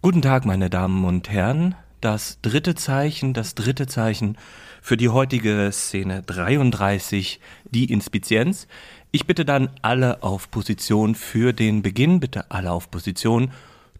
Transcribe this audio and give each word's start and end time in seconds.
Guten 0.00 0.22
Tag, 0.22 0.46
meine 0.46 0.70
Damen 0.70 1.04
und 1.04 1.28
Herren. 1.28 1.74
Das 2.00 2.40
dritte 2.40 2.76
Zeichen, 2.76 3.34
das 3.34 3.56
dritte 3.56 3.88
Zeichen 3.88 4.38
für 4.80 4.96
die 4.96 5.08
heutige 5.08 5.70
Szene 5.72 6.22
33, 6.22 7.40
die 7.64 7.90
Inspizienz. 7.90 8.68
Ich 9.10 9.26
bitte 9.26 9.44
dann 9.44 9.70
alle 9.82 10.22
auf 10.22 10.52
Position 10.52 11.16
für 11.16 11.52
den 11.52 11.82
Beginn, 11.82 12.20
bitte 12.20 12.48
alle 12.52 12.70
auf 12.70 12.92
Position. 12.92 13.50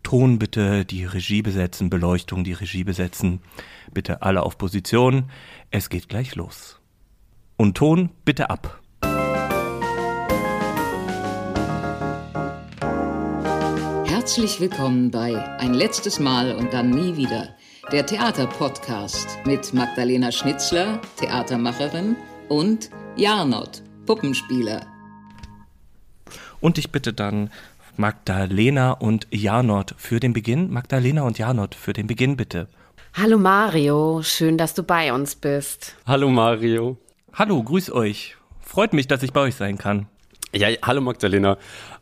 Ton 0.04 0.38
bitte 0.38 0.84
die 0.84 1.04
Regie 1.04 1.42
besetzen, 1.42 1.90
Beleuchtung 1.90 2.44
die 2.44 2.53
Regie 2.53 2.85
besetzen. 2.85 3.40
Bitte 3.92 4.22
alle 4.22 4.44
auf 4.44 4.56
Position. 4.56 5.24
Es 5.72 5.90
geht 5.90 6.08
gleich 6.08 6.37
los. 6.37 6.78
Und 7.56 7.76
Ton 7.76 8.10
bitte 8.24 8.51
ab. 8.51 8.80
Herzlich 14.29 14.60
willkommen 14.60 15.10
bei 15.10 15.42
Ein 15.58 15.72
letztes 15.72 16.20
Mal 16.20 16.55
und 16.55 16.74
dann 16.74 16.91
nie 16.91 17.16
wieder. 17.16 17.57
Der 17.91 18.05
Theaterpodcast 18.05 19.39
mit 19.47 19.73
Magdalena 19.73 20.30
Schnitzler, 20.30 21.01
Theatermacherin, 21.16 22.15
und 22.51 22.91
Jarnot, 23.16 23.83
Puppenspieler. 24.05 24.83
Und 26.61 26.77
ich 26.77 26.93
bitte 26.93 27.15
dann 27.15 27.51
Magdalena 27.97 28.93
und 28.93 29.27
Janot 29.30 29.95
für 29.97 30.21
den 30.21 30.35
Beginn. 30.35 30.71
Magdalena 30.71 31.23
und 31.23 31.38
Janot 31.38 31.74
für 31.74 31.95
den 31.95 32.07
Beginn, 32.07 32.37
bitte. 32.37 32.69
Hallo 33.15 33.38
Mario, 33.38 34.21
schön, 34.23 34.59
dass 34.59 34.74
du 34.74 34.83
bei 34.83 35.10
uns 35.10 35.37
bist. 35.37 35.97
Hallo 36.07 36.29
Mario. 36.29 36.99
Hallo, 37.33 37.63
grüß 37.63 37.93
euch. 37.93 38.37
Freut 38.60 38.93
mich, 38.93 39.09
dass 39.09 39.23
ich 39.23 39.33
bei 39.33 39.41
euch 39.41 39.55
sein 39.55 39.79
kann. 39.79 40.07
Ja, 40.55 40.69
hallo 40.83 41.01
Magdalena. 41.01 41.57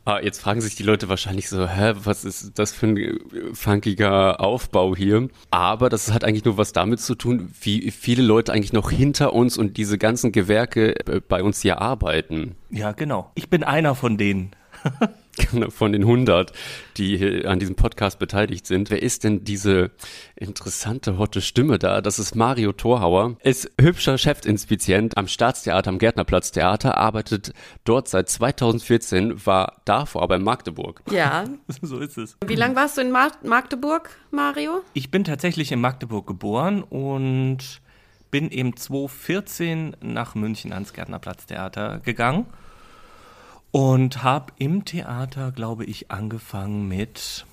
Ah, 0.06 0.20
jetzt 0.22 0.40
fragen 0.40 0.60
sich 0.60 0.76
die 0.76 0.84
Leute 0.84 1.08
wahrscheinlich 1.08 1.48
so, 1.48 1.66
hä, 1.66 1.94
was 1.96 2.24
ist 2.24 2.56
das 2.60 2.72
für 2.72 2.86
ein 2.86 3.18
funkiger 3.54 4.40
Aufbau 4.40 4.94
hier? 4.94 5.28
Aber 5.50 5.88
das 5.88 6.12
hat 6.12 6.22
eigentlich 6.22 6.44
nur 6.44 6.56
was 6.56 6.72
damit 6.72 7.00
zu 7.00 7.16
tun, 7.16 7.52
wie 7.60 7.90
viele 7.90 8.22
Leute 8.22 8.52
eigentlich 8.52 8.72
noch 8.72 8.92
hinter 8.92 9.32
uns 9.32 9.58
und 9.58 9.76
diese 9.76 9.98
ganzen 9.98 10.30
Gewerke 10.30 10.94
äh, 11.08 11.20
bei 11.20 11.42
uns 11.42 11.60
hier 11.60 11.82
arbeiten. 11.82 12.54
Ja, 12.70 12.92
genau. 12.92 13.32
Ich 13.34 13.50
bin 13.50 13.64
einer 13.64 13.96
von 13.96 14.16
denen. 14.16 14.52
von 15.68 15.92
den 15.92 16.02
100, 16.02 16.52
die 16.96 17.44
an 17.44 17.58
diesem 17.58 17.76
Podcast 17.76 18.18
beteiligt 18.18 18.66
sind. 18.66 18.90
Wer 18.90 19.02
ist 19.02 19.24
denn 19.24 19.44
diese 19.44 19.90
interessante, 20.34 21.18
hotte 21.18 21.40
Stimme 21.40 21.78
da? 21.78 22.00
Das 22.00 22.18
ist 22.18 22.34
Mario 22.34 22.72
Torhauer. 22.72 23.36
Ist 23.42 23.70
hübscher 23.80 24.18
Chefinspizient 24.18 25.16
am 25.16 25.28
Staatstheater, 25.28 25.90
am 25.90 25.98
Gärtnerplatz 25.98 26.52
Theater, 26.52 26.96
arbeitet 26.96 27.52
dort 27.84 28.08
seit 28.08 28.28
2014, 28.28 29.46
war 29.46 29.80
davor 29.84 30.22
aber 30.22 30.36
in 30.36 30.42
Magdeburg. 30.42 31.02
Ja. 31.10 31.44
so 31.82 31.98
ist 31.98 32.18
es. 32.18 32.36
Wie 32.46 32.54
lange 32.54 32.76
warst 32.76 32.96
du 32.96 33.02
in 33.02 33.10
Mar 33.10 33.32
Magdeburg, 33.42 34.10
Mario? 34.30 34.82
Ich 34.94 35.10
bin 35.10 35.24
tatsächlich 35.24 35.72
in 35.72 35.80
Magdeburg 35.80 36.26
geboren 36.26 36.82
und 36.82 37.80
bin 38.30 38.50
eben 38.50 38.76
2014 38.76 39.96
nach 40.00 40.34
München 40.34 40.72
ans 40.72 40.92
Gärtnerplatz 40.92 41.46
Theater 41.46 42.00
gegangen 42.04 42.46
und 43.76 44.22
habe 44.22 44.54
im 44.56 44.86
Theater, 44.86 45.52
glaube 45.52 45.84
ich, 45.84 46.10
angefangen 46.10 46.88
mit, 46.88 47.44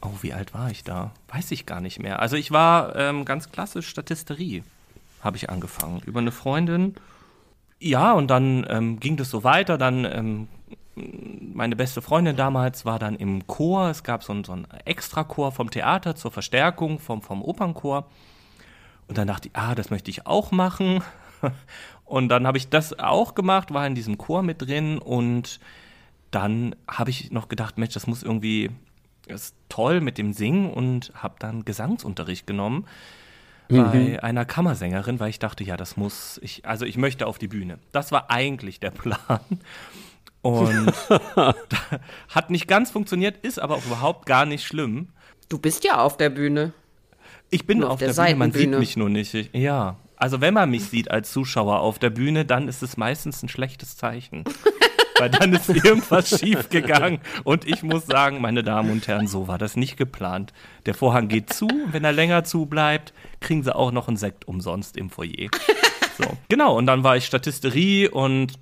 oh, 0.00 0.10
wie 0.22 0.32
alt 0.32 0.52
war 0.52 0.72
ich 0.72 0.82
da? 0.82 1.12
Weiß 1.28 1.52
ich 1.52 1.66
gar 1.66 1.80
nicht 1.80 2.00
mehr. 2.00 2.18
Also 2.18 2.34
ich 2.34 2.50
war 2.50 2.96
ähm, 2.96 3.24
ganz 3.24 3.52
klassisch 3.52 3.86
Statisterie, 3.86 4.64
habe 5.20 5.36
ich 5.36 5.50
angefangen, 5.50 6.02
über 6.04 6.18
eine 6.18 6.32
Freundin. 6.32 6.96
Ja, 7.78 8.12
und 8.14 8.26
dann 8.26 8.66
ähm, 8.68 8.98
ging 8.98 9.16
das 9.16 9.30
so 9.30 9.44
weiter, 9.44 9.78
dann 9.78 10.04
ähm, 10.04 10.48
meine 11.54 11.76
beste 11.76 12.02
Freundin 12.02 12.34
damals 12.34 12.84
war 12.84 12.98
dann 12.98 13.14
im 13.14 13.46
Chor. 13.46 13.88
Es 13.88 14.02
gab 14.02 14.24
so, 14.24 14.32
einen, 14.32 14.42
so 14.42 14.54
einen 14.54 14.66
Extrachor 14.84 15.52
vom 15.52 15.70
Theater 15.70 16.16
zur 16.16 16.32
Verstärkung 16.32 16.98
vom, 16.98 17.22
vom 17.22 17.40
Opernchor. 17.40 18.08
Und 19.06 19.16
dann 19.16 19.28
dachte 19.28 19.46
ich, 19.46 19.54
ah, 19.56 19.76
das 19.76 19.90
möchte 19.90 20.10
ich 20.10 20.26
auch 20.26 20.50
machen. 20.50 21.04
Und 22.08 22.30
dann 22.30 22.46
habe 22.46 22.56
ich 22.56 22.70
das 22.70 22.98
auch 22.98 23.34
gemacht, 23.34 23.72
war 23.74 23.86
in 23.86 23.94
diesem 23.94 24.16
Chor 24.16 24.42
mit 24.42 24.62
drin 24.62 24.98
und 24.98 25.60
dann 26.30 26.74
habe 26.88 27.10
ich 27.10 27.30
noch 27.32 27.48
gedacht, 27.48 27.76
Mensch, 27.76 27.92
das 27.92 28.06
muss 28.06 28.22
irgendwie, 28.22 28.70
das 29.26 29.44
ist 29.44 29.54
toll 29.68 30.00
mit 30.00 30.16
dem 30.16 30.32
Singen 30.32 30.70
und 30.70 31.12
habe 31.14 31.34
dann 31.38 31.66
Gesangsunterricht 31.66 32.46
genommen 32.46 32.86
mhm. 33.68 33.84
bei 33.84 34.22
einer 34.22 34.46
Kammersängerin, 34.46 35.20
weil 35.20 35.28
ich 35.28 35.38
dachte, 35.38 35.64
ja, 35.64 35.76
das 35.76 35.98
muss 35.98 36.40
ich, 36.42 36.64
also 36.64 36.86
ich 36.86 36.96
möchte 36.96 37.26
auf 37.26 37.36
die 37.36 37.48
Bühne. 37.48 37.78
Das 37.92 38.10
war 38.10 38.30
eigentlich 38.30 38.80
der 38.80 38.90
Plan. 38.90 39.40
Und 40.40 40.92
hat 42.28 42.48
nicht 42.48 42.68
ganz 42.68 42.90
funktioniert, 42.90 43.44
ist 43.44 43.58
aber 43.58 43.76
auch 43.76 43.84
überhaupt 43.84 44.24
gar 44.24 44.46
nicht 44.46 44.64
schlimm. 44.64 45.08
Du 45.50 45.58
bist 45.58 45.84
ja 45.84 46.00
auf 46.00 46.16
der 46.16 46.30
Bühne. 46.30 46.72
Ich 47.50 47.66
bin 47.66 47.84
auf, 47.84 47.92
auf, 47.92 47.98
der, 47.98 48.14
der 48.14 48.22
Bühne, 48.22 48.36
man 48.36 48.52
sieht 48.52 48.70
mich 48.70 48.96
nur 48.96 49.10
nicht. 49.10 49.54
Ja, 49.54 49.96
also 50.18 50.40
wenn 50.40 50.54
man 50.54 50.70
mich 50.70 50.84
sieht 50.84 51.10
als 51.10 51.32
Zuschauer 51.32 51.80
auf 51.80 51.98
der 51.98 52.10
Bühne, 52.10 52.44
dann 52.44 52.68
ist 52.68 52.82
es 52.82 52.96
meistens 52.96 53.42
ein 53.42 53.48
schlechtes 53.48 53.96
Zeichen. 53.96 54.44
Weil 55.18 55.30
dann 55.30 55.52
ist 55.52 55.68
irgendwas 55.68 56.38
schiefgegangen. 56.38 57.20
Und 57.42 57.66
ich 57.66 57.82
muss 57.82 58.06
sagen, 58.06 58.40
meine 58.40 58.62
Damen 58.62 58.92
und 58.92 59.08
Herren, 59.08 59.26
so 59.26 59.48
war 59.48 59.58
das 59.58 59.74
nicht 59.74 59.96
geplant. 59.96 60.52
Der 60.86 60.94
Vorhang 60.94 61.26
geht 61.26 61.52
zu, 61.52 61.68
wenn 61.90 62.04
er 62.04 62.12
länger 62.12 62.44
zu 62.44 62.66
bleibt, 62.66 63.12
kriegen 63.40 63.64
sie 63.64 63.74
auch 63.74 63.90
noch 63.90 64.06
einen 64.06 64.16
Sekt 64.16 64.46
umsonst 64.46 64.96
im 64.96 65.10
Foyer. 65.10 65.48
So, 66.16 66.36
genau, 66.48 66.76
und 66.76 66.86
dann 66.86 67.02
war 67.02 67.16
ich 67.16 67.26
Statisterie 67.26 68.08
und 68.08 68.60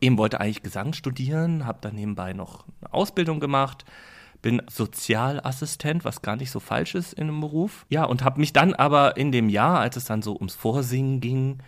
eben 0.00 0.18
wollte 0.18 0.40
eigentlich 0.40 0.62
Gesang 0.62 0.92
studieren, 0.92 1.66
habe 1.66 1.78
dann 1.80 1.96
nebenbei 1.96 2.34
noch 2.34 2.64
eine 2.80 2.92
Ausbildung 2.92 3.40
gemacht 3.40 3.84
bin 4.42 4.62
Sozialassistent, 4.70 6.04
was 6.04 6.22
gar 6.22 6.36
nicht 6.36 6.50
so 6.50 6.60
falsch 6.60 6.94
ist 6.94 7.12
in 7.12 7.28
einem 7.28 7.40
Beruf. 7.40 7.86
Ja, 7.88 8.04
und 8.04 8.22
habe 8.24 8.40
mich 8.40 8.52
dann 8.52 8.74
aber 8.74 9.16
in 9.16 9.32
dem 9.32 9.48
Jahr, 9.48 9.80
als 9.80 9.96
es 9.96 10.04
dann 10.04 10.22
so 10.22 10.34
ums 10.34 10.54
Vorsingen 10.54 11.20
ging, 11.20 11.58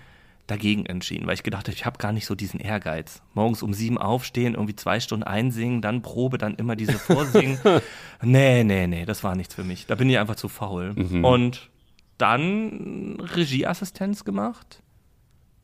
dagegen 0.47 0.87
entschieden, 0.87 1.27
weil 1.27 1.35
ich 1.35 1.43
gedacht 1.43 1.69
habe, 1.69 1.77
ich 1.77 1.87
habe 1.87 1.99
gar 1.99 2.13
nicht 2.13 2.27
so 2.27 2.35
diesen 2.35 2.59
Ehrgeiz. 2.59 3.23
Morgens 3.35 3.63
um 3.63 3.73
sieben 3.73 3.99
aufstehen, 3.99 4.55
irgendwie 4.55 4.75
zwei 4.75 4.99
Stunden 4.99 5.23
einsingen, 5.23 5.81
dann 5.81 6.03
Probe, 6.03 6.39
dann 6.39 6.57
immer 6.57 6.77
diese 6.77 6.99
Vorsingen. 6.99 7.59
nee, 8.23 8.65
nee, 8.65 8.87
nee, 8.87 9.05
das 9.05 9.23
war 9.23 9.37
nichts 9.37 9.55
für 9.55 9.65
mich. 9.65 9.87
Da 9.87 9.95
bin 9.95 10.11
ich 10.11 10.19
einfach 10.19 10.37
zu 10.37 10.49
faul. 10.49 10.95
Mhm. 10.95 11.25
Und 11.25 11.71
dann 12.19 13.19
Regieassistenz 13.21 14.25
gemacht 14.25 14.83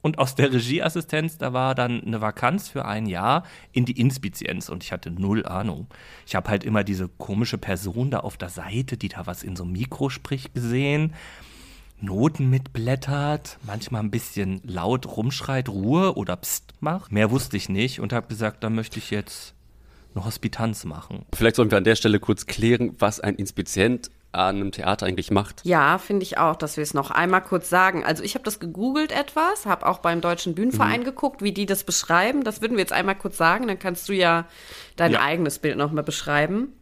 und 0.06 0.20
aus 0.20 0.36
der 0.36 0.52
Regieassistenz, 0.52 1.36
da 1.36 1.52
war 1.52 1.74
dann 1.74 2.00
eine 2.04 2.20
Vakanz 2.20 2.68
für 2.68 2.84
ein 2.84 3.06
Jahr 3.06 3.42
in 3.72 3.84
die 3.86 3.98
Inspizienz 4.00 4.68
und 4.68 4.84
ich 4.84 4.92
hatte 4.92 5.10
null 5.10 5.44
Ahnung. 5.44 5.88
Ich 6.26 6.36
habe 6.36 6.48
halt 6.48 6.62
immer 6.62 6.84
diese 6.84 7.08
komische 7.08 7.58
Person 7.58 8.12
da 8.12 8.20
auf 8.20 8.36
der 8.36 8.48
Seite, 8.48 8.96
die 8.96 9.08
da 9.08 9.26
was 9.26 9.42
in 9.42 9.56
so 9.56 9.64
einem 9.64 9.72
Mikro 9.72 10.08
spricht, 10.08 10.54
gesehen. 10.54 11.12
Noten 12.00 12.48
mitblättert, 12.50 13.58
manchmal 13.66 14.02
ein 14.02 14.12
bisschen 14.12 14.60
laut 14.62 15.06
rumschreit, 15.16 15.68
Ruhe 15.68 16.14
oder 16.14 16.36
Psst 16.36 16.74
macht. 16.78 17.10
Mehr 17.10 17.32
wusste 17.32 17.56
ich 17.56 17.68
nicht 17.68 17.98
und 17.98 18.12
habe 18.12 18.28
gesagt, 18.28 18.62
da 18.62 18.70
möchte 18.70 19.00
ich 19.00 19.10
jetzt 19.10 19.54
eine 20.14 20.24
Hospitanz 20.24 20.84
machen. 20.84 21.24
Vielleicht 21.34 21.56
sollten 21.56 21.72
wir 21.72 21.78
an 21.78 21.84
der 21.84 21.96
Stelle 21.96 22.20
kurz 22.20 22.46
klären, 22.46 22.94
was 23.00 23.18
ein 23.18 23.34
Inspizient 23.34 24.12
an 24.36 24.56
einem 24.56 24.72
Theater 24.72 25.06
eigentlich 25.06 25.30
macht. 25.30 25.60
Ja, 25.64 25.98
finde 25.98 26.22
ich 26.22 26.38
auch, 26.38 26.56
dass 26.56 26.76
wir 26.76 26.82
es 26.82 26.94
noch 26.94 27.10
einmal 27.10 27.42
kurz 27.42 27.68
sagen. 27.68 28.04
Also 28.04 28.22
ich 28.22 28.34
habe 28.34 28.44
das 28.44 28.60
gegoogelt 28.60 29.12
etwas, 29.12 29.66
habe 29.66 29.86
auch 29.86 29.98
beim 29.98 30.20
Deutschen 30.20 30.54
Bühnenverein 30.54 31.00
mhm. 31.00 31.04
geguckt, 31.04 31.42
wie 31.42 31.52
die 31.52 31.66
das 31.66 31.84
beschreiben. 31.84 32.44
Das 32.44 32.60
würden 32.60 32.76
wir 32.76 32.80
jetzt 32.80 32.92
einmal 32.92 33.16
kurz 33.16 33.36
sagen, 33.36 33.66
dann 33.66 33.78
kannst 33.78 34.08
du 34.08 34.12
ja 34.12 34.46
dein 34.96 35.12
ja. 35.12 35.20
eigenes 35.20 35.58
Bild 35.58 35.76
nochmal 35.76 36.04
beschreiben. 36.04 36.72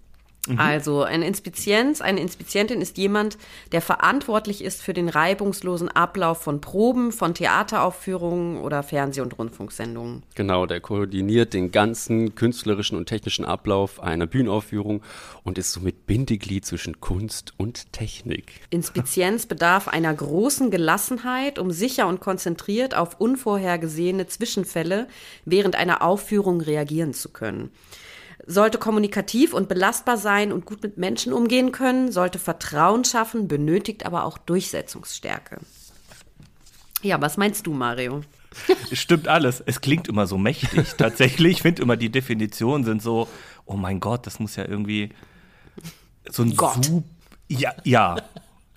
Mhm. 0.49 0.59
Also 0.59 1.03
eine 1.03 1.27
Inspizienz, 1.27 2.01
eine 2.01 2.21
Inspizientin 2.21 2.81
ist 2.81 2.99
jemand, 2.99 3.39
der 3.73 3.81
verantwortlich 3.81 4.63
ist 4.63 4.83
für 4.83 4.93
den 4.93 5.09
reibungslosen 5.09 5.89
Ablauf 5.89 6.43
von 6.43 6.61
Proben, 6.61 7.13
von 7.13 7.35
Theateraufführungen 7.35 8.59
oder 8.59 8.83
Fernseh- 8.83 9.23
und 9.23 9.39
Rundfunksendungen. 9.39 10.23
Genau, 10.35 10.67
der 10.67 10.81
koordiniert 10.81 11.55
den 11.55 11.71
ganzen 11.71 12.35
künstlerischen 12.35 12.99
und 12.99 13.07
technischen 13.07 13.45
Ablauf 13.45 14.03
einer 14.03 14.27
Bühnenaufführung 14.27 15.03
und 15.43 15.59
ist 15.59 15.73
somit 15.73 16.07
Bindeglied 16.07 16.67
zwischen 16.67 17.01
Kunst 17.01 17.55
und 17.57 17.93
Technik. 17.93 18.61
Inspizienz 18.71 19.47
bedarf 19.55 19.89
einer 19.89 20.13
großen 20.13 20.71
Gelassenheit, 20.71 21.59
um 21.59 21.71
sicher 21.71 22.07
und 22.07 22.21
konzentriert 22.21 22.95
auf 22.95 23.21
unvorhergesehene 23.21 24.27
Zwischenfälle 24.27 25.09
während 25.45 25.77
einer 25.77 26.03
Aufführung 26.03 26.61
reagieren 26.61 27.15
zu 27.15 27.31
können 27.31 27.71
sollte 28.47 28.79
kommunikativ 28.79 29.53
und 29.55 29.69
belastbar 29.69 30.17
sein 30.17 30.53
und 30.53 30.67
gut 30.67 30.83
mit 30.83 30.99
Menschen 30.99 31.33
umgehen 31.33 31.73
können, 31.73 32.13
sollte 32.13 32.39
Vertrauen 32.39 33.05
schaffen, 33.05 33.49
benötigt 33.49 34.07
aber 34.07 34.25
auch 34.25 34.39
Durchsetzungsstärke. 34.39 35.59
Ja, 37.03 37.21
was 37.21 37.37
meinst 37.37 37.67
du, 37.67 37.75
Mario? 37.75 38.23
Stimmt 38.93 39.29
alles. 39.29 39.63
Es 39.67 39.81
klingt 39.81 40.09
immer 40.09 40.27
so 40.27 40.39
mächtig. 40.39 40.95
Tatsächlich, 40.99 41.57
ich 41.57 41.63
finde 41.63 41.83
immer, 41.83 41.97
die 41.97 42.11
Definitionen 42.11 42.85
sind 42.85 43.03
so, 43.03 43.29
oh 43.67 43.77
mein 43.77 44.01
Gott, 44.01 44.27
das 44.27 44.41
muss 44.41 44.57
ja 44.57 44.67
irgendwie 44.67 45.11
so 46.31 46.43
ein 46.43 46.57
Gott. 46.57 46.85
Sub 46.85 47.05
ja, 47.49 47.73
ja. 47.85 48.17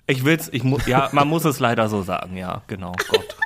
Ich 0.06 0.24
will's, 0.24 0.48
ich 0.52 0.62
muss, 0.64 0.86
ja, 0.86 1.08
man 1.12 1.28
muss 1.28 1.44
es 1.44 1.58
leider 1.58 1.88
so 1.88 2.02
sagen, 2.02 2.36
ja, 2.36 2.62
genau, 2.66 2.92
Gott. 3.08 3.36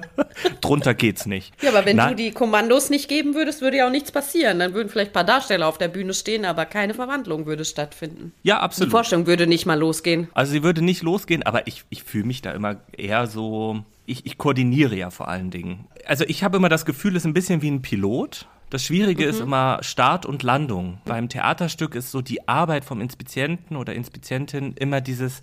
Drunter 0.60 0.94
geht's 0.94 1.26
nicht. 1.26 1.52
Ja, 1.62 1.70
aber 1.70 1.84
wenn 1.86 1.96
Nein. 1.96 2.10
du 2.10 2.16
die 2.16 2.30
Kommandos 2.30 2.90
nicht 2.90 3.08
geben 3.08 3.34
würdest, 3.34 3.60
würde 3.60 3.78
ja 3.78 3.86
auch 3.86 3.90
nichts 3.90 4.12
passieren. 4.12 4.58
Dann 4.58 4.74
würden 4.74 4.88
vielleicht 4.88 5.10
ein 5.10 5.14
paar 5.14 5.24
Darsteller 5.24 5.66
auf 5.66 5.78
der 5.78 5.88
Bühne 5.88 6.14
stehen, 6.14 6.44
aber 6.44 6.66
keine 6.66 6.94
Verwandlung 6.94 7.46
würde 7.46 7.64
stattfinden. 7.64 8.32
Ja, 8.42 8.56
Die 8.56 8.62
absolut. 8.62 8.90
Vorstellung 8.90 9.26
würde 9.26 9.46
nicht 9.46 9.66
mal 9.66 9.78
losgehen. 9.78 10.28
Also 10.34 10.52
sie 10.52 10.62
würde 10.62 10.82
nicht 10.82 11.02
losgehen, 11.02 11.42
aber 11.42 11.66
ich, 11.66 11.84
ich 11.90 12.02
fühle 12.02 12.24
mich 12.24 12.42
da 12.42 12.52
immer 12.52 12.76
eher 12.96 13.26
so. 13.26 13.84
Ich, 14.06 14.24
ich 14.24 14.38
koordiniere 14.38 14.94
ja 14.94 15.10
vor 15.10 15.28
allen 15.28 15.50
Dingen. 15.50 15.86
Also 16.06 16.24
ich 16.28 16.44
habe 16.44 16.56
immer 16.58 16.68
das 16.68 16.84
Gefühl, 16.84 17.16
es 17.16 17.22
ist 17.22 17.26
ein 17.26 17.34
bisschen 17.34 17.62
wie 17.62 17.70
ein 17.70 17.82
Pilot. 17.82 18.46
Das 18.70 18.84
Schwierige 18.84 19.24
ist 19.24 19.40
immer 19.40 19.78
Start 19.82 20.26
und 20.26 20.42
Landung. 20.42 20.98
Beim 21.04 21.28
Theaterstück 21.28 21.94
ist 21.94 22.10
so 22.10 22.20
die 22.20 22.48
Arbeit 22.48 22.84
vom 22.84 23.00
Inspizienten 23.00 23.76
oder 23.76 23.94
Inspizientin 23.94 24.74
immer 24.76 25.00
dieses 25.00 25.42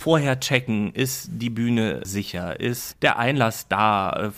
vorher 0.00 0.40
checken, 0.40 0.92
ist 0.94 1.28
die 1.30 1.50
Bühne 1.50 2.00
sicher, 2.04 2.58
ist 2.58 2.96
der 3.02 3.18
Einlass 3.18 3.68
da, 3.68 4.12
äh, 4.12 4.30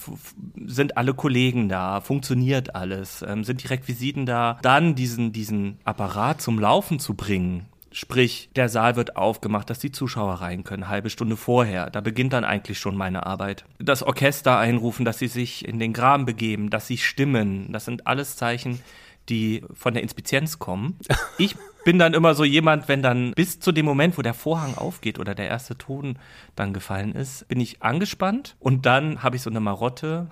sind 0.66 0.96
alle 0.96 1.14
Kollegen 1.14 1.68
da, 1.68 2.00
funktioniert 2.00 2.74
alles, 2.74 3.24
ähm, 3.26 3.44
sind 3.44 3.62
die 3.62 3.68
Requisiten 3.68 4.26
da, 4.26 4.58
dann 4.62 4.94
diesen, 4.94 5.32
diesen 5.32 5.78
Apparat 5.84 6.42
zum 6.42 6.58
Laufen 6.58 6.98
zu 6.98 7.14
bringen. 7.14 7.66
Sprich, 7.92 8.48
der 8.56 8.68
Saal 8.68 8.96
wird 8.96 9.16
aufgemacht, 9.16 9.68
dass 9.68 9.78
die 9.78 9.92
Zuschauer 9.92 10.34
rein 10.34 10.64
können, 10.64 10.88
halbe 10.88 11.10
Stunde 11.10 11.36
vorher. 11.36 11.90
Da 11.90 12.00
beginnt 12.00 12.32
dann 12.32 12.44
eigentlich 12.44 12.78
schon 12.78 12.96
meine 12.96 13.26
Arbeit. 13.26 13.66
Das 13.78 14.02
Orchester 14.02 14.58
einrufen, 14.58 15.04
dass 15.04 15.18
sie 15.18 15.28
sich 15.28 15.68
in 15.68 15.78
den 15.78 15.92
Graben 15.92 16.24
begeben, 16.24 16.70
dass 16.70 16.86
sie 16.86 16.96
stimmen. 16.96 17.70
Das 17.70 17.84
sind 17.84 18.06
alles 18.06 18.36
Zeichen, 18.36 18.80
die 19.28 19.62
von 19.74 19.92
der 19.92 20.02
Inspizienz 20.02 20.58
kommen. 20.58 20.98
Ich 21.38 21.54
bin 21.84 21.99
dann 21.99 22.14
immer 22.14 22.34
so 22.34 22.44
jemand, 22.44 22.88
wenn 22.88 23.02
dann 23.02 23.32
bis 23.32 23.61
zu 23.61 23.73
dem 23.73 23.84
Moment, 23.84 24.19
wo 24.19 24.23
der 24.23 24.34
Vorhang 24.34 24.76
aufgeht 24.76 25.19
oder 25.19 25.34
der 25.34 25.49
erste 25.49 25.76
Ton 25.76 26.19
dann 26.56 26.73
gefallen 26.73 27.12
ist, 27.12 27.49
bin 27.49 27.61
ich 27.61 27.82
angespannt 27.82 28.56
und 28.61 28.87
dann 28.87 29.23
habe 29.23 29.37
ich 29.37 29.43
so 29.43 29.50
eine 29.50 29.61
Marotte. 29.61 30.29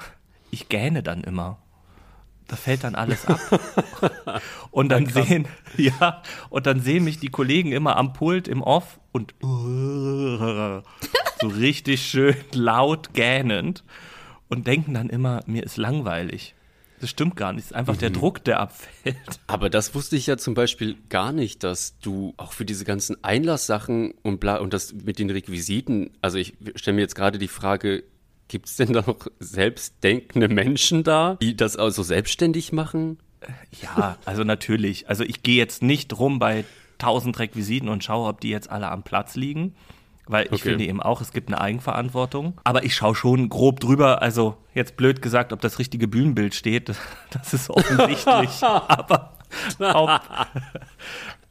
Ich 0.51 0.69
gähne 0.69 1.03
dann 1.03 1.23
immer. 1.23 1.59
Da 2.49 2.57
fällt 2.57 2.83
dann 2.83 2.97
alles 2.97 3.27
ab. 3.27 3.39
Und 4.73 4.89
dann 4.89 5.07
sehen, 5.07 5.47
ja, 5.77 6.23
und 6.49 6.67
dann 6.67 6.81
sehen 6.81 7.05
mich 7.05 7.21
die 7.21 7.29
Kollegen 7.29 7.71
immer 7.71 7.97
am 7.97 8.13
Pult 8.13 8.49
im 8.49 8.61
Off 8.63 8.99
und 9.13 9.35
so 9.41 10.83
richtig 11.47 12.03
schön 12.03 12.35
laut 12.53 13.15
gähnend 13.15 13.85
und 14.49 14.67
denken 14.67 14.95
dann 14.95 15.11
immer, 15.11 15.43
mir 15.47 15.63
ist 15.63 15.77
langweilig. 15.77 16.55
Das 17.01 17.11
stimmt 17.11 17.35
gar 17.35 17.53
nicht. 17.53 17.65
Es 17.65 17.71
ist 17.71 17.77
einfach 17.77 17.97
der 17.97 18.11
Druck, 18.11 18.45
der 18.45 18.61
abfällt. 18.61 19.17
Aber 19.47 19.71
das 19.71 19.95
wusste 19.95 20.17
ich 20.17 20.27
ja 20.27 20.37
zum 20.37 20.55
Beispiel 20.55 20.97
gar 21.09 21.33
nicht, 21.33 21.65
dass 21.65 21.99
du 21.99 22.35
auch 22.37 22.53
für 22.53 22.65
diese 22.65 22.85
ganzen 22.85 23.23
Einlasssachen 23.25 24.13
und 24.23 24.39
bla 24.39 24.59
und 24.59 24.75
das 24.75 24.93
mit 24.93 25.19
den 25.19 25.31
Requisiten, 25.31 26.11
also 26.21 26.39
ich 26.39 26.55
stelle 26.75 26.97
mir 26.97 27.01
jetzt 27.01 27.15
gerade 27.15 27.39
die 27.39 27.49
Frage, 27.49 28.05
gibt 28.49 28.67
es 28.67 28.77
denn 28.77 28.93
da 28.93 29.03
noch 29.07 29.29
selbstdenkende 29.39 30.49
Menschen 30.49 31.03
da, 31.03 31.37
die 31.41 31.57
das 31.57 31.77
also 31.77 32.03
selbstständig 32.03 32.73
machen? 32.73 33.19
Ja, 33.81 34.19
also 34.25 34.45
natürlich. 34.45 35.09
Also 35.09 35.25
ich 35.25 35.43
gehe 35.43 35.57
jetzt 35.57 35.83
nicht 35.83 36.19
rum 36.19 36.39
bei 36.39 36.65
tausend 36.99 37.39
Requisiten 37.39 37.89
und 37.89 38.05
schaue, 38.05 38.29
ob 38.29 38.41
die 38.41 38.51
jetzt 38.51 38.69
alle 38.69 38.91
am 38.91 39.03
Platz 39.03 39.37
liegen. 39.37 39.75
Weil 40.31 40.47
ich 40.47 40.53
Okay. 40.53 40.71
finde 40.71 40.85
eben 40.85 41.03
auch, 41.03 41.21
es 41.21 41.33
gibt 41.33 41.49
eine 41.49 41.61
Eigenverantwortung. 41.61 42.55
Aber 42.65 42.85
ich 42.85 42.95
schaue 42.95 43.15
schon 43.15 43.49
grob 43.49 43.81
drüber. 43.81 44.23
Also 44.23 44.57
jetzt 44.75 44.97
blöd 44.97 45.23
gesagt, 45.23 45.53
ob 45.53 45.61
das 45.61 45.79
richtige 45.79 46.07
Bühnenbild 46.07 46.55
steht, 46.55 46.89
das, 47.31 47.53
ist 47.53 47.69
offensichtlich. 47.71 48.51
aber 48.63 49.33
ob, 49.81 50.21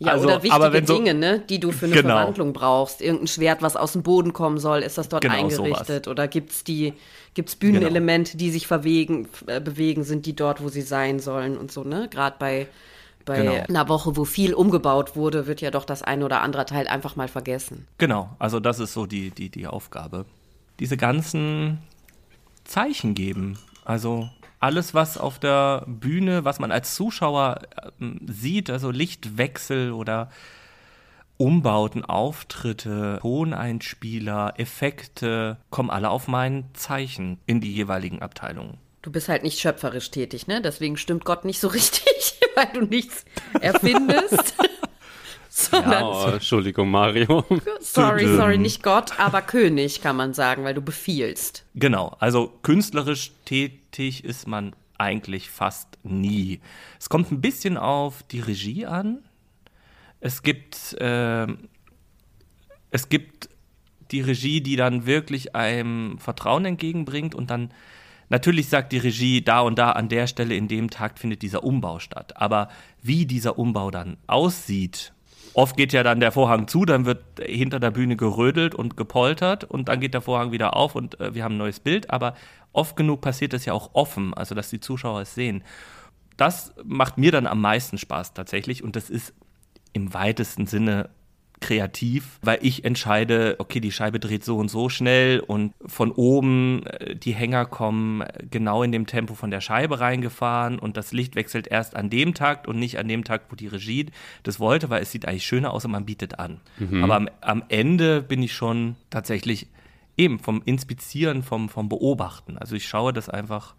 Ja, 0.01 0.13
Also, 0.13 0.27
oder 0.27 0.35
aber 0.51 0.71
wichtige 0.73 0.87
so- 0.87 0.95
Dinge, 0.95 1.13
ne, 1.13 1.39
die 1.49 1.59
du 1.59 1.71
für 1.73 1.87
eine 1.87 1.95
Genau. 1.95 2.15
Verwandlung 2.15 2.53
brauchst. 2.53 3.01
Irgendein 3.01 3.27
Schwert, 3.27 3.61
was 3.61 3.75
aus 3.75 3.91
dem 3.91 4.03
Boden 4.03 4.31
kommen 4.31 4.57
soll, 4.57 4.79
ist 4.79 4.97
das 4.97 5.09
dort 5.09 5.23
Genau, 5.23 5.33
eingerichtet? 5.35 6.07
Oder 6.07 6.29
gibt's 6.29 6.63
die, 6.63 6.93
gibt's 7.33 7.57
Bühnenelemente, 7.57 8.37
die 8.37 8.49
sich 8.49 8.65
verwegen, 8.65 9.27
äh, 9.47 9.59
bewegen, 9.59 10.05
sind 10.05 10.25
die 10.25 10.35
dort, 10.37 10.63
wo 10.63 10.69
sie 10.69 10.81
sein 10.83 11.19
sollen 11.19 11.57
und 11.57 11.69
so, 11.73 11.83
ne? 11.83 12.07
Gerade 12.09 12.37
bei, 12.39 12.67
bei 13.29 13.37
Genau. 13.37 13.53
einer 13.67 13.87
Woche, 13.87 14.17
wo 14.17 14.25
viel 14.25 14.55
umgebaut 14.55 15.15
wurde, 15.15 15.45
wird 15.45 15.61
ja 15.61 15.69
doch 15.69 15.85
das 15.85 16.01
ein 16.01 16.23
oder 16.23 16.41
andere 16.41 16.65
Teil 16.65 16.87
einfach 16.87 17.15
mal 17.15 17.27
vergessen. 17.27 17.87
Genau, 17.99 18.29
also 18.39 18.59
das 18.59 18.79
ist 18.79 18.93
so 18.93 19.05
die, 19.05 19.29
die, 19.29 19.49
die 19.49 19.67
Aufgabe. 19.67 20.25
Diese 20.79 20.97
ganzen 20.97 21.77
Zeichen 22.63 23.13
geben. 23.13 23.59
Also 23.85 24.29
alles, 24.59 24.93
was 24.95 25.17
auf 25.19 25.37
der 25.37 25.83
Bühne, 25.85 26.43
was 26.43 26.59
man 26.59 26.71
als 26.71 26.95
Zuschauer 26.95 27.61
ähm, 28.01 28.19
sieht, 28.27 28.69
also 28.71 28.89
Lichtwechsel 28.89 29.91
oder 29.91 30.29
Umbauten, 31.37 32.03
Auftritte, 32.03 33.19
Toneinspieler, 33.21 34.53
Effekte, 34.57 35.57
kommen 35.69 35.89
alle 35.91 36.09
auf 36.09 36.27
mein 36.27 36.65
Zeichen 36.73 37.37
in 37.45 37.61
die 37.61 37.71
jeweiligen 37.71 38.21
Abteilungen. 38.21 38.77
Du 39.01 39.11
bist 39.11 39.29
halt 39.29 39.43
nicht 39.43 39.59
schöpferisch 39.59 40.11
tätig, 40.11 40.47
ne? 40.47 40.61
Deswegen 40.61 40.97
stimmt 40.97 41.23
Gott 41.25 41.45
nicht 41.45 41.59
so 41.59 41.67
richtig, 41.79 42.39
weil 42.55 42.67
du 42.73 42.81
nichts 42.81 43.25
erfindest. 43.61 44.55
Sondern, 45.49 46.03
Oh, 46.03 46.25
Entschuldigung, 46.33 46.89
Mario. 46.91 47.43
sorry, 47.81 48.27
sorry, 48.35 48.57
nicht 48.57 48.83
Gott, 48.83 49.19
aber 49.19 49.41
König, 49.41 49.99
kann 50.01 50.15
man 50.15 50.33
sagen, 50.33 50.63
weil 50.63 50.73
du 50.73 50.81
befiehlst. 50.81 51.65
Genau, 51.75 52.15
also 52.19 52.53
künstlerisch 52.61 53.31
tätig 53.45 54.23
ist 54.23 54.47
man 54.47 54.75
eigentlich 54.97 55.49
fast 55.49 55.97
nie. 56.03 56.59
Es 56.99 57.09
kommt 57.09 57.31
ein 57.31 57.41
bisschen 57.41 57.77
auf 57.77 58.23
die 58.23 58.41
Regie 58.41 58.85
an. 58.85 59.19
Es 60.19 60.43
gibt, 60.43 60.95
ähm, 60.99 61.67
es 62.91 63.09
gibt 63.09 63.49
die 64.11 64.21
Regie, 64.21 64.61
die 64.61 64.75
dann 64.75 65.05
wirklich 65.05 65.55
einem 65.55 66.19
Vertrauen 66.19 66.65
entgegenbringt 66.65 67.33
und 67.35 67.49
dann 67.49 67.71
natürlich 68.29 68.69
sagt 68.69 68.91
die 68.91 68.97
Regie, 68.97 69.41
da 69.41 69.61
und 69.61 69.77
da 69.77 69.91
an 69.91 70.09
der 70.09 70.27
Stelle 70.27 70.55
in 70.55 70.67
dem 70.67 70.89
Tag 70.89 71.19
findet 71.19 71.41
dieser 71.41 71.63
Umbau 71.63 71.99
statt. 71.99 72.37
Aber 72.37 72.69
wie 73.01 73.25
dieser 73.25 73.59
Umbau 73.59 73.91
dann 73.91 74.17
aussieht, 74.27 75.13
oft 75.53 75.75
geht 75.75 75.93
ja 75.93 76.03
dann 76.03 76.19
der 76.19 76.31
Vorhang 76.31 76.67
zu, 76.67 76.85
dann 76.85 77.05
wird 77.05 77.23
hinter 77.41 77.79
der 77.79 77.91
Bühne 77.91 78.15
gerödelt 78.15 78.75
und 78.75 78.97
gepoltert 78.97 79.63
und 79.63 79.89
dann 79.89 79.99
geht 79.99 80.13
der 80.13 80.21
Vorhang 80.21 80.51
wieder 80.51 80.75
auf 80.75 80.95
und 80.95 81.19
äh, 81.19 81.33
wir 81.33 81.43
haben 81.43 81.55
ein 81.55 81.59
neues 81.59 81.79
Bild. 81.79 82.09
Aber 82.09 82.35
oft 82.71 82.95
genug 82.95 83.21
passiert 83.21 83.53
es 83.53 83.65
ja 83.65 83.73
auch 83.73 83.91
offen, 83.93 84.33
also 84.33 84.55
dass 84.55 84.69
die 84.69 84.79
Zuschauer 84.79 85.21
es 85.21 85.35
sehen. 85.35 85.63
Das 86.37 86.73
macht 86.83 87.17
mir 87.17 87.31
dann 87.31 87.47
am 87.47 87.59
meisten 87.59 87.97
Spaß 87.97 88.33
tatsächlich 88.33 88.83
und 88.83 88.95
das 88.95 89.09
ist 89.09 89.33
im 89.91 90.13
weitesten 90.13 90.67
Sinne 90.67 91.09
kreativ, 91.61 92.39
weil 92.41 92.59
ich 92.61 92.85
entscheide, 92.85 93.55
okay, 93.59 93.79
die 93.79 93.91
Scheibe 93.91 94.19
dreht 94.19 94.43
so 94.45 94.57
und 94.57 94.69
so 94.69 94.89
schnell 94.89 95.39
und 95.39 95.73
von 95.85 96.11
oben 96.11 96.85
äh, 96.85 97.15
die 97.15 97.33
Hänger 97.33 97.65
kommen 97.65 98.23
genau 98.49 98.83
in 98.83 98.91
dem 98.91 99.05
Tempo 99.05 99.33
von 99.33 99.51
der 99.51 99.61
Scheibe 99.61 99.99
reingefahren 99.99 100.79
und 100.79 100.97
das 100.97 101.11
Licht 101.11 101.35
wechselt 101.35 101.67
erst 101.67 101.95
an 101.95 102.09
dem 102.09 102.33
Takt 102.33 102.67
und 102.67 102.79
nicht 102.79 102.97
an 102.97 103.07
dem 103.07 103.23
Takt, 103.23 103.51
wo 103.51 103.55
die 103.55 103.67
Regie 103.67 104.07
das 104.43 104.59
wollte, 104.59 104.89
weil 104.89 105.01
es 105.01 105.11
sieht 105.11 105.27
eigentlich 105.27 105.45
schöner 105.45 105.73
aus 105.73 105.85
und 105.85 105.91
man 105.91 106.05
bietet 106.05 106.39
an. 106.39 106.61
Aber 107.03 107.15
am, 107.15 107.29
am 107.41 107.63
Ende 107.69 108.21
bin 108.21 108.41
ich 108.41 108.53
schon 108.53 108.95
tatsächlich 109.09 109.67
eben 110.17 110.39
vom 110.39 110.61
Inspizieren, 110.65 111.43
vom, 111.43 111.69
vom 111.69 111.89
Beobachten. 111.89 112.57
Also 112.57 112.75
ich 112.75 112.87
schaue 112.87 113.13
das 113.13 113.29
einfach, 113.29 113.75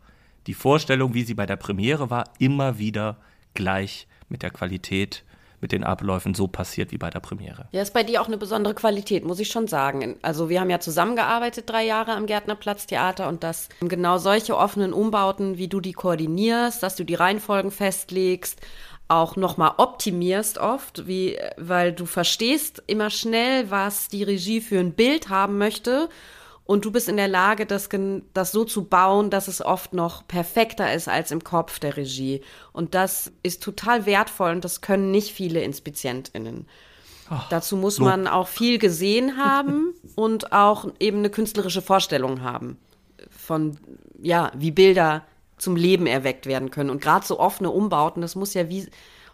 die 0.47 0.55
Vorstellung, 0.55 1.15
wie 1.15 1.23
sie 1.23 1.35
bei 1.35 1.47
der 1.47 1.57
Premiere 1.57 2.11
war, 2.11 2.25
immer 2.39 2.79
wieder 2.79 3.19
gleich 3.55 4.07
mit 4.29 4.43
der 4.43 4.51
Qualität 4.51 5.25
mit 5.61 5.73
den 5.73 5.85
Abläufen 5.85 6.35
so 6.35 6.49
passiert 6.49 6.93
wie 6.93 6.99
bei 6.99 7.11
der 7.11 7.21
Premiere. 7.21 7.67
Ja, 7.73 7.83
ist 7.83 7.95
bei 7.95 8.03
dir 8.03 8.23
auch 8.23 8.27
eine 8.27 8.39
besondere 8.39 8.75
Qualität, 8.75 9.25
muss 9.25 9.41
ich 9.41 9.49
schon 9.49 9.69
sagen. 9.69 10.17
Also 10.23 10.49
wir 10.49 10.61
haben 10.61 10.71
ja 10.71 10.81
zusammengearbeitet 10.81 11.69
drei 11.69 11.85
Jahre 11.85 12.13
am 12.13 12.27
Gärtnerplatz 12.27 12.87
Theater 12.87 13.29
und 13.29 13.43
dass 13.43 13.69
genau 13.81 14.19
solche 14.19 14.57
offenen 14.57 14.93
Umbauten, 14.93 15.59
wie 15.59 15.69
du 15.69 15.81
die 15.81 15.93
koordinierst, 15.93 16.83
dass 16.83 16.97
du 16.97 17.05
die 17.05 17.15
Reihenfolgen 17.15 17.71
festlegst, 17.71 18.61
auch 19.09 19.37
nochmal 19.37 19.73
optimierst 19.77 20.59
oft, 20.59 21.07
wie, 21.07 21.37
weil 21.57 21.93
du 21.93 22.07
verstehst 22.07 22.83
immer 22.87 23.11
schnell, 23.11 23.71
was 23.71 24.09
die 24.09 24.23
Regie 24.23 24.61
für 24.61 24.79
ein 24.79 24.93
Bild 24.93 25.29
haben 25.29 25.59
möchte 25.59 26.09
und 26.71 26.85
du 26.85 26.93
bist 26.93 27.09
in 27.09 27.17
der 27.17 27.27
Lage, 27.27 27.67
das, 27.67 27.89
das 28.33 28.53
so 28.53 28.63
zu 28.63 28.85
bauen, 28.85 29.29
dass 29.29 29.49
es 29.49 29.61
oft 29.61 29.93
noch 29.93 30.29
perfekter 30.29 30.95
ist 30.95 31.09
als 31.09 31.33
im 31.33 31.43
Kopf 31.43 31.81
der 31.81 31.97
Regie. 31.97 32.43
Und 32.73 32.95
das 32.95 33.33
ist 33.43 33.61
total 33.61 34.07
wertvoll 34.07 34.53
und 34.53 34.65
das 34.65 34.81
können 34.81 35.11
nicht 35.11 35.33
viele 35.33 35.63
InspizientInnen. 35.63 36.69
Dazu 37.49 37.77
muss 37.77 37.99
Lob. 37.99 38.11
man 38.11 38.29
auch 38.29 38.47
viel 38.47 38.79
gesehen 38.79 39.37
haben 39.37 39.95
und 40.15 40.53
auch 40.53 40.87
eben 41.01 41.19
eine 41.19 41.31
künstlerische 41.31 41.83
Vorstellung 41.83 42.43
haben 42.43 42.79
von, 43.31 43.77
ja, 44.23 44.53
wie 44.57 44.71
Bilder 44.71 45.25
zum 45.59 45.75
Leben 45.75 46.07
erweckt 46.07 46.47
werden 46.47 46.71
können. 46.71 46.91
Und 46.91 47.03
gerade 47.03 47.27
so 47.27 47.41
offene 47.41 47.71
Umbauten, 47.71 48.23
das 48.23 48.37
muss 48.37 48.55
ja 48.55 48.69
wie 48.69 48.87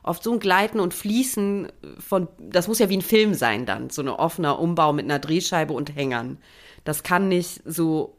oft 0.03 0.23
so 0.23 0.33
ein 0.33 0.41
Gleiten 0.41 0.81
und 0.81 0.95
Fließen 0.95 1.71
von, 1.99 2.29
das 2.39 2.67
muss 2.67 2.79
ja 2.79 2.89
wie 2.89 2.97
ein 2.97 3.03
Film 3.03 3.35
sein 3.35 3.67
dann, 3.67 3.91
so 3.91 4.01
ein 4.01 4.09
offener 4.09 4.59
Umbau 4.59 4.95
mit 4.95 5.05
einer 5.05 5.19
Drehscheibe 5.19 5.75
und 5.75 5.95
Hängern. 5.95 6.39
Das 6.87 7.03
kann 7.03 7.29
nicht 7.29 7.61
so 7.67 8.17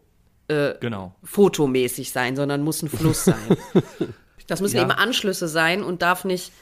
Genau. 0.47 1.13
fotomäßig 1.23 2.11
sein, 2.11 2.35
sondern 2.37 2.61
muss 2.63 2.81
ein 2.83 2.89
Fluss 2.89 3.25
sein. 3.25 3.57
Das 4.47 4.61
müssen 4.61 4.77
Ja. 4.77 4.83
eben 4.83 4.91
Anschlüsse 4.91 5.47
sein 5.49 5.83
und 5.83 6.01
darf 6.01 6.23
nicht 6.23 6.53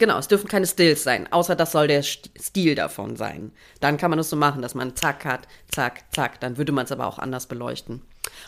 Genau, 0.00 0.16
es 0.18 0.28
dürfen 0.28 0.48
keine 0.48 0.66
Stills 0.66 1.02
sein, 1.04 1.30
außer 1.30 1.54
das 1.54 1.72
soll 1.72 1.86
der 1.86 2.02
Stil 2.02 2.74
davon 2.74 3.16
sein. 3.16 3.52
Dann 3.80 3.98
kann 3.98 4.08
man 4.08 4.18
es 4.18 4.30
so 4.30 4.34
machen, 4.36 4.62
dass 4.62 4.74
man 4.74 4.96
zack 4.96 5.26
hat, 5.26 5.46
zack, 5.70 6.04
zack. 6.10 6.40
Dann 6.40 6.56
würde 6.56 6.72
man 6.72 6.86
es 6.86 6.90
aber 6.92 7.06
auch 7.06 7.18
anders 7.18 7.46
beleuchten. 7.46 8.00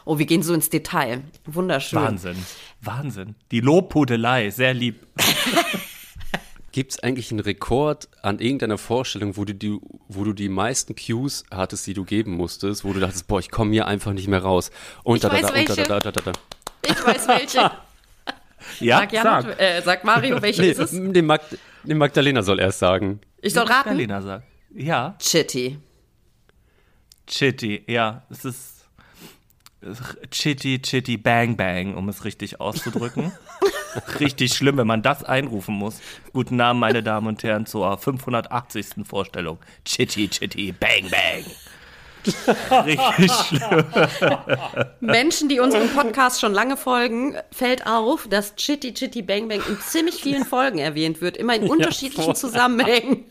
Oh, 0.07 0.19
wir 0.19 0.25
gehen 0.25 0.43
so 0.43 0.55
ins 0.55 0.71
Detail. 0.71 1.21
Wunderschön. 1.45 2.01
Wahnsinn, 2.01 2.37
Wahnsinn. 2.81 3.35
Die 3.51 3.61
Lobhudelei, 3.61 4.49
sehr 4.49 4.73
lieb. 4.73 5.07
Gibt 6.73 6.93
es 6.93 6.99
eigentlich 7.01 7.31
einen 7.31 7.41
Rekord 7.41 8.09
an 8.23 8.39
irgendeiner 8.39 8.79
Vorstellung, 8.79 9.37
wo 9.37 9.45
du, 9.45 9.55
die, 9.55 9.79
wo 10.09 10.25
du 10.25 10.33
die 10.33 10.49
meisten 10.49 10.95
Cues 10.97 11.45
hattest, 11.51 11.87
die 11.87 11.95
du 11.95 12.05
geben 12.05 12.33
musstest, 12.33 12.85
wo 12.85 12.93
du 12.95 13.01
dachtest, 13.01 13.27
boah, 13.27 13.41
ich 13.41 13.51
komme 13.51 13.73
hier 13.73 13.87
einfach 13.87 14.13
nicht 14.13 14.27
mehr 14.27 14.43
raus. 14.43 14.71
Und 15.05 15.17
ich 15.17 15.23
da, 15.23 15.31
weiß 15.31 15.43
da, 15.43 15.55
welche. 15.55 15.73
Und 15.73 15.91
da, 15.91 16.01
da, 16.01 16.11
da, 16.11 16.13
da, 16.13 16.33
da. 16.33 16.33
Ich 16.85 17.07
weiß 17.07 17.29
welche. 17.29 17.71
Ja, 18.79 18.99
sag, 18.99 19.13
Jan, 19.13 19.25
sag. 19.25 19.61
Äh, 19.61 19.83
sag 19.83 20.05
Mario, 20.05 20.41
welche 20.41 20.63
nee, 20.63 20.71
ist 20.71 20.79
es? 20.79 20.93
Den, 20.93 21.27
Mag 21.27 21.43
den 21.83 21.99
Magdalena 21.99 22.45
soll 22.45 22.61
erst 22.61 22.79
sagen. 22.79 23.21
Ich 23.41 23.55
soll 23.55 23.65
raten? 23.65 23.89
Magdalena 23.89 24.23
sagt. 24.23 24.47
Ja. 24.73 25.17
Chitty. 25.19 25.79
Chitty, 27.27 27.83
ja. 27.89 28.23
Es 28.31 28.45
ist 28.45 28.85
Chitty, 30.31 30.81
Chitty, 30.81 31.17
Bang, 31.17 31.57
Bang, 31.57 31.97
um 31.97 32.09
es 32.09 32.25
richtig 32.25 32.61
auszudrücken. 32.61 33.33
richtig 34.21 34.55
schlimm, 34.55 34.77
wenn 34.77 34.87
man 34.87 35.03
das 35.03 35.25
einrufen 35.25 35.75
muss. 35.75 36.01
Guten 36.33 36.57
Namen, 36.57 36.81
meine 36.81 37.03
Damen 37.03 37.27
und 37.27 37.43
Herren, 37.43 37.67
zur 37.67 37.97
580. 37.99 38.87
Vorstellung. 39.05 39.59
Chitty, 39.85 40.29
Chitty, 40.29 40.73
Bang, 40.73 41.11
Bang. 41.11 41.45
Richtig 42.85 43.33
schlimm. 43.33 43.85
Menschen, 45.01 45.49
die 45.49 45.61
unserem 45.61 45.89
Podcast 45.89 46.41
schon 46.41 46.53
lange 46.53 46.77
folgen, 46.77 47.37
fällt 47.51 47.87
auf, 47.87 48.29
dass 48.29 48.55
Chitty 48.55 48.95
Chitty 48.95 49.23
Bang 49.23 49.49
Bang 49.49 49.61
in 49.69 49.79
ziemlich 49.81 50.17
vielen 50.23 50.45
Folgen 50.45 50.79
erwähnt 50.79 51.21
wird, 51.21 51.37
immer 51.37 51.57
in 51.57 51.69
unterschiedlichen 51.69 52.29
ja, 52.29 52.35
Zusammenhängen. 52.35 53.25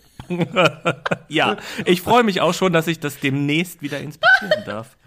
ja, 1.30 1.58
ich 1.86 2.02
freue 2.02 2.24
mich 2.24 2.42
auch 2.42 2.54
schon, 2.54 2.74
dass 2.74 2.88
ich 2.88 3.00
das 3.00 3.20
demnächst 3.20 3.82
wieder 3.82 4.00
inspizieren 4.00 4.64
darf. 4.66 4.98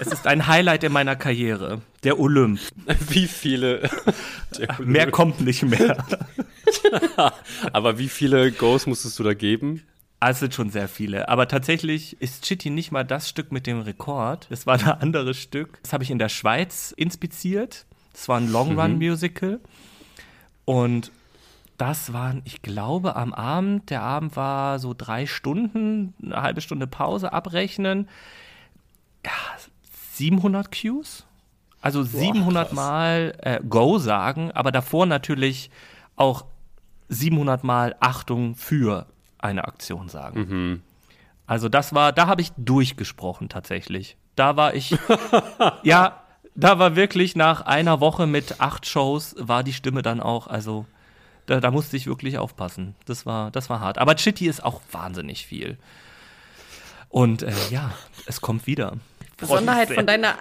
Es 0.00 0.08
ist 0.08 0.26
ein 0.26 0.46
Highlight 0.46 0.84
in 0.84 0.92
meiner 0.92 1.16
Karriere. 1.16 1.82
Der 2.04 2.18
Olymp. 2.18 2.60
Wie 3.08 3.26
viele? 3.26 3.88
Mehr 4.78 5.10
kommt 5.10 5.40
nicht 5.40 5.62
mehr. 5.62 6.04
Aber 7.72 7.98
wie 7.98 8.08
viele 8.08 8.52
Goes 8.52 8.86
musstest 8.86 9.18
du 9.18 9.22
da 9.22 9.34
geben? 9.34 9.82
Ah, 10.18 10.30
es 10.30 10.40
sind 10.40 10.54
schon 10.54 10.70
sehr 10.70 10.88
viele. 10.88 11.28
Aber 11.28 11.46
tatsächlich 11.46 12.20
ist 12.20 12.44
Chitty 12.44 12.70
nicht 12.70 12.90
mal 12.90 13.04
das 13.04 13.28
Stück 13.28 13.52
mit 13.52 13.66
dem 13.66 13.80
Rekord. 13.80 14.46
Es 14.50 14.66
war 14.66 14.74
ein 14.74 15.00
anderes 15.00 15.36
Stück. 15.36 15.78
Das 15.82 15.92
habe 15.92 16.04
ich 16.04 16.10
in 16.10 16.18
der 16.18 16.28
Schweiz 16.28 16.92
inspiziert. 16.96 17.86
Das 18.12 18.28
war 18.28 18.38
ein 18.38 18.50
Long-Run-Musical. 18.50 19.50
Mhm. 19.50 19.60
Und 20.64 21.12
das 21.76 22.12
waren, 22.12 22.40
ich 22.44 22.62
glaube, 22.62 23.16
am 23.16 23.34
Abend, 23.34 23.90
der 23.90 24.02
Abend 24.02 24.36
war 24.36 24.78
so 24.78 24.94
drei 24.96 25.26
Stunden, 25.26 26.14
eine 26.22 26.40
halbe 26.40 26.60
Stunde 26.62 26.86
Pause 26.86 27.32
abrechnen. 27.32 28.08
Ja, 29.26 29.32
700 30.12 30.70
Cues. 30.72 31.26
Also 31.80 32.00
Boah, 32.00 32.06
700 32.06 32.68
krass. 32.68 32.74
Mal 32.74 33.38
äh, 33.42 33.60
Go 33.68 33.98
sagen, 33.98 34.50
aber 34.52 34.72
davor 34.72 35.06
natürlich 35.06 35.70
auch 36.16 36.46
700 37.08 37.62
Mal 37.64 37.96
Achtung 38.00 38.54
für 38.54 39.06
eine 39.38 39.64
Aktion 39.64 40.08
sagen. 40.08 40.40
Mhm. 40.40 40.82
Also 41.46 41.68
das 41.68 41.94
war, 41.94 42.12
da 42.12 42.26
habe 42.26 42.40
ich 42.40 42.52
durchgesprochen 42.56 43.48
tatsächlich. 43.48 44.16
Da 44.34 44.56
war 44.56 44.74
ich, 44.74 44.96
ja, 45.82 46.22
da 46.54 46.78
war 46.78 46.96
wirklich 46.96 47.36
nach 47.36 47.60
einer 47.62 48.00
Woche 48.00 48.26
mit 48.26 48.60
acht 48.60 48.86
Shows 48.86 49.36
war 49.38 49.62
die 49.62 49.72
Stimme 49.72 50.02
dann 50.02 50.20
auch, 50.20 50.46
also 50.46 50.86
da, 51.46 51.60
da 51.60 51.70
musste 51.70 51.96
ich 51.96 52.06
wirklich 52.06 52.38
aufpassen. 52.38 52.96
Das 53.04 53.26
war, 53.26 53.50
das 53.50 53.70
war 53.70 53.80
hart. 53.80 53.98
Aber 53.98 54.16
Chitty 54.16 54.46
ist 54.46 54.64
auch 54.64 54.80
wahnsinnig 54.90 55.46
viel. 55.46 55.78
Und 57.08 57.42
äh, 57.42 57.52
ja, 57.70 57.92
es 58.26 58.40
kommt 58.40 58.66
wieder. 58.66 58.94
Besonderheit 59.36 59.90
von 59.90 60.06
deiner. 60.06 60.34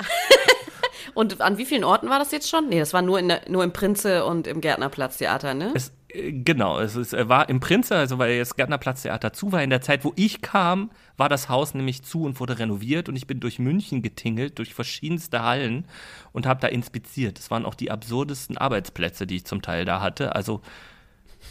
und 1.14 1.42
an 1.42 1.58
wie 1.58 1.66
vielen 1.66 1.84
Orten 1.84 2.10
war 2.10 2.20
das 2.20 2.32
jetzt 2.32 2.50
schon? 2.50 2.70
Nee, 2.70 2.80
das 2.80 2.94
war 2.94 3.02
nur, 3.02 3.20
in 3.20 3.28
der, 3.28 3.42
nur 3.50 3.64
im 3.64 3.74
Prinze 3.74 4.26
und 4.26 4.48
im 4.48 4.62
Gärtnerplatztheater, 4.62 5.54
ne? 5.54 5.72
Es, 5.76 5.92
Genau, 6.18 6.80
es 6.80 6.96
ist, 6.96 7.12
war 7.28 7.50
im 7.50 7.60
Prinze, 7.60 7.96
also 7.96 8.18
weil 8.18 8.40
das 8.40 8.56
Gärtnerplatztheater 8.56 9.34
zu 9.34 9.52
war, 9.52 9.62
in 9.64 9.70
der 9.70 9.82
Zeit, 9.82 10.06
wo 10.06 10.14
ich 10.16 10.42
kam, 10.42 10.92
war 11.18 11.28
das 11.28 11.50
Haus 11.50 11.74
nämlich 11.74 12.04
zu 12.04 12.24
und 12.24 12.40
wurde 12.40 12.58
renoviert 12.58 13.10
und 13.10 13.18
ich 13.18 13.28
bin 13.28 13.42
durch 13.42 13.60
München 13.60 14.02
getingelt, 14.02 14.58
durch 14.58 14.74
verschiedenste 14.74 15.44
Hallen 15.44 15.86
und 16.32 16.46
habe 16.46 16.62
da 16.62 16.68
inspiziert. 16.68 17.38
Das 17.38 17.52
waren 17.52 17.66
auch 17.66 17.76
die 17.76 17.92
absurdesten 17.92 18.58
Arbeitsplätze, 18.58 19.28
die 19.28 19.38
ich 19.38 19.46
zum 19.46 19.62
Teil 19.62 19.84
da 19.84 20.00
hatte. 20.00 20.36
Also 20.36 20.62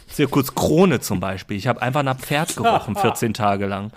Zirkus 0.07 0.55
Krone 0.55 0.99
zum 0.99 1.19
Beispiel. 1.19 1.57
Ich 1.57 1.67
habe 1.67 1.81
einfach 1.81 2.03
nach 2.03 2.17
Pferd 2.17 2.55
gerochen, 2.55 2.95
14 2.99 3.33
Tage 3.35 3.67
lang. 3.67 3.91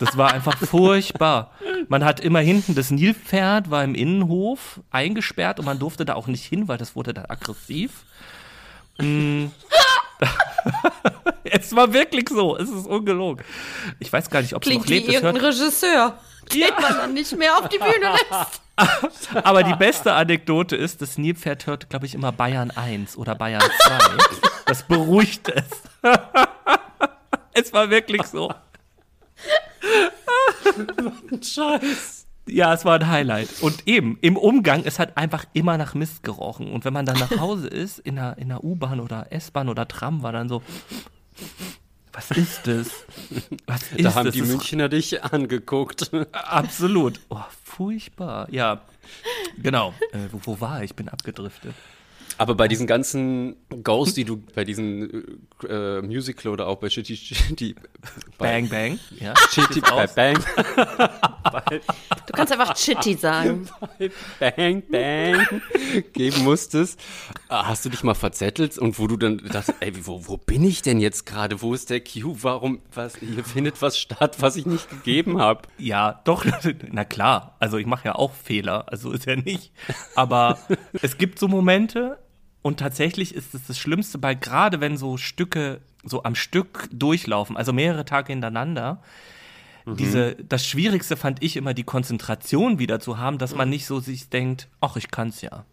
Das 0.00 0.16
war 0.16 0.32
einfach 0.32 0.56
furchtbar. 0.56 1.52
Man 1.88 2.04
hat 2.04 2.20
immer 2.20 2.40
hinten 2.40 2.74
das 2.74 2.90
Nilpferd, 2.90 3.70
war 3.70 3.84
im 3.84 3.94
Innenhof 3.94 4.80
eingesperrt 4.90 5.58
und 5.58 5.66
man 5.66 5.78
durfte 5.78 6.06
da 6.06 6.14
auch 6.14 6.26
nicht 6.26 6.44
hin, 6.44 6.68
weil 6.68 6.78
das 6.78 6.96
wurde 6.96 7.12
dann 7.12 7.26
aggressiv. 7.26 8.04
Mm. 8.98 9.46
es 11.44 11.76
war 11.76 11.92
wirklich 11.92 12.28
so. 12.30 12.56
Es 12.56 12.70
ist 12.70 12.86
ungelogen. 12.86 13.44
Ich 13.98 14.12
weiß 14.12 14.30
gar 14.30 14.40
nicht, 14.40 14.54
ob 14.54 14.64
es 14.64 14.72
noch 14.72 14.86
lebt. 14.86 15.08
Wie 15.08 15.14
irgendein 15.14 15.36
Regisseur, 15.36 16.18
den 16.52 16.60
ja. 16.60 16.80
man 16.80 16.94
dann 16.94 17.12
nicht 17.12 17.36
mehr 17.36 17.58
auf 17.58 17.68
die 17.68 17.78
Bühne 17.78 18.12
lässt. 18.12 18.62
Aber 19.44 19.62
die 19.62 19.74
beste 19.74 20.14
Anekdote 20.14 20.76
ist, 20.76 21.02
das 21.02 21.18
Nilpferd 21.18 21.66
hört, 21.66 21.90
glaube 21.90 22.06
ich, 22.06 22.14
immer 22.14 22.32
Bayern 22.32 22.70
1 22.70 23.18
oder 23.18 23.34
Bayern 23.34 23.62
2. 23.62 23.98
Das 24.64 24.82
beruhigt 24.84 25.50
es. 25.50 25.64
es 27.52 27.72
war 27.74 27.90
wirklich 27.90 28.22
so. 28.22 28.50
Scheiß. 31.42 32.26
Ja, 32.46 32.74
es 32.74 32.84
war 32.84 32.94
ein 32.96 33.08
Highlight. 33.08 33.48
Und 33.60 33.86
eben, 33.86 34.18
im 34.22 34.36
Umgang, 34.36 34.82
es 34.84 34.98
hat 34.98 35.16
einfach 35.16 35.44
immer 35.52 35.78
nach 35.78 35.94
Mist 35.94 36.22
gerochen. 36.22 36.72
Und 36.72 36.84
wenn 36.84 36.92
man 36.92 37.06
dann 37.06 37.18
nach 37.18 37.38
Hause 37.38 37.68
ist, 37.68 37.98
in 38.00 38.18
einer, 38.18 38.38
in 38.38 38.50
einer 38.50 38.64
U-Bahn 38.64 39.00
oder 39.00 39.26
S-Bahn 39.30 39.68
oder 39.68 39.86
Tram, 39.86 40.22
war 40.22 40.32
dann 40.32 40.48
so, 40.48 40.62
was 42.12 42.30
ist 42.32 42.66
das? 42.66 42.88
Was 43.66 43.92
ist 43.92 44.04
da 44.04 44.14
haben 44.14 44.26
das? 44.26 44.34
die 44.34 44.42
Münchner 44.42 44.88
dich 44.88 45.22
angeguckt. 45.22 46.10
Absolut. 46.32 47.20
Oh, 47.28 47.38
furchtbar. 47.64 48.48
Ja, 48.50 48.80
genau. 49.62 49.94
Äh, 50.12 50.28
wo, 50.32 50.40
wo 50.44 50.60
war 50.60 50.82
ich? 50.82 50.90
Ich 50.90 50.96
bin 50.96 51.08
abgedriftet. 51.08 51.74
Aber 52.40 52.54
bei 52.54 52.68
diesen 52.68 52.86
ganzen 52.86 53.54
Ghosts, 53.84 54.14
die 54.14 54.24
du 54.24 54.38
bei 54.38 54.64
diesen 54.64 55.42
äh, 55.68 56.00
Musical 56.00 56.50
oder 56.50 56.68
auch 56.68 56.76
bei 56.76 56.88
Shitty 56.88 57.14
Shitty 57.14 57.74
Bang 58.38 58.66
Bang, 58.70 58.98
ja, 59.18 59.34
Shitty 59.50 59.82
bei 59.82 60.06
Bang. 60.06 60.42
du 62.26 62.32
kannst 62.32 62.50
einfach 62.50 62.72
Chitty 62.72 63.12
sagen. 63.12 63.68
Bei 63.98 64.10
Bang 64.56 64.82
Bang 64.90 65.46
geben 66.14 66.42
musstest. 66.42 66.98
Ah, 67.50 67.66
hast 67.66 67.84
du 67.84 67.90
dich 67.90 68.02
mal 68.04 68.14
verzettelt 68.14 68.78
und 68.78 68.98
wo 68.98 69.06
du 69.06 69.18
dann 69.18 69.36
dachtest, 69.36 69.74
ey, 69.80 69.92
wo, 70.06 70.26
wo 70.26 70.38
bin 70.38 70.64
ich 70.64 70.80
denn 70.80 70.98
jetzt 70.98 71.26
gerade? 71.26 71.60
Wo 71.60 71.74
ist 71.74 71.90
der 71.90 72.00
Cue? 72.00 72.36
Warum, 72.40 72.80
was, 72.94 73.16
hier 73.16 73.44
findet 73.44 73.82
was 73.82 73.98
statt, 73.98 74.36
was 74.40 74.56
ich 74.56 74.64
nicht 74.64 74.88
gegeben 74.88 75.38
habe? 75.38 75.68
Ja, 75.76 76.22
doch, 76.24 76.46
na 76.90 77.04
klar. 77.04 77.56
Also 77.58 77.76
ich 77.76 77.84
mache 77.84 78.06
ja 78.06 78.14
auch 78.14 78.32
Fehler, 78.32 78.90
also 78.90 79.12
ist 79.12 79.26
ja 79.26 79.36
nicht. 79.36 79.72
Aber 80.14 80.58
es 81.02 81.18
gibt 81.18 81.38
so 81.38 81.46
Momente, 81.46 82.16
und 82.62 82.78
tatsächlich 82.78 83.34
ist 83.34 83.54
es 83.54 83.66
das 83.66 83.78
Schlimmste, 83.78 84.22
weil 84.22 84.36
gerade 84.36 84.80
wenn 84.80 84.96
so 84.96 85.16
Stücke 85.16 85.80
so 86.04 86.22
am 86.22 86.34
Stück 86.34 86.88
durchlaufen, 86.92 87.56
also 87.56 87.72
mehrere 87.72 88.04
Tage 88.04 88.32
hintereinander, 88.32 89.02
mhm. 89.86 89.96
diese, 89.96 90.36
das 90.36 90.66
Schwierigste 90.66 91.16
fand 91.16 91.42
ich 91.42 91.56
immer, 91.56 91.74
die 91.74 91.84
Konzentration 91.84 92.78
wieder 92.78 93.00
zu 93.00 93.18
haben, 93.18 93.38
dass 93.38 93.54
man 93.54 93.68
nicht 93.70 93.86
so 93.86 94.00
sich 94.00 94.28
denkt, 94.28 94.68
ach, 94.80 94.96
ich 94.96 95.10
kann's 95.10 95.40
ja. 95.40 95.64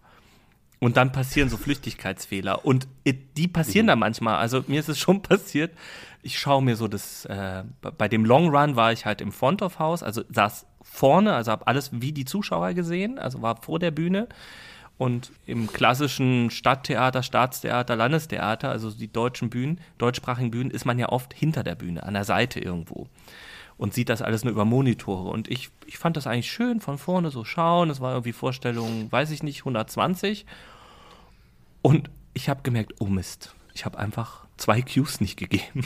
Und 0.79 0.96
dann 0.96 1.12
passieren 1.12 1.50
so 1.50 1.58
Flüchtigkeitsfehler. 1.58 2.63
Und 2.63 2.88
die 3.06 3.48
passieren 3.48 3.88
mhm. 3.88 3.89
da 3.89 3.96
manchmal. 3.96 4.38
Also 4.38 4.63
mir 4.67 4.79
ist 4.79 4.89
es 4.89 5.00
schon 5.00 5.22
passiert. 5.24 5.72
Ich 6.22 6.39
schaue 6.39 6.62
mir 6.62 6.75
so 6.75 6.88
das, 6.88 7.25
äh, 7.25 7.63
bei 7.98 8.08
dem 8.08 8.25
Long 8.25 8.50
Run 8.56 8.75
war 8.75 8.91
ich 8.91 9.06
halt 9.06 9.22
im 9.22 9.32
Front 9.32 9.62
of 9.62 9.79
House, 9.79 10.03
also 10.03 10.24
saß 10.29 10.65
vorne, 10.82 11.34
also 11.34 11.51
habe 11.51 11.67
alles 11.67 11.89
wie 11.94 12.12
die 12.12 12.25
Zuschauer 12.25 12.74
gesehen, 12.74 13.17
also 13.17 13.41
war 13.41 13.62
vor 13.62 13.79
der 13.79 13.91
Bühne. 13.91 14.27
Und 14.98 15.32
im 15.46 15.68
klassischen 15.68 16.50
Stadttheater, 16.50 17.22
Staatstheater, 17.22 17.96
Landestheater, 17.96 18.70
also 18.70 18.89
die 18.89 19.12
deutschen 19.12 19.50
Bühnen, 19.50 19.80
deutschsprachigen 20.00 20.50
Bühnen, 20.50 20.72
ist 20.72 20.86
man 20.86 20.98
ja 20.98 21.10
oft 21.10 21.34
hinter 21.34 21.63
der 21.63 21.75
Bühne, 21.75 22.04
an 22.04 22.16
der 22.16 22.24
Seite 22.24 22.60
irgendwo. 22.60 23.08
Und 23.77 23.94
sieht 23.94 24.10
das 24.10 24.24
alles 24.24 24.44
nur 24.44 24.54
über 24.54 24.66
Monitore. 24.66 25.30
Und 25.30 25.51
ich, 25.51 25.70
ich 25.86 26.00
fand 26.00 26.18
das 26.18 26.25
eigentlich 26.25 26.51
schön, 26.51 26.82
von 26.82 26.98
vorne 26.98 27.30
so 27.30 27.46
schauen. 27.46 27.92
Es 27.92 28.01
war 28.01 28.13
irgendwie 28.13 28.34
Vorstellung, 28.34 29.12
weiß 29.12 29.30
ich 29.30 29.44
nicht, 29.44 29.60
120. 29.60 30.48
Und 31.84 32.10
ich 32.34 32.50
habe 32.50 32.63
gemerkt, 32.63 32.96
oh 33.00 33.06
Mist, 33.06 33.54
ich 33.75 33.86
habe 33.86 34.00
einfach 34.00 34.48
zwei 34.58 34.82
Cues 34.82 35.22
nicht 35.22 35.38
gegeben. 35.38 35.86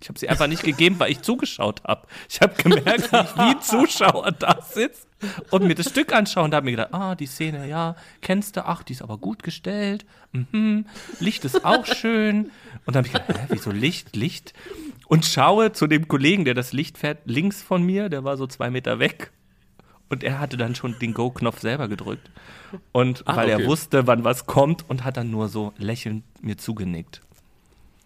Ich 0.00 0.08
habe 0.08 0.18
sie 0.18 0.28
einfach 0.28 0.46
nicht 0.46 0.62
gegeben, 0.62 0.98
weil 1.00 1.10
ich 1.10 1.22
zugeschaut 1.22 1.82
habe. 1.84 2.06
Ich 2.28 2.40
habe 2.40 2.54
gemerkt, 2.62 3.12
wie 3.12 3.58
Zuschauer 3.60 4.30
da 4.30 4.62
sitzt 4.62 5.07
und 5.50 5.66
mir 5.66 5.74
das 5.74 5.90
Stück 5.90 6.12
anschauen. 6.12 6.50
Da 6.50 6.58
habe 6.58 6.68
ich 6.68 6.76
mir 6.76 6.84
gedacht, 6.84 6.94
ah, 6.94 7.14
die 7.14 7.26
Szene, 7.26 7.68
ja, 7.68 7.96
kennst 8.20 8.56
du, 8.56 8.66
ach, 8.66 8.82
die 8.82 8.92
ist 8.92 9.02
aber 9.02 9.18
gut 9.18 9.42
gestellt. 9.42 10.06
Mhm. 10.32 10.86
Licht 11.20 11.44
ist 11.44 11.64
auch 11.64 11.86
schön. 11.86 12.50
Und 12.86 12.94
dann 12.94 13.04
habe 13.04 13.08
ich 13.08 13.12
gedacht, 13.12 13.38
hä, 13.38 13.46
wieso 13.48 13.70
Licht, 13.70 14.14
Licht? 14.16 14.54
Und 15.06 15.24
schaue 15.24 15.72
zu 15.72 15.86
dem 15.86 16.08
Kollegen, 16.08 16.44
der 16.44 16.54
das 16.54 16.72
Licht 16.72 16.98
fährt, 16.98 17.18
links 17.24 17.62
von 17.62 17.82
mir, 17.82 18.08
der 18.08 18.24
war 18.24 18.36
so 18.36 18.46
zwei 18.46 18.70
Meter 18.70 18.98
weg. 18.98 19.30
Und 20.10 20.24
er 20.24 20.38
hatte 20.38 20.56
dann 20.56 20.74
schon 20.74 20.98
den 20.98 21.12
Go-Knopf 21.14 21.60
selber 21.60 21.88
gedrückt. 21.88 22.30
Und 22.92 23.22
ah, 23.26 23.36
weil 23.36 23.52
okay. 23.52 23.62
er 23.62 23.68
wusste, 23.68 24.06
wann 24.06 24.24
was 24.24 24.46
kommt 24.46 24.88
und 24.88 25.04
hat 25.04 25.16
dann 25.16 25.30
nur 25.30 25.48
so 25.48 25.72
lächelnd 25.78 26.24
mir 26.42 26.56
zugenickt. 26.56 27.22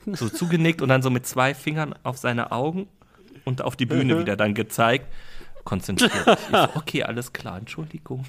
So 0.07 0.29
zugenickt 0.29 0.83
und 0.83 0.89
dann 0.89 1.03
so 1.03 1.11
mit 1.11 1.27
zwei 1.27 1.55
Fingern 1.55 1.95
auf 2.03 2.19
seine 2.19 2.51
Augen 2.51 2.89
und 3.45 3.63
auf 3.63 3.77
die 3.77 3.87
Bühne 3.87 4.19
wieder 4.19 4.37
dann 4.37 4.55
gezeigt. 4.55 5.07
Konzentriert. 5.65 6.13
Ich 6.27 6.27
so, 6.51 6.69
okay, 6.75 7.03
alles 7.03 7.33
klar, 7.33 7.59
Entschuldigung. 7.59 8.25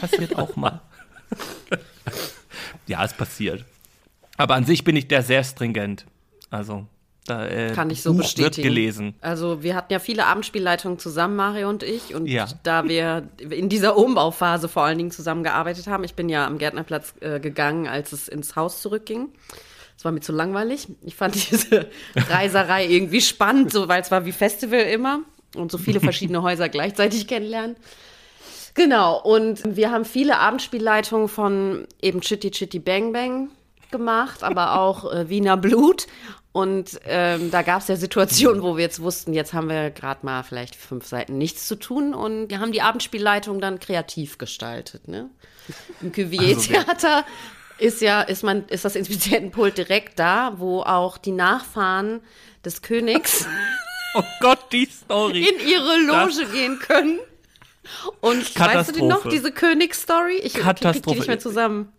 Passiert 0.00 0.36
auch 0.36 0.56
mal. 0.56 0.80
ja, 2.86 3.04
es 3.04 3.12
passiert. 3.12 3.64
Aber 4.36 4.54
an 4.54 4.64
sich 4.64 4.84
bin 4.84 4.96
ich 4.96 5.08
der 5.08 5.22
sehr 5.22 5.44
stringent. 5.44 6.06
Also, 6.50 6.86
da, 7.26 7.46
äh, 7.46 7.72
Kann 7.72 7.90
ich 7.90 8.02
so 8.02 8.12
Buch 8.12 8.22
bestätigen. 8.22 8.56
Wird 8.56 8.64
gelesen. 8.64 9.14
Also 9.20 9.62
wir 9.62 9.76
hatten 9.76 9.92
ja 9.92 9.98
viele 9.98 10.26
Abendspielleitungen 10.26 10.98
zusammen, 10.98 11.36
Mario 11.36 11.68
und 11.68 11.82
ich. 11.82 12.14
Und 12.14 12.26
ja. 12.26 12.48
da 12.62 12.88
wir 12.88 13.28
in 13.38 13.68
dieser 13.68 13.96
Umbauphase 13.96 14.68
vor 14.68 14.84
allen 14.84 14.98
Dingen 14.98 15.10
zusammengearbeitet 15.10 15.86
haben, 15.86 16.02
ich 16.02 16.14
bin 16.14 16.28
ja 16.28 16.46
am 16.46 16.58
Gärtnerplatz 16.58 17.14
äh, 17.20 17.38
gegangen, 17.38 17.86
als 17.86 18.12
es 18.12 18.26
ins 18.26 18.56
Haus 18.56 18.80
zurückging. 18.82 19.28
Es 19.96 20.04
war 20.04 20.12
mir 20.12 20.20
zu 20.20 20.32
langweilig. 20.32 20.88
Ich 21.02 21.14
fand 21.14 21.34
diese 21.50 21.88
Reiserei 22.16 22.86
irgendwie 22.86 23.20
spannend, 23.20 23.70
so, 23.70 23.86
weil 23.86 24.00
es 24.00 24.10
war 24.10 24.24
wie 24.24 24.32
Festival 24.32 24.80
immer 24.80 25.20
und 25.56 25.72
so 25.72 25.78
viele 25.78 26.00
verschiedene 26.00 26.42
Häuser 26.44 26.68
gleichzeitig 26.68 27.26
kennenlernen. 27.26 27.76
Genau, 28.74 29.20
und 29.20 29.76
wir 29.76 29.90
haben 29.90 30.04
viele 30.04 30.38
Abendspielleitungen 30.38 31.28
von 31.28 31.86
eben 32.00 32.20
Chitty 32.20 32.50
Chitty 32.50 32.78
Bang 32.78 33.12
Bang 33.12 33.50
gemacht, 33.90 34.44
aber 34.44 34.78
auch 34.78 35.12
äh, 35.12 35.28
Wiener 35.28 35.56
Blut. 35.56 36.06
Und 36.52 37.00
ähm, 37.04 37.50
da 37.52 37.62
gab 37.62 37.80
es 37.80 37.88
ja 37.88 37.96
Situationen, 37.96 38.62
wo 38.62 38.76
wir 38.76 38.82
jetzt 38.82 39.00
wussten, 39.00 39.32
jetzt 39.32 39.52
haben 39.52 39.68
wir 39.68 39.90
gerade 39.90 40.26
mal 40.26 40.42
vielleicht 40.42 40.74
fünf 40.74 41.06
Seiten 41.06 41.38
nichts 41.38 41.68
zu 41.68 41.76
tun 41.76 42.12
und 42.12 42.50
wir 42.50 42.58
haben 42.58 42.72
die 42.72 42.82
Abendspielleitung 42.82 43.60
dann 43.60 43.78
kreativ 43.78 44.36
gestaltet. 44.36 45.06
Ne? 45.06 45.30
Im 46.00 46.10
Cuvier-Theater 46.10 47.16
also 47.18 47.28
ist 47.78 48.00
ja, 48.02 48.20
ist 48.22 48.42
man, 48.42 48.66
ist 48.66 48.84
das 48.84 48.96
Inspizientenpult 48.96 49.78
direkt 49.78 50.18
da, 50.18 50.54
wo 50.56 50.82
auch 50.82 51.18
die 51.18 51.32
Nachfahren 51.32 52.20
des 52.64 52.82
Königs 52.82 53.46
oh 54.14 54.22
Gott, 54.40 54.72
die 54.72 54.86
Story. 54.86 55.46
in 55.48 55.68
ihre 55.68 55.98
Loge 55.98 56.40
das 56.40 56.52
gehen 56.52 56.78
können. 56.78 57.18
Und 58.20 58.58
weißt 58.58 58.90
du 58.90 58.92
die 58.94 59.02
noch, 59.02 59.28
diese 59.28 59.52
Königsstory? 59.52 60.36
Ich 60.42 60.54
kriege 60.54 60.74
die 61.00 61.10
nicht 61.10 61.26
mehr 61.26 61.38
zusammen. 61.38 61.92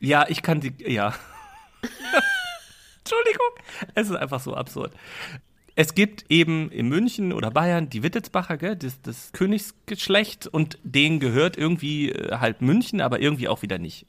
Ja, 0.00 0.26
ich 0.28 0.42
kann 0.42 0.60
die, 0.60 0.72
ja. 0.86 1.14
Entschuldigung. 2.98 3.46
Es 3.94 4.08
ist 4.08 4.16
einfach 4.16 4.40
so 4.40 4.54
absurd. 4.54 4.92
Es 5.76 5.94
gibt 5.94 6.26
eben 6.28 6.70
in 6.70 6.88
München 6.88 7.32
oder 7.32 7.50
Bayern 7.50 7.90
die 7.90 8.04
Wittelsbacher, 8.04 8.56
gell, 8.58 8.76
das, 8.76 9.02
das 9.02 9.32
Königsgeschlecht 9.32 10.46
und 10.46 10.78
denen 10.84 11.18
gehört 11.18 11.56
irgendwie 11.56 12.10
äh, 12.10 12.38
halt 12.38 12.62
München, 12.62 13.00
aber 13.00 13.20
irgendwie 13.20 13.48
auch 13.48 13.62
wieder 13.62 13.78
nicht. 13.78 14.06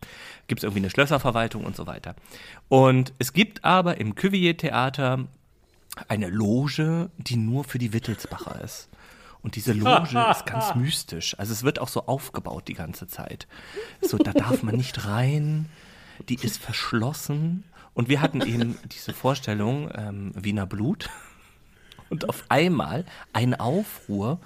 Gibt 0.47 0.59
es 0.59 0.63
irgendwie 0.63 0.81
eine 0.81 0.91
Schlösserverwaltung 0.91 1.65
und 1.65 1.75
so 1.75 1.87
weiter. 1.87 2.15
Und 2.69 3.13
es 3.17 3.33
gibt 3.33 3.63
aber 3.65 3.97
im 3.99 4.13
Cuvier-Theater 4.13 5.27
eine 6.07 6.29
Loge, 6.29 7.09
die 7.17 7.37
nur 7.37 7.63
für 7.63 7.79
die 7.79 7.93
Wittelsbacher 7.93 8.61
ist. 8.63 8.89
Und 9.41 9.55
diese 9.55 9.73
Loge 9.73 10.25
ist 10.31 10.45
ganz 10.45 10.73
mystisch. 10.75 11.37
Also 11.37 11.53
es 11.53 11.63
wird 11.63 11.79
auch 11.79 11.87
so 11.87 12.07
aufgebaut 12.07 12.67
die 12.67 12.73
ganze 12.73 13.07
Zeit. 13.07 13.47
So, 14.01 14.17
da 14.17 14.33
darf 14.33 14.63
man 14.63 14.75
nicht 14.75 15.05
rein. 15.05 15.69
Die 16.29 16.35
ist 16.35 16.57
verschlossen. 16.57 17.63
Und 17.93 18.09
wir 18.09 18.21
hatten 18.21 18.41
eben 18.41 18.77
diese 18.91 19.13
Vorstellung, 19.13 19.89
ähm, 19.93 20.31
Wiener 20.35 20.65
Blut. 20.65 21.09
Und 22.09 22.27
auf 22.27 22.43
einmal 22.49 23.05
ein 23.33 23.53
Aufruhr. 23.53 24.39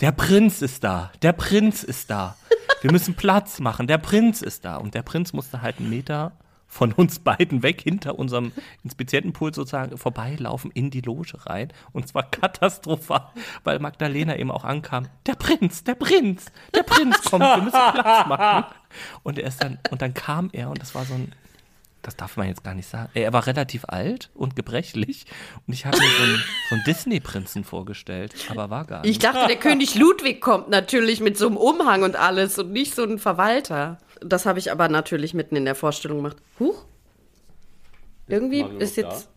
Der 0.00 0.12
Prinz 0.12 0.62
ist 0.62 0.84
da. 0.84 1.10
Der 1.22 1.32
Prinz 1.32 1.82
ist 1.82 2.10
da. 2.10 2.36
Wir 2.82 2.92
müssen 2.92 3.14
Platz 3.14 3.60
machen. 3.60 3.86
Der 3.86 3.98
Prinz 3.98 4.42
ist 4.42 4.64
da. 4.64 4.76
Und 4.76 4.94
der 4.94 5.02
Prinz 5.02 5.32
musste 5.32 5.62
halt 5.62 5.78
einen 5.78 5.90
Meter 5.90 6.32
von 6.74 6.92
uns 6.92 7.20
beiden 7.20 7.62
weg, 7.62 7.82
hinter 7.82 8.18
unserem 8.18 8.50
Inspizientenpool 8.82 9.54
sozusagen 9.54 9.96
vorbeilaufen 9.96 10.72
in 10.72 10.90
die 10.90 11.02
Loge 11.02 11.46
rein. 11.46 11.72
Und 11.92 12.08
zwar 12.08 12.28
katastrophal, 12.28 13.28
weil 13.62 13.78
Magdalena 13.78 14.36
eben 14.36 14.50
auch 14.50 14.64
ankam. 14.64 15.06
Der 15.26 15.36
Prinz, 15.36 15.84
der 15.84 15.94
Prinz, 15.94 16.46
der 16.74 16.82
Prinz 16.82 17.22
kommt, 17.22 17.44
wir 17.44 17.62
müssen 17.62 17.70
Platz 17.70 18.26
machen. 18.26 18.64
Und 19.22 19.38
er 19.38 19.46
ist 19.46 19.62
dann, 19.62 19.78
und 19.92 20.02
dann 20.02 20.14
kam 20.14 20.50
er 20.52 20.68
und 20.68 20.82
das 20.82 20.96
war 20.96 21.04
so 21.04 21.14
ein 21.14 21.32
das 22.04 22.16
darf 22.16 22.36
man 22.36 22.48
jetzt 22.48 22.62
gar 22.62 22.74
nicht 22.74 22.88
sagen. 22.88 23.10
Er 23.14 23.32
war 23.32 23.46
relativ 23.46 23.86
alt 23.86 24.30
und 24.34 24.56
gebrechlich 24.56 25.24
und 25.66 25.72
ich 25.72 25.86
habe 25.86 25.96
mir 25.96 26.06
so 26.06 26.22
einen, 26.22 26.42
so 26.68 26.74
einen 26.74 26.84
Disney-Prinzen 26.84 27.64
vorgestellt, 27.64 28.34
aber 28.50 28.68
war 28.68 28.84
gar 28.84 29.00
nicht. 29.00 29.10
Ich 29.10 29.18
dachte, 29.18 29.46
der 29.48 29.56
König 29.56 29.94
Ludwig 29.94 30.40
kommt 30.40 30.68
natürlich 30.68 31.20
mit 31.20 31.38
so 31.38 31.46
einem 31.46 31.56
Umhang 31.56 32.02
und 32.02 32.16
alles 32.16 32.58
und 32.58 32.72
nicht 32.72 32.94
so 32.94 33.04
ein 33.04 33.18
Verwalter. 33.18 33.98
Das 34.24 34.46
habe 34.46 34.58
ich 34.58 34.72
aber 34.72 34.88
natürlich 34.88 35.34
mitten 35.34 35.56
in 35.56 35.64
der 35.64 35.74
Vorstellung 35.74 36.18
gemacht. 36.18 36.38
Huch? 36.58 36.84
Irgendwie 38.28 38.64
ist 38.78 38.96
jetzt. 38.96 39.30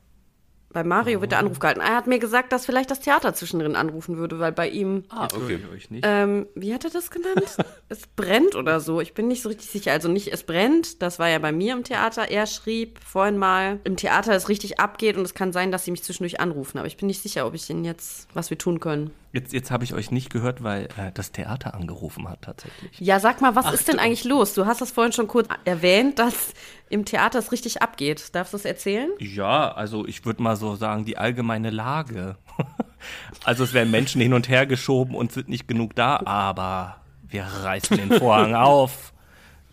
Bei 0.70 0.84
Mario 0.84 1.22
wird 1.22 1.32
der 1.32 1.40
Anruf 1.40 1.60
gehalten. 1.60 1.80
Er 1.80 1.96
hat 1.96 2.08
mir 2.08 2.20
gesagt, 2.20 2.52
dass 2.52 2.66
vielleicht 2.66 2.92
das 2.92 3.00
Theater 3.00 3.34
zwischendrin 3.34 3.76
anrufen 3.76 4.18
würde, 4.18 4.38
weil 4.40 4.52
bei 4.52 4.70
ihm. 4.70 5.06
Ah, 5.10 5.28
okay. 5.34 5.60
Ähm, 6.04 6.46
wie 6.56 6.74
hat 6.74 6.84
er 6.84 6.92
das 6.92 7.10
genannt? 7.10 7.58
es 7.90 8.06
brennt 8.06 8.54
oder 8.54 8.80
so. 8.80 9.00
Ich 9.00 9.14
bin 9.14 9.28
nicht 9.28 9.42
so 9.42 9.50
richtig 9.50 9.70
sicher. 9.70 9.94
Also 9.94 10.10
nicht 10.10 10.32
es 10.32 10.44
brennt, 10.44 11.02
das 11.02 11.20
war 11.20 11.30
ja 11.30 11.40
bei 11.40 11.52
mir 11.52 11.74
im 11.74 11.84
Theater. 11.84 12.30
Er 12.30 12.46
schrieb 12.46 13.00
vorhin 13.00 13.38
mal, 13.38 13.80
im 13.86 13.96
Theater 13.96 14.34
es 14.34 14.50
richtig 14.50 14.80
abgeht 14.80 15.18
und 15.18 15.24
es 15.24 15.34
kann 15.34 15.54
sein, 15.54 15.72
dass 15.72 15.86
sie 15.86 15.92
mich 15.92 16.04
zwischendurch 16.04 16.42
anrufen. 16.42 16.78
Aber 16.78 16.88
ich 16.88 16.98
bin 16.98 17.08
nicht 17.08 17.24
sicher, 17.24 17.48
ob 17.48 17.56
ich 17.56 17.70
ihnen 17.70 17.86
jetzt, 17.86 18.28
was 18.34 18.50
wir 18.50 18.58
tun 18.58 18.80
können. 18.80 19.12
Jetzt, 19.34 19.52
jetzt 19.54 19.72
habe 19.72 19.84
ich 19.84 19.94
euch 19.94 20.10
nicht 20.10 20.30
gehört, 20.32 20.64
weil 20.64 20.86
äh, 20.98 21.12
das 21.14 21.32
Theater 21.32 21.74
angerufen 21.74 22.30
hat 22.30 22.44
tatsächlich. 22.44 23.00
Ja, 23.00 23.20
sag 23.20 23.42
mal, 23.42 23.56
was 23.56 23.66
Ach, 23.66 23.74
ist 23.74 23.88
denn 23.88 24.00
eigentlich 24.00 24.24
los? 24.24 24.54
Du 24.54 24.66
hast 24.66 24.80
das 24.80 24.92
vorhin 24.92 25.12
schon 25.12 25.28
kurz 25.28 25.48
erwähnt, 25.66 26.18
dass 26.20 26.54
im 26.90 27.04
Theater 27.04 27.40
es 27.40 27.52
richtig 27.52 27.82
abgeht. 27.82 28.34
Darfst 28.34 28.54
du 28.54 28.58
es 28.58 28.66
erzählen? 28.66 29.10
Ja, 29.20 29.72
also 29.74 30.06
ich 30.06 30.26
würde 30.26 30.42
mal 30.42 30.56
so 30.56 30.76
sagen, 30.76 31.04
die 31.04 31.18
allgemeine 31.18 31.70
Lage. 31.70 32.38
also 33.44 33.66
es 33.66 33.74
werden 33.74 33.92
Menschen 33.92 34.22
hin 34.22 34.34
und 34.34 34.48
her 34.48 34.66
geschoben 34.66 35.14
und 35.14 35.34
sind 35.34 35.50
nicht 35.50 35.68
genug 35.68 35.96
da, 35.96 36.22
aber 36.26 36.98
wir 37.28 37.44
reißen 37.44 37.98
den 37.98 38.14
Vorhang 38.14 38.56
auf. 38.56 39.14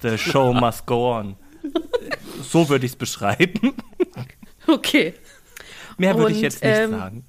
The 0.02 0.18
show 0.18 0.52
must 0.52 0.84
go 0.86 1.16
on. 1.16 1.36
So 2.42 2.68
würde 2.68 2.84
ich 2.84 2.92
es 2.92 2.96
beschreiben. 2.96 3.74
Okay. 4.66 5.14
Mehr 5.96 6.16
würde 6.16 6.32
ich 6.32 6.40
jetzt 6.40 6.62
nicht 6.62 6.74
ähm, 6.74 6.90
sagen. 6.90 7.24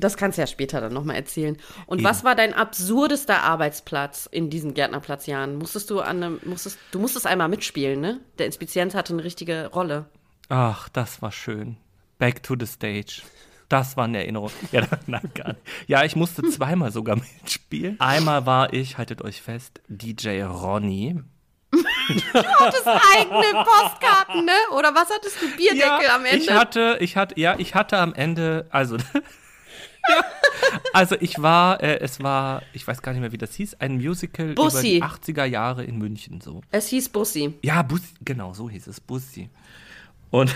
Das 0.00 0.16
kannst 0.16 0.38
du 0.38 0.42
ja 0.42 0.46
später 0.46 0.80
dann 0.80 0.92
nochmal 0.92 1.16
erzählen. 1.16 1.56
Und 1.86 1.98
Eben. 1.98 2.08
was 2.08 2.24
war 2.24 2.34
dein 2.34 2.54
absurdester 2.54 3.42
Arbeitsplatz 3.42 4.28
in 4.30 4.50
diesen 4.50 4.74
Gärtnerplatzjahren? 4.74 5.56
Musstest 5.56 5.90
du 5.90 6.00
an 6.00 6.22
einem, 6.22 6.40
musstest, 6.44 6.78
du 6.90 6.98
musstest 6.98 7.26
einmal 7.26 7.48
mitspielen, 7.48 8.00
ne? 8.00 8.20
Der 8.38 8.46
Inspizient 8.46 8.94
hatte 8.94 9.12
eine 9.12 9.24
richtige 9.24 9.70
Rolle. 9.72 10.06
Ach, 10.48 10.88
das 10.88 11.22
war 11.22 11.32
schön. 11.32 11.76
Back 12.18 12.42
to 12.42 12.54
the 12.58 12.66
stage. 12.66 13.22
Das 13.68 13.96
war 13.96 14.04
eine 14.04 14.18
Erinnerung. 14.18 14.50
Ja, 14.72 14.82
nein, 15.06 15.30
gar 15.34 15.48
nicht. 15.48 15.60
Ja, 15.86 16.04
ich 16.04 16.16
musste 16.16 16.42
zweimal 16.48 16.92
sogar 16.92 17.16
mitspielen. 17.42 17.98
Einmal 18.00 18.46
war 18.46 18.72
ich, 18.72 18.98
haltet 18.98 19.22
euch 19.22 19.42
fest, 19.42 19.80
DJ 19.88 20.42
Ronny. 20.42 21.20
du 21.72 21.82
hattest 22.34 22.86
eigene 22.86 23.64
Postkarten, 23.64 24.44
ne? 24.44 24.52
Oder 24.76 24.94
was 24.94 25.10
hattest 25.10 25.42
du? 25.42 25.46
Bierdeckel 25.56 26.06
ja, 26.06 26.14
am 26.14 26.24
Ende? 26.24 26.36
Ich 26.36 26.50
hatte, 26.50 26.96
ich 27.00 27.16
hatte, 27.16 27.40
ja, 27.40 27.56
ich 27.58 27.74
hatte 27.74 27.98
am 27.98 28.14
Ende, 28.14 28.66
also 28.70 28.96
Also 30.92 31.16
ich 31.20 31.40
war, 31.40 31.82
äh, 31.82 32.00
es 32.00 32.22
war, 32.22 32.62
ich 32.72 32.86
weiß 32.86 33.02
gar 33.02 33.12
nicht 33.12 33.20
mehr, 33.20 33.32
wie 33.32 33.38
das 33.38 33.54
hieß, 33.54 33.74
ein 33.80 33.96
Musical 33.96 34.54
Bussi. 34.54 34.96
über 34.96 35.06
die 35.06 35.32
80er 35.32 35.44
Jahre 35.44 35.84
in 35.84 35.98
München 35.98 36.40
so. 36.40 36.62
Es 36.70 36.88
hieß 36.88 37.10
Bussi. 37.10 37.54
Ja, 37.62 37.82
Bussi, 37.82 38.14
genau, 38.24 38.54
so 38.54 38.70
hieß 38.70 38.86
es, 38.86 39.00
Bussi. 39.00 39.50
Und 40.30 40.54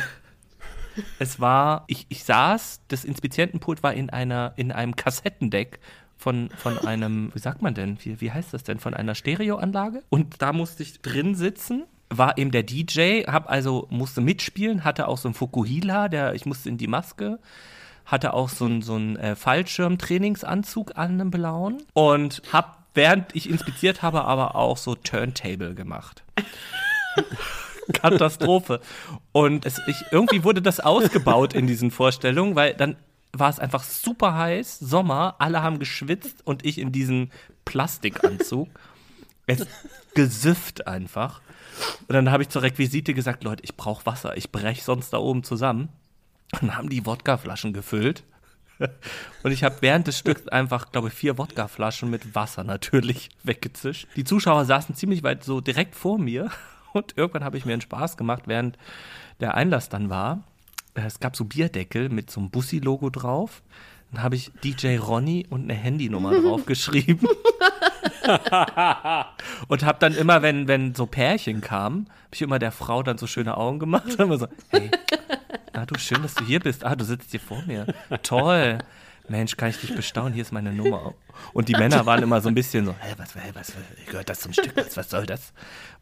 es 1.18 1.40
war, 1.40 1.84
ich, 1.88 2.06
ich 2.08 2.24
saß, 2.24 2.80
das 2.88 3.04
Inspizientenpult 3.04 3.82
war 3.82 3.92
in 3.92 4.10
einer, 4.10 4.54
in 4.56 4.72
einem 4.72 4.96
Kassettendeck 4.96 5.78
von, 6.16 6.50
von 6.56 6.78
einem, 6.78 7.30
wie 7.34 7.38
sagt 7.38 7.62
man 7.62 7.74
denn, 7.74 7.98
wie, 8.02 8.20
wie 8.20 8.32
heißt 8.32 8.52
das 8.54 8.62
denn, 8.62 8.78
von 8.78 8.94
einer 8.94 9.14
Stereoanlage. 9.14 10.02
Und 10.08 10.42
da 10.42 10.52
musste 10.52 10.82
ich 10.82 11.00
drin 11.00 11.34
sitzen 11.34 11.84
war 12.12 12.36
eben 12.38 12.50
der 12.50 12.64
DJ, 12.64 13.22
hab 13.28 13.48
also 13.48 13.86
musste 13.88 14.20
mitspielen, 14.20 14.82
hatte 14.82 15.06
auch 15.06 15.16
so 15.16 15.28
einen 15.28 15.34
Fukuhila, 15.34 16.08
der 16.08 16.34
ich 16.34 16.44
musste 16.44 16.68
in 16.68 16.76
die 16.76 16.88
Maske 16.88 17.38
hatte 18.04 18.34
auch 18.34 18.48
so 18.48 18.64
einen 18.64 18.82
so 18.82 18.96
äh, 18.98 19.36
Fallschirm-Trainingsanzug 19.36 20.96
an, 20.96 21.12
einem 21.12 21.30
blauen. 21.30 21.82
Und 21.92 22.42
habe, 22.52 22.68
während 22.94 23.34
ich 23.34 23.48
inspiziert 23.48 24.02
habe, 24.02 24.24
aber 24.24 24.56
auch 24.56 24.76
so 24.76 24.94
Turntable 24.94 25.74
gemacht. 25.74 26.22
Katastrophe. 27.92 28.80
Und 29.32 29.66
es, 29.66 29.80
ich, 29.86 30.04
irgendwie 30.10 30.44
wurde 30.44 30.62
das 30.62 30.80
ausgebaut 30.80 31.54
in 31.54 31.66
diesen 31.66 31.90
Vorstellungen, 31.90 32.54
weil 32.56 32.74
dann 32.74 32.96
war 33.32 33.50
es 33.50 33.58
einfach 33.58 33.84
super 33.84 34.34
heiß, 34.34 34.78
Sommer, 34.78 35.36
alle 35.38 35.62
haben 35.62 35.78
geschwitzt 35.78 36.44
und 36.44 36.64
ich 36.64 36.78
in 36.78 36.92
diesem 36.92 37.30
Plastikanzug. 37.64 38.68
es 39.46 39.66
gesifft 40.14 40.86
einfach. 40.86 41.40
Und 42.08 42.14
dann 42.14 42.30
habe 42.30 42.42
ich 42.42 42.48
zur 42.48 42.62
Requisite 42.62 43.14
gesagt, 43.14 43.44
Leute, 43.44 43.62
ich 43.64 43.76
brauche 43.76 44.04
Wasser, 44.06 44.36
ich 44.36 44.50
breche 44.50 44.82
sonst 44.82 45.12
da 45.12 45.18
oben 45.18 45.44
zusammen. 45.44 45.88
Und 46.52 46.62
dann 46.62 46.76
haben 46.76 46.88
die 46.88 47.06
Wodkaflaschen 47.06 47.72
gefüllt. 47.72 48.24
Und 49.42 49.52
ich 49.52 49.62
habe 49.62 49.76
während 49.80 50.06
des 50.06 50.18
Stücks 50.18 50.48
einfach, 50.48 50.90
glaube 50.90 51.08
ich, 51.08 51.14
vier 51.14 51.36
Wodkaflaschen 51.38 52.08
mit 52.08 52.34
Wasser 52.34 52.64
natürlich 52.64 53.28
weggezischt. 53.42 54.08
Die 54.16 54.24
Zuschauer 54.24 54.64
saßen 54.64 54.94
ziemlich 54.94 55.22
weit 55.22 55.44
so 55.44 55.60
direkt 55.60 55.94
vor 55.94 56.18
mir. 56.18 56.50
Und 56.92 57.16
irgendwann 57.16 57.44
habe 57.44 57.56
ich 57.58 57.64
mir 57.64 57.74
einen 57.74 57.82
Spaß 57.82 58.16
gemacht, 58.16 58.44
während 58.46 58.78
der 59.40 59.54
Einlass 59.54 59.88
dann 59.88 60.10
war. 60.10 60.42
Es 60.94 61.20
gab 61.20 61.36
so 61.36 61.44
Bierdeckel 61.44 62.08
mit 62.08 62.30
so 62.30 62.40
einem 62.40 62.50
Bussi-Logo 62.50 63.10
drauf. 63.10 63.62
Dann 64.12 64.22
habe 64.22 64.34
ich 64.34 64.50
DJ 64.64 64.96
Ronny 64.96 65.46
und 65.48 65.64
eine 65.64 65.74
Handynummer 65.74 66.32
draufgeschrieben. 66.40 67.28
und 69.68 69.84
habe 69.84 69.98
dann 69.98 70.14
immer, 70.14 70.42
wenn, 70.42 70.68
wenn 70.68 70.94
so 70.94 71.06
Pärchen 71.06 71.60
kamen, 71.60 72.06
habe 72.08 72.34
ich 72.34 72.42
immer 72.42 72.58
der 72.58 72.72
Frau 72.72 73.02
dann 73.02 73.18
so 73.18 73.26
schöne 73.26 73.56
Augen 73.56 73.78
gemacht. 73.78 74.06
Und 74.06 74.20
immer 74.20 74.38
so, 74.38 74.46
hey, 74.70 74.90
ah, 75.72 75.86
du, 75.86 75.98
schön, 75.98 76.22
dass 76.22 76.34
du 76.34 76.44
hier 76.44 76.60
bist. 76.60 76.84
Ah, 76.84 76.96
du 76.96 77.04
sitzt 77.04 77.30
hier 77.30 77.40
vor 77.40 77.62
mir. 77.66 77.86
Toll. 78.22 78.78
Mensch, 79.28 79.56
kann 79.56 79.70
ich 79.70 79.78
dich 79.78 79.94
bestaunen? 79.94 80.32
Hier 80.32 80.42
ist 80.42 80.52
meine 80.52 80.72
Nummer. 80.72 81.14
Und 81.52 81.68
die 81.68 81.74
Männer 81.74 82.04
waren 82.04 82.22
immer 82.22 82.40
so 82.40 82.48
ein 82.48 82.54
bisschen 82.54 82.84
so, 82.84 82.94
hey, 82.98 83.14
was, 83.16 83.34
hey, 83.36 83.52
was, 83.54 83.72
gehört 84.06 84.28
das 84.28 84.40
zum 84.40 84.52
Stück? 84.52 84.76
Was, 84.76 84.96
was 84.96 85.08
soll 85.08 85.24
das? 85.24 85.52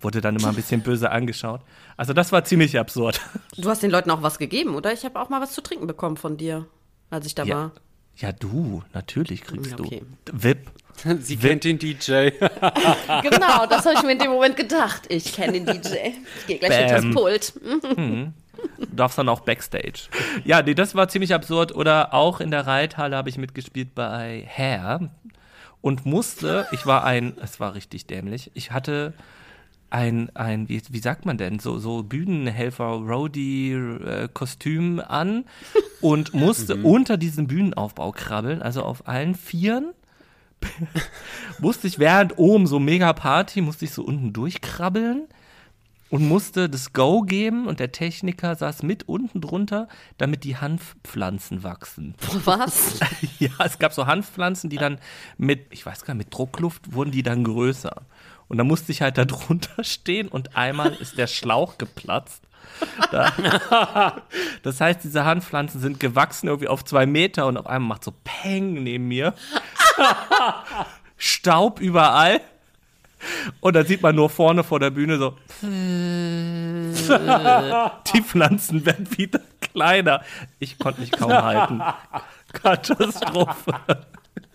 Wurde 0.01 0.23
dann 0.23 0.37
immer 0.37 0.49
ein 0.49 0.55
bisschen 0.55 0.81
böse 0.81 1.11
angeschaut. 1.11 1.61
Also 1.99 2.15
das 2.15 2.33
war 2.33 2.45
ziemlich 2.45 2.79
absurd. 2.79 3.21
Du 3.57 3.69
hast 3.69 3.83
den 3.83 3.91
Leuten 3.91 4.11
auch 4.11 4.23
was 4.23 4.39
gegeben, 4.39 4.75
oder? 4.75 4.93
Ich 4.95 5.05
habe 5.05 5.21
auch 5.21 5.29
mal 5.29 5.43
was 5.43 5.53
zu 5.53 5.61
trinken 5.61 5.87
bekommen 5.87 6.17
von 6.17 6.39
dir, 6.39 6.67
als 7.11 7.27
ich 7.27 7.35
da 7.35 7.45
ja. 7.45 7.55
war. 7.55 7.73
Ja, 8.19 8.33
du, 8.33 8.83
natürlich 8.93 9.43
kriegst 9.43 9.79
okay. 9.79 10.03
du. 10.25 10.33
VIP. 10.43 10.71
Sie 11.21 11.41
VIP. 11.41 11.51
kennt 11.51 11.65
den 11.65 11.79
DJ. 11.79 12.13
genau, 13.23 13.67
das 13.67 13.87
habe 13.87 13.95
ich 13.95 14.03
mir 14.03 14.13
in 14.13 14.19
dem 14.19 14.31
Moment 14.31 14.57
gedacht. 14.57 15.03
Ich 15.09 15.33
kenne 15.33 15.53
den 15.61 15.67
DJ. 15.67 15.95
Ich 16.41 16.47
gehe 16.47 16.59
gleich 16.59 16.77
hinter 16.77 17.03
das 17.03 17.15
Pult. 17.15 17.53
Mhm. 17.97 18.35
Du 18.77 18.87
darfst 18.97 19.17
dann 19.19 19.29
auch 19.29 19.41
Backstage. 19.41 20.09
Ja, 20.45 20.63
nee, 20.63 20.75
das 20.75 20.97
war 20.97 21.09
ziemlich 21.09 21.33
absurd. 21.33 21.75
Oder 21.75 22.13
auch 22.13 22.41
in 22.41 22.51
der 22.51 22.67
Reithalle 22.67 23.17
habe 23.17 23.29
ich 23.29 23.39
mitgespielt 23.39 23.95
bei 23.95 24.49
Hair 24.49 25.11
und 25.81 26.05
musste, 26.05 26.67
ich 26.73 26.87
war 26.87 27.05
ein, 27.05 27.37
es 27.41 27.61
war 27.61 27.75
richtig 27.75 28.07
dämlich, 28.07 28.51
ich 28.55 28.73
hatte 28.73 29.15
ein, 29.91 30.35
ein 30.35 30.69
wie, 30.69 30.83
wie 30.91 30.99
sagt 30.99 31.27
man 31.27 31.39
denn, 31.39 31.59
so, 31.59 31.79
so 31.79 32.03
Bühnenhelfer, 32.03 32.85
Roadie-Kostüm 32.85 34.99
äh, 34.99 35.03
an 35.03 35.45
und 36.01 36.35
musste 36.35 36.77
mhm. 36.77 36.85
unter 36.85 37.17
diesem 37.17 37.47
Bühnenaufbau 37.47 38.13
krabbeln, 38.13 38.63
also 38.63 38.83
auf 38.83 39.09
allen 39.09 39.35
Vieren. 39.35 39.93
musste 41.61 41.87
ich 41.87 41.99
während 41.99 42.37
oben 42.37 42.67
so 42.67 42.81
mega 42.81 43.13
Party, 43.13 43.61
musste 43.61 43.85
ich 43.85 43.93
so 43.93 44.03
unten 44.03 44.33
durchkrabbeln 44.33 45.29
und 46.11 46.27
musste 46.27 46.69
das 46.69 46.93
Go 46.93 47.23
geben 47.23 47.67
und 47.67 47.81
der 47.81 47.93
Techniker 47.93 48.57
saß 48.57 48.83
mit 48.83 49.09
unten 49.09 49.41
drunter, 49.41 49.89
damit 50.17 50.45
die 50.45 50.57
Hanfpflanzen 50.57 51.63
wachsen. 51.63 52.15
Was? 52.45 52.99
ja, 53.39 53.51
es 53.65 53.79
gab 53.79 53.93
so 53.93 54.07
Hanfpflanzen, 54.07 54.71
die 54.71 54.79
dann 54.79 54.99
mit, 55.37 55.67
ich 55.71 55.85
weiß 55.85 56.05
gar 56.05 56.15
nicht, 56.15 56.27
mit 56.27 56.35
Druckluft 56.35 56.93
wurden 56.93 57.11
die 57.11 57.23
dann 57.23 57.45
größer. 57.45 58.03
Und 58.49 58.59
da 58.59 58.65
musste 58.65 58.93
ich 58.93 59.03
halt 59.03 59.19
da 59.19 59.25
drunter 59.27 59.85
stehen 59.85 60.29
und 60.29 60.57
einmal 60.57 60.93
ist 60.95 61.19
der 61.19 61.27
Schlauch 61.27 61.79
geplatzt. 61.79 62.43
Da, 63.11 63.33
das 64.63 64.81
heißt, 64.81 65.03
diese 65.03 65.25
Hanfpflanzen 65.25 65.81
sind 65.81 66.01
gewachsen 66.01 66.49
irgendwie 66.49 66.69
auf 66.69 66.85
zwei 66.85 67.07
Meter 67.07 67.47
und 67.47 67.57
auf 67.57 67.67
einmal 67.67 67.89
macht 67.97 68.05
so 68.05 68.13
Peng 68.25 68.83
neben 68.83 69.09
mir. 69.09 69.35
Staub 71.17 71.81
überall. 71.81 72.41
Und 73.61 73.75
dann 73.75 73.85
sieht 73.87 74.01
man 74.03 74.15
nur 74.15 74.31
vorne 74.31 74.63
vor 74.63 74.79
der 74.79 74.91
Bühne 74.91 75.19
so. 75.19 75.37
Die 78.13 78.23
Pflanzen 78.23 78.87
werden 78.87 79.09
wieder 79.19 79.41
kleiner. 79.61 80.23
Ich 80.61 80.79
konnte 80.79 81.01
mich 81.01 81.11
kaum 81.11 81.33
halten. 81.33 81.83
Katastrophe. 82.53 83.75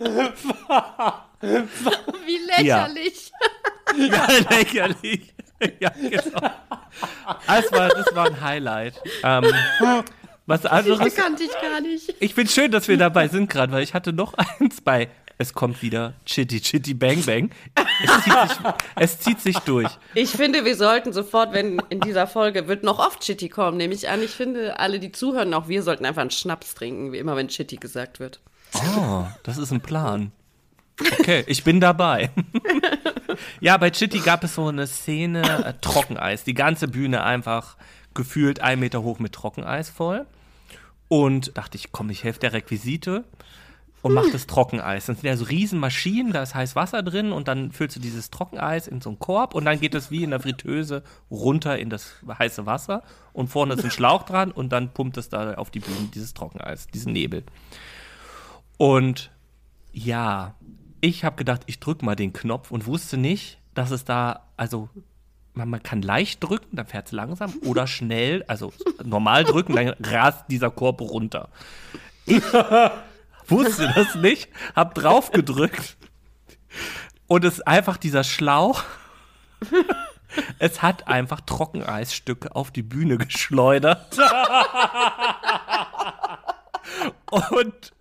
Wie 1.41 2.37
lächerlich. 2.47 3.31
Ja, 3.97 4.05
ja 4.05 4.27
lächerlich. 4.49 5.33
Ja, 5.79 5.89
genau. 5.89 6.51
Das 7.47 7.71
war, 7.71 7.89
das 7.89 8.13
war 8.13 8.27
ein 8.27 8.41
Highlight. 8.41 9.01
Ähm, 9.23 9.45
was 10.45 10.65
anderes. 10.65 10.99
Das 10.99 11.15
kannte 11.15 11.43
ich 11.43 11.51
gar 11.51 11.79
nicht. 11.79 12.15
Ich 12.19 12.33
finde 12.33 12.51
schön, 12.51 12.71
dass 12.71 12.87
wir 12.87 12.97
dabei 12.97 13.27
sind 13.27 13.49
gerade, 13.49 13.71
weil 13.71 13.83
ich 13.83 13.93
hatte 13.93 14.11
noch 14.13 14.33
eins 14.59 14.81
bei 14.81 15.09
es 15.37 15.53
kommt 15.53 15.81
wieder 15.81 16.13
Chitty 16.25 16.61
Chitty 16.61 16.93
Bang 16.93 17.23
Bang. 17.25 17.49
Es 17.75 18.23
zieht, 18.23 18.49
sich, 18.49 18.73
es 18.95 19.19
zieht 19.19 19.39
sich 19.41 19.59
durch. 19.59 19.89
Ich 20.13 20.29
finde, 20.29 20.63
wir 20.63 20.75
sollten 20.75 21.11
sofort, 21.11 21.53
wenn 21.53 21.81
in 21.89 21.99
dieser 21.99 22.27
Folge 22.27 22.67
wird 22.67 22.83
noch 22.83 22.99
oft 22.99 23.21
Chitty 23.21 23.49
kommen, 23.49 23.77
nehme 23.77 23.93
ich 23.93 24.09
an. 24.09 24.21
Ich 24.21 24.31
finde, 24.31 24.79
alle, 24.79 24.99
die 24.99 25.11
zuhören, 25.11 25.53
auch 25.53 25.67
wir 25.67 25.81
sollten 25.83 26.05
einfach 26.05 26.21
einen 26.21 26.31
Schnaps 26.31 26.75
trinken, 26.75 27.11
wie 27.11 27.17
immer, 27.17 27.35
wenn 27.35 27.47
Chitty 27.47 27.77
gesagt 27.77 28.19
wird. 28.19 28.39
Oh, 28.75 29.25
das 29.43 29.57
ist 29.57 29.71
ein 29.71 29.81
Plan. 29.81 30.31
Okay, 31.19 31.43
ich 31.47 31.63
bin 31.63 31.79
dabei. 31.79 32.31
ja, 33.59 33.77
bei 33.77 33.89
Chitty 33.89 34.19
gab 34.19 34.43
es 34.43 34.55
so 34.55 34.67
eine 34.67 34.87
Szene, 34.87 35.65
äh, 35.65 35.73
Trockeneis. 35.81 36.43
Die 36.43 36.53
ganze 36.53 36.87
Bühne 36.87 37.23
einfach 37.23 37.77
gefühlt 38.13 38.61
ein 38.61 38.79
Meter 38.79 39.03
hoch 39.03 39.19
mit 39.19 39.33
Trockeneis 39.33 39.89
voll. 39.89 40.25
Und 41.07 41.57
dachte 41.57 41.77
ich, 41.77 41.91
komm, 41.91 42.09
ich 42.09 42.23
helfe 42.23 42.39
der 42.39 42.53
Requisite 42.53 43.23
und 44.03 44.13
macht 44.13 44.33
das 44.33 44.47
Trockeneis. 44.47 45.05
Das 45.05 45.19
sind 45.19 45.27
ja 45.27 45.37
so 45.37 45.45
riesen 45.45 45.79
Maschinen, 45.79 46.33
da 46.33 46.43
ist 46.43 46.53
heiß 46.53 46.75
Wasser 46.75 47.01
drin 47.01 47.31
und 47.31 47.47
dann 47.47 47.71
füllst 47.71 47.95
du 47.95 47.99
dieses 47.99 48.29
Trockeneis 48.29 48.87
in 48.87 48.99
so 48.99 49.09
einen 49.09 49.19
Korb 49.19 49.55
und 49.55 49.65
dann 49.65 49.79
geht 49.79 49.95
es 49.95 50.11
wie 50.11 50.23
in 50.23 50.31
der 50.31 50.41
Fritteuse 50.41 51.03
runter 51.31 51.79
in 51.79 51.89
das 51.89 52.15
heiße 52.27 52.65
Wasser 52.65 53.03
und 53.31 53.47
vorne 53.47 53.75
ist 53.75 53.83
ein 53.83 53.91
Schlauch 53.91 54.23
dran 54.23 54.51
und 54.51 54.69
dann 54.73 54.89
pumpt 54.89 55.17
es 55.17 55.29
da 55.29 55.53
auf 55.55 55.71
die 55.71 55.79
Bühne 55.79 56.09
dieses 56.13 56.33
Trockeneis, 56.33 56.87
diesen 56.87 57.13
Nebel. 57.13 57.43
Und 58.77 59.31
ja, 59.91 60.55
ich 61.01 61.23
habe 61.23 61.35
gedacht, 61.35 61.61
ich 61.65 61.79
drücke 61.79 62.05
mal 62.05 62.15
den 62.15 62.33
Knopf 62.33 62.71
und 62.71 62.85
wusste 62.85 63.17
nicht, 63.17 63.59
dass 63.73 63.91
es 63.91 64.05
da, 64.05 64.47
also 64.57 64.89
man, 65.53 65.69
man 65.69 65.83
kann 65.83 66.01
leicht 66.01 66.43
drücken, 66.43 66.75
dann 66.75 66.87
fährt 66.87 67.07
es 67.07 67.11
langsam 67.11 67.53
oder 67.65 67.87
schnell, 67.87 68.43
also 68.47 68.73
normal 69.03 69.43
drücken, 69.43 69.75
dann 69.75 69.89
rast 69.99 70.45
dieser 70.49 70.71
Korb 70.71 71.01
runter. 71.01 71.49
Ich 72.25 72.43
wusste 73.47 73.91
das 73.95 74.15
nicht, 74.15 74.49
hab 74.75 74.95
drauf 74.95 75.31
gedrückt 75.31 75.97
und 77.27 77.43
es 77.45 77.55
ist 77.55 77.67
einfach 77.67 77.97
dieser 77.97 78.23
Schlauch. 78.23 78.83
Es 80.57 80.81
hat 80.81 81.07
einfach 81.07 81.41
Trockeneisstücke 81.41 82.55
auf 82.55 82.71
die 82.71 82.81
Bühne 82.81 83.19
geschleudert. 83.19 84.17
Und 87.29 87.93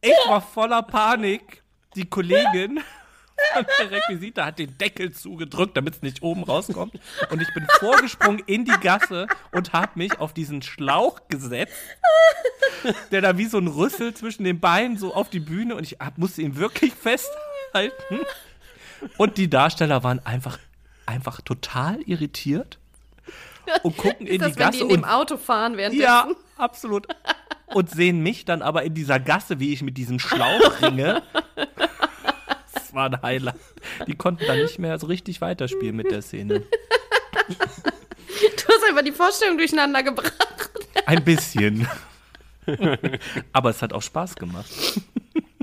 ich 0.00 0.28
war 0.28 0.40
voller 0.40 0.82
Panik. 0.82 1.62
Die 1.96 2.08
Kollegin 2.08 2.80
von 3.52 3.66
der 3.78 3.90
Requisite 3.90 4.44
hat 4.44 4.58
den 4.58 4.76
Deckel 4.78 5.12
zugedrückt, 5.12 5.76
damit 5.76 5.94
es 5.96 6.02
nicht 6.02 6.22
oben 6.22 6.44
rauskommt. 6.44 6.94
Und 7.30 7.42
ich 7.42 7.52
bin 7.54 7.66
vorgesprungen 7.78 8.42
in 8.46 8.64
die 8.64 8.78
Gasse 8.80 9.26
und 9.52 9.72
habe 9.72 9.92
mich 9.94 10.18
auf 10.18 10.32
diesen 10.32 10.62
Schlauch 10.62 11.20
gesetzt, 11.28 11.74
der 13.10 13.20
da 13.20 13.38
wie 13.38 13.46
so 13.46 13.58
ein 13.58 13.66
Rüssel 13.66 14.14
zwischen 14.14 14.44
den 14.44 14.60
Beinen 14.60 14.98
so 14.98 15.14
auf 15.14 15.30
die 15.30 15.40
Bühne 15.40 15.74
und 15.74 15.84
ich 15.84 15.98
hab, 16.00 16.18
musste 16.18 16.42
ihn 16.42 16.56
wirklich 16.56 16.94
festhalten. 16.94 18.20
Und 19.16 19.38
die 19.38 19.48
Darsteller 19.48 20.04
waren 20.04 20.24
einfach, 20.24 20.58
einfach 21.06 21.40
total 21.40 22.00
irritiert 22.02 22.78
und 23.82 23.96
gucken 23.96 24.26
in 24.26 24.40
das, 24.40 24.52
die 24.52 24.58
Gasse. 24.58 24.80
Wenn 24.80 24.88
die 24.88 24.94
in 24.94 25.00
dem 25.00 25.04
Auto 25.04 25.36
fahren 25.36 25.76
währenddessen? 25.76 26.04
Ja, 26.04 26.28
absolut. 26.56 27.08
Und 27.74 27.90
sehen 27.90 28.22
mich 28.22 28.44
dann 28.44 28.62
aber 28.62 28.82
in 28.82 28.94
dieser 28.94 29.20
Gasse, 29.20 29.60
wie 29.60 29.72
ich 29.72 29.82
mit 29.82 29.96
diesem 29.96 30.18
Schlauch 30.18 30.82
ringe 30.82 31.22
das 32.90 32.94
war 32.94 33.06
ein 33.06 33.22
Highlight. 33.22 33.60
Die 34.06 34.14
konnten 34.14 34.44
dann 34.46 34.58
nicht 34.58 34.78
mehr 34.78 34.98
so 34.98 35.06
richtig 35.06 35.40
weiterspielen 35.40 35.94
mit 35.94 36.10
der 36.10 36.22
Szene. 36.22 36.60
Du 37.48 38.74
hast 38.74 38.88
einfach 38.88 39.04
die 39.04 39.12
Vorstellung 39.12 39.56
durcheinander 39.58 40.02
gebracht. 40.02 40.34
Ein 41.06 41.24
bisschen. 41.24 41.86
Aber 43.52 43.70
es 43.70 43.80
hat 43.82 43.92
auch 43.92 44.02
Spaß 44.02 44.34
gemacht. 44.34 44.70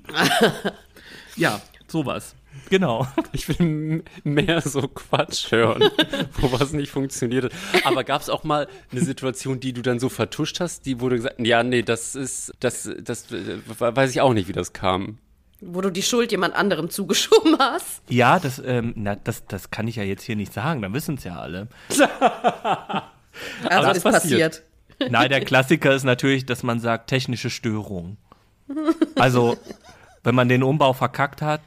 ja, 1.35 1.61
sowas. 1.87 2.35
Genau. 2.69 3.07
Ich 3.33 3.47
will 3.49 4.03
mehr 4.23 4.61
so 4.61 4.87
Quatsch 4.87 5.51
hören, 5.51 5.91
wo 6.37 6.51
was 6.59 6.71
nicht 6.71 6.89
funktioniert 6.91 7.45
hat. 7.45 7.85
Aber 7.85 8.03
gab 8.03 8.21
es 8.21 8.29
auch 8.29 8.43
mal 8.43 8.67
eine 8.91 9.01
Situation, 9.01 9.59
die 9.59 9.73
du 9.73 9.81
dann 9.81 9.99
so 9.99 10.09
vertuscht 10.09 10.59
hast, 10.59 10.85
die 10.85 10.99
wurde 10.99 11.17
gesagt, 11.17 11.35
ja, 11.39 11.61
nee, 11.61 11.83
das 11.83 12.15
ist, 12.15 12.53
das, 12.59 12.89
das, 12.99 13.27
das 13.27 13.79
weiß 13.79 14.11
ich 14.11 14.21
auch 14.21 14.33
nicht, 14.33 14.47
wie 14.47 14.53
das 14.53 14.73
kam. 14.73 15.19
Wo 15.59 15.81
du 15.81 15.89
die 15.89 16.03
Schuld 16.03 16.31
jemand 16.31 16.55
anderem 16.55 16.89
zugeschoben 16.89 17.57
hast? 17.59 18.01
Ja, 18.09 18.39
das, 18.39 18.61
ähm, 18.63 18.93
na, 18.95 19.15
das, 19.15 19.45
das 19.47 19.71
kann 19.71 19.87
ich 19.87 19.95
ja 19.95 20.03
jetzt 20.03 20.23
hier 20.23 20.35
nicht 20.35 20.53
sagen, 20.53 20.81
dann 20.81 20.93
wissen 20.93 21.15
es 21.15 21.23
ja 21.23 21.39
alle. 21.39 21.67
also 23.67 23.91
ist 23.91 24.03
passiert. 24.03 24.03
passiert. 24.03 24.63
Nein, 25.09 25.29
der 25.29 25.41
Klassiker 25.41 25.93
ist 25.93 26.03
natürlich, 26.03 26.45
dass 26.45 26.63
man 26.63 26.79
sagt, 26.79 27.09
technische 27.09 27.49
Störung. 27.49 28.17
Also, 29.15 29.57
wenn 30.23 30.35
man 30.35 30.49
den 30.49 30.63
Umbau 30.63 30.93
verkackt 30.93 31.41
hat, 31.41 31.61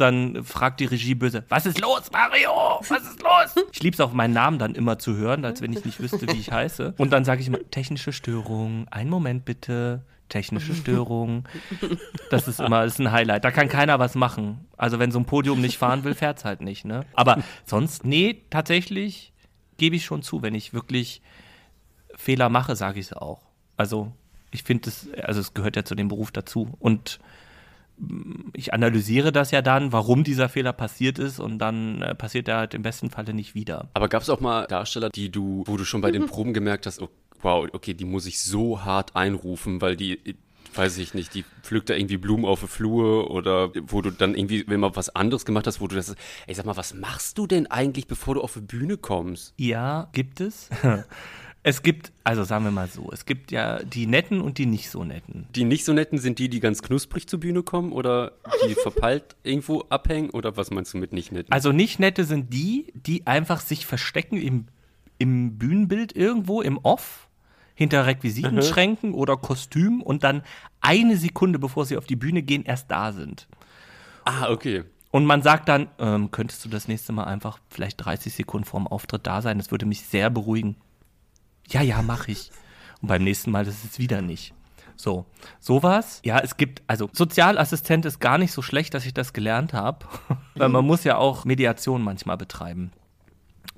dann 0.00 0.42
fragt 0.44 0.80
die 0.80 0.86
Regie 0.86 1.14
böse, 1.14 1.44
was 1.48 1.66
ist 1.66 1.80
los, 1.80 2.10
Mario? 2.12 2.80
Was 2.88 3.02
ist 3.02 3.22
los? 3.22 3.64
Ich 3.72 3.82
liebe 3.82 3.94
es 3.94 4.00
auch, 4.00 4.12
meinen 4.12 4.34
Namen 4.34 4.58
dann 4.58 4.74
immer 4.74 4.98
zu 4.98 5.16
hören, 5.16 5.44
als 5.44 5.60
wenn 5.60 5.72
ich 5.72 5.84
nicht 5.84 6.00
wüsste, 6.00 6.26
wie 6.28 6.38
ich 6.38 6.50
heiße. 6.52 6.94
Und 6.98 7.12
dann 7.12 7.24
sage 7.24 7.40
ich 7.40 7.48
immer, 7.48 7.58
technische 7.70 8.12
Störung, 8.12 8.88
einen 8.88 9.10
Moment 9.10 9.44
bitte, 9.44 10.04
technische 10.28 10.74
Störung. 10.74 11.44
Das 12.30 12.48
ist 12.48 12.60
immer 12.60 12.84
das 12.84 12.94
ist 12.94 13.00
ein 13.00 13.12
Highlight. 13.12 13.44
Da 13.44 13.50
kann 13.50 13.68
keiner 13.68 13.98
was 13.98 14.14
machen. 14.14 14.66
Also 14.76 14.98
wenn 14.98 15.10
so 15.10 15.18
ein 15.18 15.26
Podium 15.26 15.60
nicht 15.60 15.76
fahren 15.76 16.04
will, 16.04 16.14
fährt 16.14 16.38
es 16.38 16.44
halt 16.44 16.62
nicht. 16.62 16.84
Ne? 16.84 17.04
Aber 17.14 17.42
sonst, 17.66 18.04
nee, 18.04 18.42
tatsächlich 18.48 19.32
gebe 19.76 19.96
ich 19.96 20.04
schon 20.04 20.22
zu, 20.22 20.42
wenn 20.42 20.54
ich 20.54 20.72
wirklich 20.72 21.20
Fehler 22.14 22.48
mache, 22.48 22.76
sage 22.76 23.00
ich 23.00 23.06
es 23.06 23.12
auch. 23.12 23.42
Also 23.76 24.12
ich 24.50 24.62
finde 24.62 24.88
es, 24.88 25.08
also 25.22 25.40
es 25.40 25.54
gehört 25.54 25.76
ja 25.76 25.84
zu 25.84 25.94
dem 25.94 26.08
Beruf 26.08 26.30
dazu. 26.30 26.74
Und 26.78 27.20
ich 28.54 28.72
analysiere 28.72 29.32
das 29.32 29.50
ja 29.50 29.62
dann, 29.62 29.92
warum 29.92 30.24
dieser 30.24 30.48
Fehler 30.48 30.72
passiert 30.72 31.18
ist 31.18 31.38
und 31.40 31.58
dann 31.58 32.02
äh, 32.02 32.14
passiert 32.14 32.48
er 32.48 32.58
halt 32.58 32.74
im 32.74 32.82
besten 32.82 33.10
Falle 33.10 33.34
nicht 33.34 33.54
wieder. 33.54 33.88
Aber 33.94 34.08
gab 34.08 34.22
es 34.22 34.30
auch 34.30 34.40
mal 34.40 34.66
Darsteller, 34.66 35.10
die 35.10 35.30
du, 35.30 35.64
wo 35.66 35.76
du 35.76 35.84
schon 35.84 36.00
bei 36.00 36.10
den 36.10 36.26
Proben 36.26 36.54
gemerkt 36.54 36.86
hast, 36.86 37.02
oh, 37.02 37.08
wow, 37.42 37.68
okay, 37.72 37.94
die 37.94 38.04
muss 38.04 38.26
ich 38.26 38.40
so 38.40 38.84
hart 38.84 39.16
einrufen, 39.16 39.80
weil 39.80 39.96
die 39.96 40.18
weiß 40.74 40.98
ich 40.98 41.14
nicht, 41.14 41.34
die 41.34 41.44
pflückt 41.62 41.90
da 41.90 41.94
irgendwie 41.94 42.16
Blumen 42.16 42.44
auf 42.44 42.60
der 42.60 42.68
Flur 42.68 43.30
oder 43.30 43.72
wo 43.88 44.02
du 44.02 44.10
dann 44.10 44.34
irgendwie, 44.34 44.64
wenn 44.68 44.80
mal 44.80 44.94
was 44.94 45.14
anderes 45.14 45.44
gemacht 45.44 45.66
hast, 45.66 45.80
wo 45.80 45.88
du 45.88 45.96
das, 45.96 46.14
ey, 46.46 46.54
sag 46.54 46.66
mal, 46.66 46.76
was 46.76 46.94
machst 46.94 47.38
du 47.38 47.46
denn 47.46 47.66
eigentlich, 47.66 48.06
bevor 48.06 48.34
du 48.34 48.40
auf 48.40 48.54
die 48.54 48.60
Bühne 48.60 48.96
kommst? 48.96 49.54
Ja, 49.56 50.08
gibt 50.12 50.40
es. 50.40 50.70
Es 51.62 51.82
gibt, 51.82 52.10
also 52.24 52.42
sagen 52.44 52.64
wir 52.64 52.70
mal 52.70 52.88
so, 52.88 53.10
es 53.12 53.26
gibt 53.26 53.52
ja 53.52 53.82
die 53.82 54.06
netten 54.06 54.40
und 54.40 54.56
die 54.56 54.64
nicht 54.64 54.88
so 54.88 55.04
netten. 55.04 55.46
Die 55.54 55.64
nicht 55.64 55.84
so 55.84 55.92
netten 55.92 56.18
sind 56.18 56.38
die, 56.38 56.48
die 56.48 56.58
ganz 56.58 56.82
knusprig 56.82 57.28
zur 57.28 57.38
Bühne 57.40 57.62
kommen 57.62 57.92
oder 57.92 58.32
die 58.66 58.74
verpeilt 58.82 59.36
irgendwo 59.42 59.82
abhängen 59.90 60.30
oder 60.30 60.56
was 60.56 60.70
meinst 60.70 60.94
du 60.94 60.98
mit 60.98 61.12
nicht 61.12 61.32
netten? 61.32 61.52
Also 61.52 61.72
nicht 61.72 62.00
nette 62.00 62.24
sind 62.24 62.54
die, 62.54 62.90
die 62.94 63.26
einfach 63.26 63.60
sich 63.60 63.84
verstecken 63.84 64.38
im, 64.38 64.68
im 65.18 65.58
Bühnenbild 65.58 66.16
irgendwo 66.16 66.62
im 66.62 66.78
Off 66.78 67.28
hinter 67.74 68.06
Requisitenschränken 68.06 69.10
mhm. 69.10 69.16
oder 69.16 69.36
Kostüm 69.36 70.00
und 70.00 70.24
dann 70.24 70.42
eine 70.80 71.18
Sekunde 71.18 71.58
bevor 71.58 71.84
sie 71.84 71.98
auf 71.98 72.06
die 72.06 72.16
Bühne 72.16 72.42
gehen 72.42 72.64
erst 72.64 72.90
da 72.90 73.12
sind. 73.12 73.48
Ah, 74.24 74.50
okay. 74.50 74.84
Und 75.10 75.26
man 75.26 75.42
sagt 75.42 75.68
dann, 75.68 75.88
ähm, 75.98 76.30
könntest 76.30 76.64
du 76.64 76.70
das 76.70 76.88
nächste 76.88 77.12
Mal 77.12 77.24
einfach 77.24 77.58
vielleicht 77.68 78.02
30 78.02 78.32
Sekunden 78.32 78.64
vorm 78.64 78.86
Auftritt 78.86 79.26
da 79.26 79.42
sein? 79.42 79.58
Das 79.58 79.70
würde 79.70 79.84
mich 79.84 80.02
sehr 80.02 80.30
beruhigen 80.30 80.76
ja, 81.70 81.82
ja, 81.82 82.02
mache 82.02 82.32
ich. 82.32 82.50
Und 83.00 83.08
beim 83.08 83.24
nächsten 83.24 83.50
Mal 83.50 83.66
ist 83.66 83.84
es 83.84 83.98
wieder 83.98 84.22
nicht. 84.22 84.54
So, 84.96 85.24
sowas. 85.60 86.20
Ja, 86.24 86.40
es 86.40 86.58
gibt, 86.58 86.82
also 86.86 87.08
Sozialassistent 87.12 88.04
ist 88.04 88.20
gar 88.20 88.36
nicht 88.36 88.52
so 88.52 88.60
schlecht, 88.60 88.92
dass 88.92 89.06
ich 89.06 89.14
das 89.14 89.32
gelernt 89.32 89.72
habe, 89.72 90.04
weil 90.54 90.68
man 90.68 90.84
muss 90.84 91.04
ja 91.04 91.16
auch 91.16 91.46
Mediation 91.46 92.02
manchmal 92.02 92.36
betreiben. 92.36 92.92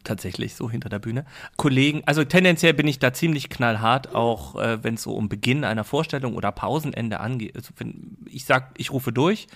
Tatsächlich, 0.03 0.57
so 0.57 0.69
hinter 0.69 0.89
der 0.89 0.99
Bühne. 0.99 1.25
Kollegen, 1.57 2.03
also 2.07 2.25
tendenziell 2.25 2.75
bin 2.75 2.89
ich 2.89 2.99
da 2.99 3.13
ziemlich 3.13 3.51
knallhart, 3.51 4.17
auch 4.17 4.57
äh, 4.57 4.83
wenn 4.83 4.95
es 4.95 5.03
so 5.03 5.15
um 5.15 5.29
Beginn 5.29 5.63
einer 5.63 5.85
Vorstellung 5.85 6.35
oder 6.35 6.51
Pausenende 6.51 7.21
angeht. 7.21 7.55
Also 7.55 7.73
ich 8.27 8.45
sag, 8.45 8.75
ich 8.79 8.91
rufe 8.91 9.13
durch, 9.13 9.47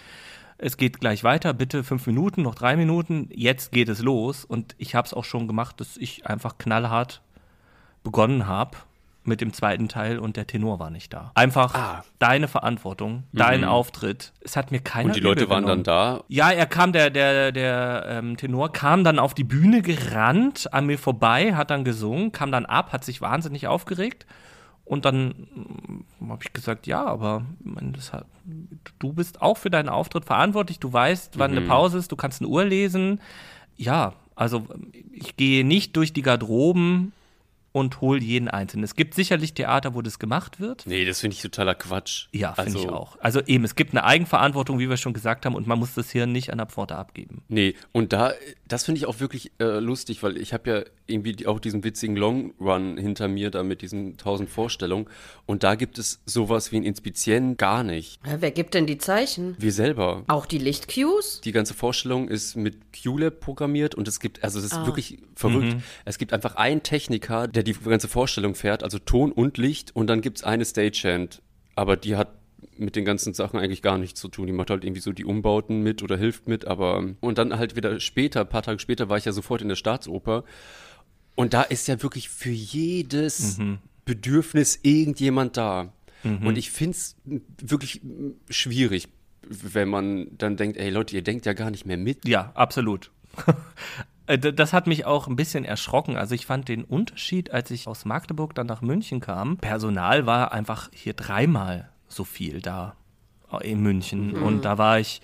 es 0.59 0.77
geht 0.77 1.01
gleich 1.01 1.25
weiter, 1.25 1.53
bitte 1.53 1.83
fünf 1.83 2.07
Minuten, 2.07 2.42
noch 2.42 2.55
drei 2.55 2.77
Minuten, 2.77 3.29
jetzt 3.33 3.72
geht 3.72 3.88
es 3.88 4.01
los. 4.01 4.44
Und 4.44 4.77
ich 4.79 4.94
habe 4.94 5.07
es 5.07 5.14
auch 5.14 5.25
schon 5.25 5.49
gemacht, 5.49 5.81
dass 5.81 5.96
ich 5.96 6.27
einfach 6.27 6.59
knallhart 6.59 7.22
begonnen 8.07 8.47
habe 8.47 8.79
mit 9.25 9.40
dem 9.40 9.53
zweiten 9.53 9.88
Teil 9.88 10.21
und 10.21 10.37
der 10.37 10.47
Tenor 10.47 10.79
war 10.79 10.90
nicht 10.90 11.12
da. 11.12 11.33
Einfach 11.35 11.75
ah. 11.75 12.05
deine 12.21 12.47
Verantwortung, 12.47 13.25
dein 13.33 13.62
mhm. 13.62 13.69
Auftritt. 13.69 14.33
Es 14.42 14.55
hat 14.55 14.71
mir 14.71 14.79
keiner 14.79 15.09
Und 15.09 15.16
die 15.16 15.21
Leute 15.21 15.49
waren 15.49 15.66
dann 15.66 15.83
da? 15.83 16.23
Ja, 16.29 16.53
er 16.53 16.66
kam, 16.66 16.92
der, 16.92 17.11
der, 17.11 17.51
der 17.51 18.07
ähm, 18.09 18.37
Tenor 18.37 18.73
kam 18.73 19.03
dann 19.03 19.19
auf 19.19 19.35
die 19.35 19.42
Bühne 19.42 19.83
gerannt, 19.83 20.73
an 20.73 20.87
mir 20.87 20.99
vorbei, 20.99 21.57
hat 21.57 21.71
dann 21.71 21.83
gesungen, 21.83 22.31
kam 22.31 22.53
dann 22.53 22.64
ab, 22.64 22.92
hat 22.92 23.05
sich 23.05 23.21
wahnsinnig 23.21 23.66
aufgeregt. 23.66 24.25
Und 24.85 25.05
dann 25.05 25.49
hm, 26.21 26.31
habe 26.31 26.45
ich 26.45 26.53
gesagt, 26.53 26.87
ja, 26.87 27.05
aber 27.05 27.42
hat, 28.12 28.27
du 29.01 29.12
bist 29.12 29.42
auch 29.42 29.57
für 29.57 29.71
deinen 29.71 29.88
Auftritt 29.88 30.25
verantwortlich. 30.25 30.79
Du 30.79 30.92
weißt, 30.92 31.40
wann 31.40 31.51
mhm. 31.51 31.59
eine 31.59 31.66
Pause 31.66 31.99
ist, 31.99 32.12
du 32.12 32.16
kannst 32.16 32.40
eine 32.40 32.49
Uhr 32.49 32.64
lesen. 32.64 33.21
Ja, 33.77 34.12
also 34.37 34.64
ich 35.11 35.37
gehe 35.37 35.64
nicht 35.64 35.97
durch 35.97 36.12
die 36.12 36.23
Garderoben 36.23 37.12
und 37.77 38.01
hol 38.01 38.23
jeden 38.23 38.49
Einzelnen. 38.49 38.85
Es 38.85 38.95
gibt 38.95 39.12
sicherlich 39.12 39.53
Theater, 39.53 39.95
wo 39.95 40.01
das 40.01 40.19
gemacht 40.19 40.61
wird. 40.61 40.87
Nee, 40.87 41.05
das 41.05 41.21
finde 41.21 41.35
ich 41.37 41.43
totaler 41.43 41.75
Quatsch. 41.75 42.29
Ja, 42.33 42.55
finde 42.55 42.71
also, 42.71 42.79
ich 42.79 42.89
auch. 42.89 43.19
Also 43.21 43.43
eben, 43.43 43.65
es 43.65 43.75
gibt 43.75 43.91
eine 43.91 44.03
Eigenverantwortung, 44.03 44.79
wie 44.79 44.89
wir 44.89 44.97
schon 44.97 45.12
gesagt 45.12 45.45
haben, 45.45 45.55
und 45.55 45.67
man 45.67 45.79
muss 45.79 45.93
das 45.93 46.11
hier 46.11 46.25
nicht 46.25 46.51
an 46.51 46.57
der 46.57 46.69
Pforte 46.69 46.97
abgeben. 46.97 47.43
Nee, 47.49 47.75
und 47.93 48.15
da, 48.15 48.33
das 48.67 48.85
finde 48.87 49.01
ich 49.01 49.05
auch 49.05 49.21
wirklich 49.21 49.53
äh, 49.61 49.79
lustig, 49.79 50.23
weil 50.23 50.39
ich 50.39 50.55
habe 50.55 50.71
ja 50.71 50.85
irgendwie 51.07 51.47
auch 51.47 51.61
diesen 51.61 51.85
witzigen 51.85 52.17
Long 52.17 52.55
Run 52.59 52.97
hinter 52.97 53.29
mir, 53.29 53.51
da 53.51 53.62
mit 53.62 53.83
diesen 53.83 54.17
tausend 54.17 54.49
Vorstellungen. 54.49 55.07
Und 55.45 55.62
da 55.62 55.75
gibt 55.75 55.99
es 55.99 56.23
sowas 56.25 56.73
wie 56.73 56.77
ein 56.77 56.83
Inspizient 56.83 57.59
gar 57.59 57.85
nicht. 57.85 58.21
Ja, 58.27 58.41
wer 58.41 58.53
gibt 58.53 58.73
denn 58.73 58.87
die 58.87 58.97
Zeichen? 58.97 59.55
Wir 59.59 59.73
selber. 59.73 60.25
Auch 60.29 60.47
die 60.47 60.59
Lichtcues? 60.59 61.43
Die 61.43 61.53
ganze 61.53 61.75
Vorstellung 61.75 62.29
ist 62.29 62.57
mit 62.57 62.93
QLab 62.95 63.39
programmiert 63.39 63.95
und 63.95 64.09
es 64.09 64.19
gibt, 64.19 64.43
also 64.43 64.59
es 64.59 64.65
ist 64.65 64.75
ah. 64.75 64.87
wirklich 64.87 65.19
verrückt. 65.35 65.75
Mhm. 65.75 65.83
Es 66.07 66.17
gibt 66.17 66.33
einfach 66.33 66.57
einen 66.57 66.83
Techniker, 66.83 67.47
der 67.47 67.65
die 67.66 67.74
ganze 67.74 68.09
Vorstellung 68.09 68.55
fährt, 68.55 68.83
also 68.83 68.98
Ton 68.98 69.33
und 69.33 69.59
Licht, 69.59 69.94
und 69.94 70.07
dann 70.07 70.20
gibt 70.20 70.38
es 70.38 70.44
eine 70.44 70.64
Stagehand. 70.64 71.42
Aber 71.74 71.96
die 71.96 72.16
hat 72.16 72.29
mit 72.79 72.96
den 72.96 73.05
ganzen 73.05 73.35
Sachen 73.35 73.59
eigentlich 73.59 73.83
gar 73.83 73.98
nichts 73.98 74.20
zu 74.20 74.29
tun. 74.29 74.46
Die 74.46 74.52
macht 74.52 74.70
halt 74.70 74.85
irgendwie 74.85 75.00
so 75.00 75.12
die 75.12 75.24
Umbauten 75.24 75.83
mit 75.83 76.02
oder 76.02 76.16
hilft 76.16 76.48
mit, 76.48 76.66
aber 76.66 77.05
und 77.20 77.38
dann 77.38 77.59
halt 77.59 77.76
wieder 77.76 78.00
später, 78.00 78.40
ein 78.40 78.48
paar 78.48 78.62
Tage 78.62 78.79
später, 78.79 79.09
war 79.09 79.18
ich 79.18 79.24
ja 79.24 79.33
sofort 79.33 79.62
in 79.62 79.68
der 79.68 79.76
Staatsoper. 79.76 80.44
Und 81.35 81.52
da 81.52 81.62
ist 81.62 81.87
ja 81.87 82.02
wirklich 82.02 82.29
für 82.31 82.50
jedes 82.50 83.59
mhm. 83.59 83.79
Bedürfnis 84.05 84.79
irgendjemand 84.83 85.57
da. 85.57 85.92
Mhm. 86.22 86.46
Und 86.46 86.57
ich 86.59 86.70
finde 86.70 86.96
es 86.96 87.16
wirklich 87.62 88.00
schwierig, 88.48 89.09
wenn 89.42 89.88
man 89.88 90.29
dann 90.38 90.57
denkt, 90.57 90.79
ey 90.79 90.90
Leute, 90.90 91.14
ihr 91.14 91.22
denkt 91.22 91.46
ja 91.46 91.52
gar 91.52 91.70
nicht 91.70 91.87
mehr 91.87 91.98
mit. 91.98 92.26
Ja, 92.26 92.52
absolut. 92.55 93.11
Äh, 94.27 94.39
das 94.39 94.73
hat 94.73 94.87
mich 94.87 95.05
auch 95.07 95.27
ein 95.27 95.37
bisschen 95.37 95.65
erschrocken. 95.65 96.17
Also 96.17 96.35
ich 96.35 96.47
fand 96.47 96.69
den 96.69 96.85
Unterschied, 96.85 97.51
als 97.51 97.71
ich 97.71 97.87
aus 97.87 98.05
Magdeburg 98.05 98.55
dann 98.55 98.67
nach 98.67 98.83
München 98.83 99.21
kam. 99.21 99.57
Personal 99.57 100.27
war 100.27 100.53
einfach 100.53 100.91
hier 100.93 101.15
dreimal 101.15 101.91
so 102.09 102.25
viel 102.25 102.61
da 102.61 102.97
äh, 103.53 103.71
in 103.71 103.81
München. 103.81 104.33
Mhm. 104.33 104.43
Und 104.43 104.65
da 104.65 104.79
war 104.79 104.99
ich, 104.99 105.21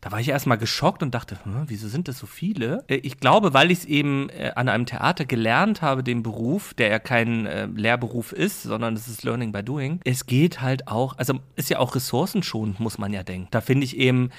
da 0.00 0.12
war 0.12 0.20
ich 0.20 0.28
erstmal 0.28 0.58
geschockt 0.58 1.02
und 1.02 1.14
dachte, 1.14 1.38
hm, 1.44 1.64
wieso 1.66 1.88
sind 1.88 2.08
das 2.08 2.18
so 2.18 2.26
viele? 2.26 2.84
Äh, 2.88 2.96
ich 2.96 3.18
glaube, 3.18 3.54
weil 3.54 3.70
ich 3.70 3.78
es 3.80 3.84
eben 3.84 4.28
an 4.54 4.68
einem 4.68 4.86
Theater 4.86 5.24
gelernt 5.24 5.82
habe, 5.82 6.02
den 6.02 6.22
Beruf, 6.22 6.74
der 6.74 6.88
ja 6.88 6.98
kein 6.98 7.46
äh, 7.46 7.66
Lehrberuf 7.66 8.32
ist, 8.32 8.62
sondern 8.62 8.94
es 8.94 9.08
ist 9.08 9.24
Learning 9.24 9.52
by 9.52 9.62
Doing. 9.62 10.00
Es 10.04 10.26
geht 10.26 10.60
halt 10.60 10.88
auch, 10.88 11.18
also 11.18 11.40
ist 11.56 11.70
ja 11.70 11.78
auch 11.78 11.94
ressourcenschonend, 11.94 12.80
muss 12.80 12.98
man 12.98 13.12
ja 13.12 13.22
denken. 13.22 13.48
Da 13.50 13.60
finde 13.60 13.84
ich 13.84 13.96
eben, 13.96 14.30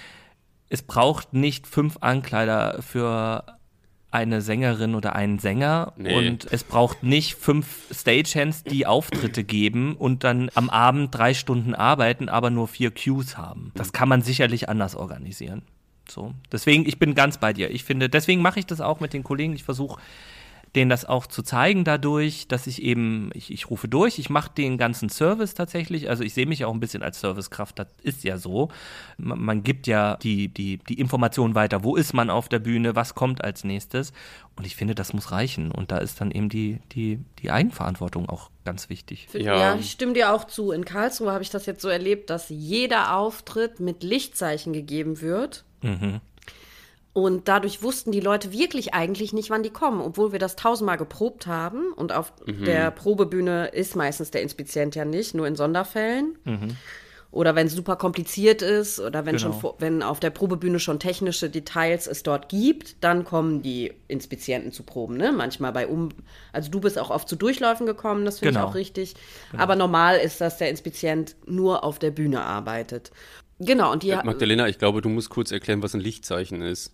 es 0.70 0.82
braucht 0.82 1.34
nicht 1.34 1.66
fünf 1.66 1.98
Ankleider 2.02 2.82
für 2.82 3.57
eine 4.10 4.42
Sängerin 4.42 4.96
oder 4.96 5.16
einen 5.16 5.38
Sänger 5.38 5.94
nee. 5.98 6.16
und 6.16 6.48
es 6.52 6.64
braucht 6.64 7.04
nicht 7.04 7.36
fünf 7.36 7.86
Stagehands, 7.92 8.64
die 8.64 8.86
Auftritte 8.86 9.44
geben 9.44 9.96
und 9.96 10.24
dann 10.24 10.50
am 10.56 10.70
Abend 10.70 11.14
drei 11.14 11.34
Stunden 11.34 11.76
arbeiten, 11.76 12.30
aber 12.30 12.50
nur 12.50 12.68
vier 12.68 12.92
Cues 12.92 13.38
haben. 13.38 13.72
Das 13.76 13.92
kann 13.92 14.08
man 14.08 14.22
sicherlich 14.22 14.70
anders 14.70 14.96
organisieren. 14.96 15.62
So. 16.10 16.34
Deswegen, 16.52 16.88
ich 16.88 17.00
bin 17.00 17.16
ganz 17.16 17.38
bei 17.38 17.52
dir. 17.52 17.70
Ich 17.72 17.84
finde, 17.84 18.10
deswegen 18.10 18.42
mache 18.42 18.60
ich 18.60 18.66
das 18.66 18.80
auch 18.80 19.02
mit 19.02 19.14
den 19.14 19.24
Kollegen. 19.24 19.54
Ich 19.54 19.64
versuche 19.64 20.00
denen 20.76 20.90
das 20.90 21.06
auch 21.06 21.28
zu 21.28 21.42
zeigen 21.42 21.84
dadurch, 21.84 22.48
dass 22.48 22.68
ich 22.68 22.82
eben, 22.82 23.30
ich, 23.34 23.52
ich 23.52 23.70
rufe 23.70 23.88
durch, 23.88 24.20
ich 24.20 24.30
mache 24.30 24.52
den 24.56 24.78
ganzen 24.78 25.10
Service 25.10 25.54
tatsächlich, 25.54 26.10
also 26.10 26.24
ich 26.24 26.34
sehe 26.34 26.46
mich 26.46 26.66
auch 26.66 26.74
ein 26.74 26.80
bisschen 26.80 27.04
als 27.04 27.20
Servicekraft, 27.20 27.80
das 27.80 27.88
ist 28.04 28.24
ja 28.24 28.38
so. 28.38 28.70
Man, 29.18 29.40
man 29.40 29.64
gibt 29.64 29.88
ja 29.88 30.18
die, 30.18 30.50
die, 30.50 30.78
die 30.78 31.00
Informationen 31.00 31.56
weiter, 31.56 31.84
wo 31.84 31.96
ist 31.96 32.14
man 32.14 32.30
auf 32.30 32.50
der 32.50 32.60
Bühne, 32.60 32.96
was 32.96 33.16
kommt 33.16 33.44
als 33.44 33.64
nächstes 33.64 34.14
und 34.56 34.66
ich 34.66 34.76
finde, 34.76 34.96
das 34.96 35.14
muss 35.14 35.32
reichen 35.32 35.72
und 35.72 35.92
da 35.92 36.00
ist 36.00 36.20
dann 36.20 36.32
eben 36.32 36.50
die, 36.50 36.80
die, 36.92 37.20
die 37.40 37.52
Eigenverantwortung 37.52 38.28
auch 38.28 38.50
ganz 38.66 38.90
wichtig. 38.90 39.28
Ja. 39.34 39.58
ja, 39.58 39.76
ich 39.76 39.92
stimme 39.92 40.14
dir 40.14 40.34
auch 40.34 40.46
zu. 40.46 40.72
In 40.72 40.84
Karlsruhe 40.84 41.32
habe 41.32 41.44
ich 41.44 41.50
das 41.50 41.66
jetzt 41.66 41.82
so 41.82 41.90
erlebt, 41.90 42.30
dass 42.30 42.50
jeder 42.50 43.16
Auftritt 43.16 43.80
mit 43.80 44.04
Lichtzeichen 44.04 44.74
gegeben 44.74 45.22
wird. 45.22 45.64
Mhm. 45.82 46.22
Und 47.18 47.48
dadurch 47.48 47.82
wussten 47.82 48.12
die 48.12 48.20
Leute 48.20 48.52
wirklich 48.52 48.94
eigentlich 48.94 49.34
nicht, 49.34 49.50
wann 49.50 49.64
die 49.64 49.72
kommen, 49.72 50.02
obwohl 50.02 50.34
wir 50.34 50.38
das 50.38 50.56
tausendmal 50.56 50.98
geprobt 50.98 51.48
haben. 51.48 51.92
Und 51.94 52.14
auf 52.14 52.32
mhm. 52.46 52.64
der 52.66 52.92
Probebühne 52.92 53.70
ist 53.70 53.96
meistens 53.96 54.30
der 54.30 54.44
Inspizient 54.44 54.94
ja 54.94 55.04
nicht, 55.04 55.34
nur 55.34 55.48
in 55.48 55.56
Sonderfällen. 55.56 56.38
Mhm. 56.44 56.78
Oder 57.32 57.56
wenn 57.56 57.66
es 57.66 57.74
super 57.74 57.96
kompliziert 57.96 58.62
ist 58.62 59.00
oder 59.00 59.26
wenn 59.26 59.36
genau. 59.36 59.52
schon 59.52 59.74
wenn 59.80 60.04
auf 60.04 60.20
der 60.20 60.30
Probebühne 60.30 60.80
schon 60.80 61.00
technische 61.00 61.50
Details 61.50 62.06
es 62.06 62.22
dort 62.22 62.50
gibt, 62.50 63.04
dann 63.04 63.26
kommen 63.26 63.64
die 63.64 63.94
Inspizienten 64.08 64.72
zu 64.72 64.84
Proben. 64.84 65.18
Ne? 65.18 65.32
Manchmal 65.32 65.72
bei 65.72 65.88
um, 65.88 66.10
also 66.54 66.70
du 66.70 66.80
bist 66.80 67.00
auch 67.00 67.10
oft 67.10 67.28
zu 67.28 67.36
Durchläufen 67.36 67.88
gekommen, 67.88 68.26
das 68.26 68.38
finde 68.38 68.54
genau. 68.54 68.66
ich 68.66 68.70
auch 68.70 68.76
richtig. 68.76 69.16
Genau. 69.50 69.64
Aber 69.64 69.76
normal 69.76 70.18
ist, 70.18 70.40
dass 70.40 70.60
der 70.60 70.70
Inspizient 70.70 71.36
nur 71.48 71.84
auf 71.84 71.98
der 71.98 72.12
Bühne 72.12 72.44
arbeitet. 72.44 73.10
Genau, 73.58 73.92
und 73.92 74.04
die. 74.04 74.12
Magdalena, 74.12 74.68
ich 74.68 74.78
glaube, 74.78 75.02
du 75.02 75.10
musst 75.10 75.32
kurz 75.32 75.52
erklären, 75.52 75.82
was 75.82 75.96
ein 75.96 76.00
Lichtzeichen 76.00 76.62
ist. 76.62 76.94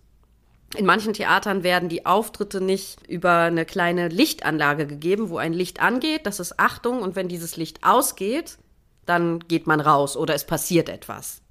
In 0.76 0.86
manchen 0.86 1.12
Theatern 1.12 1.62
werden 1.62 1.88
die 1.88 2.04
Auftritte 2.04 2.60
nicht 2.60 3.06
über 3.06 3.38
eine 3.38 3.64
kleine 3.64 4.08
Lichtanlage 4.08 4.86
gegeben, 4.86 5.30
wo 5.30 5.38
ein 5.38 5.52
Licht 5.52 5.80
angeht, 5.80 6.26
das 6.26 6.40
ist 6.40 6.58
Achtung, 6.58 7.00
und 7.00 7.14
wenn 7.14 7.28
dieses 7.28 7.56
Licht 7.56 7.84
ausgeht, 7.84 8.58
dann 9.06 9.40
geht 9.40 9.66
man 9.66 9.80
raus 9.80 10.16
oder 10.16 10.34
es 10.34 10.44
passiert 10.44 10.88
etwas. 10.88 11.42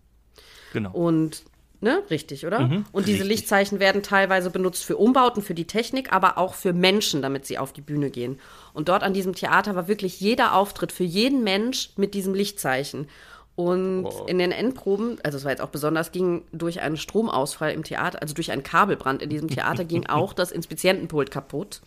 Genau. 0.74 0.92
Und 0.92 1.44
Ne? 1.84 2.02
Richtig, 2.10 2.48
oder? 2.48 2.62
Mhm, 2.62 2.86
und 2.94 3.08
diese 3.08 3.26
richtig. 3.26 3.42
Lichtzeichen 3.42 3.82
werden 3.82 4.04
teilweise 4.04 4.50
benutzt 4.50 4.86
für 4.86 4.96
Umbauten, 4.96 5.44
für 5.44 5.54
die 5.54 5.68
Technik, 5.68 6.14
aber 6.14 6.38
auch 6.38 6.54
für 6.54 6.72
Menschen, 6.72 7.22
damit 7.22 7.46
sie 7.46 7.58
auf 7.58 7.74
die 7.74 7.82
Bühne 7.82 8.10
gehen. 8.10 8.40
Und 8.74 8.88
dort 8.88 9.04
an 9.04 9.14
diesem 9.14 9.36
Theater 9.36 9.76
war 9.76 9.90
wirklich 9.90 10.22
jeder 10.22 10.56
Auftritt 10.56 10.94
für 10.94 11.04
jeden 11.04 11.44
Mensch 11.44 11.90
mit 11.98 12.14
diesem 12.14 12.34
Lichtzeichen. 12.34 13.10
Und 13.56 14.06
wow. 14.06 14.28
in 14.28 14.40
den 14.40 14.52
Endproben, 14.52 15.18
also 15.24 15.38
es 15.38 15.44
war 15.44 15.52
jetzt 15.52 15.62
auch 15.62 15.70
besonders, 15.70 16.12
ging 16.12 16.44
durch 16.52 16.82
einen 16.82 16.98
Stromausfall 16.98 17.72
im 17.72 17.84
Theater, 17.84 18.22
also 18.22 18.34
durch 18.34 18.52
einen 18.52 18.64
Kabelbrand 18.64 19.22
in 19.22 19.30
diesem 19.30 19.48
Theater, 19.48 19.86
ging 19.86 20.06
auch 20.10 20.34
das 20.34 20.52
Inspizientenpult 20.52 21.30
kaputt. 21.30 21.82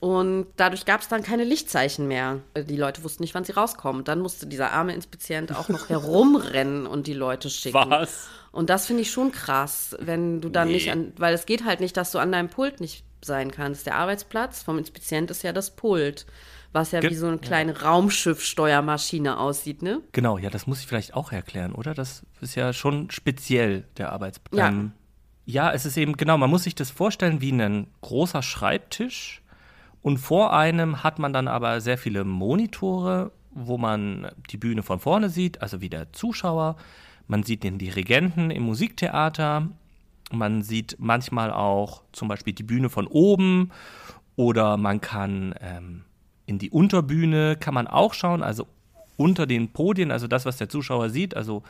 Und 0.00 0.46
dadurch 0.56 0.84
gab 0.84 1.00
es 1.00 1.08
dann 1.08 1.22
keine 1.22 1.42
Lichtzeichen 1.42 2.06
mehr. 2.06 2.40
Die 2.56 2.76
Leute 2.76 3.02
wussten 3.02 3.22
nicht, 3.22 3.34
wann 3.34 3.44
sie 3.44 3.52
rauskommen. 3.52 4.04
Dann 4.04 4.20
musste 4.20 4.46
dieser 4.46 4.72
arme 4.72 4.94
Inspizient 4.94 5.54
auch 5.54 5.68
noch 5.68 5.88
herumrennen 5.88 6.86
und 6.86 7.06
die 7.06 7.14
Leute 7.14 7.50
schicken. 7.50 7.90
Was? 7.90 8.28
Und 8.52 8.70
das 8.70 8.86
finde 8.86 9.02
ich 9.02 9.10
schon 9.10 9.32
krass, 9.32 9.96
wenn 10.00 10.40
du 10.40 10.48
dann 10.48 10.68
nee. 10.68 10.74
nicht 10.74 10.90
an, 10.90 11.12
weil 11.16 11.34
es 11.34 11.46
geht 11.46 11.64
halt 11.64 11.80
nicht, 11.80 11.96
dass 11.96 12.12
du 12.12 12.18
an 12.18 12.32
deinem 12.32 12.48
Pult 12.48 12.80
nicht 12.80 13.04
sein 13.22 13.50
kannst. 13.50 13.86
Der 13.86 13.96
Arbeitsplatz 13.96 14.62
vom 14.62 14.78
Inspizient 14.78 15.30
ist 15.30 15.42
ja 15.42 15.52
das 15.52 15.70
Pult 15.70 16.26
was 16.72 16.92
ja 16.92 17.00
Ge 17.00 17.10
wie 17.10 17.14
so 17.14 17.26
eine 17.26 17.38
kleine 17.38 17.72
ja. 17.72 17.78
Raumschiffsteuermaschine 17.78 19.38
aussieht, 19.38 19.82
ne? 19.82 20.00
Genau, 20.12 20.38
ja, 20.38 20.50
das 20.50 20.66
muss 20.66 20.80
ich 20.80 20.86
vielleicht 20.86 21.14
auch 21.14 21.32
erklären, 21.32 21.72
oder? 21.72 21.94
Das 21.94 22.24
ist 22.40 22.54
ja 22.54 22.72
schon 22.72 23.10
speziell, 23.10 23.84
der 23.96 24.12
Arbeitsplatz. 24.12 24.58
Ja. 24.58 24.68
Ähm, 24.68 24.92
ja, 25.46 25.72
es 25.72 25.86
ist 25.86 25.96
eben, 25.96 26.16
genau, 26.16 26.36
man 26.36 26.50
muss 26.50 26.64
sich 26.64 26.74
das 26.74 26.90
vorstellen 26.90 27.40
wie 27.40 27.52
ein 27.52 27.86
großer 28.02 28.42
Schreibtisch 28.42 29.42
und 30.02 30.18
vor 30.18 30.52
einem 30.52 31.02
hat 31.02 31.18
man 31.18 31.32
dann 31.32 31.48
aber 31.48 31.80
sehr 31.80 31.98
viele 31.98 32.24
Monitore, 32.24 33.32
wo 33.50 33.78
man 33.78 34.30
die 34.50 34.56
Bühne 34.56 34.82
von 34.82 35.00
vorne 35.00 35.30
sieht, 35.30 35.62
also 35.62 35.80
wie 35.80 35.88
der 35.88 36.12
Zuschauer. 36.12 36.76
Man 37.26 37.42
sieht 37.42 37.64
den 37.64 37.78
Dirigenten 37.78 38.50
im 38.50 38.62
Musiktheater. 38.62 39.68
Man 40.30 40.62
sieht 40.62 40.96
manchmal 40.98 41.52
auch 41.52 42.02
zum 42.12 42.28
Beispiel 42.28 42.52
die 42.52 42.62
Bühne 42.62 42.90
von 42.90 43.06
oben 43.06 43.70
oder 44.36 44.76
man 44.76 45.00
kann 45.00 45.54
ähm, 45.60 46.04
in 46.48 46.58
die 46.58 46.70
Unterbühne 46.70 47.56
kann 47.56 47.74
man 47.74 47.86
auch 47.86 48.14
schauen, 48.14 48.42
also 48.42 48.66
unter 49.16 49.46
den 49.46 49.72
Podien, 49.72 50.10
also 50.10 50.26
das, 50.26 50.46
was 50.46 50.56
der 50.56 50.68
Zuschauer 50.68 51.10
sieht, 51.10 51.36
also 51.36 51.62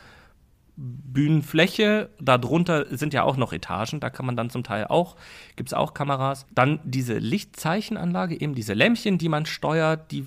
Bühnenfläche, 0.77 2.09
darunter 2.21 2.85
sind 2.95 3.13
ja 3.13 3.23
auch 3.23 3.35
noch 3.35 3.51
Etagen, 3.51 3.99
da 3.99 4.09
kann 4.09 4.25
man 4.25 4.37
dann 4.37 4.49
zum 4.49 4.63
Teil 4.63 4.87
auch, 4.87 5.17
gibt 5.57 5.67
es 5.69 5.73
auch 5.73 5.93
Kameras. 5.93 6.45
Dann 6.55 6.79
diese 6.85 7.17
Lichtzeichenanlage, 7.17 8.39
eben 8.39 8.55
diese 8.55 8.73
Lämpchen, 8.73 9.17
die 9.17 9.27
man 9.27 9.45
steuert, 9.45 10.11
die 10.11 10.25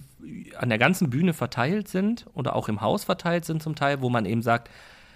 an 0.58 0.68
der 0.68 0.78
ganzen 0.78 1.08
Bühne 1.08 1.32
verteilt 1.32 1.88
sind 1.88 2.26
oder 2.34 2.54
auch 2.54 2.68
im 2.68 2.82
Haus 2.82 3.04
verteilt 3.04 3.46
sind 3.46 3.62
zum 3.62 3.74
Teil, 3.74 4.02
wo 4.02 4.10
man 4.10 4.26
eben 4.26 4.42
sagt, 4.42 4.68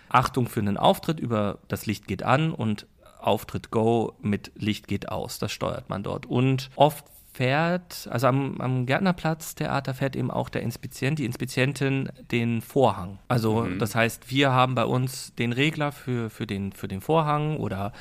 Achtung 0.09 0.49
für 0.49 0.61
einen 0.61 0.79
Auftritt, 0.79 1.20
über 1.20 1.59
das 1.68 1.85
Licht 1.85 2.07
geht 2.07 2.22
an 2.22 2.53
und 2.53 2.87
Auftritt 3.20 3.70
Go 3.70 4.14
mit 4.22 4.53
Licht 4.55 4.88
geht 4.88 5.11
aus. 5.11 5.38
Das 5.38 5.53
steuert 5.53 5.90
man 5.90 6.03
dort. 6.03 6.25
Und 6.25 6.70
oft 6.77 7.05
fährt, 7.37 8.09
also 8.11 8.29
am, 8.29 8.61
am 8.62 8.87
Gärtnerplatz 8.87 9.55
Theater 9.55 9.92
fährt 9.92 10.16
eben 10.16 10.31
auch 10.31 10.49
der 10.49 10.62
Inspizient, 10.62 11.18
die 11.18 11.27
Inspizientin 11.27 12.09
den 12.31 12.62
Vorhang. 12.62 13.18
Also 13.29 13.64
mhm. 13.64 13.79
das 13.79 13.94
heißt, 13.94 14.31
wir 14.31 14.53
haben 14.53 14.75
bei 14.75 14.87
uns 14.87 15.35
den 15.35 15.53
Regler 15.53 15.92
für, 15.92 16.31
für, 16.31 16.46
den, 16.46 16.72
für 16.72 16.88
den 16.88 17.03
Vorhang 17.03 17.59
oder 17.59 17.92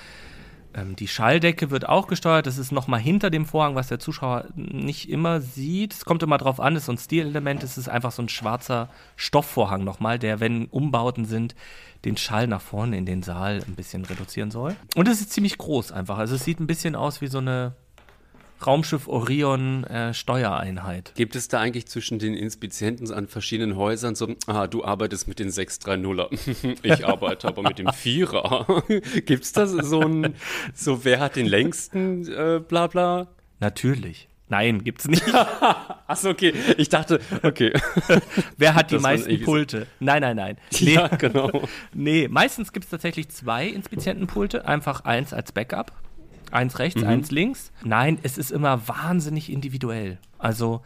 ähm, 0.73 0.95
die 0.95 1.09
Schalldecke 1.09 1.69
wird 1.69 1.89
auch 1.89 2.07
gesteuert. 2.07 2.47
Das 2.47 2.57
ist 2.57 2.71
nochmal 2.71 3.01
hinter 3.01 3.29
dem 3.29 3.45
Vorhang, 3.45 3.75
was 3.75 3.89
der 3.89 3.99
Zuschauer 3.99 4.45
nicht 4.55 5.09
immer 5.09 5.41
sieht. 5.41 5.93
Es 5.93 6.05
kommt 6.05 6.23
immer 6.23 6.37
drauf 6.37 6.61
an, 6.61 6.77
es 6.77 6.83
ist 6.83 6.85
so 6.85 6.93
ein 6.93 6.97
Stilelement. 6.97 7.61
Es 7.61 7.77
ist 7.77 7.89
einfach 7.89 8.13
so 8.13 8.21
ein 8.21 8.29
schwarzer 8.29 8.89
Stoffvorhang 9.17 9.83
nochmal, 9.83 10.17
der, 10.17 10.39
wenn 10.39 10.67
Umbauten 10.67 11.25
sind, 11.25 11.55
den 12.05 12.15
Schall 12.15 12.47
nach 12.47 12.61
vorne 12.61 12.97
in 12.97 13.05
den 13.05 13.21
Saal 13.21 13.63
ein 13.67 13.75
bisschen 13.75 14.05
reduzieren 14.05 14.51
soll. 14.51 14.77
Und 14.95 15.09
es 15.09 15.19
ist 15.19 15.33
ziemlich 15.33 15.57
groß 15.57 15.91
einfach. 15.91 16.17
Also 16.17 16.35
es 16.35 16.45
sieht 16.45 16.61
ein 16.61 16.67
bisschen 16.67 16.95
aus 16.95 17.19
wie 17.19 17.27
so 17.27 17.39
eine 17.39 17.75
Raumschiff 18.65 19.07
Orion 19.07 19.83
äh, 19.85 20.13
Steuereinheit. 20.13 21.13
Gibt 21.15 21.35
es 21.35 21.47
da 21.47 21.59
eigentlich 21.59 21.87
zwischen 21.87 22.19
den 22.19 22.33
Inspizienten 22.33 23.11
an 23.11 23.27
verschiedenen 23.27 23.75
Häusern 23.75 24.15
so, 24.15 24.35
ah, 24.47 24.67
du 24.67 24.83
arbeitest 24.83 25.27
mit 25.27 25.39
den 25.39 25.49
630er, 25.49 26.77
ich 26.83 27.05
arbeite 27.05 27.47
aber 27.47 27.63
mit 27.63 27.79
dem 27.79 27.91
Vierer. 27.93 28.83
Gibt 29.25 29.43
es 29.43 29.53
da 29.53 29.67
so 29.67 30.01
ein, 30.01 30.35
so 30.73 31.03
wer 31.03 31.19
hat 31.19 31.35
den 31.35 31.47
längsten, 31.47 32.27
äh, 32.27 32.59
bla 32.59 32.87
bla? 32.87 33.27
Natürlich. 33.59 34.27
Nein, 34.47 34.83
gibt's 34.83 35.07
nicht. 35.07 35.23
Achso, 36.07 36.29
okay. 36.29 36.53
Ich 36.77 36.89
dachte, 36.89 37.19
okay. 37.41 37.73
Wer 38.57 38.75
hat 38.75 38.91
die 38.91 38.95
das 38.95 39.01
meisten 39.03 39.41
Pulte? 39.41 39.87
Nein, 39.99 40.21
nein, 40.21 40.35
nein. 40.35 40.57
Nee. 40.79 40.93
Ja, 40.93 41.07
genau. 41.07 41.49
nee, 41.93 42.27
meistens 42.27 42.71
gibt 42.71 42.85
es 42.85 42.91
tatsächlich 42.91 43.29
zwei 43.29 43.67
Inspizientenpulte. 43.67 44.67
Einfach 44.67 45.03
eins 45.03 45.33
als 45.33 45.51
Backup. 45.51 45.91
Eins 46.53 46.79
rechts, 46.79 47.01
mhm. 47.01 47.07
eins 47.07 47.31
links. 47.31 47.71
Nein, 47.83 48.19
es 48.23 48.37
ist 48.37 48.51
immer 48.51 48.87
wahnsinnig 48.87 49.51
individuell. 49.51 50.17
Also 50.37 50.81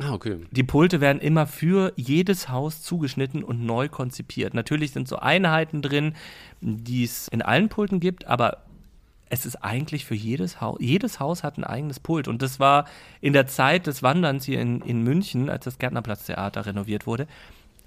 Ah, 0.00 0.12
okay. 0.12 0.38
Die 0.52 0.62
Pulte 0.62 1.00
werden 1.00 1.20
immer 1.20 1.46
für 1.46 1.92
jedes 1.96 2.48
Haus 2.48 2.82
zugeschnitten 2.82 3.42
und 3.42 3.66
neu 3.66 3.88
konzipiert. 3.88 4.54
Natürlich 4.54 4.92
sind 4.92 5.08
so 5.08 5.16
Einheiten 5.16 5.82
drin, 5.82 6.14
die 6.60 7.02
es 7.02 7.26
in 7.28 7.42
allen 7.42 7.68
Pulten 7.68 7.98
gibt, 7.98 8.26
aber 8.26 8.58
es 9.28 9.44
ist 9.44 9.56
eigentlich 9.56 10.04
für 10.04 10.14
jedes 10.14 10.60
Haus, 10.60 10.78
jedes 10.80 11.20
Haus 11.20 11.42
hat 11.42 11.58
ein 11.58 11.64
eigenes 11.64 12.00
Pult. 12.00 12.28
Und 12.28 12.42
das 12.42 12.60
war 12.60 12.86
in 13.20 13.32
der 13.32 13.46
Zeit 13.46 13.86
des 13.86 14.02
Wanderns 14.02 14.44
hier 14.44 14.60
in, 14.60 14.80
in 14.82 15.02
München, 15.02 15.50
als 15.50 15.64
das 15.64 15.78
Gärtnerplatztheater 15.78 16.64
renoviert 16.64 17.06
wurde, 17.06 17.26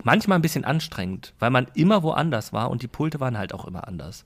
manchmal 0.03 0.37
ein 0.37 0.41
bisschen 0.41 0.65
anstrengend, 0.65 1.33
weil 1.39 1.49
man 1.49 1.67
immer 1.73 2.03
woanders 2.03 2.53
war 2.53 2.69
und 2.69 2.81
die 2.81 2.87
Pulte 2.87 3.19
waren 3.19 3.37
halt 3.37 3.53
auch 3.53 3.65
immer 3.65 3.87
anders. 3.87 4.25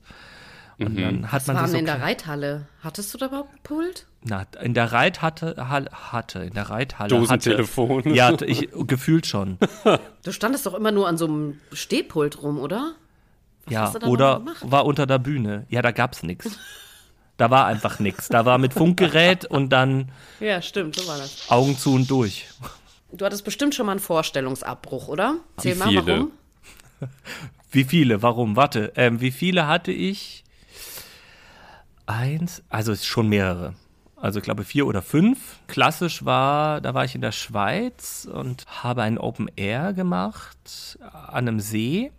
Und 0.78 0.94
mhm. 0.94 1.00
dann 1.00 1.32
hat 1.32 1.42
Was 1.42 1.46
man 1.46 1.56
waren 1.56 1.70
so 1.70 1.76
in 1.76 1.86
der 1.86 2.02
Reithalle? 2.02 2.66
Hattest 2.82 3.14
du 3.14 3.18
da 3.18 3.26
überhaupt 3.26 3.54
ein 3.54 3.60
Pult? 3.62 4.06
Na, 4.22 4.44
in 4.60 4.74
der 4.74 4.92
Reithalle 4.92 5.56
hatte, 5.68 6.40
in 6.40 6.52
der 6.52 6.68
Reithalle 6.68 7.08
Dosentelefon. 7.08 8.00
Hatte, 8.00 8.10
ja, 8.10 8.32
ich 8.42 8.68
gefühlt 8.86 9.26
schon. 9.26 9.58
Du 10.24 10.32
standest 10.32 10.66
doch 10.66 10.74
immer 10.74 10.90
nur 10.90 11.06
an 11.06 11.16
so 11.16 11.26
einem 11.26 11.60
Stehpult 11.72 12.42
rum, 12.42 12.58
oder? 12.58 12.94
Was 13.66 13.72
ja, 13.72 13.94
oder 14.06 14.42
war 14.62 14.84
unter 14.84 15.06
der 15.06 15.18
Bühne. 15.18 15.66
Ja, 15.68 15.82
da 15.82 15.92
gab's 15.92 16.24
nichts. 16.24 16.58
Da 17.36 17.50
war 17.50 17.66
einfach 17.66 18.00
nichts. 18.00 18.28
Da 18.28 18.44
war 18.44 18.58
mit 18.58 18.74
Funkgerät 18.74 19.44
und 19.44 19.70
dann 19.70 20.10
Ja, 20.40 20.60
stimmt, 20.62 20.96
so 20.96 21.06
war 21.06 21.16
das. 21.18 21.50
Augen 21.50 21.76
zu 21.78 21.94
und 21.94 22.10
durch. 22.10 22.46
Du 23.12 23.24
hattest 23.24 23.44
bestimmt 23.44 23.74
schon 23.74 23.86
mal 23.86 23.92
einen 23.92 24.00
Vorstellungsabbruch, 24.00 25.08
oder? 25.08 25.36
Erzähl 25.56 25.74
wie 25.74 25.78
mal, 25.78 25.88
viele? 25.88 26.06
warum? 26.06 26.30
Wie 27.70 27.84
viele? 27.84 28.22
Warum? 28.22 28.56
Warte, 28.56 28.92
ähm, 28.96 29.20
wie 29.20 29.30
viele 29.30 29.66
hatte 29.66 29.92
ich? 29.92 30.44
Eins, 32.06 32.62
also 32.68 32.92
es 32.92 33.04
schon 33.04 33.28
mehrere. 33.28 33.74
Also 34.16 34.38
ich 34.38 34.44
glaube 34.44 34.64
vier 34.64 34.86
oder 34.86 35.02
fünf. 35.02 35.60
Klassisch 35.66 36.24
war, 36.24 36.80
da 36.80 36.94
war 36.94 37.04
ich 37.04 37.14
in 37.14 37.20
der 37.20 37.32
Schweiz 37.32 38.26
und 38.30 38.64
habe 38.82 39.02
ein 39.02 39.18
Open 39.18 39.48
Air 39.56 39.92
gemacht 39.92 40.98
an 41.00 41.48
einem 41.48 41.60
See. 41.60 42.10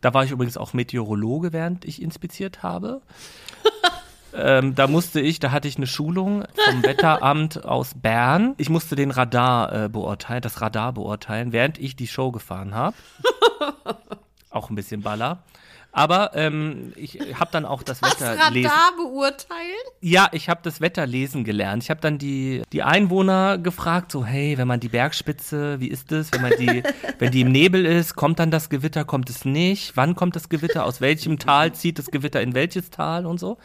Da 0.00 0.14
war 0.14 0.24
ich 0.24 0.30
übrigens 0.30 0.56
auch 0.56 0.72
Meteorologe, 0.72 1.52
während 1.52 1.84
ich 1.84 2.00
inspiziert 2.00 2.62
habe. 2.62 3.02
ähm, 4.34 4.74
da 4.74 4.86
musste 4.86 5.20
ich, 5.20 5.40
da 5.40 5.50
hatte 5.50 5.68
ich 5.68 5.76
eine 5.76 5.88
Schulung 5.88 6.44
vom 6.54 6.82
Wetteramt 6.84 7.64
aus 7.64 7.94
Bern. 7.94 8.54
Ich 8.56 8.70
musste 8.70 8.94
den 8.94 9.10
Radar 9.10 9.84
äh, 9.84 9.88
beurteilen, 9.88 10.42
das 10.42 10.60
Radar 10.60 10.92
beurteilen, 10.92 11.52
während 11.52 11.78
ich 11.78 11.96
die 11.96 12.06
Show 12.06 12.30
gefahren 12.30 12.74
habe. 12.74 12.96
auch 14.50 14.70
ein 14.70 14.76
bisschen 14.76 15.02
Baller. 15.02 15.42
Aber 15.92 16.32
ähm, 16.34 16.92
ich 16.94 17.18
habe 17.34 17.50
dann 17.50 17.64
auch 17.64 17.82
das 17.82 18.00
Wetter 18.00 18.36
das 18.36 18.50
lesen. 18.50 18.70
beurteilen? 18.96 19.60
Ja, 20.00 20.28
ich 20.32 20.48
habe 20.48 20.60
das 20.62 20.80
Wetter 20.80 21.04
lesen 21.06 21.42
gelernt. 21.42 21.82
Ich 21.82 21.90
habe 21.90 22.00
dann 22.00 22.18
die, 22.18 22.62
die 22.72 22.82
Einwohner 22.82 23.58
gefragt, 23.58 24.12
so 24.12 24.24
hey, 24.24 24.56
wenn 24.56 24.68
man 24.68 24.78
die 24.78 24.88
Bergspitze, 24.88 25.80
wie 25.80 25.88
ist 25.88 26.12
das? 26.12 26.32
Wenn 26.32 26.42
man 26.42 26.52
die, 26.58 26.82
wenn 27.18 27.32
die 27.32 27.40
im 27.40 27.50
Nebel 27.50 27.84
ist, 27.84 28.14
kommt 28.14 28.38
dann 28.38 28.52
das 28.52 28.70
Gewitter, 28.70 29.04
kommt 29.04 29.30
es 29.30 29.44
nicht? 29.44 29.96
Wann 29.96 30.14
kommt 30.14 30.36
das 30.36 30.48
Gewitter? 30.48 30.84
Aus 30.84 31.00
welchem 31.00 31.38
Tal 31.38 31.72
zieht 31.72 31.98
das 31.98 32.06
Gewitter 32.06 32.40
in 32.40 32.54
welches 32.54 32.90
Tal 32.90 33.26
und 33.26 33.40
so? 33.40 33.58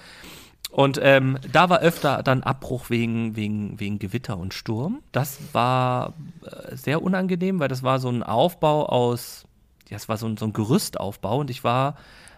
Und 0.72 1.00
ähm, 1.02 1.38
da 1.52 1.70
war 1.70 1.80
öfter 1.80 2.22
dann 2.24 2.44
Abbruch 2.44 2.90
wegen, 2.90 3.36
wegen, 3.36 3.80
wegen 3.80 4.00
Gewitter 4.00 4.38
und 4.38 4.54
Sturm. 4.54 5.04
Das 5.12 5.38
war 5.54 6.16
äh, 6.44 6.76
sehr 6.76 7.02
unangenehm, 7.02 7.60
weil 7.60 7.70
das 7.70 7.84
war 7.84 8.00
so 8.00 8.10
ein 8.10 8.24
Aufbau 8.24 8.88
aus 8.88 9.46
ja, 9.90 9.98
es 9.98 10.10
war 10.10 10.18
so, 10.18 10.36
so 10.36 10.46
ein 10.46 10.54
Gerüstaufbau 10.54 11.40
und 11.40 11.50
ich 11.50 11.64
war 11.64 11.96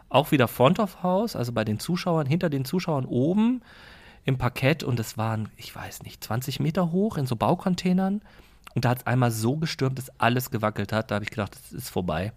auch 0.10 0.32
wieder 0.32 0.47
Front 0.47 0.80
of 0.80 1.03
House, 1.03 1.36
also 1.36 1.51
bei 1.51 1.64
den 1.64 1.80
Zuschauern, 1.80 2.28
hinter 2.28 2.49
den 2.49 2.66
Zuschauern 2.66 3.05
oben 3.05 3.62
im 4.26 4.38
Parkett 4.38 4.84
und 4.84 4.99
es 4.99 5.18
waren, 5.18 5.49
ich 5.58 5.76
weiß 5.76 6.03
nicht, 6.03 6.24
20 6.24 6.60
Meter 6.60 6.91
hoch 6.91 7.18
in 7.18 7.26
so 7.26 7.36
Baucontainern 7.36 8.22
und 8.76 8.86
da 8.86 8.89
hat 8.89 8.99
es 8.99 9.08
einmal 9.08 9.32
so 9.32 9.55
gestürmt, 9.55 9.97
dass 9.97 10.12
alles 10.20 10.51
gewackelt 10.51 10.91
hat. 10.91 11.10
Da 11.10 11.16
habe 11.16 11.24
ich 11.24 11.32
gedacht, 11.32 11.55
es 11.55 11.74
ist 11.74 11.89
vorbei. 11.89 12.32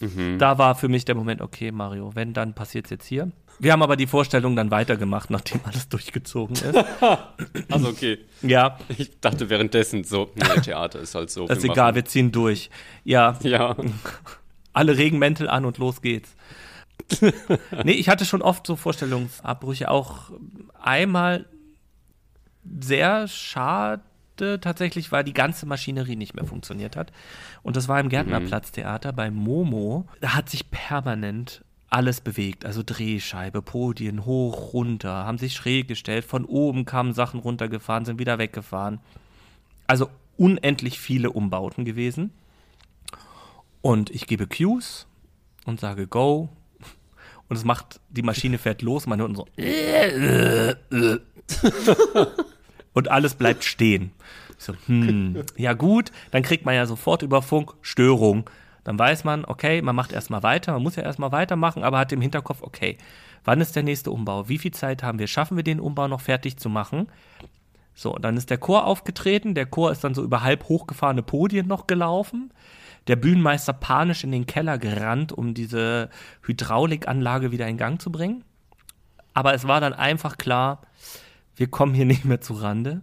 Mhm. 0.00 0.38
Da 0.38 0.58
war 0.58 0.74
für 0.74 0.88
mich 0.88 1.04
der 1.04 1.14
Moment, 1.14 1.40
okay, 1.40 1.70
Mario, 1.70 2.10
wenn, 2.14 2.32
dann 2.32 2.54
passiert 2.54 2.86
es 2.86 2.90
jetzt 2.90 3.06
hier. 3.06 3.30
Wir 3.58 3.72
haben 3.72 3.82
aber 3.82 3.96
die 3.96 4.06
Vorstellung 4.06 4.56
dann 4.56 4.70
weitergemacht, 4.70 5.30
nachdem 5.30 5.60
alles 5.64 5.88
durchgezogen 5.88 6.56
ist. 6.56 6.84
also 7.70 7.88
okay. 7.88 8.18
Ja. 8.42 8.78
Ich 8.98 9.20
dachte 9.20 9.48
währenddessen 9.48 10.04
so, 10.04 10.30
nee, 10.34 10.60
Theater 10.60 11.00
ist 11.00 11.14
halt 11.14 11.30
so. 11.30 11.46
Das 11.46 11.58
ist 11.58 11.64
egal, 11.64 11.94
wir 11.94 12.04
ziehen 12.04 12.32
durch. 12.32 12.68
Ja. 13.04 13.38
Ja. 13.42 13.76
Alle 14.72 14.98
Regenmäntel 14.98 15.48
an 15.48 15.64
und 15.64 15.78
los 15.78 16.02
geht's. 16.02 16.34
nee, 17.84 17.92
ich 17.92 18.08
hatte 18.08 18.24
schon 18.24 18.42
oft 18.42 18.66
so 18.66 18.76
Vorstellungsabbrüche. 18.76 19.90
Auch 19.90 20.30
einmal 20.80 21.46
sehr 22.80 23.28
schade 23.28 24.02
tatsächlich, 24.60 25.12
weil 25.12 25.24
die 25.24 25.32
ganze 25.32 25.66
Maschinerie 25.66 26.16
nicht 26.16 26.34
mehr 26.34 26.44
funktioniert 26.44 26.96
hat. 26.96 27.12
Und 27.62 27.76
das 27.76 27.88
war 27.88 28.00
im 28.00 28.08
Gärtnerplatztheater 28.08 29.12
bei 29.12 29.30
Momo. 29.30 30.06
Da 30.20 30.34
hat 30.34 30.50
sich 30.50 30.70
permanent 30.70 31.64
alles 31.88 32.20
bewegt, 32.20 32.64
also 32.64 32.82
Drehscheibe, 32.84 33.62
Podien 33.62 34.24
hoch, 34.24 34.72
runter, 34.72 35.24
haben 35.24 35.38
sich 35.38 35.54
schräg 35.54 35.86
gestellt, 35.86 36.24
von 36.24 36.44
oben 36.44 36.84
kamen 36.84 37.12
Sachen 37.12 37.38
runtergefahren, 37.38 38.04
sind 38.04 38.18
wieder 38.18 38.38
weggefahren. 38.38 39.00
Also 39.86 40.10
unendlich 40.36 40.98
viele 40.98 41.30
Umbauten 41.30 41.84
gewesen. 41.84 42.32
Und 43.82 44.10
ich 44.10 44.26
gebe 44.26 44.48
Cues 44.48 45.06
und 45.64 45.78
sage 45.78 46.06
Go. 46.06 46.48
Und 47.48 47.56
es 47.56 47.64
macht, 47.64 48.00
die 48.08 48.22
Maschine 48.22 48.58
fährt 48.58 48.82
los, 48.82 49.06
man 49.06 49.20
hört 49.20 49.36
so. 49.36 49.46
und 52.92 53.08
alles 53.08 53.34
bleibt 53.34 53.64
stehen. 53.64 54.12
Ich 54.58 54.64
so, 54.64 54.74
hm, 54.86 55.44
ja 55.56 55.74
gut, 55.74 56.10
dann 56.30 56.42
kriegt 56.42 56.64
man 56.64 56.74
ja 56.74 56.86
sofort 56.86 57.22
über 57.22 57.42
Funk 57.42 57.74
Störung. 57.82 58.48
Dann 58.84 58.98
weiß 58.98 59.24
man, 59.24 59.44
okay, 59.44 59.82
man 59.82 59.96
macht 59.96 60.12
erstmal 60.12 60.42
weiter, 60.42 60.72
man 60.72 60.82
muss 60.82 60.96
ja 60.96 61.02
erstmal 61.02 61.32
weitermachen, 61.32 61.82
aber 61.82 61.98
hat 61.98 62.12
im 62.12 62.20
Hinterkopf, 62.20 62.62
okay, 62.62 62.96
wann 63.44 63.60
ist 63.60 63.76
der 63.76 63.82
nächste 63.82 64.10
Umbau? 64.10 64.48
Wie 64.48 64.58
viel 64.58 64.72
Zeit 64.72 65.02
haben 65.02 65.18
wir? 65.18 65.26
Schaffen 65.26 65.56
wir 65.56 65.64
den 65.64 65.80
Umbau 65.80 66.08
noch 66.08 66.20
fertig 66.20 66.56
zu 66.56 66.68
machen? 66.68 67.08
So, 67.94 68.14
dann 68.14 68.36
ist 68.36 68.50
der 68.50 68.58
Chor 68.58 68.84
aufgetreten, 68.84 69.54
der 69.54 69.66
Chor 69.66 69.90
ist 69.90 70.04
dann 70.04 70.14
so 70.14 70.22
über 70.22 70.42
halb 70.42 70.68
hochgefahrene 70.68 71.22
Podien 71.22 71.66
noch 71.66 71.86
gelaufen. 71.86 72.52
Der 73.08 73.16
Bühnenmeister 73.16 73.72
panisch 73.72 74.24
in 74.24 74.32
den 74.32 74.46
Keller 74.46 74.78
gerannt, 74.78 75.32
um 75.32 75.54
diese 75.54 76.10
Hydraulikanlage 76.42 77.52
wieder 77.52 77.68
in 77.68 77.76
Gang 77.76 78.00
zu 78.00 78.10
bringen. 78.10 78.44
Aber 79.32 79.54
es 79.54 79.68
war 79.68 79.80
dann 79.80 79.92
einfach 79.92 80.38
klar, 80.38 80.82
wir 81.54 81.68
kommen 81.68 81.94
hier 81.94 82.06
nicht 82.06 82.24
mehr 82.24 82.40
zu 82.40 82.54
Rande. 82.54 83.02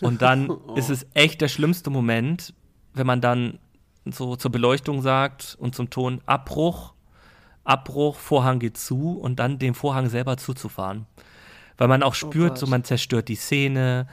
Und 0.00 0.22
dann 0.22 0.50
oh. 0.50 0.74
ist 0.74 0.90
es 0.90 1.06
echt 1.14 1.40
der 1.40 1.48
schlimmste 1.48 1.90
Moment, 1.90 2.54
wenn 2.94 3.06
man 3.06 3.20
dann 3.20 3.58
so 4.04 4.36
zur 4.36 4.50
Beleuchtung 4.50 5.02
sagt 5.02 5.56
und 5.60 5.74
zum 5.74 5.90
Ton 5.90 6.20
Abbruch, 6.26 6.94
Abbruch, 7.64 8.16
Vorhang 8.16 8.58
geht 8.58 8.76
zu 8.76 9.18
und 9.18 9.38
dann 9.38 9.58
den 9.58 9.74
Vorhang 9.74 10.08
selber 10.08 10.36
zuzufahren. 10.36 11.06
Weil 11.78 11.88
man 11.88 12.02
auch 12.02 12.10
oh 12.10 12.14
spürt, 12.14 12.52
oh 12.52 12.56
so 12.56 12.66
man 12.66 12.84
zerstört 12.84 13.28
die 13.28 13.36
Szene, 13.36 14.08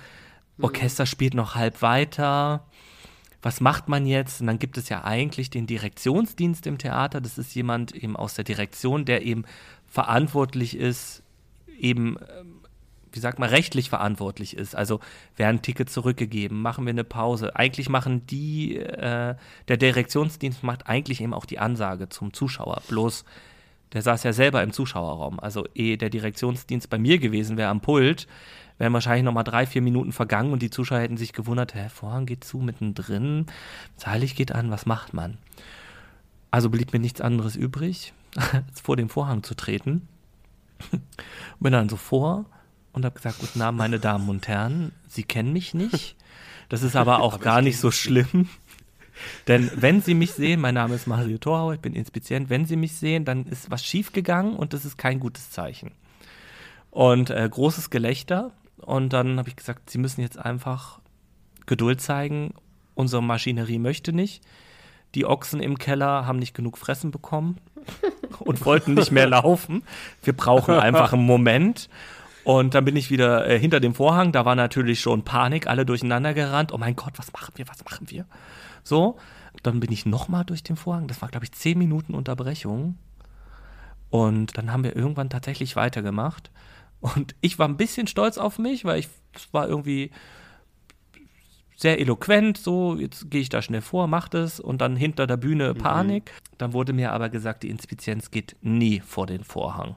mhm. 0.57 0.65
Orchester 0.65 1.05
spielt 1.05 1.33
noch 1.33 1.55
halb 1.55 1.81
weiter. 1.81 2.65
Was 3.41 3.61
macht 3.61 3.87
man 3.87 4.05
jetzt? 4.05 4.41
Und 4.41 4.47
dann 4.47 4.59
gibt 4.59 4.77
es 4.77 4.89
ja 4.89 5.03
eigentlich 5.03 5.49
den 5.49 5.65
Direktionsdienst 5.65 6.67
im 6.67 6.77
Theater. 6.77 7.21
Das 7.21 7.37
ist 7.37 7.55
jemand 7.55 7.95
eben 7.95 8.15
aus 8.15 8.33
der 8.33 8.43
Direktion, 8.43 9.05
der 9.05 9.25
eben 9.25 9.45
verantwortlich 9.87 10.75
ist, 10.75 11.23
eben 11.79 12.17
ähm, 12.17 12.59
wie 13.11 13.19
sagt 13.19 13.39
man, 13.39 13.49
rechtlich 13.49 13.89
verantwortlich 13.89 14.55
ist. 14.55 14.75
Also 14.75 14.99
werden 15.35 15.61
Tickets 15.61 15.93
zurückgegeben, 15.93 16.61
machen 16.61 16.85
wir 16.85 16.91
eine 16.91 17.03
Pause. 17.03 17.55
Eigentlich 17.55 17.89
machen 17.89 18.25
die, 18.27 18.77
äh, 18.77 19.35
der 19.67 19.77
Direktionsdienst 19.77 20.63
macht 20.63 20.87
eigentlich 20.87 21.21
eben 21.21 21.33
auch 21.33 21.45
die 21.45 21.59
Ansage 21.59 22.09
zum 22.09 22.33
Zuschauer. 22.33 22.81
Bloß, 22.87 23.25
der 23.93 24.01
saß 24.01 24.23
ja 24.23 24.33
selber 24.33 24.61
im 24.63 24.73
Zuschauerraum. 24.73 25.39
Also 25.39 25.65
ehe 25.73 25.97
der 25.97 26.09
Direktionsdienst 26.09 26.89
bei 26.89 26.97
mir 26.97 27.17
gewesen 27.17 27.57
wäre 27.57 27.69
am 27.69 27.81
Pult, 27.81 28.27
wären 28.79 28.93
wahrscheinlich 28.93 29.23
noch 29.23 29.33
mal 29.33 29.43
drei, 29.43 29.67
vier 29.67 29.83
Minuten 29.83 30.11
vergangen 30.11 30.51
und 30.51 30.61
die 30.63 30.71
Zuschauer 30.71 30.99
hätten 30.99 31.17
sich 31.17 31.33
gewundert, 31.33 31.75
hä, 31.75 31.89
Vorhang 31.89 32.25
geht 32.25 32.43
zu, 32.43 32.57
mittendrin, 32.57 33.45
Zeilig 33.95 34.35
geht 34.35 34.51
an, 34.51 34.71
was 34.71 34.87
macht 34.87 35.13
man? 35.13 35.37
Also 36.49 36.71
blieb 36.71 36.91
mir 36.93 36.99
nichts 36.99 37.21
anderes 37.21 37.55
übrig, 37.55 38.13
als 38.35 38.81
vor 38.81 38.95
den 38.95 39.09
Vorhang 39.09 39.43
zu 39.43 39.53
treten. 39.53 40.07
Bin 41.59 41.73
dann 41.73 41.89
so 41.89 41.97
vor, 41.97 42.45
und 42.93 43.05
habe 43.05 43.15
gesagt, 43.15 43.39
guten 43.39 43.61
Abend, 43.61 43.77
meine 43.77 43.99
Damen 43.99 44.29
und 44.29 44.47
Herren, 44.47 44.91
Sie 45.07 45.23
kennen 45.23 45.53
mich 45.53 45.73
nicht. 45.73 46.15
Das 46.69 46.83
ist 46.83 46.95
aber 46.95 47.21
auch 47.21 47.35
aber 47.35 47.43
gar 47.43 47.61
nicht 47.61 47.79
so 47.79 47.91
schlimm. 47.91 48.49
Denn 49.47 49.69
wenn 49.75 50.01
Sie 50.01 50.13
mich 50.13 50.31
sehen, 50.31 50.61
mein 50.61 50.75
Name 50.75 50.95
ist 50.95 51.07
Mario 51.07 51.37
Torhauer, 51.37 51.73
ich 51.73 51.79
bin 51.81 51.93
Inspizient, 51.93 52.49
wenn 52.49 52.65
Sie 52.65 52.77
mich 52.77 52.93
sehen, 52.93 53.25
dann 53.25 53.45
ist 53.45 53.69
was 53.69 53.83
schiefgegangen 53.85 54.55
und 54.55 54.73
das 54.73 54.85
ist 54.85 54.97
kein 54.97 55.19
gutes 55.19 55.51
Zeichen. 55.51 55.91
Und 56.91 57.29
äh, 57.29 57.47
großes 57.49 57.89
Gelächter. 57.89 58.51
Und 58.89 59.13
dann 59.13 59.37
habe 59.37 59.47
ich 59.47 59.55
gesagt, 59.55 59.91
Sie 59.91 59.99
müssen 59.99 60.21
jetzt 60.21 60.39
einfach 60.39 60.99
Geduld 61.67 62.01
zeigen. 62.01 62.55
Unsere 62.95 63.21
Maschinerie 63.21 63.77
möchte 63.77 64.13
nicht. 64.13 64.43
Die 65.13 65.27
Ochsen 65.27 65.59
im 65.59 65.77
Keller 65.77 66.25
haben 66.25 66.39
nicht 66.39 66.55
genug 66.55 66.75
Fressen 66.75 67.11
bekommen 67.11 67.57
und 68.39 68.65
wollten 68.65 68.95
nicht 68.95 69.11
mehr 69.11 69.27
laufen. 69.27 69.83
Wir 70.23 70.33
brauchen 70.35 70.73
einfach 70.73 71.13
einen 71.13 71.27
Moment. 71.27 71.87
Und 72.43 72.73
dann 72.73 72.83
bin 72.83 72.95
ich 72.95 73.11
wieder 73.11 73.47
äh, 73.47 73.59
hinter 73.59 73.79
dem 73.79 73.93
Vorhang. 73.93 74.31
Da 74.31 74.43
war 74.43 74.55
natürlich 74.55 75.01
schon 75.01 75.23
Panik, 75.23 75.67
alle 75.67 75.85
durcheinander 75.85 76.33
gerannt. 76.33 76.71
Oh 76.73 76.79
mein 76.79 76.95
Gott, 76.95 77.13
was 77.17 77.31
machen 77.31 77.53
wir, 77.57 77.67
was 77.67 77.85
machen 77.85 78.09
wir? 78.09 78.25
So, 78.83 79.19
dann 79.61 79.79
bin 79.79 79.91
ich 79.91 80.07
nochmal 80.07 80.45
durch 80.45 80.63
den 80.63 80.77
Vorhang. 80.77 81.07
Das 81.07 81.21
war, 81.21 81.29
glaube 81.29 81.45
ich, 81.45 81.51
zehn 81.51 81.77
Minuten 81.77 82.15
Unterbrechung. 82.15 82.97
Und 84.09 84.57
dann 84.57 84.73
haben 84.73 84.83
wir 84.83 84.95
irgendwann 84.95 85.29
tatsächlich 85.29 85.75
weitergemacht. 85.75 86.49
Und 87.01 87.35
ich 87.41 87.59
war 87.59 87.67
ein 87.67 87.77
bisschen 87.77 88.07
stolz 88.07 88.37
auf 88.37 88.59
mich, 88.59 88.85
weil 88.85 88.99
ich 88.99 89.09
war 89.51 89.67
irgendwie 89.67 90.11
sehr 91.75 91.99
eloquent, 91.99 92.57
so, 92.57 92.95
jetzt 92.97 93.31
gehe 93.31 93.39
ich 93.39 93.47
da 93.47 93.61
schnell 93.61 93.81
vor, 93.81 94.07
mach 94.07 94.27
das 94.27 94.59
und 94.59 94.81
dann 94.81 94.97
hinter 94.97 95.27
der 95.27 95.37
Bühne 95.37 95.73
mhm. 95.73 95.77
Panik. 95.77 96.25
Mhm. 96.25 96.57
Dann 96.57 96.73
wurde 96.73 96.91
mir 96.91 97.13
aber 97.13 97.29
gesagt, 97.29 97.63
die 97.63 97.69
Inspizienz 97.69 98.31
geht 98.31 98.57
nie 98.61 98.99
vor 98.99 99.27
den 99.27 99.45
Vorhang. 99.45 99.95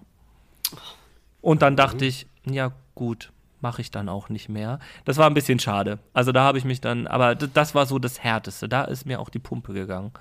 Und 1.41 1.63
dann 1.63 1.75
dachte 1.75 2.05
mhm. 2.05 2.09
ich, 2.09 2.27
ja 2.45 2.73
gut, 2.95 3.33
mache 3.61 3.81
ich 3.81 3.91
dann 3.91 4.09
auch 4.09 4.29
nicht 4.29 4.49
mehr. 4.49 4.79
Das 5.05 5.17
war 5.17 5.27
ein 5.27 5.35
bisschen 5.35 5.59
schade. 5.59 5.99
Also 6.13 6.31
da 6.31 6.45
habe 6.45 6.59
ich 6.59 6.65
mich 6.65 6.81
dann, 6.81 7.09
aber 7.09 7.35
das 7.35 7.75
war 7.75 7.87
so 7.87 7.99
das 7.99 8.23
Härteste. 8.23 8.69
Da 8.69 8.85
ist 8.85 9.05
mir 9.05 9.19
auch 9.19 9.29
die 9.29 9.41
Pumpe 9.41 9.73
gegangen. 9.73 10.13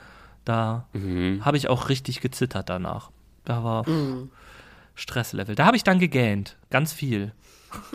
Da 0.45 0.87
mhm. 0.93 1.45
habe 1.45 1.57
ich 1.57 1.69
auch 1.69 1.89
richtig 1.89 2.21
gezittert 2.21 2.69
danach. 2.69 3.11
Da 3.45 3.63
war 3.63 3.87
mhm. 3.87 4.31
Stresslevel. 4.95 5.55
Da 5.55 5.65
habe 5.65 5.77
ich 5.77 5.83
dann 5.83 5.99
gegähnt. 5.99 6.57
Ganz 6.69 6.93
viel. 6.93 7.33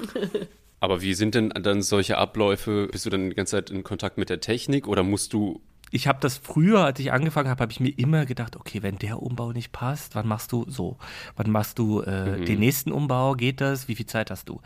Aber 0.80 1.00
wie 1.02 1.14
sind 1.14 1.34
denn 1.34 1.50
dann 1.50 1.82
solche 1.82 2.18
Abläufe? 2.18 2.88
Bist 2.90 3.06
du 3.06 3.10
dann 3.10 3.30
die 3.30 3.36
ganze 3.36 3.52
Zeit 3.52 3.70
in 3.70 3.82
Kontakt 3.82 4.18
mit 4.18 4.30
der 4.30 4.40
Technik 4.40 4.86
oder 4.86 5.02
musst 5.02 5.32
du 5.32 5.60
ich 5.92 6.08
habe 6.08 6.18
das 6.20 6.36
früher, 6.36 6.84
als 6.84 6.98
ich 6.98 7.12
angefangen 7.12 7.48
habe, 7.48 7.62
habe 7.62 7.72
ich 7.72 7.78
mir 7.78 7.96
immer 7.96 8.26
gedacht, 8.26 8.56
okay, 8.56 8.82
wenn 8.82 8.98
der 8.98 9.22
Umbau 9.22 9.52
nicht 9.52 9.70
passt, 9.70 10.16
wann 10.16 10.26
machst 10.26 10.50
du 10.50 10.64
so? 10.68 10.98
Wann 11.36 11.50
machst 11.50 11.78
du 11.78 12.00
äh, 12.00 12.38
mhm. 12.38 12.44
den 12.44 12.58
nächsten 12.58 12.90
Umbau? 12.90 13.34
Geht 13.34 13.60
das? 13.60 13.86
Wie 13.86 13.94
viel 13.94 14.06
Zeit 14.06 14.30
hast 14.30 14.48
du? 14.48 14.60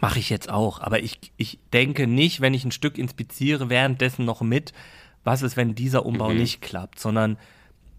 Mache 0.00 0.20
ich 0.20 0.30
jetzt 0.30 0.48
auch. 0.48 0.80
Aber 0.80 1.00
ich, 1.02 1.32
ich 1.36 1.58
denke 1.72 2.06
nicht, 2.06 2.40
wenn 2.40 2.54
ich 2.54 2.64
ein 2.64 2.70
Stück 2.70 2.98
inspiziere, 2.98 3.68
währenddessen 3.68 4.24
noch 4.24 4.42
mit, 4.42 4.72
was 5.24 5.42
ist, 5.42 5.56
wenn 5.56 5.74
dieser 5.74 6.06
Umbau 6.06 6.30
mhm. 6.30 6.38
nicht 6.38 6.62
klappt, 6.62 7.00
sondern 7.00 7.36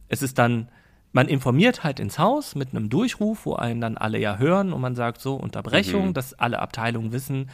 es 0.08 0.22
ist 0.22 0.38
dann, 0.38 0.70
man 1.18 1.30
informiert 1.30 1.84
halt 1.84 2.00
ins 2.00 2.20
Haus 2.20 2.54
mit 2.54 2.76
einem 2.76 2.92
Durchruf, 2.92 3.48
wo 3.48 3.56
einen 3.56 3.82
dann 3.82 3.98
alle 3.98 4.20
ja 4.20 4.38
hören 4.38 4.72
und 4.72 4.80
man 4.82 4.94
sagt 4.94 5.20
so, 5.20 5.34
Unterbrechung, 5.34 6.10
mhm. 6.10 6.14
dass 6.14 6.36
alle 6.36 6.60
Abteilungen 6.60 7.12
wissen, 7.12 7.50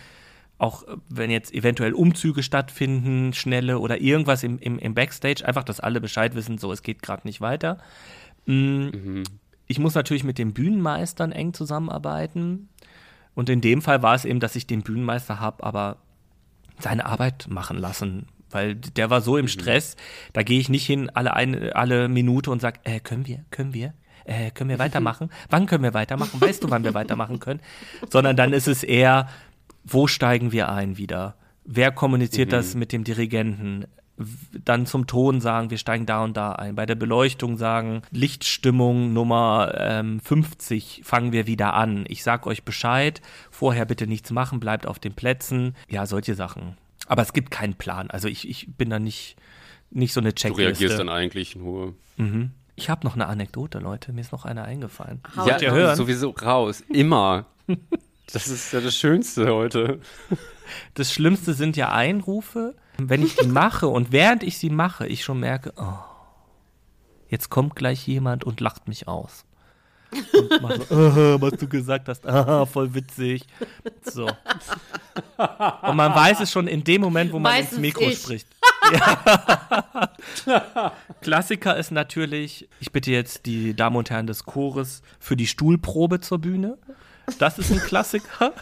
auch 0.57 0.83
wenn 1.07 1.31
jetzt 1.31 1.53
eventuell 1.53 1.93
Umzüge 1.93 2.43
stattfinden, 2.43 3.31
schnelle 3.31 3.79
oder 3.79 4.01
irgendwas 4.01 4.43
im, 4.43 4.59
im, 4.59 4.79
im 4.79 4.93
Backstage, 4.93 5.45
einfach, 5.47 5.63
dass 5.63 5.79
alle 5.79 6.01
Bescheid 6.01 6.35
wissen, 6.35 6.57
so, 6.57 6.73
es 6.73 6.81
geht 6.81 7.01
gerade 7.01 7.25
nicht 7.25 7.39
weiter. 7.39 7.77
Mhm. 8.47 8.91
Mhm. 8.93 9.23
Ich 9.67 9.79
muss 9.79 9.95
natürlich 9.95 10.25
mit 10.25 10.39
den 10.39 10.51
Bühnenmeistern 10.51 11.31
eng 11.31 11.53
zusammenarbeiten. 11.53 12.67
Und 13.33 13.49
in 13.49 13.61
dem 13.61 13.81
Fall 13.81 14.03
war 14.03 14.13
es 14.13 14.25
eben, 14.25 14.41
dass 14.41 14.57
ich 14.57 14.67
den 14.67 14.81
Bühnenmeister 14.81 15.39
habe, 15.39 15.63
aber 15.63 15.99
seine 16.79 17.05
Arbeit 17.05 17.47
machen 17.49 17.77
lassen. 17.77 18.27
Weil 18.53 18.75
der 18.75 19.09
war 19.09 19.21
so 19.21 19.37
im 19.37 19.45
mhm. 19.45 19.49
Stress, 19.49 19.95
da 20.33 20.43
gehe 20.43 20.59
ich 20.59 20.69
nicht 20.69 20.85
hin 20.85 21.09
alle, 21.13 21.33
eine, 21.33 21.75
alle 21.75 22.07
Minute 22.07 22.51
und 22.51 22.61
sage, 22.61 22.79
äh, 22.83 22.99
können 22.99 23.27
wir, 23.27 23.45
können 23.51 23.73
wir, 23.73 23.93
äh, 24.25 24.51
können 24.51 24.69
wir 24.69 24.79
weitermachen? 24.85 25.29
Wann 25.49 25.65
können 25.65 25.83
wir 25.83 25.93
weitermachen? 25.93 26.39
Weißt 26.39 26.63
du, 26.63 26.69
wann 26.69 26.83
wir 26.83 26.93
weitermachen 26.93 27.39
können? 27.39 27.61
Sondern 28.09 28.35
dann 28.35 28.53
ist 28.53 28.67
es 28.67 28.83
eher, 28.83 29.27
wo 29.83 30.07
steigen 30.07 30.51
wir 30.51 30.69
ein 30.69 30.97
wieder? 30.97 31.35
Wer 31.65 31.91
kommuniziert 31.91 32.49
mhm. 32.49 32.51
das 32.51 32.75
mit 32.75 32.91
dem 32.91 33.03
Dirigenten? 33.03 33.85
dann 34.63 34.85
zum 34.85 35.07
Ton 35.07 35.41
sagen, 35.41 35.69
wir 35.69 35.77
steigen 35.77 36.05
da 36.05 36.23
und 36.23 36.37
da 36.37 36.53
ein. 36.53 36.75
Bei 36.75 36.85
der 36.85 36.95
Beleuchtung 36.95 37.57
sagen, 37.57 38.03
Lichtstimmung 38.11 39.11
Nummer 39.11 39.73
ähm, 39.75 40.19
50 40.19 41.01
fangen 41.03 41.31
wir 41.31 41.47
wieder 41.47 41.73
an. 41.73 42.05
Ich 42.07 42.23
sag 42.23 42.45
euch 42.45 42.63
Bescheid, 42.63 43.21
vorher 43.49 43.85
bitte 43.85 44.05
nichts 44.05 44.31
machen, 44.31 44.59
bleibt 44.59 44.85
auf 44.85 44.99
den 44.99 45.13
Plätzen. 45.13 45.75
Ja, 45.89 46.05
solche 46.05 46.35
Sachen. 46.35 46.77
Aber 47.07 47.21
es 47.21 47.33
gibt 47.33 47.51
keinen 47.51 47.75
Plan. 47.75 48.09
Also 48.09 48.27
ich, 48.27 48.47
ich 48.47 48.67
bin 48.75 48.89
da 48.89 48.99
nicht, 48.99 49.35
nicht 49.91 50.13
so 50.13 50.19
eine 50.19 50.33
Checkliste. 50.33 50.61
Du 50.61 50.67
reagierst 50.67 50.99
dann 50.99 51.09
eigentlich 51.09 51.55
nur. 51.55 51.95
Mhm. 52.17 52.51
Ich 52.75 52.89
habe 52.89 53.05
noch 53.05 53.15
eine 53.15 53.27
Anekdote, 53.27 53.79
Leute. 53.79 54.13
Mir 54.13 54.21
ist 54.21 54.31
noch 54.31 54.45
eine 54.45 54.63
eingefallen. 54.63 55.21
Ja, 55.45 55.59
ihr 55.59 55.71
hören? 55.71 55.95
sowieso 55.95 56.31
raus. 56.31 56.83
Immer. 56.89 57.45
das 58.31 58.47
ist 58.47 58.73
ja 58.73 58.81
das 58.81 58.95
Schönste 58.95 59.53
heute. 59.53 59.99
Das 60.93 61.11
Schlimmste 61.11 61.53
sind 61.53 61.75
ja 61.75 61.91
Einrufe, 61.91 62.75
wenn 62.97 63.21
ich 63.21 63.35
die 63.35 63.47
mache 63.47 63.87
und 63.87 64.11
während 64.11 64.43
ich 64.43 64.57
sie 64.57 64.69
mache, 64.69 65.05
ich 65.05 65.23
schon 65.23 65.39
merke, 65.39 65.73
oh, 65.75 65.99
jetzt 67.27 67.49
kommt 67.49 67.75
gleich 67.75 68.07
jemand 68.07 68.43
und 68.43 68.59
lacht 68.59 68.87
mich 68.87 69.07
aus. 69.07 69.45
Und 70.33 70.61
mach 70.61 70.75
so, 70.75 70.95
oh, 70.95 71.41
was 71.41 71.53
du 71.53 71.67
gesagt 71.67 72.07
hast, 72.07 72.25
ah, 72.25 72.65
voll 72.65 72.93
witzig. 72.93 73.45
So. 74.03 74.25
Und 74.27 75.95
man 75.95 76.13
weiß 76.15 76.41
es 76.41 76.51
schon 76.51 76.67
in 76.67 76.83
dem 76.83 77.01
Moment, 77.01 77.31
wo 77.31 77.39
man 77.39 77.51
Meistens 77.51 77.77
ins 77.77 77.81
Mikro 77.81 78.03
ich. 78.03 78.19
spricht. 78.19 78.47
Ja. 80.45 80.91
Klassiker 81.21 81.77
ist 81.77 81.91
natürlich, 81.91 82.67
ich 82.79 82.91
bitte 82.91 83.11
jetzt 83.11 83.45
die 83.45 83.75
Damen 83.75 83.95
und 83.95 84.09
Herren 84.09 84.27
des 84.27 84.45
Chores 84.45 85.01
für 85.19 85.35
die 85.35 85.47
Stuhlprobe 85.47 86.19
zur 86.19 86.39
Bühne. 86.39 86.77
Das 87.39 87.59
ist 87.59 87.71
ein 87.71 87.79
Klassiker. 87.79 88.53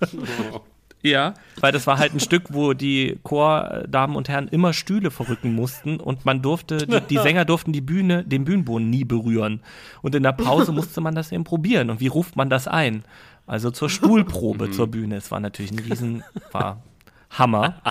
Ja, 1.02 1.34
weil 1.60 1.72
das 1.72 1.86
war 1.88 1.98
halt 1.98 2.14
ein 2.14 2.20
Stück, 2.20 2.44
wo 2.50 2.74
die 2.74 3.18
Chordamen 3.24 4.14
und 4.16 4.28
Herren 4.28 4.46
immer 4.46 4.72
Stühle 4.72 5.10
verrücken 5.10 5.52
mussten 5.52 5.98
und 5.98 6.24
man 6.24 6.42
durfte, 6.42 6.86
die, 6.86 7.00
die, 7.00 7.18
Sänger 7.22 7.44
durften 7.44 7.72
die 7.72 7.80
Bühne, 7.80 8.24
den 8.24 8.44
Bühnenboden 8.44 8.88
nie 8.88 9.04
berühren. 9.04 9.60
Und 10.00 10.14
in 10.14 10.22
der 10.22 10.32
Pause 10.32 10.70
musste 10.72 11.00
man 11.00 11.16
das 11.16 11.32
eben 11.32 11.42
probieren. 11.42 11.90
Und 11.90 12.00
wie 12.00 12.06
ruft 12.06 12.36
man 12.36 12.48
das 12.48 12.68
ein? 12.68 13.04
Also 13.46 13.72
zur 13.72 13.90
Stuhlprobe 13.90 14.70
zur 14.72 14.86
Bühne. 14.86 15.16
Es 15.16 15.32
war 15.32 15.40
natürlich 15.40 15.72
ein 15.72 15.80
riesen, 15.80 16.22
war 16.52 16.82
Hammer. 17.30 17.82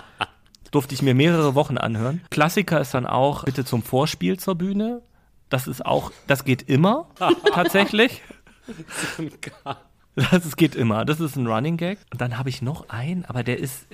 Durfte 0.71 0.95
ich 0.95 1.01
mir 1.01 1.13
mehrere 1.13 1.53
Wochen 1.53 1.77
anhören. 1.77 2.21
Klassiker 2.29 2.79
ist 2.79 2.93
dann 2.93 3.05
auch 3.05 3.43
bitte 3.43 3.65
zum 3.65 3.83
Vorspiel 3.83 4.39
zur 4.39 4.55
Bühne. 4.55 5.01
Das 5.49 5.67
ist 5.67 5.85
auch, 5.85 6.13
das 6.27 6.45
geht 6.45 6.61
immer, 6.69 7.09
tatsächlich. 7.53 8.21
So 9.17 9.23
ein 9.23 9.31
das 10.15 10.55
geht 10.55 10.75
immer. 10.75 11.05
Das 11.05 11.19
ist 11.19 11.35
ein 11.35 11.47
Running 11.47 11.77
Gag. 11.77 11.99
Und 12.11 12.21
dann 12.21 12.37
habe 12.37 12.49
ich 12.49 12.61
noch 12.61 12.89
einen, 12.89 13.25
aber 13.25 13.43
der 13.43 13.59
ist. 13.59 13.87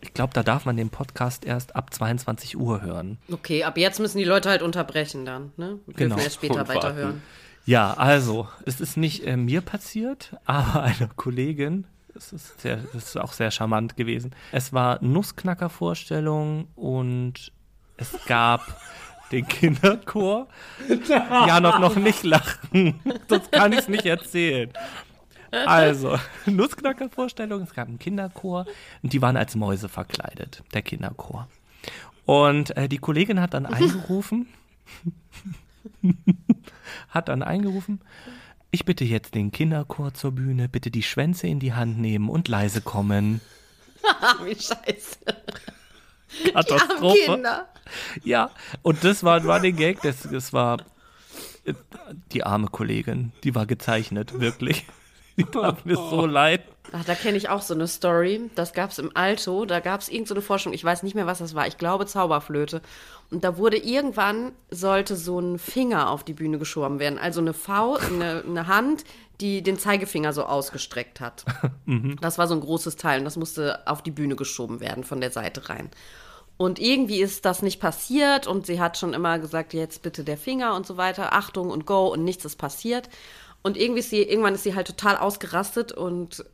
Ich 0.00 0.12
glaube, 0.14 0.34
da 0.34 0.42
darf 0.42 0.66
man 0.66 0.76
den 0.76 0.90
Podcast 0.90 1.44
erst 1.44 1.74
ab 1.74 1.92
22 1.92 2.56
Uhr 2.56 2.82
hören. 2.82 3.18
Okay, 3.32 3.64
ab 3.64 3.76
jetzt 3.78 3.98
müssen 3.98 4.18
die 4.18 4.24
Leute 4.24 4.50
halt 4.50 4.62
unterbrechen 4.62 5.24
dann, 5.24 5.52
ne? 5.56 5.80
Wir 5.86 5.94
genau. 5.94 6.16
erst 6.16 6.36
später 6.36 6.68
weiterhören. 6.68 7.22
Ja, 7.64 7.94
also, 7.94 8.46
es 8.64 8.80
ist 8.80 8.96
nicht 8.96 9.26
äh, 9.26 9.36
mir 9.36 9.60
passiert, 9.60 10.36
aber 10.44 10.82
einer 10.82 11.08
Kollegin. 11.16 11.86
Es 12.14 12.32
ist, 12.32 12.60
sehr, 12.60 12.76
das 12.76 12.94
ist 12.94 13.18
auch 13.18 13.32
sehr 13.32 13.50
charmant 13.50 13.96
gewesen. 13.96 14.34
Es 14.52 14.72
war 14.72 15.02
Nussknacker-Vorstellung 15.02 16.68
und 16.74 17.52
es 17.96 18.16
gab 18.26 18.80
den 19.32 19.46
Kinderchor. 19.46 20.48
Ja, 21.08 21.60
noch, 21.60 21.78
noch 21.78 21.96
nicht 21.96 22.22
lachen. 22.22 23.00
Das 23.28 23.50
kann 23.50 23.72
ich 23.72 23.88
nicht 23.88 24.06
erzählen. 24.06 24.70
Also, 25.50 26.18
Nussknacker-Vorstellung, 26.46 27.62
es 27.62 27.74
gab 27.74 27.88
einen 27.88 27.98
Kinderchor 27.98 28.66
und 29.02 29.12
die 29.12 29.22
waren 29.22 29.36
als 29.36 29.54
Mäuse 29.54 29.88
verkleidet, 29.88 30.62
der 30.74 30.82
Kinderchor. 30.82 31.48
Und 32.24 32.76
äh, 32.76 32.88
die 32.88 32.98
Kollegin 32.98 33.40
hat 33.40 33.54
dann 33.54 33.66
eingerufen, 33.66 34.48
hat 37.08 37.28
dann 37.28 37.42
eingerufen, 37.42 38.00
ich 38.70 38.84
bitte 38.84 39.04
jetzt 39.04 39.34
den 39.34 39.52
Kinderchor 39.52 40.12
zur 40.12 40.32
Bühne, 40.32 40.68
bitte 40.68 40.90
die 40.90 41.02
Schwänze 41.02 41.46
in 41.46 41.60
die 41.60 41.72
Hand 41.72 41.98
nehmen 41.98 42.28
und 42.28 42.48
leise 42.48 42.80
kommen. 42.80 43.40
Wie 44.44 44.54
scheiße. 44.54 45.18
Katastrophe. 46.52 47.66
Ja, 48.24 48.50
und 48.82 49.04
das 49.04 49.22
war 49.22 49.36
ein 49.36 49.48
Running 49.48 49.76
Gag, 49.76 50.02
das, 50.02 50.22
das 50.22 50.52
war 50.52 50.78
äh, 51.64 51.74
die 52.32 52.44
arme 52.44 52.66
Kollegin, 52.66 53.32
die 53.44 53.54
war 53.54 53.66
gezeichnet, 53.66 54.40
wirklich. 54.40 54.86
Die 55.38 55.44
tat 55.44 55.84
mir 55.84 55.96
so 55.96 56.24
leid. 56.24 56.62
Ach, 56.92 57.04
da 57.04 57.14
kenne 57.14 57.36
ich 57.36 57.48
auch 57.48 57.62
so 57.62 57.74
eine 57.74 57.88
Story. 57.88 58.50
Das 58.54 58.72
gab 58.72 58.90
es 58.90 58.98
im 58.98 59.14
Alto. 59.14 59.66
Da 59.66 59.80
gab 59.80 60.00
es 60.00 60.08
irgendeine 60.08 60.40
so 60.40 60.46
Forschung. 60.46 60.72
Ich 60.72 60.84
weiß 60.84 61.02
nicht 61.02 61.14
mehr, 61.14 61.26
was 61.26 61.38
das 61.38 61.54
war. 61.54 61.66
Ich 61.66 61.78
glaube 61.78 62.06
Zauberflöte. 62.06 62.80
Und 63.30 63.44
da 63.44 63.58
wurde 63.58 63.76
irgendwann, 63.76 64.52
sollte 64.70 65.16
so 65.16 65.38
ein 65.38 65.58
Finger 65.58 66.10
auf 66.10 66.24
die 66.24 66.32
Bühne 66.32 66.58
geschoben 66.58 66.98
werden. 66.98 67.18
Also 67.18 67.40
eine 67.40 67.52
Faust, 67.52 68.04
eine, 68.06 68.44
eine 68.46 68.66
Hand, 68.66 69.04
die 69.40 69.62
den 69.62 69.78
Zeigefinger 69.78 70.32
so 70.32 70.44
ausgestreckt 70.44 71.20
hat. 71.20 71.44
mhm. 71.84 72.16
Das 72.20 72.38
war 72.38 72.48
so 72.48 72.54
ein 72.54 72.60
großes 72.60 72.96
Teil. 72.96 73.18
Und 73.18 73.24
das 73.24 73.36
musste 73.36 73.86
auf 73.86 74.02
die 74.02 74.12
Bühne 74.12 74.36
geschoben 74.36 74.80
werden, 74.80 75.04
von 75.04 75.20
der 75.20 75.32
Seite 75.32 75.68
rein. 75.68 75.90
Und 76.56 76.78
irgendwie 76.78 77.20
ist 77.20 77.44
das 77.44 77.60
nicht 77.60 77.80
passiert. 77.80 78.46
Und 78.46 78.64
sie 78.64 78.80
hat 78.80 78.96
schon 78.96 79.12
immer 79.12 79.38
gesagt, 79.38 79.74
jetzt 79.74 80.02
bitte 80.02 80.24
der 80.24 80.38
Finger 80.38 80.74
und 80.74 80.86
so 80.86 80.96
weiter. 80.96 81.34
Achtung 81.34 81.70
und 81.70 81.84
go. 81.84 82.06
Und 82.06 82.24
nichts 82.24 82.44
ist 82.44 82.56
passiert. 82.56 83.10
Und 83.66 83.76
irgendwie 83.76 83.98
ist 83.98 84.10
sie, 84.10 84.22
irgendwann 84.22 84.54
ist 84.54 84.62
sie 84.62 84.76
halt 84.76 84.86
total 84.86 85.16
ausgerastet 85.16 85.90
und 85.90 86.44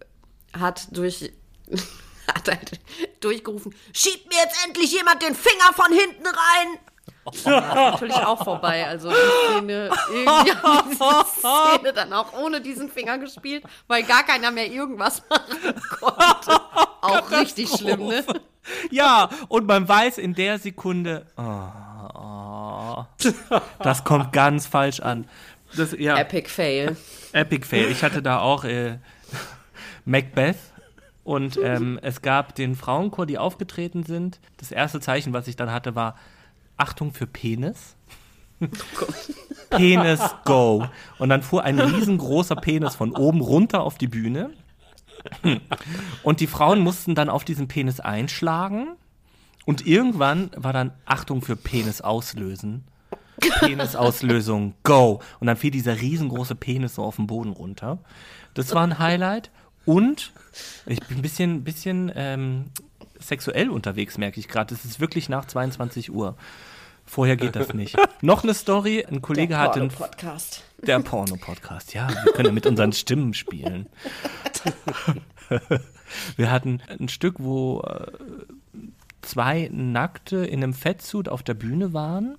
hat 0.58 0.96
durch, 0.96 1.30
hat 2.26 2.48
halt 2.48 2.80
durchgerufen, 3.20 3.74
schiebt 3.92 4.30
mir 4.30 4.38
jetzt 4.42 4.64
endlich 4.64 4.92
jemand 4.92 5.20
den 5.20 5.34
Finger 5.34 5.74
von 5.74 5.92
hinten 5.92 6.24
rein. 6.26 6.78
Das 7.26 7.44
war 7.44 7.90
natürlich 7.90 8.16
auch 8.16 8.42
vorbei. 8.42 8.86
Also 8.86 9.10
die 9.10 9.56
Szene, 9.58 9.90
irgendwie 10.10 10.52
haben 10.52 10.90
diese 10.90 11.26
Szene 11.26 11.92
dann 11.92 12.14
auch 12.14 12.32
ohne 12.32 12.62
diesen 12.62 12.90
Finger 12.90 13.18
gespielt, 13.18 13.62
weil 13.88 14.04
gar 14.04 14.22
keiner 14.22 14.50
mehr 14.50 14.72
irgendwas 14.72 15.22
machen 15.28 15.74
konnte. 16.00 16.60
Auch 17.02 17.30
richtig 17.30 17.68
schlimm, 17.68 18.06
ne? 18.06 18.24
Ja, 18.90 19.28
und 19.48 19.66
man 19.66 19.86
weiß 19.86 20.16
in 20.16 20.32
der 20.32 20.58
Sekunde, 20.58 21.26
oh, 21.36 22.14
oh, 22.18 23.04
das 23.80 24.02
kommt 24.02 24.32
ganz 24.32 24.66
falsch 24.66 25.00
an. 25.00 25.28
Das, 25.76 25.92
ja. 25.98 26.16
Epic 26.18 26.48
Fail. 26.48 26.96
Epic 27.32 27.66
Fail. 27.66 27.90
Ich 27.90 28.02
hatte 28.02 28.22
da 28.22 28.40
auch 28.40 28.64
äh, 28.64 28.98
Macbeth 30.04 30.56
und 31.24 31.58
ähm, 31.62 31.98
es 32.02 32.22
gab 32.22 32.54
den 32.54 32.74
Frauenchor, 32.74 33.26
die 33.26 33.38
aufgetreten 33.38 34.02
sind. 34.02 34.40
Das 34.56 34.72
erste 34.72 35.00
Zeichen, 35.00 35.32
was 35.32 35.48
ich 35.48 35.56
dann 35.56 35.70
hatte, 35.70 35.94
war 35.94 36.16
Achtung 36.76 37.12
für 37.12 37.26
Penis. 37.26 37.96
Penis 39.70 40.20
go. 40.44 40.86
Und 41.18 41.28
dann 41.28 41.42
fuhr 41.42 41.64
ein 41.64 41.78
riesengroßer 41.78 42.56
Penis 42.56 42.94
von 42.94 43.12
oben 43.12 43.40
runter 43.40 43.82
auf 43.82 43.98
die 43.98 44.08
Bühne. 44.08 44.50
Und 46.22 46.40
die 46.40 46.46
Frauen 46.46 46.80
mussten 46.80 47.14
dann 47.14 47.28
auf 47.28 47.44
diesen 47.44 47.68
Penis 47.68 48.00
einschlagen. 48.00 48.88
Und 49.64 49.86
irgendwann 49.86 50.50
war 50.56 50.72
dann 50.72 50.92
Achtung 51.04 51.42
für 51.42 51.54
Penis 51.54 52.00
auslösen. 52.00 52.84
Penisauslösung, 53.40 54.74
go. 54.82 55.20
Und 55.40 55.46
dann 55.46 55.56
fiel 55.56 55.70
dieser 55.70 56.00
riesengroße 56.00 56.54
Penis 56.54 56.94
so 56.94 57.02
auf 57.02 57.16
den 57.16 57.26
Boden 57.26 57.52
runter. 57.52 57.98
Das 58.54 58.74
war 58.74 58.82
ein 58.82 58.98
Highlight. 58.98 59.50
Und 59.84 60.32
ich 60.86 61.00
bin 61.00 61.18
ein 61.18 61.22
bisschen, 61.22 61.64
bisschen 61.64 62.12
ähm, 62.14 62.66
sexuell 63.18 63.70
unterwegs, 63.70 64.18
merke 64.18 64.38
ich 64.38 64.48
gerade. 64.48 64.74
Es 64.74 64.84
ist 64.84 65.00
wirklich 65.00 65.28
nach 65.28 65.46
22 65.46 66.12
Uhr. 66.12 66.36
Vorher 67.04 67.36
geht 67.36 67.56
das 67.56 67.74
nicht. 67.74 67.96
Noch 68.22 68.44
eine 68.44 68.54
Story. 68.54 69.04
Ein 69.04 69.22
Kollege 69.22 69.58
hatte 69.58 69.80
einen 69.80 69.90
Podcast. 69.90 70.62
Der 70.78 71.00
Porno-Podcast, 71.00 71.94
ja. 71.94 72.08
Wir 72.08 72.32
können 72.32 72.46
ja 72.46 72.52
mit 72.52 72.66
unseren 72.66 72.92
Stimmen 72.92 73.34
spielen. 73.34 73.88
wir 76.36 76.50
hatten 76.50 76.80
ein 76.98 77.08
Stück, 77.08 77.36
wo 77.38 77.80
äh, 77.80 78.06
zwei 79.22 79.68
Nackte 79.72 80.38
in 80.38 80.62
einem 80.62 80.74
Fettsuit 80.74 81.28
auf 81.28 81.42
der 81.42 81.54
Bühne 81.54 81.92
waren 81.92 82.36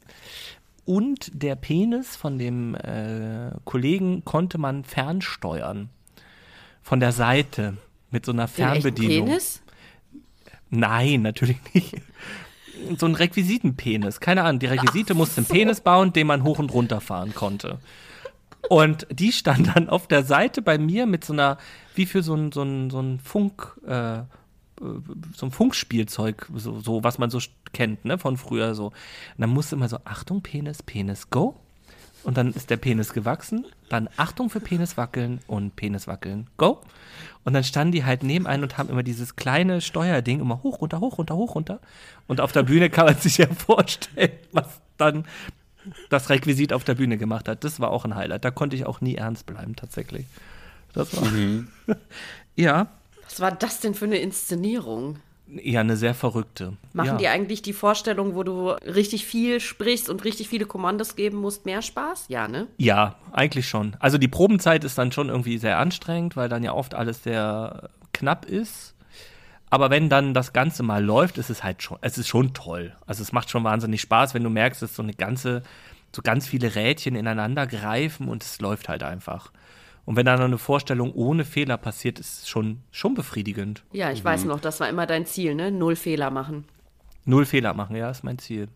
und 0.85 1.31
der 1.33 1.55
Penis 1.55 2.15
von 2.15 2.37
dem 2.37 2.75
äh, 2.75 3.51
Kollegen 3.63 4.25
konnte 4.25 4.57
man 4.57 4.83
fernsteuern. 4.83 5.89
Von 6.81 6.99
der 6.99 7.13
Seite 7.13 7.77
mit 8.11 8.25
so 8.25 8.33
einer 8.33 8.47
Fernbedienung. 8.47 9.27
Penis? 9.27 9.61
Nein, 10.69 11.21
natürlich 11.21 11.57
nicht. 11.73 11.95
So 12.97 13.05
ein 13.05 13.15
Requisitenpenis. 13.15 14.19
Keine 14.19 14.43
Ahnung. 14.43 14.59
Die 14.59 14.65
Requisite 14.65 15.13
musste 15.13 15.37
einen 15.37 15.47
Penis 15.47 15.79
bauen, 15.79 16.11
den 16.11 16.27
man 16.27 16.43
hoch 16.43 16.59
und 16.59 16.73
runter 16.73 16.99
fahren 16.99 17.33
konnte. 17.33 17.79
Und 18.69 19.07
die 19.11 19.31
stand 19.31 19.75
dann 19.75 19.89
auf 19.89 20.07
der 20.07 20.23
Seite 20.23 20.61
bei 20.61 20.77
mir 20.77 21.05
mit 21.05 21.23
so 21.23 21.33
einer, 21.33 21.57
wie 21.95 22.05
für 22.05 22.23
so 22.23 22.33
ein, 22.33 22.51
so 22.51 22.63
ein, 22.63 22.89
so 22.89 22.99
ein 22.99 23.19
Funk, 23.19 23.79
äh, 23.85 24.23
so 25.35 25.45
ein 25.45 25.51
Funkspielzeug, 25.51 26.47
so, 26.55 26.79
so, 26.79 27.03
was 27.03 27.17
man 27.17 27.29
so 27.29 27.39
kennt, 27.71 28.05
ne, 28.05 28.17
von 28.17 28.37
früher 28.37 28.75
so. 28.75 28.87
Und 28.87 28.93
dann 29.37 29.49
musste 29.49 29.75
immer 29.75 29.89
so, 29.89 29.97
Achtung, 30.05 30.41
Penis, 30.41 30.83
Penis, 30.83 31.29
go. 31.29 31.59
und 32.23 32.37
dann 32.37 32.53
ist 32.53 32.69
der 32.69 32.77
Penis 32.77 33.13
gewachsen. 33.13 33.65
Dann 33.89 34.09
Achtung 34.17 34.49
für 34.49 34.59
Penis 34.59 34.97
wackeln 34.97 35.39
und 35.47 35.75
Penis 35.75 36.07
wackeln. 36.07 36.47
Go. 36.57 36.81
Und 37.43 37.53
dann 37.53 37.63
standen 37.63 37.91
die 37.91 38.05
halt 38.05 38.23
neben 38.23 38.47
einen 38.47 38.63
und 38.63 38.77
haben 38.77 38.89
immer 38.89 39.03
dieses 39.03 39.35
kleine 39.35 39.81
Steuerding 39.81 40.39
immer 40.39 40.63
hoch, 40.63 40.81
runter, 40.81 40.99
hoch, 40.99 41.17
runter, 41.17 41.35
hoch, 41.35 41.55
runter. 41.55 41.79
Und 42.27 42.39
auf 42.39 42.51
der 42.51 42.63
Bühne 42.63 42.89
kann 42.89 43.05
man 43.05 43.17
sich 43.17 43.37
ja 43.37 43.47
vorstellen, 43.53 44.31
was 44.51 44.67
dann 44.97 45.25
das 46.09 46.29
Requisit 46.29 46.71
auf 46.71 46.83
der 46.83 46.95
Bühne 46.95 47.17
gemacht 47.17 47.47
hat. 47.49 47.63
Das 47.63 47.79
war 47.79 47.91
auch 47.91 48.05
ein 48.05 48.15
Highlight. 48.15 48.45
Da 48.45 48.51
konnte 48.51 48.75
ich 48.75 48.85
auch 48.85 49.01
nie 49.01 49.15
ernst 49.15 49.45
bleiben, 49.45 49.75
tatsächlich. 49.75 50.25
Das 50.93 51.15
war. 51.15 51.29
Mhm. 51.29 51.67
ja. 52.55 52.87
Was 53.33 53.39
war 53.39 53.51
das 53.51 53.79
denn 53.79 53.95
für 53.95 54.05
eine 54.05 54.17
Inszenierung? 54.17 55.17
Ja, 55.47 55.79
eine 55.79 55.97
sehr 55.97 56.13
verrückte. 56.13 56.77
Machen 56.93 57.07
ja. 57.07 57.17
die 57.17 57.27
eigentlich 57.29 57.63
die 57.63 57.73
Vorstellung, 57.73 58.35
wo 58.35 58.43
du 58.43 58.69
richtig 58.69 59.25
viel 59.25 59.59
sprichst 59.59 60.07
und 60.07 60.23
richtig 60.23 60.49
viele 60.49 60.67
Kommandos 60.67 61.15
geben 61.15 61.37
musst, 61.37 61.65
mehr 61.65 61.81
Spaß? 61.81 62.25
Ja, 62.27 62.47
ne? 62.47 62.67
Ja, 62.77 63.15
eigentlich 63.31 63.67
schon. 63.67 63.95
Also 63.99 64.19
die 64.19 64.27
Probenzeit 64.27 64.83
ist 64.83 64.99
dann 64.99 65.11
schon 65.11 65.29
irgendwie 65.29 65.57
sehr 65.57 65.79
anstrengend, 65.79 66.35
weil 66.35 66.47
dann 66.47 66.61
ja 66.61 66.73
oft 66.73 66.93
alles 66.93 67.23
sehr 67.23 67.89
knapp 68.13 68.45
ist. 68.45 68.93
Aber 69.71 69.89
wenn 69.89 70.09
dann 70.09 70.35
das 70.35 70.53
Ganze 70.53 70.83
mal 70.83 71.03
läuft, 71.03 71.39
ist 71.39 71.49
es 71.49 71.63
halt 71.63 71.81
schon, 71.81 71.97
es 72.01 72.19
ist 72.19 72.27
schon 72.27 72.53
toll. 72.53 72.95
Also 73.07 73.23
es 73.23 73.31
macht 73.31 73.49
schon 73.49 73.63
wahnsinnig 73.63 74.01
Spaß, 74.01 74.35
wenn 74.35 74.43
du 74.43 74.51
merkst, 74.51 74.83
dass 74.83 74.95
so 74.95 75.01
eine 75.01 75.15
ganze, 75.15 75.63
so 76.15 76.21
ganz 76.21 76.47
viele 76.47 76.75
Rädchen 76.75 77.15
ineinander 77.15 77.65
greifen 77.65 78.27
und 78.27 78.43
es 78.43 78.61
läuft 78.61 78.89
halt 78.89 79.01
einfach. 79.01 79.51
Und 80.05 80.15
wenn 80.15 80.25
dann 80.25 80.41
eine 80.41 80.57
Vorstellung 80.57 81.13
ohne 81.13 81.45
Fehler 81.45 81.77
passiert, 81.77 82.19
ist 82.19 82.43
es 82.43 82.49
schon, 82.49 82.81
schon 82.91 83.13
befriedigend. 83.13 83.83
Ja, 83.93 84.11
ich 84.11 84.19
mhm. 84.19 84.25
weiß 84.25 84.45
noch, 84.45 84.59
das 84.59 84.79
war 84.79 84.89
immer 84.89 85.05
dein 85.05 85.25
Ziel, 85.25 85.55
ne? 85.55 85.71
Null 85.71 85.95
Fehler 85.95 86.29
machen. 86.29 86.65
Null 87.25 87.45
Fehler 87.45 87.73
machen, 87.73 87.95
ja, 87.95 88.09
ist 88.09 88.23
mein 88.23 88.37
Ziel. 88.37 88.67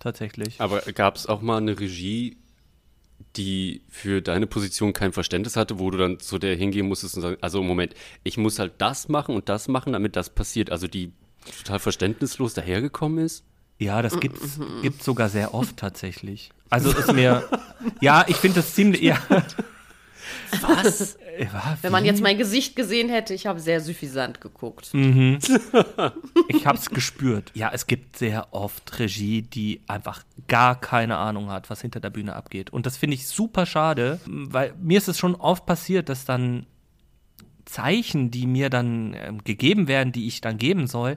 Tatsächlich. 0.00 0.60
Aber 0.60 0.80
gab 0.80 1.16
es 1.16 1.26
auch 1.26 1.40
mal 1.40 1.58
eine 1.58 1.78
Regie, 1.78 2.36
die 3.36 3.82
für 3.88 4.20
deine 4.20 4.46
Position 4.46 4.92
kein 4.92 5.12
Verständnis 5.12 5.56
hatte, 5.56 5.78
wo 5.78 5.90
du 5.90 5.98
dann 5.98 6.18
zu 6.18 6.38
der 6.38 6.56
hingehen 6.56 6.86
musstest 6.86 7.16
und 7.16 7.22
sagen, 7.22 7.36
also 7.40 7.62
Moment, 7.62 7.94
ich 8.24 8.36
muss 8.36 8.58
halt 8.58 8.72
das 8.78 9.08
machen 9.08 9.36
und 9.36 9.48
das 9.48 9.68
machen, 9.68 9.92
damit 9.92 10.16
das 10.16 10.30
passiert. 10.30 10.70
Also 10.70 10.88
die 10.88 11.12
total 11.58 11.78
verständnislos 11.78 12.54
dahergekommen 12.54 13.24
ist? 13.24 13.44
Ja, 13.78 14.02
das 14.02 14.18
gibt's, 14.20 14.60
gibt's 14.82 15.04
sogar 15.04 15.28
sehr 15.28 15.52
oft 15.52 15.76
tatsächlich. 15.76 16.50
Also 16.70 16.90
ist 16.90 17.12
mir, 17.12 17.48
ja, 18.00 18.24
ich 18.28 18.36
finde 18.36 18.56
das 18.56 18.74
ziemlich, 18.74 19.02
ja, 19.02 19.18
was? 20.62 21.18
Äh, 21.34 21.48
Wenn 21.82 21.90
man 21.90 22.04
jetzt 22.04 22.22
mein 22.22 22.38
Gesicht 22.38 22.76
gesehen 22.76 23.08
hätte, 23.08 23.34
ich 23.34 23.48
habe 23.48 23.58
sehr 23.58 23.80
suffisant 23.80 24.40
geguckt. 24.40 24.94
Mhm. 24.94 25.40
ich 26.48 26.64
habe 26.64 26.78
es 26.78 26.90
gespürt. 26.90 27.50
Ja, 27.54 27.72
es 27.74 27.88
gibt 27.88 28.16
sehr 28.16 28.54
oft 28.54 29.00
Regie, 29.00 29.42
die 29.42 29.80
einfach 29.88 30.22
gar 30.46 30.80
keine 30.80 31.16
Ahnung 31.16 31.50
hat, 31.50 31.70
was 31.70 31.80
hinter 31.80 31.98
der 31.98 32.10
Bühne 32.10 32.36
abgeht. 32.36 32.70
Und 32.70 32.86
das 32.86 32.96
finde 32.96 33.14
ich 33.16 33.26
super 33.26 33.66
schade, 33.66 34.20
weil 34.26 34.74
mir 34.80 34.98
ist 34.98 35.08
es 35.08 35.18
schon 35.18 35.34
oft 35.34 35.66
passiert, 35.66 36.08
dass 36.08 36.24
dann 36.24 36.66
Zeichen, 37.64 38.30
die 38.30 38.46
mir 38.46 38.70
dann 38.70 39.14
äh, 39.14 39.32
gegeben 39.42 39.88
werden, 39.88 40.12
die 40.12 40.28
ich 40.28 40.40
dann 40.40 40.56
geben 40.58 40.86
soll, 40.86 41.16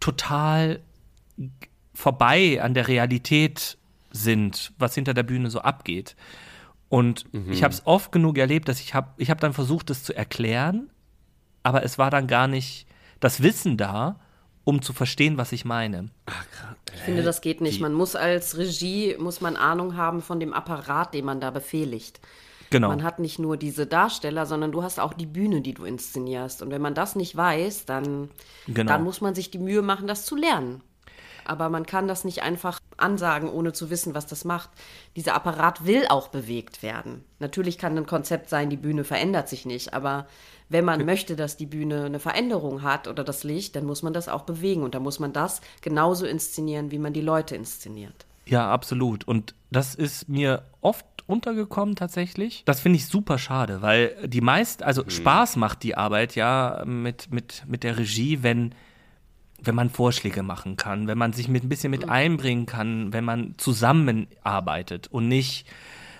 total 0.00 0.80
vorbei 1.94 2.60
an 2.62 2.74
der 2.74 2.88
Realität 2.88 3.78
sind, 4.10 4.72
was 4.78 4.94
hinter 4.94 5.14
der 5.14 5.22
Bühne 5.22 5.50
so 5.50 5.60
abgeht. 5.60 6.16
Und 6.92 7.32
mhm. 7.32 7.50
ich 7.50 7.62
habe 7.62 7.72
es 7.72 7.86
oft 7.86 8.12
genug 8.12 8.36
erlebt, 8.36 8.68
dass 8.68 8.78
ich 8.78 8.92
habe 8.92 9.12
ich 9.16 9.30
hab 9.30 9.40
dann 9.40 9.54
versucht, 9.54 9.88
das 9.88 10.02
zu 10.02 10.14
erklären, 10.14 10.90
aber 11.62 11.84
es 11.84 11.96
war 11.96 12.10
dann 12.10 12.26
gar 12.26 12.48
nicht 12.48 12.86
das 13.18 13.42
Wissen 13.42 13.78
da, 13.78 14.20
um 14.64 14.82
zu 14.82 14.92
verstehen, 14.92 15.38
was 15.38 15.52
ich 15.52 15.64
meine. 15.64 16.10
Ach, 16.26 16.44
ich 16.92 17.00
finde, 17.00 17.22
das 17.22 17.40
geht 17.40 17.62
nicht. 17.62 17.80
Man 17.80 17.94
muss 17.94 18.14
als 18.14 18.58
Regie, 18.58 19.16
muss 19.18 19.40
man 19.40 19.56
Ahnung 19.56 19.96
haben 19.96 20.20
von 20.20 20.38
dem 20.38 20.52
Apparat, 20.52 21.14
den 21.14 21.24
man 21.24 21.40
da 21.40 21.50
befehligt. 21.50 22.20
Genau. 22.68 22.88
Man 22.88 23.04
hat 23.04 23.20
nicht 23.20 23.38
nur 23.38 23.56
diese 23.56 23.86
Darsteller, 23.86 24.44
sondern 24.44 24.70
du 24.70 24.82
hast 24.82 25.00
auch 25.00 25.14
die 25.14 25.24
Bühne, 25.24 25.62
die 25.62 25.72
du 25.72 25.86
inszenierst. 25.86 26.60
Und 26.60 26.70
wenn 26.70 26.82
man 26.82 26.92
das 26.92 27.16
nicht 27.16 27.34
weiß, 27.34 27.86
dann, 27.86 28.28
genau. 28.66 28.92
dann 28.92 29.02
muss 29.02 29.22
man 29.22 29.34
sich 29.34 29.50
die 29.50 29.58
Mühe 29.58 29.80
machen, 29.80 30.06
das 30.06 30.26
zu 30.26 30.36
lernen 30.36 30.82
aber 31.46 31.68
man 31.68 31.86
kann 31.86 32.08
das 32.08 32.24
nicht 32.24 32.42
einfach 32.42 32.80
ansagen, 32.96 33.50
ohne 33.50 33.72
zu 33.72 33.90
wissen, 33.90 34.14
was 34.14 34.26
das 34.26 34.44
macht. 34.44 34.70
Dieser 35.16 35.34
Apparat 35.34 35.86
will 35.86 36.06
auch 36.08 36.28
bewegt 36.28 36.82
werden. 36.82 37.24
Natürlich 37.38 37.78
kann 37.78 37.96
ein 37.96 38.06
Konzept 38.06 38.48
sein, 38.48 38.70
die 38.70 38.76
Bühne 38.76 39.04
verändert 39.04 39.48
sich 39.48 39.66
nicht, 39.66 39.94
aber 39.94 40.26
wenn 40.68 40.84
man 40.84 41.04
möchte, 41.04 41.36
dass 41.36 41.56
die 41.56 41.66
Bühne 41.66 42.06
eine 42.06 42.18
Veränderung 42.18 42.82
hat 42.82 43.06
oder 43.06 43.24
das 43.24 43.44
Licht, 43.44 43.76
dann 43.76 43.84
muss 43.84 44.02
man 44.02 44.12
das 44.12 44.28
auch 44.28 44.42
bewegen 44.42 44.82
und 44.82 44.94
dann 44.94 45.02
muss 45.02 45.18
man 45.18 45.32
das 45.32 45.60
genauso 45.82 46.26
inszenieren, 46.26 46.90
wie 46.90 46.98
man 46.98 47.12
die 47.12 47.20
Leute 47.20 47.54
inszeniert. 47.54 48.26
Ja, 48.46 48.70
absolut. 48.70 49.26
Und 49.28 49.54
das 49.70 49.94
ist 49.94 50.28
mir 50.28 50.62
oft 50.80 51.06
untergekommen 51.26 51.94
tatsächlich. 51.94 52.62
Das 52.64 52.80
finde 52.80 52.96
ich 52.96 53.06
super 53.06 53.38
schade, 53.38 53.82
weil 53.82 54.16
die 54.26 54.40
meist, 54.40 54.82
also 54.82 55.04
mhm. 55.04 55.10
Spaß 55.10 55.56
macht 55.56 55.82
die 55.82 55.96
Arbeit 55.96 56.34
ja 56.34 56.82
mit, 56.86 57.32
mit, 57.32 57.64
mit 57.66 57.84
der 57.84 57.98
Regie, 57.98 58.42
wenn 58.42 58.74
wenn 59.64 59.74
man 59.74 59.90
Vorschläge 59.90 60.42
machen 60.42 60.76
kann, 60.76 61.06
wenn 61.06 61.18
man 61.18 61.32
sich 61.32 61.48
mit 61.48 61.64
ein 61.64 61.68
bisschen 61.68 61.90
mit 61.90 62.08
einbringen 62.08 62.66
kann, 62.66 63.12
wenn 63.12 63.24
man 63.24 63.54
zusammenarbeitet 63.58 65.08
und 65.08 65.28
nicht, 65.28 65.66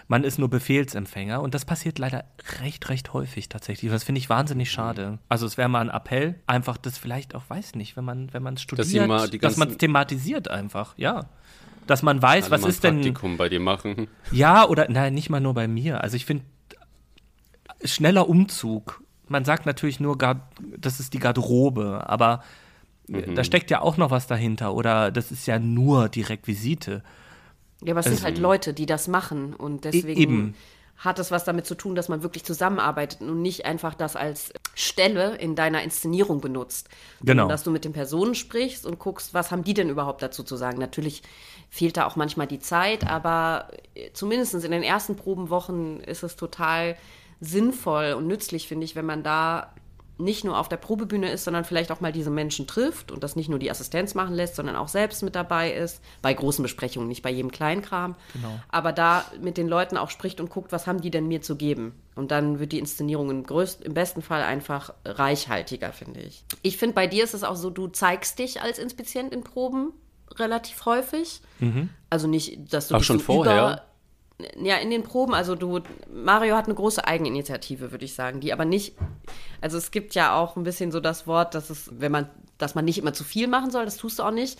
man 0.09 0.25
ist 0.25 0.39
nur 0.39 0.51
Befehlsempfänger. 0.51 1.41
Und 1.41 1.55
das 1.55 1.65
passiert 1.65 1.99
leider 1.99 2.25
recht, 2.61 2.89
recht 2.89 3.13
häufig 3.13 3.49
tatsächlich. 3.49 3.91
Das 3.91 4.05
finde 4.05 4.19
ich 4.19 4.29
wahnsinnig 4.29 4.71
schade. 4.71 5.19
Also 5.29 5.47
es 5.47 5.57
wäre 5.57 5.69
mal 5.69 5.81
ein 5.81 5.91
Appell, 5.91 6.35
einfach 6.47 6.77
das 6.77 6.99
vielleicht 6.99 7.35
auch, 7.35 7.43
weiß 7.49 7.75
nicht, 7.75 7.97
wenn 7.97 8.05
man, 8.05 8.33
wenn 8.33 8.43
man 8.43 8.57
studiert, 8.57 9.11
dass, 9.11 9.31
dass 9.31 9.57
man 9.57 9.71
es 9.71 9.79
thematisiert 9.79 10.49
einfach, 10.49 10.97
ja. 10.99 11.27
Dass 11.87 12.03
man 12.03 12.23
weiß, 12.23 12.51
was 12.51 12.65
ist 12.65 12.85
denn. 12.85 12.97
Praktikum 12.97 13.37
bei 13.37 13.49
dir 13.49 13.59
machen. 13.59 14.07
Ja, 14.31 14.69
oder 14.69 14.89
nein, 14.89 15.15
nicht 15.15 15.31
mal 15.31 15.41
nur 15.41 15.55
bei 15.55 15.67
mir. 15.67 16.03
Also 16.03 16.17
ich 16.17 16.27
finde, 16.27 16.45
schneller 17.85 18.29
Umzug. 18.29 19.03
Man 19.29 19.45
sagt 19.45 19.67
natürlich 19.67 19.99
nur, 19.99 20.17
das 20.77 21.01
ist 21.01 21.15
die 21.15 21.19
Garderobe, 21.19 22.09
aber 22.09 22.43
Mhm. 23.13 23.35
Da 23.35 23.45
steckt 23.45 23.71
ja 23.71 23.81
auch 23.83 23.97
noch 23.97 24.11
was 24.11 24.27
dahinter 24.27 24.75
oder 24.75 25.11
das 25.11 25.31
ist 25.31 25.47
ja 25.47 25.59
nur 25.59 26.09
die 26.09 26.23
Requisite. 26.23 27.03
Ja, 27.83 27.93
aber 27.93 28.01
es 28.01 28.07
also, 28.07 28.17
sind 28.17 28.25
halt 28.25 28.39
Leute, 28.39 28.75
die 28.75 28.87
das 28.87 29.09
machen 29.09 29.55
und 29.55 29.85
e- 29.87 29.91
deswegen 29.91 30.21
eben. 30.21 30.55
hat 30.97 31.19
es 31.19 31.31
was 31.31 31.45
damit 31.45 31.67
zu 31.67 31.75
tun, 31.75 31.95
dass 31.95 32.09
man 32.09 32.23
wirklich 32.23 32.45
zusammenarbeitet 32.45 33.21
und 33.21 33.43
nicht 33.43 33.67
einfach 33.67 33.95
das 33.95 34.17
als 34.17 34.53
Stelle 34.75 35.37
in 35.37 35.57
deiner 35.57 35.83
Inszenierung 35.83 36.41
benutzt. 36.41 36.89
Genau. 37.23 37.49
Dass 37.49 37.65
du 37.65 37.71
mit 37.71 37.85
den 37.85 37.93
Personen 37.93 38.35
sprichst 38.35 38.87
und 38.87 38.99
guckst, 38.99 39.35
was 39.35 39.51
haben 39.51 39.65
die 39.65 39.75
denn 39.75 39.91
überhaupt 39.91 40.23
dazu 40.23 40.43
zu 40.43 40.57
sagen. 40.57 40.79
Natürlich 40.79 41.23
fehlt 41.71 41.97
da 41.97 42.07
auch 42.07 42.17
manchmal 42.17 42.47
die 42.47 42.61
Zeit, 42.61 43.07
aber 43.07 43.69
zumindest 44.13 44.55
in 44.55 44.71
den 44.71 44.83
ersten 44.83 45.17
Probenwochen 45.17 46.01
ist 46.01 46.23
es 46.23 46.37
total 46.37 46.97
sinnvoll 47.41 48.13
und 48.13 48.29
nützlich, 48.29 48.69
finde 48.69 48.85
ich, 48.85 48.95
wenn 48.95 49.07
man 49.07 49.25
da 49.25 49.75
nicht 50.23 50.45
nur 50.45 50.59
auf 50.59 50.69
der 50.69 50.77
Probebühne 50.77 51.31
ist, 51.31 51.45
sondern 51.45 51.65
vielleicht 51.65 51.91
auch 51.91 52.01
mal 52.01 52.13
diese 52.13 52.31
Menschen 52.31 52.67
trifft 52.67 53.13
und 53.13 53.23
das 53.23 53.37
nicht 53.37 53.49
nur 53.49 53.59
die 53.59 53.71
Assistenz 53.71 54.15
machen 54.15 54.35
lässt, 54.35 54.57
sondern 54.57 54.77
auch 54.77 54.89
selbst 54.89 55.23
mit 55.23 55.35
dabei 55.35 55.73
ist, 55.73 56.01
bei 56.23 56.33
großen 56.33 56.63
Besprechungen, 56.63 57.09
nicht 57.09 57.23
bei 57.23 57.31
jedem 57.31 57.51
Kleinkram, 57.51 58.15
genau. 58.33 58.61
aber 58.69 58.93
da 58.93 59.25
mit 59.41 59.57
den 59.57 59.69
Leuten 59.69 59.97
auch 59.97 60.11
spricht 60.11 60.41
und 60.41 60.51
guckt, 60.51 60.73
was 60.73 60.87
haben 60.87 61.01
die 61.01 61.11
denn 61.11 61.29
mir 61.29 61.43
zu 61.43 61.57
geben? 61.57 61.95
Und 62.15 62.31
dann 62.31 62.59
wird 62.59 62.73
die 62.73 62.79
Inszenierung 62.79 63.31
im, 63.31 63.45
größten, 63.45 63.85
im 63.87 63.95
besten 63.95 64.23
Fall 64.23 64.43
einfach 64.43 64.93
reichhaltiger, 65.05 65.93
finde 65.93 66.21
ich. 66.21 66.45
Ich 66.63 66.77
finde, 66.77 66.95
bei 66.95 67.07
dir 67.07 67.25
ist 67.25 67.35
es 67.35 67.45
auch 67.45 67.57
so, 67.57 67.71
du 67.71 67.89
zeigst 67.89 68.39
dich 68.39 68.61
als 68.61 68.79
Inspizient 68.79 69.33
in 69.33 69.45
Proben 69.45 69.93
relativ 70.39 70.85
häufig. 70.85 71.41
Mhm. 71.59 71.89
Also 72.11 72.27
nicht, 72.27 72.73
dass 72.73 72.89
du 72.89 72.97
auch 72.97 73.03
schon 73.03 73.21
vorher 73.21 73.85
ja, 74.61 74.77
in 74.77 74.91
den 74.91 75.03
Proben, 75.03 75.35
also 75.35 75.55
du, 75.55 75.81
Mario 76.13 76.57
hat 76.57 76.67
eine 76.67 76.75
große 76.75 77.07
Eigeninitiative, 77.07 77.91
würde 77.93 78.05
ich 78.05 78.15
sagen, 78.15 78.41
die 78.41 78.53
aber 78.53 78.65
nicht, 78.65 78.95
also 79.61 79.79
es 79.79 79.91
gibt 79.91 80.15
ja 80.15 80.35
auch 80.35 80.57
ein 80.57 80.63
bisschen 80.65 80.93
so 80.93 81.01
das 81.01 81.27
Wort, 81.27 81.55
dass 81.55 81.71
es, 81.71 81.91
wenn 81.99 82.13
man, 82.13 82.29
dass 82.59 82.75
man 82.75 82.85
nicht 82.85 82.99
immer 82.99 83.13
zu 83.13 83.25
viel 83.25 83.49
machen 83.49 83.71
soll, 83.71 83.85
das 83.85 83.97
tust 83.97 84.19
du 84.19 84.23
auch 84.23 84.31
nicht. 84.31 84.59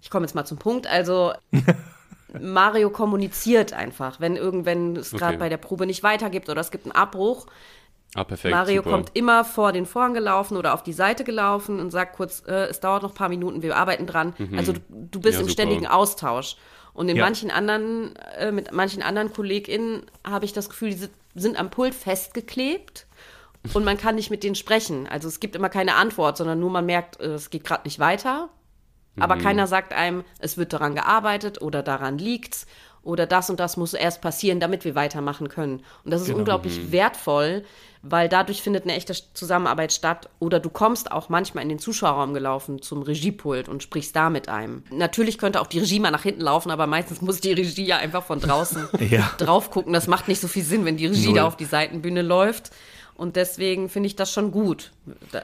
Ich 0.00 0.10
komme 0.10 0.26
jetzt 0.26 0.34
mal 0.34 0.44
zum 0.44 0.58
Punkt, 0.58 0.86
also 0.86 1.32
Mario 2.40 2.90
kommuniziert 2.90 3.72
einfach, 3.72 4.20
wenn 4.20 4.36
irgendwann 4.36 4.96
es 4.96 5.10
gerade 5.10 5.34
okay. 5.34 5.38
bei 5.38 5.48
der 5.48 5.58
Probe 5.58 5.86
nicht 5.86 6.02
weitergibt 6.02 6.48
oder 6.48 6.60
es 6.60 6.70
gibt 6.70 6.86
einen 6.86 6.92
Abbruch. 6.92 7.46
Ah, 8.14 8.24
perfekt, 8.24 8.54
Mario 8.54 8.82
super. 8.82 8.90
kommt 8.90 9.10
immer 9.14 9.44
vor 9.44 9.72
den 9.72 9.86
Vorhang 9.86 10.12
gelaufen 10.12 10.56
oder 10.56 10.74
auf 10.74 10.82
die 10.82 10.92
Seite 10.92 11.24
gelaufen 11.24 11.80
und 11.80 11.90
sagt 11.90 12.14
kurz, 12.14 12.42
äh, 12.46 12.66
es 12.66 12.80
dauert 12.80 13.02
noch 13.02 13.12
ein 13.12 13.16
paar 13.16 13.30
Minuten, 13.30 13.62
wir 13.62 13.76
arbeiten 13.76 14.06
dran. 14.06 14.34
Mhm. 14.36 14.58
Also 14.58 14.72
du, 14.72 14.80
du 14.88 15.20
bist 15.20 15.34
ja, 15.34 15.40
im 15.40 15.48
super. 15.48 15.52
ständigen 15.52 15.86
Austausch. 15.86 16.56
Und 16.94 17.08
in 17.08 17.16
ja. 17.16 17.24
manchen 17.24 17.50
anderen, 17.50 18.16
äh, 18.38 18.52
mit 18.52 18.72
manchen 18.72 19.02
anderen 19.02 19.32
KollegInnen 19.32 20.02
habe 20.26 20.44
ich 20.44 20.52
das 20.52 20.68
Gefühl, 20.68 20.90
die 20.90 21.08
sind 21.34 21.58
am 21.58 21.70
Pult 21.70 21.94
festgeklebt 21.94 23.06
und 23.72 23.84
man 23.84 23.96
kann 23.96 24.16
nicht 24.16 24.30
mit 24.30 24.42
denen 24.44 24.54
sprechen. 24.54 25.06
Also 25.06 25.28
es 25.28 25.40
gibt 25.40 25.56
immer 25.56 25.68
keine 25.68 25.94
Antwort, 25.94 26.36
sondern 26.36 26.60
nur 26.60 26.70
man 26.70 26.84
merkt, 26.84 27.20
äh, 27.20 27.34
es 27.34 27.50
geht 27.50 27.64
gerade 27.64 27.84
nicht 27.84 27.98
weiter. 27.98 28.50
Aber 29.18 29.36
mhm. 29.36 29.40
keiner 29.42 29.66
sagt 29.66 29.92
einem, 29.92 30.24
es 30.38 30.56
wird 30.56 30.72
daran 30.72 30.94
gearbeitet 30.94 31.60
oder 31.60 31.82
daran 31.82 32.18
liegt's. 32.18 32.66
Oder 33.02 33.26
das 33.26 33.50
und 33.50 33.58
das 33.58 33.76
muss 33.76 33.94
erst 33.94 34.20
passieren, 34.20 34.60
damit 34.60 34.84
wir 34.84 34.94
weitermachen 34.94 35.48
können. 35.48 35.82
Und 36.04 36.12
das 36.12 36.22
ist 36.22 36.28
genau. 36.28 36.38
unglaublich 36.38 36.78
mhm. 36.78 36.92
wertvoll, 36.92 37.64
weil 38.02 38.28
dadurch 38.28 38.62
findet 38.62 38.84
eine 38.84 38.94
echte 38.94 39.14
Zusammenarbeit 39.34 39.92
statt. 39.92 40.28
Oder 40.38 40.60
du 40.60 40.70
kommst 40.70 41.10
auch 41.10 41.28
manchmal 41.28 41.62
in 41.62 41.68
den 41.68 41.78
Zuschauerraum 41.78 42.34
gelaufen 42.34 42.82
zum 42.82 43.02
Regiepult 43.02 43.68
und 43.68 43.82
sprichst 43.82 44.14
da 44.14 44.30
mit 44.30 44.48
einem. 44.48 44.84
Natürlich 44.90 45.38
könnte 45.38 45.60
auch 45.60 45.66
die 45.66 45.78
Regie 45.80 46.00
mal 46.00 46.10
nach 46.10 46.22
hinten 46.22 46.42
laufen, 46.42 46.70
aber 46.70 46.86
meistens 46.86 47.22
muss 47.22 47.40
die 47.40 47.52
Regie 47.52 47.86
ja 47.86 47.98
einfach 47.98 48.24
von 48.24 48.40
draußen 48.40 48.88
ja. 49.10 49.30
drauf 49.38 49.70
gucken. 49.70 49.92
Das 49.92 50.06
macht 50.06 50.28
nicht 50.28 50.40
so 50.40 50.48
viel 50.48 50.64
Sinn, 50.64 50.84
wenn 50.84 50.96
die 50.96 51.06
Regie 51.06 51.26
Null. 51.26 51.36
da 51.36 51.46
auf 51.46 51.56
die 51.56 51.64
Seitenbühne 51.64 52.22
läuft. 52.22 52.70
Und 53.14 53.36
deswegen 53.36 53.88
finde 53.88 54.08
ich 54.08 54.16
das 54.16 54.32
schon 54.32 54.50
gut, 54.50 54.92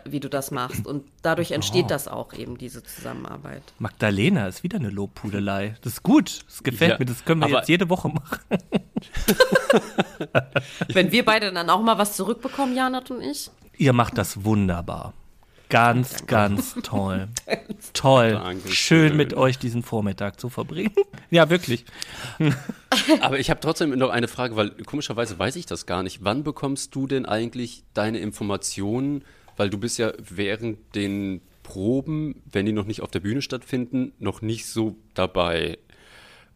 wie 0.05 0.21
du 0.21 0.29
das 0.29 0.51
machst. 0.51 0.87
Und 0.87 1.05
dadurch 1.23 1.53
entsteht 1.53 1.85
oh. 1.87 1.89
das 1.89 2.09
auch 2.09 2.33
eben, 2.33 2.59
diese 2.59 2.83
Zusammenarbeit. 2.83 3.63
Magdalena 3.79 4.49
ist 4.49 4.63
wieder 4.63 4.79
eine 4.79 4.91
Lobpudelei. 4.91 5.77
Das 5.83 5.95
ist 5.95 6.03
gut. 6.03 6.41
Das 6.47 6.63
gefällt 6.63 6.93
ja, 6.93 6.99
mir. 6.99 7.05
Das 7.05 7.25
können 7.25 7.41
wir 7.41 7.49
jetzt 7.49 7.69
jede 7.69 7.89
Woche 7.89 8.09
machen. 8.09 8.41
Wenn 10.93 11.13
wir 11.13 11.25
beide 11.25 11.53
dann 11.53 11.71
auch 11.71 11.83
mal 11.83 11.99
was 11.99 12.17
zurückbekommen, 12.17 12.75
Janat 12.75 13.11
und 13.11 13.21
ich. 13.21 13.51
Ihr 13.77 13.93
macht 13.93 14.19
das 14.19 14.45
wunderbar. 14.45 15.13
Ganz, 15.69 16.11
Danke. 16.11 16.27
ganz 16.27 16.75
toll. 16.83 17.29
toll. 17.93 18.41
Schön 18.71 19.17
mit 19.17 19.35
euch 19.35 19.59
diesen 19.59 19.83
Vormittag 19.83 20.41
zu 20.41 20.49
verbringen. 20.49 20.93
ja, 21.31 21.51
wirklich. 21.51 21.85
Aber 23.21 23.39
ich 23.39 23.51
habe 23.51 23.61
trotzdem 23.61 23.91
noch 23.91 24.11
eine 24.11 24.29
Frage, 24.29 24.57
weil 24.57 24.71
komischerweise 24.71 25.39
weiß 25.39 25.57
ich 25.57 25.67
das 25.67 25.87
gar 25.87 26.03
nicht. 26.03 26.25
Wann 26.25 26.43
bekommst 26.43 26.95
du 26.95 27.07
denn 27.07 27.27
eigentlich 27.27 27.85
deine 27.95 28.19
Informationen? 28.19 29.25
Weil 29.57 29.71
du 29.71 29.79
bist 29.79 29.99
ja 29.99 30.13
während 30.19 30.95
den 30.95 31.43
Proben, 31.63 32.43
wenn 32.51 32.65
die 32.65 32.73
noch 32.73 32.87
nicht 32.87 33.03
auf 33.03 33.11
der 33.11 33.21
Bühne 33.21 33.43
stattfinden, 33.43 34.13
noch 34.19 34.41
nicht 34.41 34.67
so 34.67 34.97
dabei. 35.15 35.79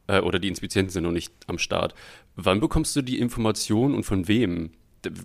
Äh, 0.06 0.20
oder 0.20 0.38
die 0.38 0.48
Inspizienten 0.48 0.90
sind 0.90 1.04
noch 1.04 1.12
nicht 1.12 1.32
am 1.48 1.58
Start. 1.58 1.94
Wann 2.36 2.60
bekommst 2.60 2.96
du 2.96 3.02
die 3.02 3.18
Informationen 3.18 3.94
und 3.94 4.04
von 4.04 4.26
wem? 4.28 4.70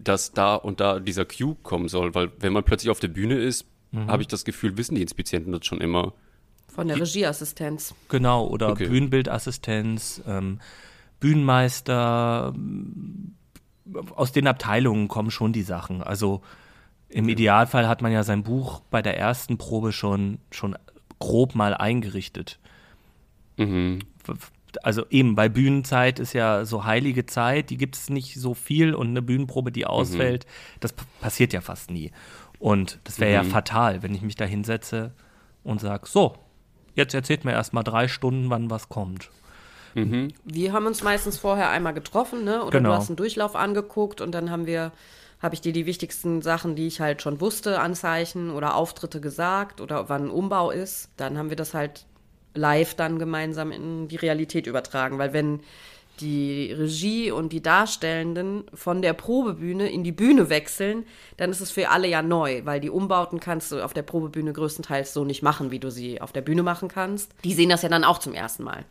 dass 0.04 0.32
da 0.32 0.56
und 0.56 0.80
da 0.80 1.00
dieser 1.00 1.26
Cue 1.26 1.56
kommen 1.62 1.88
soll, 1.88 2.16
weil 2.16 2.32
wenn 2.40 2.52
man 2.52 2.64
plötzlich 2.64 2.90
auf 2.90 3.00
der 3.00 3.10
Bühne 3.10 3.36
ist, 3.36 3.66
mhm. 3.92 4.08
habe 4.08 4.22
ich 4.22 4.28
das 4.28 4.46
Gefühl, 4.46 4.78
wissen 4.78 4.96
die 4.96 5.02
Inspizienten 5.02 5.52
das 5.52 5.66
schon 5.66 5.82
immer. 5.82 6.14
Von 6.68 6.88
der 6.88 7.00
Regieassistenz. 7.00 7.96
Genau, 8.10 8.48
oder 8.48 8.70
okay. 8.70 8.88
Bühnenbildassistenz, 8.88 10.22
ähm, 10.28 10.60
Bühnenmeister, 11.20 12.54
aus 14.16 14.32
den 14.32 14.48
Abteilungen 14.48 15.08
kommen 15.08 15.32
schon 15.32 15.54
die 15.54 15.64
Sachen. 15.64 16.04
Also 16.04 16.42
im 17.10 17.30
Idealfall 17.30 17.88
hat 17.88 18.02
man 18.02 18.12
ja 18.12 18.24
sein 18.24 18.44
Buch 18.44 18.82
bei 18.92 19.02
der 19.02 19.18
ersten 19.18 19.58
Probe 19.58 19.94
schon, 19.94 20.40
schon 20.52 20.76
grob 21.20 21.56
mal 21.56 21.74
eingerichtet. 21.74 22.60
Mhm. 23.58 24.00
Also 24.84 25.06
eben, 25.10 25.36
bei 25.36 25.50
Bühnenzeit 25.50 26.20
ist 26.20 26.34
ja 26.34 26.66
so 26.66 26.84
heilige 26.84 27.26
Zeit, 27.26 27.70
die 27.70 27.78
gibt 27.78 27.96
es 27.96 28.10
nicht 28.10 28.36
so 28.36 28.54
viel 28.54 28.94
und 28.94 29.08
eine 29.08 29.22
Bühnenprobe, 29.22 29.72
die 29.72 29.86
ausfällt, 29.86 30.46
mhm. 30.46 30.78
das 30.82 30.94
passiert 31.22 31.54
ja 31.54 31.62
fast 31.62 31.90
nie. 31.90 32.12
Und 32.60 33.00
das 33.04 33.20
wäre 33.20 33.44
mhm. 33.44 33.48
ja 33.48 33.54
fatal, 33.54 34.04
wenn 34.04 34.14
ich 34.16 34.22
mich 34.22 34.36
da 34.36 34.46
hinsetze 34.46 35.12
und 35.64 35.80
sage, 35.80 36.08
so, 36.08 36.36
jetzt 36.96 37.14
erzählt 37.14 37.46
mir 37.46 37.52
erst 37.52 37.74
mal 37.74 37.84
drei 37.84 38.08
Stunden, 38.08 38.50
wann 38.50 38.70
was 38.70 38.90
kommt. 38.90 39.30
Mhm. 39.94 40.30
Wir 40.44 40.74
haben 40.74 40.86
uns 40.86 41.04
meistens 41.04 41.38
vorher 41.38 41.70
einmal 41.70 41.94
getroffen, 41.94 42.44
ne? 42.44 42.64
Oder 42.64 42.80
genau. 42.80 42.90
du 42.90 42.96
hast 42.96 43.10
einen 43.10 43.16
Durchlauf 43.16 43.56
angeguckt 43.56 44.22
und 44.22 44.32
dann 44.32 44.52
haben 44.52 44.66
wir, 44.66 44.92
habe 45.40 45.56
ich 45.56 45.62
dir 45.62 45.74
die 45.74 45.86
wichtigsten 45.86 46.42
Sachen, 46.42 46.76
die 46.76 46.88
ich 46.88 47.00
halt 47.00 47.22
schon 47.22 47.42
wusste, 47.42 47.80
Anzeichen 47.80 48.52
oder 48.52 48.76
Auftritte 48.76 49.22
gesagt 49.22 49.82
oder 49.82 50.10
wann 50.10 50.26
ein 50.26 50.30
Umbau 50.30 50.72
ist. 50.72 51.10
Dann 51.18 51.38
haben 51.38 51.50
wir 51.50 51.56
das 51.56 51.74
halt 51.74 52.06
live 52.54 52.96
dann 52.96 53.20
gemeinsam 53.20 53.72
in 53.72 54.08
die 54.08 54.16
Realität 54.16 54.68
übertragen, 54.68 55.20
weil 55.20 55.34
wenn 55.34 55.62
die 56.22 56.72
Regie 56.72 57.32
und 57.32 57.54
die 57.54 57.62
Darstellenden 57.62 58.66
von 58.74 59.02
der 59.02 59.14
Probebühne 59.14 59.90
in 59.90 60.04
die 60.04 60.12
Bühne 60.12 60.50
wechseln, 60.50 61.06
dann 61.38 61.50
ist 61.50 61.62
es 61.62 61.72
für 61.72 61.90
alle 61.90 62.08
ja 62.08 62.22
neu, 62.22 62.62
weil 62.66 62.80
die 62.80 62.90
Umbauten 62.90 63.40
kannst 63.40 63.72
du 63.72 63.84
auf 63.84 63.94
der 63.94 64.04
Probebühne 64.04 64.54
größtenteils 64.54 65.14
so 65.14 65.26
nicht 65.26 65.44
machen, 65.44 65.72
wie 65.72 65.80
du 65.80 65.92
sie 65.92 66.22
auf 66.22 66.32
der 66.32 66.42
Bühne 66.42 66.64
machen 66.64 66.88
kannst. 66.88 67.34
Die 67.44 67.54
sehen 67.54 67.70
das 67.70 67.82
ja 67.82 67.90
dann 67.90 68.04
auch 68.04 68.20
zum 68.20 68.34
ersten 68.34 68.64
Mal. 68.64 68.86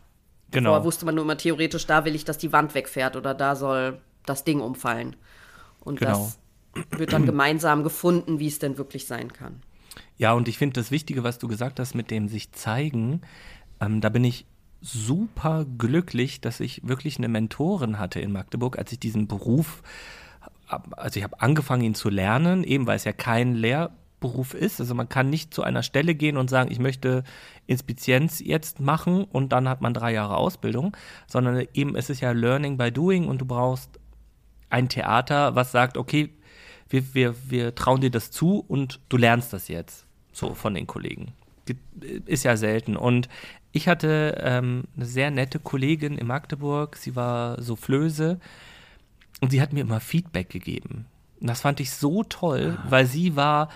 Genau. 0.50 0.70
Vorher 0.70 0.84
wusste 0.84 1.04
man 1.04 1.14
nur 1.14 1.24
immer 1.24 1.36
theoretisch, 1.36 1.86
da 1.86 2.04
will 2.04 2.14
ich, 2.14 2.24
dass 2.24 2.38
die 2.38 2.52
Wand 2.52 2.74
wegfährt 2.74 3.16
oder 3.16 3.34
da 3.34 3.56
soll 3.56 4.00
das 4.24 4.44
Ding 4.44 4.60
umfallen. 4.60 5.16
Und 5.80 6.00
genau. 6.00 6.12
das 6.12 6.38
wird 6.98 7.12
dann 7.12 7.26
gemeinsam 7.26 7.82
gefunden, 7.82 8.38
wie 8.38 8.48
es 8.48 8.58
denn 8.58 8.78
wirklich 8.78 9.06
sein 9.06 9.32
kann. 9.32 9.62
Ja, 10.18 10.32
und 10.32 10.48
ich 10.48 10.58
finde 10.58 10.80
das 10.80 10.90
Wichtige, 10.90 11.24
was 11.24 11.38
du 11.38 11.48
gesagt 11.48 11.80
hast 11.80 11.94
mit 11.94 12.10
dem 12.10 12.28
sich 12.28 12.52
zeigen, 12.52 13.22
ähm, 13.80 14.00
da 14.00 14.08
bin 14.08 14.24
ich 14.24 14.46
super 14.86 15.66
glücklich, 15.78 16.40
dass 16.40 16.60
ich 16.60 16.86
wirklich 16.86 17.18
eine 17.18 17.28
Mentorin 17.28 17.98
hatte 17.98 18.20
in 18.20 18.32
Magdeburg, 18.32 18.78
als 18.78 18.92
ich 18.92 19.00
diesen 19.00 19.26
Beruf, 19.26 19.82
also 20.68 21.18
ich 21.18 21.24
habe 21.24 21.40
angefangen, 21.40 21.82
ihn 21.82 21.94
zu 21.94 22.08
lernen, 22.08 22.64
eben 22.64 22.86
weil 22.86 22.96
es 22.96 23.04
ja 23.04 23.12
kein 23.12 23.54
Lehrberuf 23.54 24.54
ist. 24.54 24.80
Also 24.80 24.94
man 24.94 25.08
kann 25.08 25.30
nicht 25.30 25.54
zu 25.54 25.62
einer 25.62 25.82
Stelle 25.82 26.14
gehen 26.14 26.36
und 26.36 26.50
sagen, 26.50 26.70
ich 26.70 26.78
möchte 26.78 27.24
Inspizienz 27.66 28.40
jetzt 28.40 28.80
machen 28.80 29.24
und 29.24 29.52
dann 29.52 29.68
hat 29.68 29.80
man 29.80 29.94
drei 29.94 30.12
Jahre 30.12 30.36
Ausbildung, 30.36 30.96
sondern 31.26 31.66
eben 31.74 31.96
es 31.96 32.10
ist 32.10 32.20
ja 32.20 32.32
Learning 32.32 32.76
by 32.76 32.90
Doing 32.90 33.26
und 33.26 33.40
du 33.40 33.44
brauchst 33.44 34.00
ein 34.70 34.88
Theater, 34.88 35.54
was 35.54 35.72
sagt, 35.72 35.96
okay, 35.96 36.30
wir, 36.88 37.14
wir, 37.14 37.34
wir 37.48 37.74
trauen 37.74 38.00
dir 38.00 38.10
das 38.10 38.30
zu 38.30 38.64
und 38.66 39.00
du 39.08 39.16
lernst 39.16 39.52
das 39.52 39.68
jetzt 39.68 40.06
so 40.32 40.54
von 40.54 40.74
den 40.74 40.86
Kollegen. 40.86 41.32
Ist 42.26 42.44
ja 42.44 42.56
selten. 42.56 42.96
Und 42.96 43.28
ich 43.76 43.88
hatte 43.88 44.40
ähm, 44.42 44.84
eine 44.96 45.04
sehr 45.04 45.30
nette 45.30 45.58
Kollegin 45.58 46.16
in 46.16 46.26
Magdeburg, 46.26 46.96
sie 46.96 47.14
war 47.14 47.60
Soufflöse 47.60 48.40
und 49.42 49.50
sie 49.50 49.60
hat 49.60 49.74
mir 49.74 49.80
immer 49.80 50.00
Feedback 50.00 50.48
gegeben. 50.48 51.04
Und 51.40 51.48
das 51.48 51.60
fand 51.60 51.78
ich 51.80 51.90
so 51.90 52.24
toll, 52.24 52.78
ah. 52.78 52.86
weil 52.88 53.06
sie 53.06 53.36
war, 53.36 53.68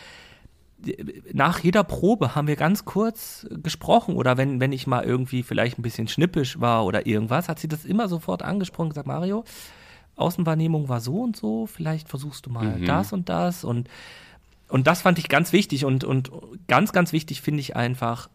nach 1.35 1.59
jeder 1.59 1.85
Probe 1.85 2.35
haben 2.35 2.49
wir 2.49 2.57
ganz 2.57 2.87
kurz 2.87 3.47
gesprochen 3.51 4.17
oder 4.17 4.39
wenn, 4.39 4.59
wenn 4.59 4.73
ich 4.73 4.87
mal 4.87 5.05
irgendwie 5.05 5.43
vielleicht 5.43 5.79
ein 5.79 5.83
bisschen 5.83 6.09
schnippisch 6.09 6.59
war 6.59 6.87
oder 6.87 7.07
irgendwas, 7.07 7.51
hat 7.51 7.59
sie 7.59 7.69
das 7.69 7.85
immer 7.85 8.09
sofort 8.09 8.43
angesprochen 8.43 8.87
und 8.87 8.91
gesagt, 8.91 9.07
Mario, 9.07 9.45
Außenwahrnehmung 10.17 10.89
war 10.89 11.01
so 11.01 11.21
und 11.21 11.37
so, 11.37 11.67
vielleicht 11.67 12.09
versuchst 12.09 12.47
du 12.47 12.51
mal 12.51 12.79
mhm. 12.79 12.87
das 12.87 13.13
und 13.13 13.29
das 13.29 13.65
und 13.65 13.89
und 14.69 14.87
das 14.87 15.03
fand 15.03 15.19
ich 15.19 15.29
ganz 15.29 15.53
wichtig 15.53 15.85
und, 15.85 16.05
und 16.05 16.31
ganz, 16.69 16.93
ganz 16.93 17.13
wichtig 17.13 17.43
finde 17.43 17.59
ich 17.59 17.75
einfach, 17.75 18.31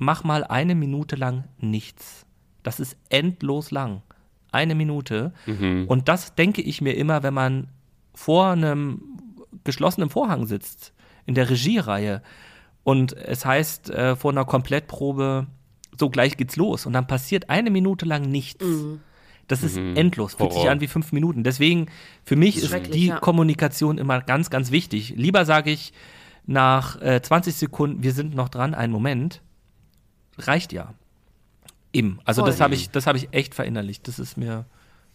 mach 0.00 0.24
mal 0.24 0.42
eine 0.42 0.74
Minute 0.74 1.14
lang 1.14 1.44
nichts. 1.58 2.26
Das 2.62 2.80
ist 2.80 2.96
endlos 3.10 3.70
lang. 3.70 4.02
Eine 4.50 4.74
Minute. 4.74 5.32
Mhm. 5.46 5.84
Und 5.86 6.08
das 6.08 6.34
denke 6.34 6.62
ich 6.62 6.80
mir 6.80 6.96
immer, 6.96 7.22
wenn 7.22 7.34
man 7.34 7.68
vor 8.14 8.48
einem 8.48 9.02
geschlossenen 9.62 10.10
Vorhang 10.10 10.46
sitzt, 10.46 10.92
in 11.26 11.34
der 11.34 11.50
Regiereihe. 11.50 12.22
Und 12.82 13.12
es 13.12 13.44
heißt 13.44 13.90
äh, 13.90 14.16
vor 14.16 14.32
einer 14.32 14.46
Komplettprobe, 14.46 15.46
so 15.98 16.08
gleich 16.08 16.38
geht's 16.38 16.56
los. 16.56 16.86
Und 16.86 16.94
dann 16.94 17.06
passiert 17.06 17.50
eine 17.50 17.70
Minute 17.70 18.06
lang 18.06 18.22
nichts. 18.22 18.64
Mhm. 18.64 19.00
Das 19.48 19.62
ist 19.62 19.76
mhm. 19.76 19.96
endlos, 19.96 20.34
fühlt 20.34 20.50
Horror. 20.50 20.62
sich 20.62 20.70
an 20.70 20.80
wie 20.80 20.86
fünf 20.86 21.12
Minuten. 21.12 21.44
Deswegen, 21.44 21.86
für 22.24 22.36
mich 22.36 22.56
ist, 22.56 22.72
ist 22.72 22.94
die 22.94 23.08
ja. 23.08 23.18
Kommunikation 23.18 23.98
immer 23.98 24.22
ganz, 24.22 24.48
ganz 24.48 24.70
wichtig. 24.70 25.12
Lieber 25.16 25.44
sage 25.44 25.70
ich 25.70 25.92
nach 26.46 27.00
äh, 27.02 27.20
20 27.20 27.54
Sekunden, 27.54 28.02
wir 28.02 28.12
sind 28.12 28.34
noch 28.34 28.48
dran, 28.48 28.74
einen 28.74 28.92
Moment, 28.92 29.42
reicht 30.46 30.72
ja. 30.72 30.94
Eben. 31.92 32.20
Also 32.24 32.42
Voll. 32.42 32.50
das 32.50 32.60
habe 32.60 32.74
ich, 32.74 32.90
das 32.90 33.06
habe 33.06 33.18
ich 33.18 33.28
echt 33.32 33.54
verinnerlicht. 33.54 34.06
Das 34.06 34.18
ist 34.18 34.36
mir 34.36 34.64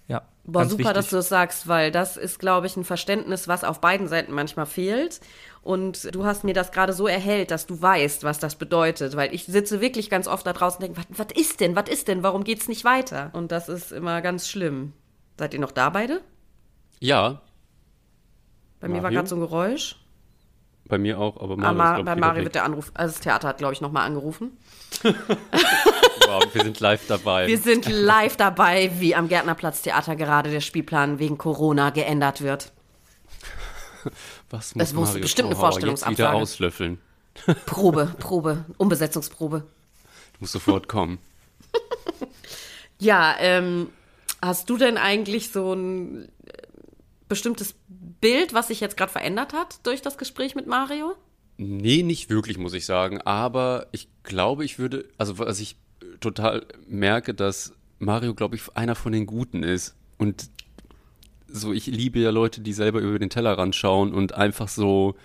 ja. 0.07 0.21
Boah, 0.43 0.65
super, 0.65 0.80
wichtig. 0.80 0.93
dass 0.93 1.09
du 1.09 1.15
das 1.15 1.30
sagst, 1.30 1.67
weil 1.67 1.91
das 1.91 2.17
ist, 2.17 2.39
glaube 2.39 2.67
ich, 2.67 2.78
ein 2.78 2.84
Verständnis, 2.84 3.47
was 3.47 3.63
auf 3.63 3.82
beiden 3.82 4.07
Seiten 4.07 4.32
manchmal 4.32 4.67
fehlt. 4.67 5.19
Und 5.63 6.13
du 6.13 6.26
hast 6.26 6.43
mir 6.43 6.53
das 6.53 6.71
gerade 6.71 6.93
so 6.93 7.07
erhellt, 7.07 7.49
dass 7.49 7.65
du 7.65 7.82
weißt, 7.82 8.23
was 8.23 8.38
das 8.38 8.55
bedeutet. 8.55 9.15
Weil 9.15 9.34
ich 9.34 9.45
sitze 9.45 9.82
wirklich 9.82 10.11
ganz 10.11 10.28
oft 10.28 10.45
da 10.45 10.53
draußen 10.53 10.84
und 10.84 10.95
denke, 10.95 11.09
was 11.09 11.28
ist 11.36 11.59
denn, 11.59 11.76
was 11.76 11.89
ist 11.89 12.07
denn, 12.07 12.21
warum 12.21 12.43
geht 12.43 12.61
es 12.61 12.67
nicht 12.67 12.86
weiter? 12.86 13.32
Und 13.34 13.51
das 13.51 13.69
ist 13.69 13.91
immer 13.91 14.21
ganz 14.21 14.47
schlimm. 14.47 14.93
Seid 15.39 15.55
ihr 15.55 15.59
noch 15.59 15.71
da 15.71 15.89
beide? 15.89 16.21
Ja. 16.99 17.41
Bei 18.80 18.88
Mario? 18.88 18.95
mir 18.97 19.03
war 19.03 19.11
gerade 19.11 19.28
so 19.28 19.36
ein 19.36 19.41
Geräusch. 19.41 19.97
Bei 20.88 20.98
mir 20.98 21.20
auch, 21.20 21.42
aber 21.42 21.58
Mario 21.58 21.82
ah, 21.82 21.98
ist, 21.98 22.06
Bei 22.06 22.16
Mario 22.16 22.44
wird 22.44 22.56
der 22.56 22.64
Anruf, 22.64 22.92
also 22.94 23.14
das 23.14 23.22
Theater 23.22 23.48
hat, 23.48 23.58
glaube 23.58 23.74
ich, 23.74 23.82
nochmal 23.82 24.06
angerufen. 24.06 24.56
wow, 25.04 26.44
wir 26.54 26.64
sind 26.64 26.80
live 26.80 27.08
dabei. 27.08 27.48
Wir 27.48 27.58
sind 27.58 27.90
live 27.90 28.38
dabei, 28.38 28.92
wie 29.00 29.16
am 29.16 29.28
Gärtnerplatz 29.28 29.82
Theater 29.82 30.16
gerade 30.16 30.52
der 30.52 30.62
Spielplan 30.62 31.18
wegen 31.18 31.38
Corona 31.38 31.90
geändert 31.90 32.42
wird. 32.42 32.72
Was 34.52 34.76
muss, 34.76 34.84
es 34.84 34.94
muss 34.94 35.08
Mario 35.10 35.22
bestimmt 35.24 35.48
eine 35.48 35.56
Vorstellungsabsage. 35.56 36.18
wieder 36.18 36.34
auslöffeln. 36.34 37.00
Probe, 37.66 38.14
Probe, 38.20 38.66
Umbesetzungsprobe. 38.78 39.60
Du 39.60 40.38
musst 40.40 40.54
sofort 40.54 40.88
kommen. 40.88 41.18
ja, 43.00 43.36
ähm, 43.40 43.90
hast 44.42 44.70
du 44.70 44.78
denn 44.78 44.98
eigentlich 44.98 45.52
so 45.52 45.74
ein 45.74 46.30
bestimmtes 47.28 47.76
Bild, 47.88 48.53
was 48.53 48.67
sich 48.67 48.80
jetzt 48.80 48.97
gerade 48.97 49.11
verändert 49.11 49.53
hat 49.53 49.86
durch 49.86 50.01
das 50.01 50.17
Gespräch 50.17 50.55
mit 50.55 50.67
Mario? 50.67 51.15
Nee, 51.57 52.03
nicht 52.03 52.30
wirklich, 52.30 52.57
muss 52.57 52.73
ich 52.73 52.86
sagen. 52.86 53.21
Aber 53.21 53.88
ich 53.91 54.09
glaube, 54.23 54.65
ich 54.65 54.78
würde, 54.78 55.05
also 55.17 55.39
was 55.39 55.59
ich 55.59 55.78
total 56.19 56.65
merke, 56.88 57.34
dass 57.34 57.73
Mario, 57.99 58.34
glaube 58.34 58.55
ich, 58.55 58.76
einer 58.76 58.95
von 58.95 59.11
den 59.11 59.26
Guten 59.26 59.63
ist. 59.63 59.95
Und 60.17 60.49
so, 61.47 61.71
ich 61.73 61.88
liebe 61.88 62.19
ja 62.19 62.32
Leute, 62.32 62.61
die 62.61 62.73
selber 62.73 62.99
über 62.99 63.19
den 63.19 63.30
Tellerrand 63.30 63.76
schauen 63.76 64.13
und 64.13 64.34
einfach 64.34 64.67
so 64.67 65.15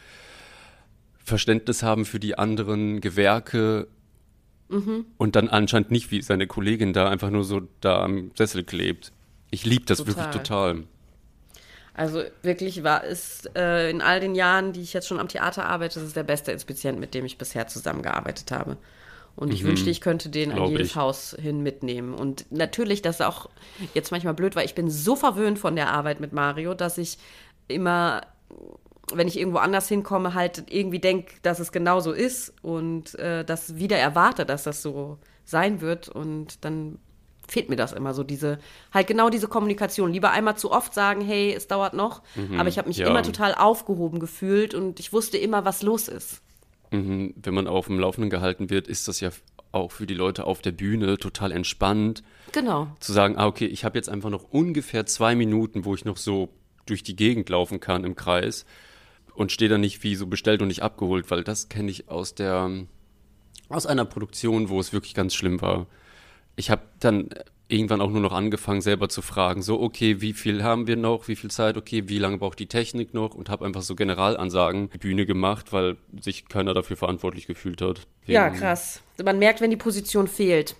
Verständnis 1.19 1.83
haben 1.83 2.05
für 2.05 2.21
die 2.21 2.39
anderen 2.39 3.01
Gewerke 3.01 3.89
mhm. 4.69 5.07
und 5.17 5.37
dann 5.37 5.49
anscheinend 5.49 5.91
nicht 5.91 6.11
wie 6.11 6.23
seine 6.23 6.47
Kollegin 6.47 6.93
da 6.93 7.09
einfach 7.09 7.31
nur 7.31 7.45
so 7.45 7.63
da 7.81 8.03
am 8.03 8.31
Sessel 8.37 8.65
klebt. 8.65 9.13
Ich 9.51 9.65
liebe 9.65 9.85
das 9.87 9.99
total. 9.99 10.17
wirklich 10.17 10.37
total. 10.37 10.83
Also 11.95 12.23
wirklich 12.43 12.83
war 12.83 13.05
es 13.05 13.49
äh, 13.57 13.91
in 13.91 14.01
all 14.01 14.21
den 14.21 14.35
Jahren, 14.35 14.73
die 14.73 14.81
ich 14.81 14.93
jetzt 14.93 15.09
schon 15.09 15.19
am 15.19 15.29
Theater 15.29 15.67
arbeite, 15.67 15.99
das 15.99 16.09
ist 16.09 16.17
der 16.17 16.23
beste 16.23 16.53
Inspizient, 16.53 16.99
mit 16.99 17.15
dem 17.15 17.25
ich 17.25 17.39
bisher 17.39 17.67
zusammengearbeitet 17.67 18.51
habe. 18.53 18.77
Und 19.37 19.53
ich 19.53 19.63
mhm. 19.63 19.69
wünschte, 19.69 19.91
ich 19.91 20.01
könnte 20.01 20.29
den 20.29 20.51
Glaub 20.51 20.67
an 20.67 20.73
jedes 20.73 20.89
ich. 20.89 20.97
Haus 20.97 21.37
hin 21.41 21.63
mitnehmen. 21.63 22.15
Und 22.15 22.47
natürlich, 22.51 23.03
das 23.03 23.17
ist 23.17 23.27
auch 23.27 23.49
jetzt 23.95 24.11
manchmal 24.11 24.35
blöd, 24.35 24.57
weil 24.57 24.67
ich 24.67 24.75
bin 24.75 24.91
so 24.91 25.17
verwöhnt 25.17 25.59
von 25.59 25.77
der 25.77 25.91
Arbeit 25.91 26.21
mit 26.21 26.33
Mario, 26.33 26.75
dass 26.75 26.99
ich 26.99 27.19
immer, 27.69 28.23
wenn 29.13 29.29
ich 29.29 29.39
irgendwo 29.39 29.59
anders 29.59 29.89
hinkomme, 29.89 30.35
halt 30.35 30.65
irgendwie 30.69 30.99
denke, 30.99 31.35
dass 31.43 31.59
es 31.59 31.73
genau 31.73 32.01
so 32.01 32.13
ist 32.13 32.53
und 32.63 33.19
äh, 33.19 33.45
das 33.45 33.77
wieder 33.77 33.97
erwarte, 33.97 34.45
dass 34.45 34.65
das 34.65 34.83
so 34.83 35.19
sein 35.45 35.81
wird. 35.81 36.09
Und 36.09 36.65
dann 36.65 36.99
fehlt 37.51 37.69
mir 37.69 37.77
das 37.77 37.93
immer 37.93 38.15
so, 38.15 38.23
diese, 38.23 38.59
halt 38.93 39.07
genau 39.07 39.31
diese 39.31 39.49
Kommunikation. 39.49 40.13
Lieber 40.13 40.31
einmal 40.31 40.57
zu 40.57 40.71
oft 40.71 40.95
sagen, 40.95 41.21
hey, 41.21 41.53
es 41.53 41.67
dauert 41.67 41.95
noch, 41.95 42.23
mhm, 42.35 42.59
aber 42.59 42.69
ich 42.69 42.79
habe 42.79 42.89
mich 42.89 42.99
ja. 42.99 43.09
immer 43.09 43.23
total 43.23 43.55
aufgehoben 43.55 44.21
gefühlt 44.21 44.75
und 44.75 45.01
ich 45.01 45.13
wusste 45.13 45.39
immer, 45.39 45.65
was 45.65 45.83
los 45.83 46.09
ist. 46.09 46.43
Mhm, 46.91 47.35
wenn 47.37 47.55
man 47.55 47.67
auf 47.67 47.87
dem 47.87 47.99
Laufenden 47.99 48.31
gehalten 48.31 48.71
wird, 48.71 48.89
ist 48.89 49.09
das 49.09 49.21
ja 49.21 49.31
auch 49.73 49.93
für 49.93 50.07
die 50.07 50.15
Leute 50.15 50.45
auf 50.45 50.63
der 50.63 50.73
Bühne 50.73 51.17
total 51.19 51.53
entspannt. 51.53 52.23
Genau. 52.53 52.89
Zu 52.99 53.13
sagen, 53.13 53.37
ah, 53.37 53.47
okay, 53.47 53.67
ich 53.67 53.85
habe 53.85 53.97
jetzt 53.97 54.09
einfach 54.09 54.31
noch 54.31 54.51
ungefähr 54.51 55.07
zwei 55.07 55.35
Minuten, 55.35 55.85
wo 55.85 55.95
ich 55.95 56.05
noch 56.05 56.17
so 56.17 56.49
durch 56.87 57.03
die 57.03 57.15
Gegend 57.15 57.49
laufen 57.49 57.79
kann 57.79 58.05
im 58.05 58.17
Kreis 58.17 58.65
und 59.35 59.53
stehe 59.53 59.69
dann 59.69 59.81
nicht 59.81 60.03
wie 60.03 60.17
so 60.17 60.27
bestellt 60.27 60.63
und 60.63 60.69
nicht 60.69 60.83
abgeholt, 60.83 61.31
weil 61.31 61.45
das 61.45 61.69
kenne 61.69 61.91
ich 61.91 62.09
aus 62.09 62.35
der 62.35 62.71
aus 63.69 63.87
einer 63.87 64.05
Produktion, 64.05 64.69
wo 64.69 64.81
es 64.81 64.93
wirklich 64.93 65.15
ganz 65.15 65.33
schlimm 65.33 65.61
war. 65.61 65.87
Ich 66.61 66.69
habe 66.69 66.83
dann 66.99 67.31
irgendwann 67.69 68.03
auch 68.03 68.11
nur 68.11 68.21
noch 68.21 68.35
angefangen, 68.35 68.83
selber 68.83 69.09
zu 69.09 69.23
fragen, 69.23 69.63
so, 69.63 69.81
okay, 69.81 70.21
wie 70.21 70.35
viel 70.35 70.63
haben 70.63 70.87
wir 70.87 70.97
noch, 70.97 71.27
wie 71.27 71.35
viel 71.35 71.51
Zeit, 71.51 71.79
okay, 71.79 72.07
wie 72.07 72.19
lange 72.19 72.37
braucht 72.37 72.59
die 72.59 72.67
Technik 72.67 73.15
noch 73.15 73.35
und 73.35 73.49
habe 73.49 73.65
einfach 73.65 73.81
so 73.81 73.95
Generalansagen 73.95 74.91
die 74.91 74.99
Bühne 74.99 75.25
gemacht, 75.25 75.73
weil 75.73 75.97
sich 76.21 76.49
keiner 76.49 76.75
dafür 76.75 76.99
verantwortlich 76.99 77.47
gefühlt 77.47 77.81
hat. 77.81 78.07
ja, 78.27 78.51
krass. 78.51 79.01
Man 79.25 79.39
merkt, 79.39 79.63
wenn 79.63 79.71
die 79.71 79.79
Position 79.79 80.29
fehlt. 80.29 80.77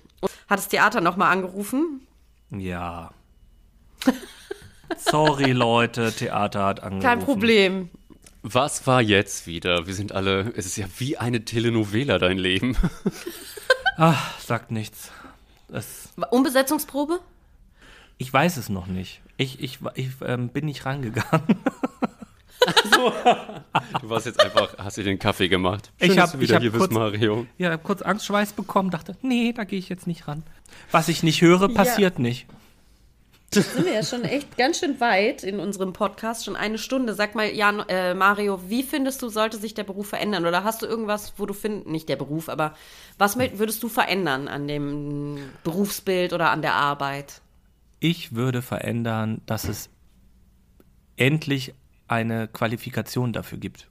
Hat 0.49 0.59
das 0.59 0.69
Theater 0.69 1.01
nochmal 1.01 1.33
angerufen? 1.33 2.07
Ja. 2.51 3.13
Sorry, 4.99 5.53
Leute, 5.53 6.13
Theater 6.13 6.67
hat 6.67 6.83
angerufen. 6.83 7.03
Kein 7.03 7.21
Problem. 7.21 7.89
Was 8.43 8.87
war 8.87 9.01
jetzt 9.01 9.47
wieder? 9.47 9.87
Wir 9.87 9.95
sind 9.95 10.13
alle, 10.13 10.53
es 10.57 10.67
ist 10.67 10.77
ja 10.77 10.85
wie 10.99 11.17
eine 11.17 11.47
Telenovela, 11.47 12.19
dein 12.19 12.37
Leben. 12.37 12.77
Ach, 13.97 14.39
sagt 14.41 14.73
nichts. 14.73 15.11
Das 15.71 16.13
Umbesetzungsprobe? 16.31 17.21
Ich 18.19 18.33
weiß 18.33 18.57
es 18.57 18.69
noch 18.69 18.87
nicht. 18.87 19.23
Ich, 19.37 19.63
ich, 19.63 19.79
ich 19.95 20.11
ähm, 20.23 20.49
bin 20.49 20.67
nicht 20.67 20.85
rangegangen. 20.85 21.57
so. 22.93 23.13
Du 24.01 24.11
warst 24.11 24.27
jetzt 24.27 24.41
einfach, 24.41 24.77
hast 24.79 24.99
dir 24.99 25.05
den 25.05 25.19
Kaffee 25.19 25.49
gemacht. 25.49 25.91
Schön, 26.01 26.13
ich 26.13 26.19
habe 26.19 26.39
wieder 26.41 26.57
hab 26.57 26.63
hier 26.63 26.71
kurz, 26.71 26.89
bist, 26.89 26.93
Mario. 26.93 27.47
Ja, 27.57 27.77
kurz 27.77 28.03
Angstschweiß 28.03 28.53
bekommen, 28.53 28.91
dachte, 28.91 29.17
nee, 29.23 29.53
da 29.53 29.65
gehe 29.65 29.79
ich 29.79 29.89
jetzt 29.89 30.07
nicht 30.07 30.29
ran. 30.29 30.43
Was 30.91 31.09
ich 31.09 31.23
nicht 31.23 31.41
höre, 31.41 31.69
passiert 31.69 32.17
ja. 32.19 32.23
nicht. 32.23 32.47
Jetzt 33.53 33.75
sind 33.75 33.85
wir 33.85 33.93
ja 33.93 34.05
schon 34.05 34.23
echt 34.23 34.57
ganz 34.57 34.79
schön 34.79 35.01
weit 35.01 35.43
in 35.43 35.59
unserem 35.59 35.93
Podcast, 35.93 36.45
schon 36.45 36.55
eine 36.55 36.79
Stunde. 36.79 37.15
Sag 37.15 37.35
mal, 37.35 37.53
Jan, 37.53 37.81
äh, 37.89 38.15
Mario, 38.15 38.61
wie 38.69 38.85
findest 38.85 39.23
du, 39.23 39.29
sollte 39.29 39.57
sich 39.57 39.75
der 39.75 39.83
Beruf 39.83 40.09
verändern? 40.09 40.47
Oder 40.47 40.63
hast 40.63 40.83
du 40.83 40.87
irgendwas, 40.87 41.33
wo 41.37 41.47
du 41.47 41.55
findest, 41.55 41.89
nicht 41.89 42.09
der 42.09 42.15
Beruf, 42.15 42.49
aber 42.49 42.77
was 43.19 43.37
würdest 43.37 43.83
du 43.83 43.89
verändern 43.89 44.47
an 44.47 44.69
dem 44.69 45.51
Berufsbild 45.65 46.33
oder 46.33 46.51
an 46.51 46.63
der 46.63 46.75
Arbeit? 46.75 47.41
Ich 47.99 48.37
würde 48.37 48.63
verändern, 48.63 49.41
dass 49.47 49.65
es 49.65 49.91
endlich 51.17 51.75
eine 52.07 52.47
Qualifikation 52.47 53.33
dafür 53.33 53.59
gibt. 53.59 53.89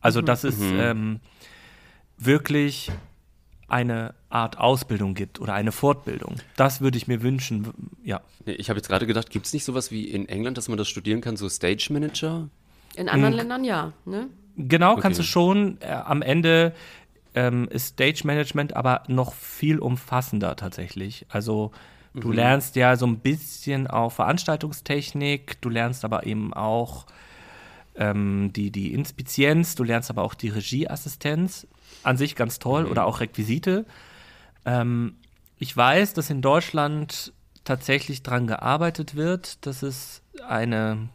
Also, 0.00 0.20
mhm. 0.20 0.26
dass 0.26 0.44
es 0.44 0.58
mhm. 0.58 0.78
ähm, 0.78 1.20
wirklich 2.18 2.92
eine 3.68 4.14
Art 4.28 4.58
Ausbildung 4.58 5.14
gibt 5.14 5.40
oder 5.40 5.54
eine 5.54 5.72
Fortbildung. 5.72 6.36
Das 6.56 6.80
würde 6.80 6.98
ich 6.98 7.08
mir 7.08 7.22
wünschen, 7.22 7.72
ja. 8.04 8.20
Ich 8.44 8.68
habe 8.68 8.78
jetzt 8.78 8.88
gerade 8.88 9.06
gedacht, 9.06 9.30
gibt 9.30 9.46
es 9.46 9.52
nicht 9.52 9.64
sowas 9.64 9.90
wie 9.90 10.04
in 10.04 10.28
England, 10.28 10.56
dass 10.56 10.68
man 10.68 10.78
das 10.78 10.88
studieren 10.88 11.20
kann, 11.20 11.36
so 11.36 11.48
Stage 11.48 11.88
Manager? 11.90 12.48
In 12.94 13.08
anderen 13.08 13.32
mhm. 13.32 13.38
Ländern 13.38 13.64
ja, 13.64 13.92
ne? 14.04 14.28
Genau, 14.56 14.92
okay. 14.92 15.02
kannst 15.02 15.18
du 15.18 15.22
schon. 15.22 15.78
Äh, 15.80 15.88
am 15.88 16.22
Ende 16.22 16.72
ähm, 17.34 17.68
ist 17.68 17.88
Stage 17.88 18.22
Management 18.24 18.74
aber 18.74 19.02
noch 19.08 19.34
viel 19.34 19.78
umfassender 19.78 20.56
tatsächlich. 20.56 21.26
Also 21.28 21.72
du 22.14 22.28
mhm. 22.28 22.34
lernst 22.34 22.76
ja 22.76 22.96
so 22.96 23.06
ein 23.06 23.18
bisschen 23.18 23.86
auch 23.86 24.12
Veranstaltungstechnik, 24.12 25.60
du 25.60 25.68
lernst 25.68 26.04
aber 26.04 26.24
eben 26.24 26.54
auch 26.54 27.06
ähm, 27.96 28.52
die, 28.54 28.70
die 28.70 28.94
Inspizienz, 28.94 29.74
du 29.74 29.84
lernst 29.84 30.08
aber 30.08 30.22
auch 30.22 30.34
die 30.34 30.48
Regieassistenz 30.48 31.66
an 32.06 32.16
sich 32.16 32.36
ganz 32.36 32.58
toll 32.58 32.84
mhm. 32.84 32.90
oder 32.90 33.06
auch 33.06 33.20
Requisite. 33.20 33.84
Ähm, 34.64 35.16
ich 35.58 35.76
weiß, 35.76 36.14
dass 36.14 36.30
in 36.30 36.42
Deutschland 36.42 37.32
tatsächlich 37.64 38.22
daran 38.22 38.46
gearbeitet 38.46 39.16
wird, 39.16 39.66
dass 39.66 39.82
es 39.82 40.22
eine, 40.46 41.08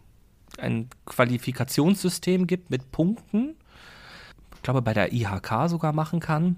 ein 0.58 0.90
Qualifikationssystem 1.06 2.46
gibt 2.46 2.70
mit 2.70 2.92
Punkten. 2.92 3.56
Ich 4.56 4.62
glaube, 4.62 4.82
bei 4.82 4.94
der 4.94 5.14
IHK 5.14 5.68
sogar 5.70 5.94
machen 5.94 6.20
kann. 6.20 6.58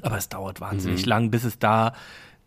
Aber 0.00 0.16
es 0.16 0.28
dauert 0.28 0.60
wahnsinnig 0.60 1.02
mhm. 1.02 1.08
lang, 1.08 1.30
bis 1.30 1.44
es 1.44 1.58
da, 1.58 1.94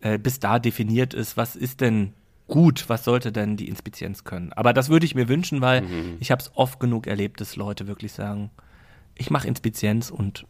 äh, 0.02 0.18
bis 0.18 0.40
da 0.40 0.60
definiert 0.60 1.14
ist, 1.14 1.38
was 1.38 1.56
ist 1.56 1.80
denn 1.80 2.14
gut, 2.48 2.90
was 2.90 3.04
sollte 3.04 3.32
denn 3.32 3.56
die 3.56 3.68
Inspizienz 3.68 4.24
können. 4.24 4.52
Aber 4.54 4.74
das 4.74 4.90
würde 4.90 5.06
ich 5.06 5.16
mir 5.16 5.30
wünschen, 5.30 5.62
weil 5.62 5.82
mhm. 5.82 6.18
ich 6.20 6.32
habe 6.32 6.42
es 6.42 6.52
oft 6.56 6.80
genug 6.80 7.08
erlebt, 7.08 7.40
dass 7.40 7.56
Leute 7.56 7.88
wirklich 7.88 8.14
sagen, 8.14 8.52
ich 9.16 9.30
mache 9.30 9.48
Inspizienz 9.48 10.10
und 10.10 10.46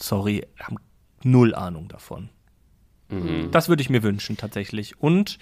sorry, 0.00 0.46
haben 0.60 0.76
null 1.22 1.54
Ahnung 1.54 1.88
davon. 1.88 2.28
Mhm. 3.08 3.50
Das 3.50 3.68
würde 3.68 3.82
ich 3.82 3.90
mir 3.90 4.02
wünschen 4.02 4.36
tatsächlich. 4.36 5.00
Und 5.00 5.38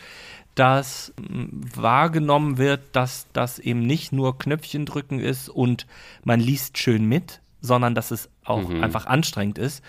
dass 0.54 1.12
wahrgenommen 1.16 2.58
wird, 2.58 2.80
dass 2.92 3.26
das 3.32 3.58
eben 3.58 3.80
nicht 3.80 4.12
nur 4.12 4.38
Knöpfchen 4.38 4.86
drücken 4.86 5.18
ist 5.18 5.48
und 5.48 5.86
man 6.22 6.40
liest 6.40 6.78
schön 6.78 7.06
mit, 7.06 7.40
sondern 7.60 7.94
dass 7.94 8.10
es 8.10 8.28
auch 8.44 8.68
mhm. 8.68 8.82
einfach 8.82 9.06
anstrengend 9.06 9.58
ist. 9.58 9.82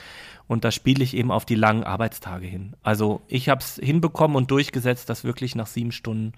Und 0.47 0.63
da 0.63 0.71
spiele 0.71 1.03
ich 1.03 1.15
eben 1.15 1.31
auf 1.31 1.45
die 1.45 1.55
langen 1.55 1.83
Arbeitstage 1.83 2.45
hin. 2.45 2.75
Also 2.83 3.21
ich 3.27 3.49
habe 3.49 3.61
es 3.61 3.75
hinbekommen 3.75 4.37
und 4.37 4.51
durchgesetzt, 4.51 5.09
dass 5.09 5.23
wirklich 5.23 5.55
nach 5.55 5.67
sieben 5.67 5.91
Stunden, 5.91 6.33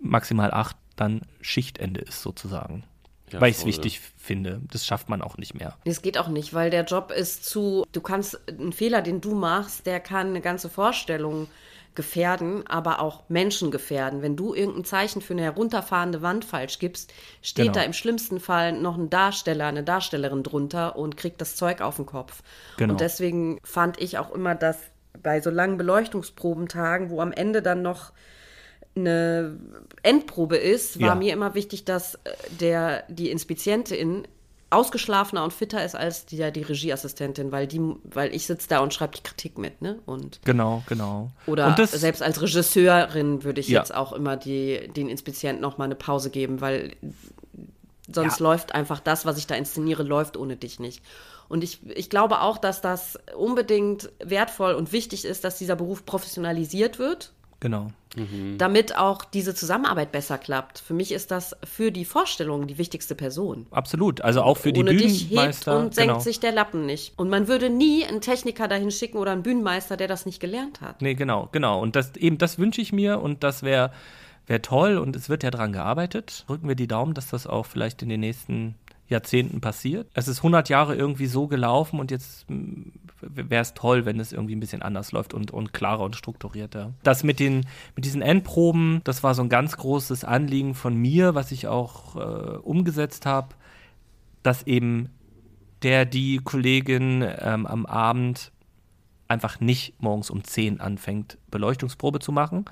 maximal 0.00 0.50
acht, 0.52 0.76
dann 0.96 1.22
Schichtende 1.40 2.00
ist 2.00 2.22
sozusagen. 2.22 2.84
Ja, 3.32 3.40
weil 3.40 3.50
ich 3.50 3.58
es 3.58 3.64
wichtig 3.64 4.00
finde. 4.16 4.60
Das 4.70 4.86
schafft 4.86 5.08
man 5.08 5.22
auch 5.22 5.36
nicht 5.36 5.54
mehr. 5.54 5.76
Das 5.84 6.02
geht 6.02 6.18
auch 6.18 6.28
nicht, 6.28 6.54
weil 6.54 6.70
der 6.70 6.84
Job 6.84 7.10
ist 7.10 7.44
zu. 7.44 7.84
Du 7.92 8.00
kannst 8.00 8.40
einen 8.48 8.72
Fehler, 8.72 9.02
den 9.02 9.20
du 9.20 9.34
machst, 9.34 9.86
der 9.86 10.00
kann 10.00 10.28
eine 10.28 10.40
ganze 10.40 10.68
Vorstellung 10.68 11.48
gefährden, 11.94 12.66
aber 12.66 13.00
auch 13.00 13.24
Menschen 13.28 13.70
gefährden. 13.70 14.22
Wenn 14.22 14.36
du 14.36 14.54
irgendein 14.54 14.84
Zeichen 14.84 15.20
für 15.20 15.32
eine 15.32 15.42
herunterfahrende 15.42 16.22
Wand 16.22 16.44
falsch 16.44 16.78
gibst, 16.78 17.12
steht 17.42 17.66
genau. 17.66 17.74
da 17.74 17.82
im 17.82 17.92
schlimmsten 17.92 18.38
Fall 18.38 18.72
noch 18.72 18.96
ein 18.96 19.10
Darsteller, 19.10 19.66
eine 19.66 19.82
Darstellerin 19.82 20.42
drunter 20.42 20.96
und 20.96 21.16
kriegt 21.16 21.40
das 21.40 21.56
Zeug 21.56 21.80
auf 21.80 21.96
den 21.96 22.06
Kopf. 22.06 22.42
Genau. 22.76 22.92
Und 22.92 23.00
deswegen 23.00 23.58
fand 23.64 24.00
ich 24.00 24.18
auch 24.18 24.32
immer, 24.32 24.54
dass 24.54 24.78
bei 25.20 25.40
so 25.40 25.50
langen 25.50 25.76
Beleuchtungsprobentagen, 25.76 27.10
wo 27.10 27.20
am 27.20 27.32
Ende 27.32 27.60
dann 27.60 27.82
noch 27.82 28.12
eine 28.96 29.58
Endprobe 30.02 30.56
ist, 30.56 31.00
war 31.00 31.08
ja. 31.08 31.14
mir 31.14 31.32
immer 31.32 31.54
wichtig, 31.54 31.84
dass 31.84 32.16
äh, 32.16 32.18
der, 32.60 33.04
die 33.08 33.30
Inspizientin 33.30 34.26
ausgeschlafener 34.70 35.42
und 35.42 35.52
fitter 35.52 35.84
ist 35.84 35.96
als 35.96 36.26
die, 36.26 36.50
die 36.52 36.62
Regieassistentin, 36.62 37.50
weil 37.50 37.66
die, 37.66 37.80
weil 38.04 38.32
ich 38.32 38.46
sitze 38.46 38.68
da 38.68 38.80
und 38.80 38.94
schreibe 38.94 39.16
die 39.16 39.22
Kritik 39.22 39.58
mit, 39.58 39.82
ne? 39.82 39.98
Und 40.06 40.40
genau, 40.44 40.84
genau. 40.86 41.30
Oder 41.46 41.76
selbst 41.86 42.22
als 42.22 42.40
Regisseurin 42.40 43.42
würde 43.42 43.60
ich 43.60 43.68
ja. 43.68 43.80
jetzt 43.80 43.92
auch 43.92 44.12
immer 44.12 44.36
die, 44.36 44.88
den 44.94 45.08
Inspizienten 45.08 45.60
noch 45.60 45.76
mal 45.76 45.86
eine 45.86 45.96
Pause 45.96 46.30
geben, 46.30 46.60
weil 46.60 46.94
sonst 48.06 48.38
ja. 48.38 48.44
läuft 48.44 48.74
einfach 48.74 49.00
das, 49.00 49.26
was 49.26 49.38
ich 49.38 49.48
da 49.48 49.56
inszeniere, 49.56 50.04
läuft 50.04 50.36
ohne 50.36 50.56
dich 50.56 50.78
nicht. 50.78 51.02
Und 51.48 51.64
ich, 51.64 51.80
ich 51.96 52.08
glaube 52.08 52.40
auch, 52.40 52.58
dass 52.58 52.80
das 52.80 53.18
unbedingt 53.36 54.10
wertvoll 54.22 54.74
und 54.74 54.92
wichtig 54.92 55.24
ist, 55.24 55.42
dass 55.42 55.58
dieser 55.58 55.74
Beruf 55.74 56.06
professionalisiert 56.06 57.00
wird 57.00 57.32
Genau. 57.60 57.92
Mhm. 58.16 58.58
Damit 58.58 58.96
auch 58.96 59.24
diese 59.24 59.54
Zusammenarbeit 59.54 60.10
besser 60.10 60.38
klappt. 60.38 60.78
Für 60.80 60.94
mich 60.94 61.12
ist 61.12 61.30
das 61.30 61.56
für 61.62 61.92
die 61.92 62.04
Vorstellung 62.04 62.66
die 62.66 62.78
wichtigste 62.78 63.14
Person. 63.14 63.66
Absolut. 63.70 64.22
Also 64.22 64.42
auch 64.42 64.56
für 64.56 64.72
die 64.72 64.80
Ohne 64.80 64.90
Bühnenmeister. 64.90 65.26
Dich 65.26 65.30
hebt 65.30 65.68
und 65.68 65.94
senkt 65.94 66.08
genau. 66.12 66.20
sich 66.20 66.40
der 66.40 66.52
Lappen 66.52 66.86
nicht. 66.86 67.12
Und 67.16 67.28
man 67.28 67.46
würde 67.46 67.70
nie 67.70 68.04
einen 68.04 68.20
Techniker 68.20 68.66
dahin 68.66 68.90
schicken 68.90 69.18
oder 69.18 69.32
einen 69.32 69.42
Bühnenmeister, 69.42 69.96
der 69.96 70.08
das 70.08 70.26
nicht 70.26 70.40
gelernt 70.40 70.80
hat. 70.80 71.02
Nee, 71.02 71.14
genau, 71.14 71.48
genau. 71.52 71.80
Und 71.80 71.94
das 71.94 72.16
eben, 72.16 72.38
das 72.38 72.58
wünsche 72.58 72.80
ich 72.80 72.92
mir 72.92 73.20
und 73.20 73.44
das 73.44 73.62
wäre 73.62 73.92
wär 74.46 74.62
toll 74.62 74.98
und 74.98 75.14
es 75.14 75.28
wird 75.28 75.44
ja 75.44 75.50
dran 75.50 75.72
gearbeitet. 75.72 76.44
Drücken 76.48 76.66
wir 76.66 76.74
die 76.74 76.88
Daumen, 76.88 77.14
dass 77.14 77.28
das 77.28 77.46
auch 77.46 77.66
vielleicht 77.66 78.02
in 78.02 78.08
den 78.08 78.20
nächsten 78.20 78.74
Jahrzehnten 79.08 79.60
passiert. 79.60 80.08
Es 80.14 80.28
ist 80.28 80.38
100 80.38 80.68
Jahre 80.68 80.96
irgendwie 80.96 81.26
so 81.26 81.46
gelaufen 81.46 82.00
und 82.00 82.10
jetzt 82.10 82.46
wäre 83.22 83.62
es 83.62 83.74
toll, 83.74 84.04
wenn 84.04 84.20
es 84.20 84.32
irgendwie 84.32 84.56
ein 84.56 84.60
bisschen 84.60 84.82
anders 84.82 85.12
läuft 85.12 85.34
und, 85.34 85.50
und 85.50 85.72
klarer 85.72 86.04
und 86.04 86.16
strukturierter. 86.16 86.92
Das 87.02 87.24
mit, 87.24 87.40
den, 87.40 87.66
mit 87.96 88.04
diesen 88.04 88.22
Endproben, 88.22 89.00
das 89.04 89.22
war 89.22 89.34
so 89.34 89.42
ein 89.42 89.48
ganz 89.48 89.76
großes 89.76 90.24
Anliegen 90.24 90.74
von 90.74 90.96
mir, 90.96 91.34
was 91.34 91.52
ich 91.52 91.68
auch 91.68 92.16
äh, 92.16 92.58
umgesetzt 92.58 93.26
habe, 93.26 93.54
dass 94.42 94.66
eben 94.66 95.10
der, 95.82 96.04
die 96.04 96.38
Kollegin 96.38 97.24
ähm, 97.38 97.66
am 97.66 97.86
Abend 97.86 98.52
einfach 99.28 99.60
nicht 99.60 100.00
morgens 100.02 100.30
um 100.30 100.44
10 100.44 100.80
anfängt, 100.80 101.38
Beleuchtungsprobe 101.50 102.18
zu 102.18 102.32
machen 102.32 102.64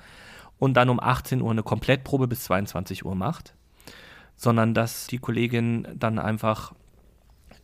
und 0.57 0.75
dann 0.75 0.89
um 0.89 0.99
18 0.99 1.41
Uhr 1.41 1.51
eine 1.51 1.63
Komplettprobe 1.63 2.27
bis 2.27 2.43
22 2.43 3.05
Uhr 3.05 3.15
macht 3.15 3.53
sondern 4.39 4.73
dass 4.73 5.07
die 5.07 5.17
Kolleginnen 5.17 5.85
dann 5.95 6.17
einfach 6.17 6.73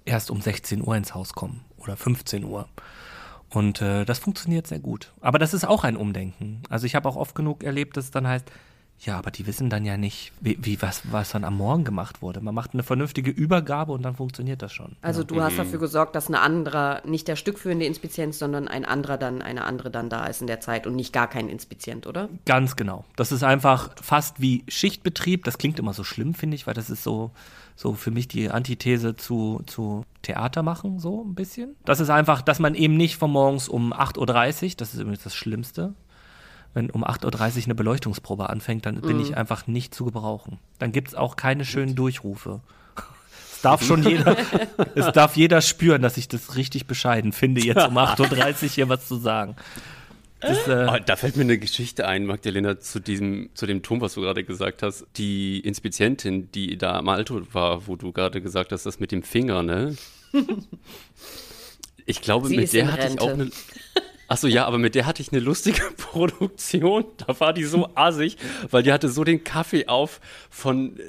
erst 0.04 0.30
um 0.30 0.42
16 0.42 0.86
Uhr 0.86 0.96
ins 0.98 1.16
Haus 1.16 1.34
kommen 1.34 1.64
oder 1.86 1.98
15 1.98 2.44
Uhr. 2.44 2.68
Und 3.50 3.82
äh, 3.82 4.06
das 4.06 4.20
funktioniert 4.20 4.68
sehr 4.68 4.80
gut. 4.80 5.14
Aber 5.22 5.40
das 5.40 5.54
ist 5.54 5.66
auch 5.66 5.84
ein 5.84 5.96
Umdenken. 5.96 6.62
Also 6.70 6.86
ich 6.86 6.96
habe 6.96 7.08
auch 7.08 7.16
oft 7.16 7.36
genug 7.36 7.64
erlebt, 7.64 7.96
dass 7.96 8.06
es 8.06 8.12
dann 8.12 8.28
heißt, 8.28 8.52
ja, 9.00 9.18
aber 9.18 9.30
die 9.30 9.46
wissen 9.46 9.70
dann 9.70 9.86
ja 9.86 9.98
nicht, 9.98 10.32
wie, 10.40 10.58
wie 10.62 10.82
was, 10.82 11.02
was 11.12 11.32
dann 11.32 11.44
am 11.44 11.58
Morgen 11.58 11.84
gemacht 11.84 12.22
wurde. 12.22 12.40
Man 12.40 12.56
macht 12.56 12.74
eine 12.74 12.84
vernünftige 12.84 13.30
Übergabe 13.30 13.92
und 13.92 14.04
dann 14.04 14.16
funktioniert 14.16 14.62
das 14.62 14.74
schon. 14.74 14.96
Also 15.02 15.22
ja. 15.22 15.28
du 15.28 15.42
hast 15.42 15.60
dafür 15.60 15.80
gesorgt, 15.80 16.16
dass 16.16 16.30
ein 16.30 16.36
anderer, 16.36 17.02
nicht 17.06 17.28
der 17.28 17.36
stückführende 17.36 17.86
Inspizient, 17.86 18.34
sondern 18.34 18.68
ein 18.68 18.86
anderer 18.86 19.18
dann, 19.18 19.42
eine 19.42 19.66
andere 19.66 19.92
dann 19.92 20.10
da 20.10 20.26
ist 20.26 20.42
in 20.42 20.48
der 20.48 20.62
Zeit 20.62 20.88
und 20.88 20.96
nicht 20.96 21.12
gar 21.12 21.28
kein 21.28 21.50
Inspizient, 21.50 22.08
oder? 22.08 22.30
Ganz 22.46 22.78
genau. 22.78 23.04
Das 23.16 23.32
ist 23.32 23.44
einfach 23.44 23.92
fast 24.02 24.42
wie 24.42 24.64
Schichtbetrieb. 24.70 25.44
Das 25.44 25.58
klingt 25.58 25.78
immer 25.78 25.94
so 25.94 26.04
schlimm, 26.04 26.34
finde 26.34 26.56
ich, 26.56 26.66
weil 26.66 26.74
das 26.74 26.90
ist 26.90 27.04
so, 27.04 27.32
so 27.76 27.94
für 27.94 28.12
mich 28.12 28.28
die 28.28 28.50
Antithese 28.50 29.16
zu, 29.16 29.62
zu 29.66 30.06
Theater 30.22 30.64
machen, 30.64 31.00
so 31.00 31.24
ein 31.24 31.36
bisschen. 31.36 31.76
Das 31.84 32.00
ist 32.00 32.10
einfach, 32.10 32.42
dass 32.42 32.60
man 32.60 32.74
eben 32.74 32.96
nicht 32.96 33.18
von 33.18 33.32
morgens 33.32 33.68
um 33.68 33.94
8.30 33.94 34.64
Uhr, 34.64 34.70
das 34.78 34.94
ist 34.94 35.00
übrigens 35.02 35.24
das 35.24 35.36
Schlimmste, 35.36 35.94
wenn 36.74 36.90
um 36.90 37.04
8.30 37.04 37.58
Uhr 37.58 37.64
eine 37.66 37.76
Beleuchtungsprobe 37.76 38.50
anfängt, 38.50 38.86
dann 38.86 39.02
bin 39.02 39.20
ich 39.20 39.32
mhm. 39.32 39.38
einfach 39.38 39.68
nicht 39.68 39.94
zu 39.96 40.06
gebrauchen. 40.06 40.60
Dann 40.80 40.92
gibt 40.92 41.10
es 41.10 41.16
auch 41.16 41.36
keine 41.36 41.66
schönen 41.66 41.96
Durchrufe. 41.96 42.62
Es 43.56 43.62
darf 43.72 43.84
schon 43.84 44.04
jeder, 44.04 44.38
es 44.96 45.12
darf 45.14 45.36
jeder 45.36 45.60
spüren, 45.60 46.04
dass 46.04 46.18
ich 46.18 46.28
das 46.28 46.56
richtig 46.56 46.86
bescheiden 46.86 47.32
finde, 47.32 47.62
jetzt 47.62 47.84
um 47.88 47.98
8.30 47.98 48.64
Uhr 48.64 48.70
hier 48.70 48.90
was 48.90 49.08
zu 49.08 49.16
sagen. 49.16 49.56
Das, 50.48 50.68
äh 50.68 50.88
oh, 50.90 50.98
da 51.06 51.16
fällt 51.16 51.36
mir 51.36 51.44
eine 51.44 51.58
Geschichte 51.58 52.08
ein, 52.08 52.26
Magdalena, 52.26 52.80
zu 52.80 53.00
diesem, 53.00 53.50
zu 53.54 53.66
dem 53.66 53.82
Ton, 53.84 54.02
was 54.02 54.14
du 54.14 54.22
gerade 54.22 54.44
gesagt 54.44 54.84
hast. 54.84 55.06
Die 55.18 55.60
Inspizientin, 55.60 56.52
die 56.52 56.78
da 56.78 56.98
am 56.98 57.10
Alto 57.10 57.42
war, 57.54 57.88
wo 57.88 57.96
du 57.96 58.12
gerade 58.12 58.42
gesagt 58.42 58.72
hast, 58.72 58.86
das 58.86 59.00
mit 59.00 59.12
dem 59.12 59.24
Finger, 59.24 59.64
ne? 59.64 59.96
Ich 62.08 62.22
glaube, 62.22 62.48
Sie 62.48 62.58
mit 62.58 62.72
der 62.72 62.92
hatte 62.92 63.04
Rente. 63.04 63.16
ich 63.16 63.22
auch 63.22 63.34
eine. 63.34 63.50
Achso, 64.28 64.48
ja, 64.48 64.66
aber 64.66 64.80
mit 64.80 64.96
der 64.96 65.06
hatte 65.06 65.22
ich 65.22 65.32
eine 65.32 65.40
lustige 65.40 65.82
Produktion. 65.98 67.06
Da 67.18 67.40
war 67.40 67.54
die 67.54 67.64
so 67.64 67.90
assig, 67.96 68.38
weil 68.72 68.82
die 68.84 68.92
hatte 68.92 69.10
so 69.10 69.24
den 69.24 69.44
Kaffee 69.44 69.88
auf 69.88 70.20
von 70.50 71.00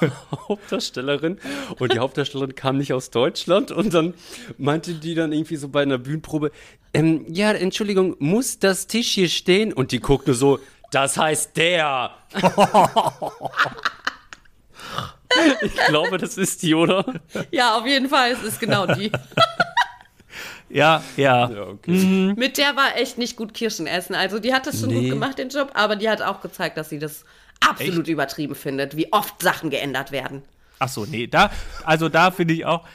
der 0.00 0.12
Hauptdarstellerin 0.48 1.38
und 1.78 1.92
die 1.92 1.98
Hauptdarstellerin 1.98 2.54
kam 2.54 2.76
nicht 2.78 2.92
aus 2.92 3.10
Deutschland 3.10 3.72
und 3.72 3.92
dann 3.92 4.14
meinte 4.56 4.94
die 4.94 5.14
dann 5.14 5.32
irgendwie 5.32 5.56
so 5.56 5.68
bei 5.68 5.82
einer 5.82 5.98
Bühnenprobe, 5.98 6.52
ähm, 6.94 7.24
ja, 7.28 7.50
Entschuldigung, 7.52 8.16
muss 8.18 8.58
das 8.58 8.86
Tisch 8.86 9.10
hier 9.10 9.28
stehen? 9.28 9.72
Und 9.72 9.92
die 9.92 10.00
guckt 10.00 10.26
nur 10.26 10.36
so, 10.36 10.58
das 10.90 11.16
heißt 11.16 11.56
der. 11.56 12.10
ich 15.62 15.74
glaube, 15.86 16.18
das 16.18 16.36
ist 16.36 16.62
die, 16.62 16.74
oder? 16.74 17.04
Ja, 17.50 17.78
auf 17.78 17.86
jeden 17.86 18.08
Fall, 18.08 18.32
es 18.32 18.42
ist 18.42 18.58
genau 18.60 18.86
die. 18.86 19.12
Ja, 20.70 21.02
ja. 21.16 21.50
ja 21.50 21.62
okay. 21.68 21.90
mhm. 21.90 22.34
Mit 22.36 22.56
der 22.56 22.76
war 22.76 22.96
echt 22.96 23.18
nicht 23.18 23.36
gut 23.36 23.54
Kirschen 23.54 23.86
essen. 23.86 24.14
Also 24.14 24.38
die 24.38 24.54
hat 24.54 24.66
das 24.66 24.80
schon 24.80 24.90
nee. 24.90 25.02
gut 25.02 25.10
gemacht, 25.10 25.38
den 25.38 25.48
Job, 25.48 25.70
aber 25.74 25.96
die 25.96 26.08
hat 26.08 26.22
auch 26.22 26.40
gezeigt, 26.40 26.76
dass 26.76 26.88
sie 26.88 26.98
das 26.98 27.24
absolut 27.60 28.00
echt? 28.00 28.08
übertrieben 28.08 28.54
findet, 28.54 28.96
wie 28.96 29.12
oft 29.12 29.42
Sachen 29.42 29.70
geändert 29.70 30.12
werden. 30.12 30.42
Ach 30.78 30.88
so, 30.88 31.04
nee, 31.04 31.26
da, 31.26 31.50
also 31.84 32.08
da 32.08 32.30
finde 32.30 32.54
ich 32.54 32.64
auch, 32.64 32.86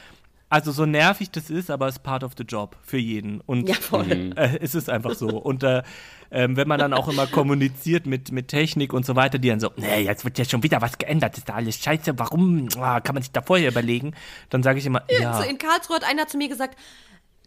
also 0.48 0.70
so 0.70 0.86
nervig 0.86 1.30
das 1.30 1.50
ist, 1.50 1.70
aber 1.70 1.88
es 1.88 1.96
ist 1.96 2.02
part 2.02 2.22
of 2.22 2.32
the 2.38 2.44
job 2.44 2.76
für 2.82 2.98
jeden. 2.98 3.40
Und 3.42 3.68
ja, 3.68 3.74
voll. 3.74 4.32
Äh, 4.36 4.58
es 4.60 4.74
ist 4.74 4.88
einfach 4.88 5.14
so. 5.14 5.28
Und 5.28 5.62
äh, 5.62 5.82
äh, 6.30 6.48
wenn 6.50 6.68
man 6.68 6.78
dann 6.78 6.92
auch 6.92 7.08
immer 7.08 7.26
kommuniziert 7.26 8.06
mit, 8.06 8.32
mit 8.32 8.48
Technik 8.48 8.92
und 8.92 9.04
so 9.04 9.16
weiter, 9.16 9.38
die 9.38 9.48
dann 9.48 9.60
so, 9.60 9.70
nee, 9.76 10.02
jetzt 10.02 10.24
wird 10.24 10.38
ja 10.38 10.44
schon 10.44 10.62
wieder 10.62 10.80
was 10.80 10.98
geändert, 10.98 11.36
ist 11.36 11.48
da 11.48 11.54
alles 11.54 11.82
scheiße, 11.82 12.18
warum 12.18 12.68
ah, 12.78 13.00
kann 13.00 13.14
man 13.14 13.22
sich 13.22 13.32
da 13.32 13.42
vorher 13.42 13.70
überlegen? 13.70 14.14
Dann 14.50 14.62
sage 14.62 14.78
ich 14.78 14.86
immer, 14.86 15.02
ja. 15.08 15.42
In 15.42 15.58
Karlsruhe 15.58 15.96
hat 15.96 16.04
einer 16.04 16.26
zu 16.26 16.38
mir 16.38 16.48
gesagt, 16.48 16.76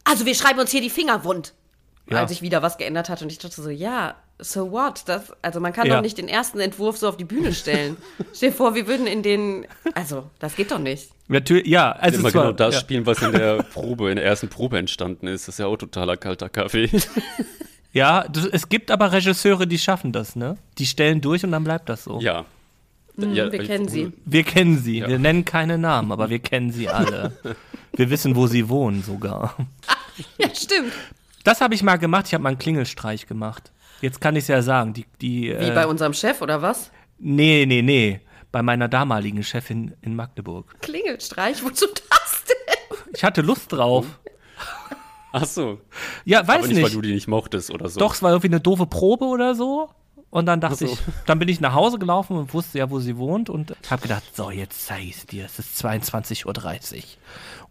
also 0.03 0.25
wir 0.25 0.35
schreiben 0.35 0.59
uns 0.59 0.71
hier 0.71 0.81
die 0.81 0.89
Finger 0.89 1.23
wund. 1.23 1.53
Ja. 2.09 2.17
Als 2.17 2.31
ich 2.31 2.41
wieder 2.41 2.61
was 2.63 2.77
geändert 2.77 3.09
hatte 3.09 3.23
und 3.23 3.31
ich 3.31 3.37
dachte 3.37 3.61
so, 3.61 3.69
ja, 3.69 4.15
so 4.39 4.71
what? 4.71 5.03
Das, 5.05 5.31
also 5.43 5.59
man 5.59 5.73
kann 5.73 5.85
ja. 5.85 5.95
doch 5.95 6.01
nicht 6.01 6.17
den 6.17 6.27
ersten 6.27 6.59
Entwurf 6.59 6.97
so 6.97 7.07
auf 7.07 7.17
die 7.17 7.25
Bühne 7.25 7.53
stellen. 7.53 7.97
Stell 8.33 8.49
dir 8.49 8.55
vor, 8.55 8.73
wir 8.73 8.87
würden 8.87 9.05
in 9.05 9.21
den, 9.21 9.67
also 9.93 10.29
das 10.39 10.55
geht 10.55 10.71
doch 10.71 10.79
nicht. 10.79 11.09
Natürlich, 11.27 11.67
ja. 11.67 11.91
Also 11.91 12.19
immer 12.19 12.31
genau 12.31 12.51
das 12.51 12.73
ja. 12.75 12.81
spielen, 12.81 13.05
was 13.05 13.21
in 13.21 13.31
der 13.31 13.61
Probe, 13.63 14.09
in 14.09 14.15
der 14.15 14.25
ersten 14.25 14.49
Probe 14.49 14.79
entstanden 14.79 15.27
ist. 15.27 15.47
Das 15.47 15.55
ist 15.55 15.59
ja 15.59 15.67
auch 15.67 15.77
totaler 15.77 16.17
kalter 16.17 16.49
Kaffee. 16.49 16.89
Ja, 17.91 18.25
es 18.51 18.69
gibt 18.69 18.91
aber 18.91 19.11
Regisseure, 19.11 19.65
die 19.65 19.79
schaffen 19.79 20.11
das, 20.11 20.35
ne? 20.35 20.57
Die 20.77 20.85
stellen 20.85 21.21
durch 21.21 21.43
und 21.43 21.51
dann 21.51 21.63
bleibt 21.63 21.89
das 21.89 22.03
so. 22.03 22.19
Ja. 22.19 22.45
Mhm, 23.27 23.33
ja 23.33 23.51
wir 23.51 23.63
kennen 23.63 23.87
sie. 23.87 24.11
Wir 24.25 24.43
kennen 24.43 24.77
sie. 24.77 25.05
Wir 25.05 25.19
nennen 25.19 25.45
keine 25.45 25.77
Namen, 25.77 26.11
aber 26.11 26.29
wir 26.29 26.39
kennen 26.39 26.71
sie 26.71 26.89
alle. 26.89 27.37
wir 27.93 28.09
wissen, 28.09 28.35
wo 28.35 28.47
sie 28.47 28.69
wohnen 28.69 29.03
sogar. 29.03 29.55
ja, 30.37 30.53
stimmt. 30.53 30.93
Das 31.43 31.61
habe 31.61 31.73
ich 31.73 31.83
mal 31.83 31.97
gemacht. 31.97 32.27
Ich 32.27 32.33
habe 32.33 32.43
mal 32.43 32.49
einen 32.49 32.57
Klingelstreich 32.57 33.27
gemacht. 33.27 33.71
Jetzt 34.01 34.21
kann 34.21 34.35
ich 34.35 34.43
es 34.43 34.47
ja 34.47 34.61
sagen. 34.61 34.93
Die, 34.93 35.05
die, 35.21 35.49
Wie 35.49 35.67
äh, 35.69 35.73
bei 35.73 35.87
unserem 35.87 36.13
Chef 36.13 36.41
oder 36.41 36.61
was? 36.61 36.91
Nee, 37.17 37.65
nee, 37.67 37.81
nee. 37.81 38.21
Bei 38.51 38.61
meiner 38.61 38.87
damaligen 38.87 39.43
Chefin 39.43 39.93
in 40.01 40.15
Magdeburg. 40.15 40.75
Klingelstreich? 40.81 41.63
Wozu 41.63 41.85
das 41.87 42.43
denn? 42.45 42.97
Ich 43.13 43.23
hatte 43.23 43.41
Lust 43.41 43.71
drauf. 43.71 44.05
Ach 45.31 45.45
so. 45.45 45.79
Ja, 46.25 46.47
weiß 46.47 46.59
Aber 46.59 46.67
nicht. 46.67 46.81
weil 46.81 46.91
du 46.91 47.01
die 47.01 47.13
nicht 47.13 47.27
mochtest 47.27 47.71
oder 47.71 47.89
so. 47.89 47.99
Doch, 47.99 48.15
es 48.15 48.23
war 48.23 48.31
irgendwie 48.31 48.47
eine 48.47 48.59
doofe 48.59 48.87
Probe 48.87 49.25
oder 49.25 49.53
so. 49.53 49.89
Und 50.31 50.45
dann 50.45 50.61
dachte 50.61 50.87
so. 50.87 50.93
ich, 50.93 50.99
dann 51.25 51.39
bin 51.39 51.49
ich 51.49 51.59
nach 51.59 51.73
Hause 51.73 51.97
gelaufen 51.97 52.37
und 52.37 52.53
wusste 52.53 52.77
ja, 52.77 52.91
wo 52.91 52.99
sie 52.99 53.17
wohnt 53.17 53.49
und 53.49 53.75
habe 53.89 54.01
gedacht, 54.01 54.23
so, 54.35 54.51
jetzt 54.51 54.85
zeige 54.85 55.07
ich 55.07 55.17
es 55.17 55.25
dir. 55.25 55.45
Es 55.45 55.57
ist 55.57 55.83
22.30 55.83 56.45
Uhr. 56.97 57.03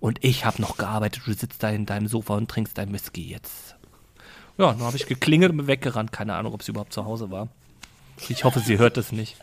Und 0.01 0.25
ich 0.25 0.45
habe 0.45 0.61
noch 0.61 0.77
gearbeitet. 0.77 1.23
Du 1.25 1.33
sitzt 1.33 1.63
da 1.63 1.71
in 1.71 1.87
deinem 1.87 2.09
Sofa 2.09 2.35
und 2.35 2.51
trinkst 2.51 2.77
dein 2.77 2.93
Whisky 2.93 3.23
jetzt. 3.23 3.77
Ja, 4.57 4.73
dann 4.73 4.83
habe 4.83 4.97
ich 4.97 5.07
geklingelt 5.07 5.53
und 5.53 5.69
weggerannt. 5.69 6.11
Keine 6.11 6.35
Ahnung, 6.35 6.53
ob 6.53 6.65
sie 6.65 6.73
überhaupt 6.73 6.93
zu 6.93 7.05
Hause 7.05 7.31
war. 7.31 7.49
Ich 8.29 8.43
hoffe, 8.43 8.59
sie 8.59 8.79
hört 8.79 8.97
es 8.97 9.13
nicht. 9.13 9.37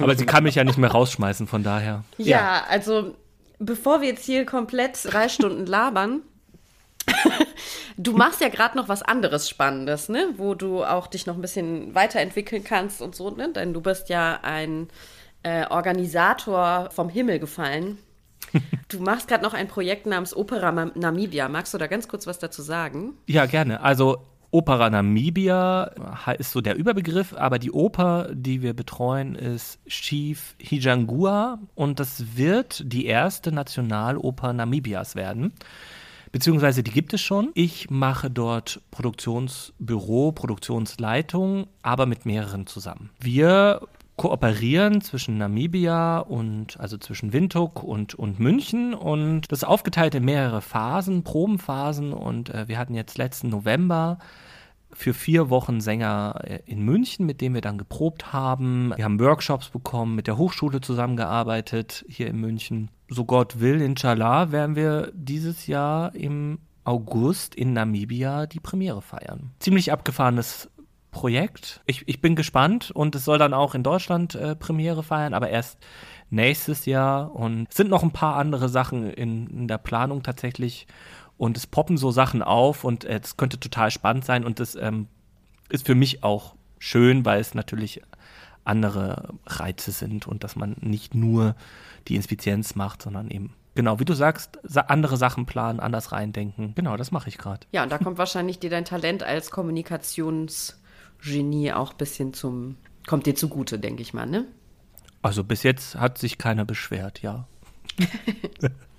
Aber 0.00 0.16
sie 0.16 0.26
kann 0.26 0.42
mich 0.42 0.56
ja 0.56 0.64
nicht 0.64 0.78
mehr 0.78 0.90
rausschmeißen, 0.90 1.46
von 1.46 1.62
daher. 1.62 2.04
Ja, 2.18 2.26
ja. 2.26 2.64
also 2.68 3.14
bevor 3.60 4.00
wir 4.00 4.08
jetzt 4.08 4.24
hier 4.24 4.44
komplett 4.44 4.98
drei 5.04 5.28
Stunden 5.28 5.64
labern, 5.64 6.22
du 7.96 8.12
machst 8.12 8.40
ja 8.40 8.48
gerade 8.48 8.76
noch 8.76 8.88
was 8.88 9.02
anderes 9.02 9.48
Spannendes, 9.48 10.08
ne? 10.08 10.34
Wo 10.36 10.54
du 10.54 10.84
auch 10.84 11.06
dich 11.06 11.26
noch 11.26 11.34
ein 11.34 11.40
bisschen 11.40 11.94
weiterentwickeln 11.94 12.64
kannst 12.64 13.02
und 13.02 13.14
so, 13.14 13.30
ne? 13.30 13.52
Denn 13.52 13.72
du 13.72 13.80
bist 13.80 14.08
ja 14.08 14.40
ein 14.42 14.88
äh, 15.42 15.66
Organisator 15.66 16.90
vom 16.90 17.08
Himmel 17.08 17.38
gefallen. 17.38 17.98
Du 18.88 18.98
machst 18.98 19.28
gerade 19.28 19.44
noch 19.44 19.54
ein 19.54 19.68
Projekt 19.68 20.06
namens 20.06 20.34
Opera 20.34 20.72
Namibia. 20.72 21.48
Magst 21.48 21.72
du 21.72 21.78
da 21.78 21.86
ganz 21.86 22.08
kurz 22.08 22.26
was 22.26 22.40
dazu 22.40 22.62
sagen? 22.62 23.12
Ja, 23.26 23.46
gerne. 23.46 23.82
Also 23.82 24.26
Opera 24.50 24.90
Namibia 24.90 25.92
ist 26.38 26.50
so 26.50 26.60
der 26.60 26.74
Überbegriff, 26.74 27.34
aber 27.34 27.60
die 27.60 27.70
Oper, 27.70 28.28
die 28.32 28.62
wir 28.62 28.74
betreuen, 28.74 29.36
ist 29.36 29.78
Chief 29.86 30.56
Hijangua 30.58 31.60
und 31.76 32.00
das 32.00 32.36
wird 32.36 32.82
die 32.84 33.06
erste 33.06 33.52
Nationaloper 33.52 34.52
Namibias 34.52 35.14
werden 35.14 35.52
beziehungsweise 36.32 36.82
die 36.82 36.90
gibt 36.90 37.12
es 37.12 37.20
schon. 37.20 37.50
Ich 37.54 37.90
mache 37.90 38.30
dort 38.30 38.80
Produktionsbüro, 38.90 40.32
Produktionsleitung, 40.32 41.66
aber 41.82 42.06
mit 42.06 42.26
mehreren 42.26 42.66
zusammen. 42.66 43.10
Wir 43.20 43.80
kooperieren 44.20 45.00
zwischen 45.00 45.38
Namibia 45.38 46.18
und 46.18 46.78
also 46.78 46.98
zwischen 46.98 47.32
Windhoek 47.32 47.82
und, 47.82 48.14
und 48.14 48.38
München 48.38 48.92
und 48.92 49.50
das 49.50 49.60
ist 49.60 49.64
aufgeteilt 49.64 50.14
in 50.14 50.26
mehrere 50.26 50.60
Phasen, 50.60 51.24
Probenphasen 51.24 52.12
und 52.12 52.50
äh, 52.50 52.68
wir 52.68 52.76
hatten 52.76 52.92
jetzt 52.94 53.16
letzten 53.16 53.48
November 53.48 54.18
für 54.92 55.14
vier 55.14 55.50
Wochen 55.50 55.80
Sänger 55.80 56.40
äh, 56.44 56.60
in 56.66 56.82
München, 56.82 57.26
mit 57.26 57.40
dem 57.40 57.54
wir 57.54 57.60
dann 57.60 57.78
geprobt 57.78 58.32
haben. 58.32 58.92
Wir 58.96 59.04
haben 59.04 59.20
Workshops 59.20 59.68
bekommen, 59.68 60.14
mit 60.14 60.26
der 60.26 60.36
Hochschule 60.36 60.80
zusammengearbeitet 60.80 62.04
hier 62.08 62.28
in 62.28 62.40
München. 62.40 62.90
So 63.08 63.24
Gott 63.24 63.60
will, 63.60 63.80
inshallah, 63.80 64.52
werden 64.52 64.76
wir 64.76 65.10
dieses 65.14 65.66
Jahr 65.66 66.14
im 66.14 66.58
August 66.84 67.54
in 67.54 67.72
Namibia 67.72 68.46
die 68.46 68.60
Premiere 68.60 69.02
feiern. 69.02 69.50
Ziemlich 69.58 69.92
abgefahrenes 69.92 70.70
Projekt. 71.10 71.80
Ich, 71.86 72.06
ich 72.06 72.20
bin 72.20 72.36
gespannt 72.36 72.90
und 72.90 73.14
es 73.14 73.24
soll 73.24 73.38
dann 73.38 73.54
auch 73.54 73.74
in 73.74 73.82
Deutschland 73.82 74.34
äh, 74.34 74.54
Premiere 74.54 75.02
feiern, 75.02 75.34
aber 75.34 75.50
erst 75.50 75.78
nächstes 76.30 76.86
Jahr. 76.86 77.34
Und 77.34 77.68
es 77.68 77.76
sind 77.76 77.90
noch 77.90 78.02
ein 78.02 78.12
paar 78.12 78.36
andere 78.36 78.68
Sachen 78.68 79.10
in, 79.10 79.46
in 79.48 79.68
der 79.68 79.78
Planung 79.78 80.22
tatsächlich. 80.22 80.86
Und 81.40 81.56
es 81.56 81.66
poppen 81.66 81.96
so 81.96 82.10
Sachen 82.10 82.42
auf 82.42 82.84
und 82.84 83.06
es 83.06 83.38
könnte 83.38 83.58
total 83.58 83.90
spannend 83.90 84.26
sein. 84.26 84.44
Und 84.44 84.60
das 84.60 84.74
ähm, 84.74 85.06
ist 85.70 85.86
für 85.86 85.94
mich 85.94 86.22
auch 86.22 86.54
schön, 86.78 87.24
weil 87.24 87.40
es 87.40 87.54
natürlich 87.54 88.02
andere 88.64 89.32
Reize 89.46 89.90
sind 89.90 90.26
und 90.26 90.44
dass 90.44 90.54
man 90.54 90.76
nicht 90.82 91.14
nur 91.14 91.56
die 92.08 92.16
Inspizienz 92.16 92.74
macht, 92.74 93.00
sondern 93.00 93.30
eben 93.30 93.54
Genau, 93.74 93.98
wie 94.00 94.04
du 94.04 94.12
sagst, 94.12 94.58
andere 94.76 95.16
Sachen 95.16 95.46
planen, 95.46 95.80
anders 95.80 96.12
reindenken. 96.12 96.74
Genau, 96.74 96.98
das 96.98 97.10
mache 97.10 97.30
ich 97.30 97.38
gerade. 97.38 97.66
Ja, 97.72 97.84
und 97.84 97.88
da 97.90 97.96
kommt 97.96 98.18
wahrscheinlich 98.18 98.58
dir 98.58 98.68
dein 98.68 98.84
Talent 98.84 99.22
als 99.22 99.50
Kommunikationsgenie 99.50 101.72
auch 101.72 101.92
ein 101.92 101.96
bisschen 101.96 102.34
zum, 102.34 102.76
kommt 103.06 103.24
dir 103.24 103.34
zugute, 103.34 103.78
denke 103.78 104.02
ich 104.02 104.12
mal, 104.12 104.26
ne? 104.26 104.44
Also 105.22 105.42
bis 105.42 105.62
jetzt 105.62 105.94
hat 105.94 106.18
sich 106.18 106.36
keiner 106.36 106.66
beschwert, 106.66 107.22
ja. 107.22 107.48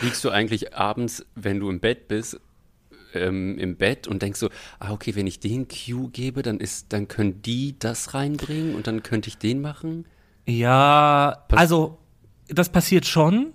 Liegst 0.00 0.24
du 0.24 0.30
eigentlich 0.30 0.74
abends, 0.74 1.24
wenn 1.34 1.60
du 1.60 1.70
im 1.70 1.80
Bett 1.80 2.08
bist, 2.08 2.40
ähm, 3.14 3.58
im 3.58 3.76
Bett 3.76 4.08
und 4.08 4.22
denkst 4.22 4.38
so, 4.38 4.50
ah, 4.78 4.92
okay, 4.92 5.14
wenn 5.14 5.26
ich 5.26 5.40
den 5.40 5.68
Cue 5.68 6.10
gebe, 6.10 6.42
dann 6.42 6.58
ist, 6.58 6.92
dann 6.92 7.08
können 7.08 7.42
die 7.42 7.78
das 7.78 8.14
reinbringen 8.14 8.74
und 8.74 8.86
dann 8.86 9.02
könnte 9.02 9.28
ich 9.28 9.38
den 9.38 9.60
machen? 9.60 10.06
Ja, 10.46 11.44
Pass 11.48 11.60
also 11.60 11.98
das 12.48 12.68
passiert 12.68 13.06
schon, 13.06 13.52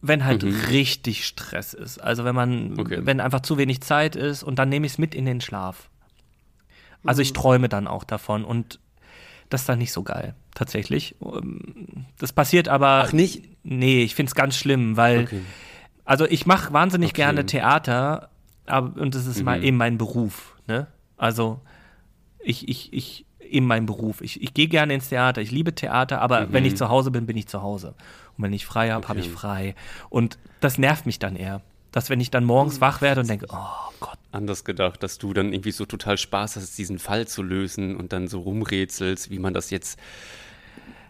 wenn 0.00 0.24
halt 0.24 0.42
mhm. 0.42 0.54
richtig 0.70 1.26
Stress 1.26 1.74
ist. 1.74 1.98
Also 1.98 2.24
wenn 2.24 2.34
man, 2.34 2.78
okay. 2.78 3.00
wenn 3.02 3.20
einfach 3.20 3.40
zu 3.40 3.58
wenig 3.58 3.80
Zeit 3.80 4.16
ist 4.16 4.42
und 4.42 4.58
dann 4.58 4.68
nehme 4.68 4.86
ich 4.86 4.92
es 4.92 4.98
mit 4.98 5.14
in 5.14 5.24
den 5.24 5.40
Schlaf. 5.40 5.90
Also 7.04 7.22
ich 7.22 7.30
mhm. 7.30 7.34
träume 7.34 7.68
dann 7.68 7.86
auch 7.86 8.04
davon 8.04 8.44
und 8.44 8.80
das 9.48 9.62
ist 9.62 9.68
dann 9.68 9.78
nicht 9.78 9.92
so 9.92 10.02
geil, 10.02 10.34
tatsächlich. 10.54 11.16
Ähm, 11.22 12.06
das 12.18 12.32
passiert 12.32 12.68
aber. 12.68 13.04
Ach 13.06 13.12
nicht? 13.12 13.44
Nee, 13.62 14.02
ich 14.02 14.14
finde 14.14 14.30
es 14.30 14.34
ganz 14.34 14.56
schlimm, 14.56 14.96
weil. 14.96 15.22
Okay. 15.24 15.40
Also 16.04 16.24
ich 16.26 16.46
mache 16.46 16.72
wahnsinnig 16.72 17.10
okay. 17.10 17.22
gerne 17.22 17.44
Theater, 17.44 18.30
aber, 18.64 18.98
und 19.00 19.14
das 19.14 19.26
ist 19.26 19.40
mhm. 19.40 19.44
mal 19.44 19.64
eben 19.64 19.76
mein 19.76 19.98
Beruf. 19.98 20.56
Ne? 20.66 20.86
Also 21.18 21.60
ich, 22.38 22.66
ich, 22.68 22.92
ich, 22.94 23.26
eben 23.40 23.66
mein 23.66 23.86
Beruf. 23.86 24.20
Ich, 24.22 24.42
ich 24.42 24.54
gehe 24.54 24.68
gerne 24.68 24.94
ins 24.94 25.08
Theater, 25.10 25.42
ich 25.42 25.50
liebe 25.50 25.74
Theater, 25.74 26.20
aber 26.22 26.46
mhm. 26.46 26.52
wenn 26.52 26.64
ich 26.64 26.76
zu 26.76 26.88
Hause 26.88 27.10
bin, 27.10 27.26
bin 27.26 27.36
ich 27.36 27.46
zu 27.46 27.62
Hause. 27.62 27.94
Und 28.36 28.44
wenn 28.44 28.52
ich 28.52 28.64
frei 28.64 28.90
habe, 28.90 29.04
okay. 29.04 29.08
habe 29.08 29.20
ich 29.20 29.28
frei. 29.28 29.74
Und 30.08 30.38
das 30.60 30.78
nervt 30.78 31.06
mich 31.06 31.18
dann 31.18 31.36
eher. 31.36 31.60
Dass 31.98 32.10
wenn 32.10 32.20
ich 32.20 32.30
dann 32.30 32.44
morgens 32.44 32.74
hm. 32.74 32.80
wach 32.82 33.00
werde 33.00 33.22
und 33.22 33.28
denke, 33.28 33.46
oh 33.50 33.92
Gott. 33.98 34.16
Anders 34.30 34.62
gedacht, 34.62 35.02
dass 35.02 35.18
du 35.18 35.32
dann 35.32 35.52
irgendwie 35.52 35.72
so 35.72 35.84
total 35.84 36.16
Spaß 36.16 36.54
hast, 36.54 36.78
diesen 36.78 37.00
Fall 37.00 37.26
zu 37.26 37.42
lösen 37.42 37.96
und 37.96 38.12
dann 38.12 38.28
so 38.28 38.38
rumrätselst, 38.38 39.32
wie 39.32 39.40
man 39.40 39.52
das 39.52 39.70
jetzt 39.70 39.98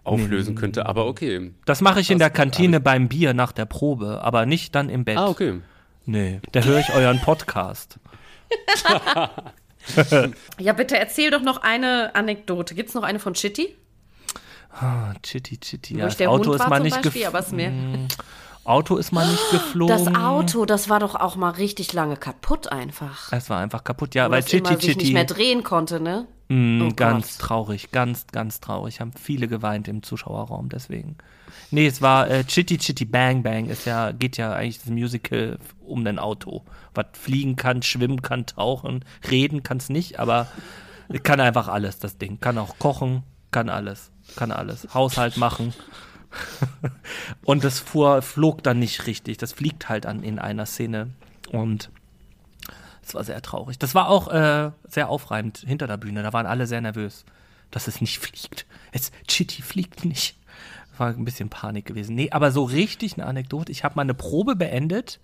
auflösen 0.03 0.55
nee. 0.55 0.61
könnte. 0.61 0.86
Aber 0.86 1.07
okay. 1.07 1.53
Das 1.66 1.82
mache 1.82 2.01
ich 2.01 2.11
in 2.11 2.18
der 2.18 2.30
Kantine 2.30 2.80
beim 2.80 3.09
Bier 3.09 3.34
nach 3.34 3.53
der 3.53 3.66
Probe, 3.66 4.22
aber 4.22 4.47
nicht 4.47 4.74
dann 4.74 4.89
im 4.89 5.05
Bett. 5.05 5.18
Ah, 5.18 5.28
okay. 5.28 5.61
Nee, 6.07 6.41
da 6.53 6.62
höre 6.62 6.78
ich 6.78 6.91
euren 6.95 7.20
Podcast. 7.20 7.99
ja, 10.59 10.72
bitte 10.72 10.97
erzähl 10.97 11.30
doch 11.30 11.43
noch 11.43 11.59
eine 11.59 12.14
Anekdote. 12.14 12.74
Gibt 12.74 12.89
es 12.89 12.95
noch 12.95 13.03
eine 13.03 13.18
von 13.18 13.34
Chitty? 13.34 13.76
Ah, 14.70 15.12
Chitty, 15.22 15.59
Chitty. 15.59 15.99
Ja, 15.99 16.07
das 16.07 16.18
Auto 16.22 16.55
ist 16.55 16.66
mal 16.66 16.80
nicht 16.80 17.03
geflogen. 17.03 18.09
Auto 18.68 18.96
ist 18.96 19.12
mal 19.12 19.26
nicht 19.26 19.50
geflogen. 19.50 20.04
Das 20.04 20.14
Auto, 20.14 20.64
das 20.64 20.88
war 20.88 21.00
doch 21.00 21.14
auch 21.14 21.36
mal 21.36 21.50
richtig 21.50 21.92
lange 21.92 22.16
kaputt 22.16 22.70
einfach. 22.70 23.32
Es 23.32 23.48
war 23.50 23.58
einfach 23.60 23.84
kaputt, 23.84 24.14
ja, 24.14 24.28
Wo 24.28 24.32
weil 24.32 24.42
Chitty 24.42 24.70
Chitty 24.70 24.86
sich 24.86 24.96
nicht 24.96 25.12
mehr 25.12 25.24
drehen 25.24 25.62
konnte, 25.62 26.00
ne? 26.00 26.26
Mm, 26.48 26.82
oh 26.82 26.92
ganz 26.94 27.38
Gott. 27.38 27.46
traurig, 27.46 27.90
ganz, 27.90 28.26
ganz 28.32 28.60
traurig. 28.60 29.00
Haben 29.00 29.12
viele 29.12 29.48
geweint 29.48 29.88
im 29.88 30.02
Zuschauerraum 30.02 30.68
deswegen. 30.68 31.16
Nee, 31.70 31.86
es 31.86 32.02
war 32.02 32.30
äh, 32.30 32.44
Chitty 32.44 32.78
Chitty 32.78 33.04
Bang 33.04 33.42
Bang. 33.42 33.66
Ist 33.66 33.86
ja, 33.86 34.12
geht 34.12 34.36
ja 34.36 34.52
eigentlich 34.52 34.78
das 34.78 34.88
Musical 34.88 35.58
um 35.84 36.06
ein 36.06 36.18
Auto. 36.18 36.62
Was 36.94 37.06
fliegen 37.12 37.56
kann, 37.56 37.82
schwimmen 37.82 38.22
kann, 38.22 38.46
tauchen, 38.46 39.04
reden 39.30 39.62
kann 39.62 39.78
es 39.78 39.88
nicht, 39.88 40.18
aber 40.20 40.46
kann 41.22 41.40
einfach 41.40 41.68
alles, 41.68 41.98
das 41.98 42.18
Ding. 42.18 42.38
Kann 42.40 42.58
auch 42.58 42.78
kochen, 42.78 43.22
kann 43.50 43.68
alles 43.68 44.10
kann 44.36 44.52
alles. 44.52 44.88
Haushalt 44.94 45.36
machen. 45.36 45.74
und 47.44 47.64
das 47.64 47.78
fuhr, 47.78 48.22
flog 48.22 48.62
dann 48.62 48.78
nicht 48.78 49.06
richtig. 49.06 49.38
Das 49.38 49.52
fliegt 49.52 49.88
halt 49.88 50.06
an, 50.06 50.22
in 50.22 50.38
einer 50.38 50.66
Szene. 50.66 51.10
Und 51.50 51.90
es 53.02 53.14
war 53.14 53.24
sehr 53.24 53.40
traurig. 53.42 53.78
Das 53.78 53.94
war 53.94 54.08
auch 54.08 54.28
äh, 54.28 54.70
sehr 54.86 55.08
aufreibend 55.08 55.64
hinter 55.66 55.86
der 55.86 55.96
Bühne. 55.96 56.22
Da 56.22 56.32
waren 56.32 56.46
alle 56.46 56.66
sehr 56.66 56.80
nervös, 56.80 57.24
dass 57.70 57.88
es 57.88 58.00
nicht 58.00 58.18
fliegt. 58.20 58.66
Es, 58.92 59.12
Chitty 59.26 59.62
fliegt 59.62 60.04
nicht. 60.04 60.36
War 60.98 61.08
ein 61.08 61.24
bisschen 61.24 61.48
Panik 61.48 61.86
gewesen. 61.86 62.16
Nee, 62.16 62.30
aber 62.32 62.50
so 62.50 62.64
richtig 62.64 63.14
eine 63.14 63.26
Anekdote. 63.26 63.70
Ich 63.70 63.84
habe 63.84 63.94
mal 63.94 64.02
eine 64.02 64.14
Probe 64.14 64.56
beendet, 64.56 65.20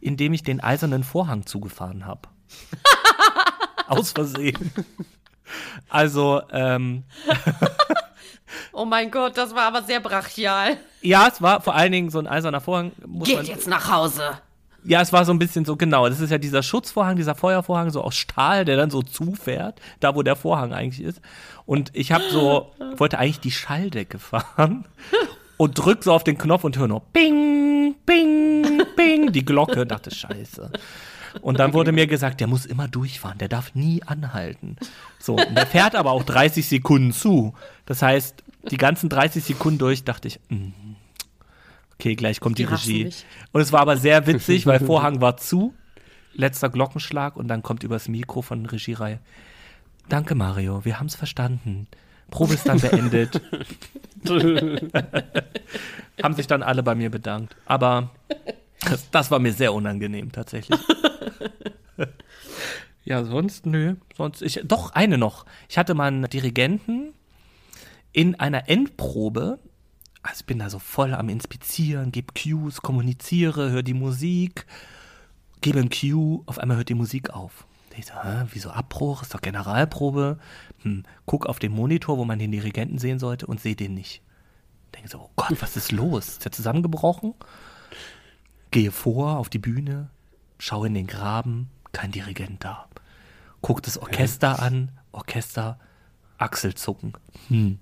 indem 0.00 0.34
ich 0.34 0.42
den 0.42 0.60
eisernen 0.60 1.04
Vorhang 1.04 1.46
zugefahren 1.46 2.04
habe. 2.04 2.28
Aus 3.88 4.12
Versehen. 4.12 4.72
Also, 5.88 6.42
ähm. 6.50 7.04
Oh 8.72 8.84
mein 8.84 9.10
Gott, 9.10 9.36
das 9.36 9.54
war 9.54 9.62
aber 9.62 9.82
sehr 9.82 10.00
brachial. 10.00 10.76
Ja, 11.02 11.28
es 11.28 11.42
war 11.42 11.60
vor 11.60 11.74
allen 11.74 11.92
Dingen 11.92 12.10
so 12.10 12.18
ein 12.18 12.26
eiserner 12.26 12.60
Vorhang. 12.60 12.92
Geht 13.24 13.44
jetzt 13.44 13.66
nach 13.66 13.90
Hause. 13.90 14.38
Ja, 14.84 15.00
es 15.00 15.12
war 15.12 15.24
so 15.24 15.32
ein 15.32 15.38
bisschen 15.40 15.64
so, 15.64 15.76
genau. 15.76 16.08
Das 16.08 16.20
ist 16.20 16.30
ja 16.30 16.38
dieser 16.38 16.62
Schutzvorhang, 16.62 17.16
dieser 17.16 17.34
Feuervorhang, 17.34 17.90
so 17.90 18.02
aus 18.02 18.14
Stahl, 18.14 18.64
der 18.64 18.76
dann 18.76 18.90
so 18.90 19.02
zufährt, 19.02 19.80
da 19.98 20.14
wo 20.14 20.22
der 20.22 20.36
Vorhang 20.36 20.72
eigentlich 20.72 21.04
ist. 21.04 21.20
Und 21.64 21.90
ich 21.92 22.12
habe 22.12 22.24
so, 22.30 22.72
wollte 22.96 23.18
eigentlich 23.18 23.40
die 23.40 23.50
Schalldecke 23.50 24.20
fahren 24.20 24.86
und 25.56 25.74
drück 25.74 26.04
so 26.04 26.12
auf 26.12 26.22
den 26.22 26.38
Knopf 26.38 26.62
und 26.62 26.78
höre 26.78 26.86
nur 26.86 27.00
Bing, 27.12 27.96
Bing, 28.06 28.82
Bing, 28.94 29.32
die 29.32 29.44
Glocke. 29.44 29.86
Dachte, 29.86 30.14
scheiße. 30.14 30.70
Und 31.42 31.58
dann 31.58 31.74
wurde 31.74 31.92
mir 31.92 32.06
gesagt, 32.06 32.40
der 32.40 32.46
muss 32.46 32.66
immer 32.66 32.88
durchfahren, 32.88 33.38
der 33.38 33.48
darf 33.48 33.74
nie 33.74 34.02
anhalten. 34.02 34.76
So, 35.18 35.34
und 35.34 35.54
der 35.54 35.66
fährt 35.66 35.94
aber 35.94 36.12
auch 36.12 36.22
30 36.22 36.66
Sekunden 36.66 37.12
zu. 37.12 37.54
Das 37.84 38.02
heißt, 38.02 38.42
die 38.70 38.76
ganzen 38.76 39.08
30 39.08 39.44
Sekunden 39.44 39.78
durch 39.78 40.04
dachte 40.04 40.28
ich, 40.28 40.40
mh, 40.48 40.58
mm, 40.58 40.96
okay, 41.94 42.14
gleich 42.14 42.40
kommt 42.40 42.58
die, 42.58 42.66
die 42.66 42.72
Regie. 42.72 43.10
Und 43.52 43.60
es 43.60 43.72
war 43.72 43.80
aber 43.80 43.96
sehr 43.96 44.26
witzig, 44.26 44.66
weil 44.66 44.80
Vorhang 44.84 45.20
war 45.20 45.36
zu, 45.36 45.74
letzter 46.34 46.68
Glockenschlag 46.68 47.36
und 47.36 47.48
dann 47.48 47.62
kommt 47.62 47.82
übers 47.82 48.08
Mikro 48.08 48.42
von 48.42 48.66
Regiereihe. 48.66 49.20
Danke, 50.08 50.34
Mario, 50.34 50.84
wir 50.84 50.98
haben 50.98 51.06
es 51.06 51.16
verstanden. 51.16 51.88
Probe 52.30 52.54
ist 52.54 52.66
dann 52.68 52.80
beendet. 52.80 53.40
haben 56.22 56.34
sich 56.34 56.46
dann 56.46 56.62
alle 56.62 56.82
bei 56.82 56.94
mir 56.94 57.10
bedankt. 57.10 57.56
Aber 57.66 58.10
das, 58.88 59.10
das 59.10 59.30
war 59.30 59.38
mir 59.38 59.52
sehr 59.52 59.72
unangenehm, 59.72 60.32
tatsächlich. 60.32 60.78
ja, 63.04 63.24
sonst, 63.24 63.66
nö. 63.66 63.96
Sonst, 64.16 64.42
ich, 64.42 64.60
doch, 64.64 64.92
eine 64.92 65.18
noch. 65.18 65.46
Ich 65.68 65.78
hatte 65.78 65.94
mal 65.94 66.08
einen 66.08 66.28
Dirigenten, 66.28 67.14
in 68.12 68.34
einer 68.34 68.68
Endprobe, 68.68 69.58
also 70.22 70.40
ich 70.40 70.46
bin 70.46 70.58
da 70.58 70.70
so 70.70 70.78
voll 70.78 71.12
am 71.12 71.28
Inspizieren, 71.28 72.12
gebe 72.12 72.32
Cues, 72.32 72.80
kommuniziere, 72.80 73.70
höre 73.70 73.82
die 73.82 73.92
Musik, 73.92 74.66
gebe 75.60 75.80
ein 75.80 75.90
Cue, 75.90 76.42
auf 76.46 76.58
einmal 76.58 76.78
hört 76.78 76.88
die 76.88 76.94
Musik 76.94 77.30
auf. 77.30 77.66
Ich 77.98 78.06
so, 78.06 78.14
hä, 78.14 78.46
wieso 78.52 78.70
Abbruch? 78.70 79.22
Ist 79.22 79.34
doch 79.34 79.40
Generalprobe. 79.40 80.38
Hm, 80.82 81.04
guck 81.24 81.46
auf 81.46 81.58
den 81.58 81.72
Monitor, 81.72 82.18
wo 82.18 82.24
man 82.24 82.38
den 82.38 82.52
Dirigenten 82.52 82.98
sehen 82.98 83.18
sollte 83.18 83.46
und 83.46 83.60
sehe 83.60 83.76
den 83.76 83.94
nicht. 83.94 84.22
Denke 84.94 85.08
so, 85.08 85.18
oh 85.18 85.30
Gott, 85.36 85.60
was 85.60 85.76
ist 85.76 85.92
los? 85.92 86.28
Ist 86.28 86.44
der 86.44 86.52
zusammengebrochen? 86.52 87.34
Gehe 88.70 88.92
vor 88.92 89.38
auf 89.38 89.48
die 89.48 89.58
Bühne, 89.58 90.10
schaue 90.58 90.88
in 90.88 90.94
den 90.94 91.06
Graben, 91.06 91.70
kein 91.92 92.12
Dirigent 92.12 92.64
da. 92.64 92.86
Guck 93.62 93.82
das 93.82 93.98
Orchester 93.98 94.60
an, 94.62 94.90
Orchester, 95.12 95.78
Achselzucken. 96.38 97.14
Hm, 97.48 97.78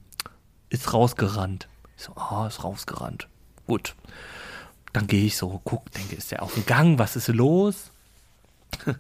ist 0.69 0.93
rausgerannt. 0.93 1.69
Ich 1.97 2.05
so, 2.05 2.15
ah, 2.17 2.47
ist 2.47 2.65
rausgerannt. 2.65 3.29
Gut. 3.67 3.95
Dann 4.93 5.07
gehe 5.07 5.25
ich 5.25 5.37
so, 5.37 5.61
guck, 5.65 5.91
denke, 5.93 6.15
ist 6.17 6.31
der 6.31 6.43
auf 6.43 6.55
dem 6.55 6.67
Gang? 6.67 6.99
Was 6.99 7.17
ist 7.17 7.29
los? 7.29 7.91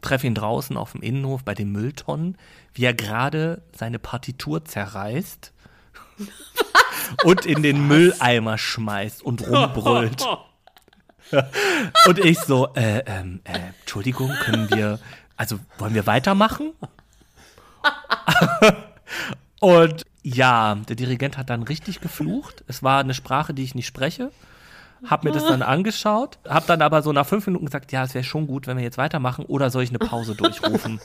Treffe 0.00 0.26
ihn 0.26 0.34
draußen 0.34 0.76
auf 0.76 0.92
dem 0.92 1.02
Innenhof 1.02 1.44
bei 1.44 1.54
den 1.54 1.72
Mülltonnen, 1.72 2.36
wie 2.74 2.84
er 2.84 2.94
gerade 2.94 3.62
seine 3.76 3.98
Partitur 3.98 4.64
zerreißt 4.64 5.52
und 7.24 7.46
in 7.46 7.62
den 7.62 7.86
Mülleimer 7.86 8.58
schmeißt 8.58 9.22
und 9.22 9.46
rumbrüllt. 9.48 10.24
und 12.06 12.18
ich 12.18 12.38
so, 12.40 12.68
äh, 12.74 13.02
ähm, 13.06 13.40
äh, 13.44 13.58
Entschuldigung, 13.80 14.30
können 14.44 14.70
wir 14.70 14.98
also 15.38 15.60
wollen 15.78 15.94
wir 15.94 16.06
weitermachen? 16.06 16.72
und 19.60 20.04
ja, 20.22 20.74
der 20.74 20.96
Dirigent 20.96 21.38
hat 21.38 21.48
dann 21.48 21.62
richtig 21.62 22.00
geflucht. 22.00 22.64
Es 22.66 22.82
war 22.82 23.00
eine 23.00 23.14
Sprache, 23.14 23.54
die 23.54 23.62
ich 23.62 23.74
nicht 23.76 23.86
spreche. 23.86 24.32
Hab 25.06 25.22
mir 25.22 25.30
das 25.30 25.46
dann 25.46 25.62
angeschaut, 25.62 26.40
hab 26.44 26.66
dann 26.66 26.82
aber 26.82 27.02
so 27.02 27.12
nach 27.12 27.24
fünf 27.24 27.46
Minuten 27.46 27.66
gesagt, 27.66 27.92
ja, 27.92 28.02
es 28.02 28.14
wäre 28.14 28.24
schon 28.24 28.48
gut, 28.48 28.66
wenn 28.66 28.76
wir 28.76 28.82
jetzt 28.82 28.98
weitermachen, 28.98 29.44
oder 29.44 29.70
soll 29.70 29.84
ich 29.84 29.90
eine 29.90 30.00
Pause 30.00 30.34
durchrufen? 30.34 31.00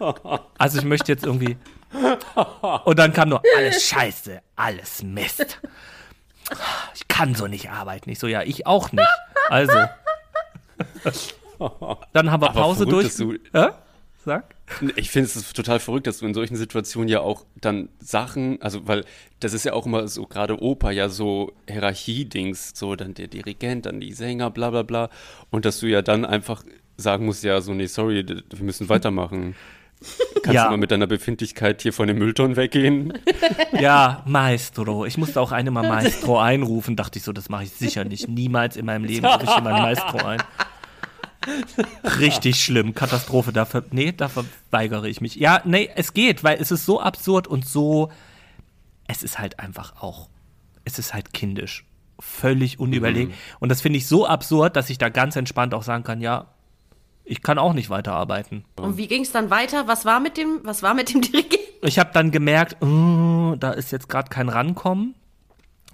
Also 0.56 0.78
ich 0.78 0.84
möchte 0.84 1.12
jetzt 1.12 1.26
irgendwie. 1.26 1.58
Und 2.84 2.98
dann 2.98 3.12
kam 3.12 3.28
nur 3.28 3.42
alles 3.54 3.82
Scheiße, 3.82 4.40
alles 4.56 5.02
Mist. 5.02 5.60
Ich 6.94 7.08
kann 7.08 7.34
so 7.34 7.46
nicht 7.46 7.70
arbeiten. 7.70 8.10
Ich 8.10 8.18
so, 8.18 8.26
ja, 8.26 8.42
ich 8.42 8.66
auch 8.66 8.92
nicht. 8.92 9.08
Also. 9.48 9.78
Dann 12.12 12.30
haben 12.30 12.42
wir 12.42 12.50
Pause 12.50 12.86
durch. 12.86 13.16
Du, 13.16 13.34
äh? 13.52 13.70
Sag. 14.24 14.54
Ich 14.96 15.10
finde 15.10 15.28
es 15.28 15.52
total 15.52 15.78
verrückt, 15.78 16.06
dass 16.06 16.18
du 16.18 16.26
in 16.26 16.32
solchen 16.32 16.56
Situationen 16.56 17.08
ja 17.08 17.20
auch 17.20 17.44
dann 17.60 17.90
Sachen, 18.00 18.60
also 18.62 18.88
weil 18.88 19.04
das 19.40 19.52
ist 19.52 19.64
ja 19.64 19.74
auch 19.74 19.84
immer 19.84 20.08
so, 20.08 20.24
gerade 20.24 20.62
Oper 20.62 20.90
ja 20.90 21.10
so 21.10 21.52
Hierarchie-Dings, 21.68 22.72
so 22.74 22.96
dann 22.96 23.12
der 23.12 23.26
Dirigent, 23.26 23.84
dann 23.84 24.00
die 24.00 24.12
Sänger, 24.12 24.50
bla 24.50 24.70
bla 24.70 24.82
bla. 24.82 25.10
Und 25.50 25.66
dass 25.66 25.80
du 25.80 25.86
ja 25.86 26.00
dann 26.00 26.24
einfach 26.24 26.64
sagen 26.96 27.26
musst, 27.26 27.44
ja, 27.44 27.60
so, 27.60 27.74
nee, 27.74 27.86
sorry, 27.86 28.24
wir 28.26 28.64
müssen 28.64 28.88
weitermachen. 28.88 29.54
Kannst 30.42 30.54
ja. 30.54 30.64
du 30.64 30.70
mal 30.70 30.76
mit 30.76 30.90
deiner 30.90 31.06
Befindlichkeit 31.06 31.82
hier 31.82 31.92
von 31.92 32.06
dem 32.06 32.18
Müllton 32.18 32.56
weggehen? 32.56 33.12
Ja, 33.80 34.22
Maestro. 34.24 35.04
Ich 35.04 35.18
musste 35.18 35.40
auch 35.40 35.50
eine 35.50 35.70
Mal 35.70 35.88
Maestro 35.88 36.38
einrufen. 36.38 36.94
Dachte 36.94 37.18
ich 37.18 37.24
so, 37.24 37.32
das 37.32 37.48
mache 37.48 37.64
ich 37.64 37.72
sicher 37.72 38.04
nicht. 38.04 38.28
Niemals 38.28 38.76
in 38.76 38.86
meinem 38.86 39.04
Leben 39.04 39.26
rufe 39.26 39.44
ich 39.44 39.54
jemanden 39.54 39.82
Maestro 39.82 40.24
ein. 40.24 40.42
Richtig 42.20 42.62
schlimm, 42.62 42.94
Katastrophe. 42.94 43.52
Dafür, 43.52 43.84
nee, 43.90 44.12
dafür 44.12 44.44
weigere 44.70 45.06
ich 45.06 45.20
mich. 45.20 45.34
Ja, 45.36 45.60
nee, 45.64 45.90
es 45.96 46.14
geht, 46.14 46.44
weil 46.44 46.60
es 46.60 46.70
ist 46.70 46.86
so 46.86 47.00
absurd 47.00 47.46
und 47.46 47.66
so. 47.66 48.10
Es 49.06 49.22
ist 49.22 49.38
halt 49.38 49.58
einfach 49.58 50.00
auch. 50.00 50.28
Es 50.84 50.98
ist 50.98 51.14
halt 51.14 51.32
kindisch. 51.32 51.84
Völlig 52.20 52.78
unüberlegt. 52.78 53.32
Mhm. 53.32 53.36
Und 53.58 53.68
das 53.70 53.80
finde 53.80 53.98
ich 53.98 54.06
so 54.06 54.26
absurd, 54.26 54.76
dass 54.76 54.88
ich 54.88 54.98
da 54.98 55.08
ganz 55.08 55.36
entspannt 55.36 55.74
auch 55.74 55.82
sagen 55.82 56.04
kann: 56.04 56.20
Ja, 56.20 56.46
ich 57.24 57.42
kann 57.42 57.58
auch 57.58 57.72
nicht 57.72 57.90
weiterarbeiten. 57.90 58.64
Und 58.76 58.96
wie 58.96 59.06
ging 59.06 59.22
es 59.22 59.32
dann 59.32 59.50
weiter? 59.50 59.88
Was 59.88 60.04
war 60.04 60.20
mit 60.20 60.36
dem, 60.36 60.60
was 60.62 60.82
war 60.82 60.94
mit 60.94 61.12
dem 61.12 61.20
Dirigenten? 61.22 61.58
Ich 61.82 61.98
habe 61.98 62.10
dann 62.12 62.30
gemerkt, 62.30 62.82
oh, 62.82 63.56
da 63.58 63.72
ist 63.72 63.92
jetzt 63.92 64.08
gerade 64.08 64.28
kein 64.28 64.48
Rankommen. 64.48 65.14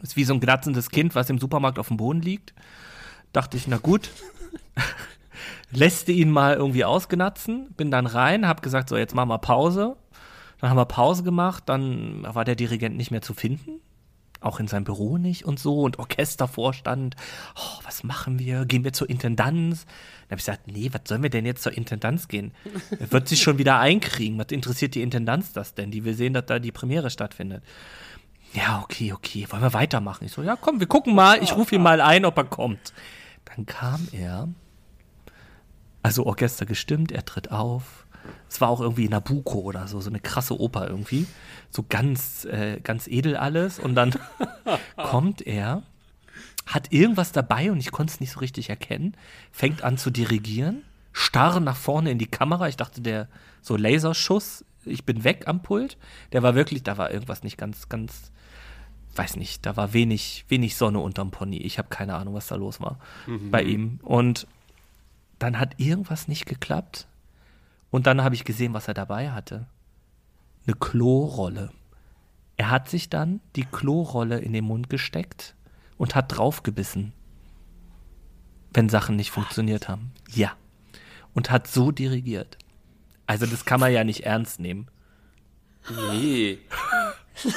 Ist 0.03 0.17
wie 0.17 0.25
so 0.25 0.35
ein 0.35 0.41
glatzendes 0.41 0.91
Kind, 0.91 1.15
was 1.15 1.31
im 1.31 1.39
Supermarkt 1.39 1.79
auf 1.79 1.89
dem 1.89 1.97
Boden 1.97 2.23
liegt. 2.23 2.55
Dachte 3.33 3.57
ich, 3.57 3.67
na 3.67 3.77
gut. 3.77 4.11
lässte 5.73 6.13
ihn 6.13 6.31
mal 6.31 6.55
irgendwie 6.55 6.85
ausgenatzen, 6.85 7.73
bin 7.77 7.91
dann 7.91 8.07
rein, 8.07 8.47
hab 8.47 8.63
gesagt, 8.63 8.89
so 8.89 8.97
jetzt 8.97 9.15
machen 9.15 9.29
wir 9.29 9.39
Pause. 9.39 9.97
Dann 10.61 10.71
haben 10.71 10.77
wir 10.77 10.85
Pause 10.85 11.23
gemacht, 11.23 11.65
dann 11.67 12.27
war 12.29 12.45
der 12.45 12.55
Dirigent 12.55 12.97
nicht 12.97 13.11
mehr 13.11 13.23
zu 13.23 13.33
finden, 13.33 13.81
auch 14.41 14.61
in 14.61 14.69
seinem 14.69 14.85
Büro 14.85 15.19
nicht 15.19 15.45
und 15.45 15.59
so 15.59 15.83
und 15.83 15.99
Orchestervorstand, 15.99 17.17
oh, 17.57 17.81
was 17.85 18.05
machen 18.05 18.39
wir? 18.39 18.65
Gehen 18.65 18.85
wir 18.85 18.93
zur 18.93 19.11
Intendanz? 19.11 19.85
Dann 19.85 20.33
habe 20.33 20.41
ich 20.41 20.47
gesagt, 20.47 20.67
nee, 20.67 20.91
was 20.93 21.03
sollen 21.07 21.23
wir 21.23 21.31
denn 21.31 21.47
jetzt 21.47 21.63
zur 21.63 21.77
Intendanz 21.77 22.29
gehen? 22.29 22.53
Er 22.99 23.13
wird 23.13 23.29
sich 23.29 23.43
schon 23.43 23.59
wieder 23.59 23.79
einkriegen. 23.79 24.39
Was 24.39 24.49
interessiert 24.51 24.95
die 24.95 25.03
Intendanz 25.03 25.53
das 25.53 25.75
denn? 25.75 25.91
Die 25.91 26.05
will 26.05 26.15
sehen, 26.15 26.33
dass 26.33 26.47
da 26.47 26.59
die 26.59 26.73
Premiere 26.73 27.11
stattfindet. 27.11 27.63
Ja, 28.53 28.81
okay, 28.83 29.13
okay, 29.13 29.47
wollen 29.51 29.63
wir 29.63 29.75
weitermachen? 29.75 30.25
Ich 30.25 30.33
so, 30.33 30.43
ja, 30.43 30.57
komm, 30.57 30.81
wir 30.81 30.89
gucken 30.89 31.15
mal, 31.15 31.43
ich 31.43 31.55
rufe 31.55 31.75
ihn 31.75 31.83
mal 31.83 32.01
ein, 32.01 32.25
ob 32.25 32.37
er 32.37 32.45
kommt. 32.45 32.93
Dann 33.45 33.67
kam 33.67 34.09
er 34.13 34.49
also 36.03 36.27
Orchester 36.27 36.67
gestimmt, 36.67 37.13
er 37.13 37.25
tritt 37.25 37.51
auf. 37.51 38.07
Es 38.49 38.61
war 38.61 38.69
auch 38.69 38.81
irgendwie 38.81 39.09
Nabucco 39.09 39.61
oder 39.61 39.87
so, 39.87 40.01
so 40.01 40.11
eine 40.11 40.21
krasse 40.21 40.59
Oper 40.59 40.89
irgendwie. 40.89 41.27
So 41.71 41.85
ganz, 41.89 42.45
äh, 42.45 42.81
ganz 42.83 43.07
edel 43.07 43.37
alles. 43.37 43.79
Und 43.79 43.95
dann 43.95 44.15
kommt 44.97 45.47
er, 45.47 45.83
hat 46.67 46.93
irgendwas 46.93 47.33
dabei 47.33 47.71
und 47.71 47.79
ich 47.79 47.91
konnte 47.91 48.13
es 48.13 48.21
nicht 48.21 48.33
so 48.33 48.41
richtig 48.41 48.71
erkennen, 48.71 49.17
fängt 49.51 49.83
an 49.83 49.99
zu 49.99 50.11
dirigieren, 50.11 50.83
starr 51.13 51.61
nach 51.61 51.77
vorne 51.77 52.11
in 52.11 52.19
die 52.19 52.27
Kamera. 52.27 52.69
Ich 52.69 52.77
dachte, 52.77 53.01
der 53.01 53.29
so 53.63 53.77
Laserschuss, 53.77 54.65
ich 54.85 55.05
bin 55.05 55.25
weg 55.25 55.45
am 55.47 55.63
Pult. 55.63 55.97
Der 56.33 56.43
war 56.43 56.55
wirklich, 56.55 56.83
da 56.83 56.99
war 56.99 57.11
irgendwas 57.11 57.43
nicht 57.43 57.59
ganz, 57.59 57.89
ganz, 57.89 58.31
weiß 59.17 59.37
nicht, 59.37 59.67
da 59.67 59.77
war 59.77 59.93
wenig, 59.93 60.45
wenig 60.49 60.77
Sonne 60.77 61.01
unterm 61.01 61.31
Pony. 61.31 61.59
Ich 61.59 61.79
habe 61.79 61.89
keine 61.89 62.15
Ahnung, 62.15 62.35
was 62.35 62.47
da 62.47 62.57
los 62.57 62.81
war 62.81 62.99
mhm. 63.27 63.51
bei 63.51 63.63
ihm. 63.63 64.01
Und 64.03 64.47
dann 65.39 65.59
hat 65.59 65.75
irgendwas 65.79 66.29
nicht 66.29 66.47
geklappt. 66.47 67.07
Und 67.91 68.07
dann 68.07 68.23
habe 68.23 68.35
ich 68.35 68.45
gesehen, 68.45 68.73
was 68.73 68.89
er 68.89 68.95
dabei 68.95 69.31
hatte. 69.31 69.67
Eine 70.67 70.77
Klorolle. 70.77 71.71
Er 72.57 72.71
hat 72.71 72.89
sich 72.89 73.09
dann 73.09 73.41
die 73.57 73.65
Klorolle 73.65 74.39
in 74.39 74.53
den 74.53 74.65
Mund 74.65 74.91
gesteckt 74.91 75.55
und 75.97 76.15
hat 76.15 76.37
draufgebissen, 76.37 77.13
wenn 78.73 78.89
Sachen 78.89 79.17
nicht 79.17 79.31
funktioniert 79.31 79.89
haben. 79.89 80.13
Ja. 80.29 80.53
Und 81.35 81.51
hat 81.51 81.67
so 81.67 81.91
dirigiert. 81.91 82.59
Also 83.27 83.47
das 83.47 83.65
kann 83.65 83.81
man 83.81 83.93
ja 83.93 84.05
nicht 84.05 84.25
ernst 84.25 84.61
nehmen. 84.61 84.89
Nee. 86.11 86.59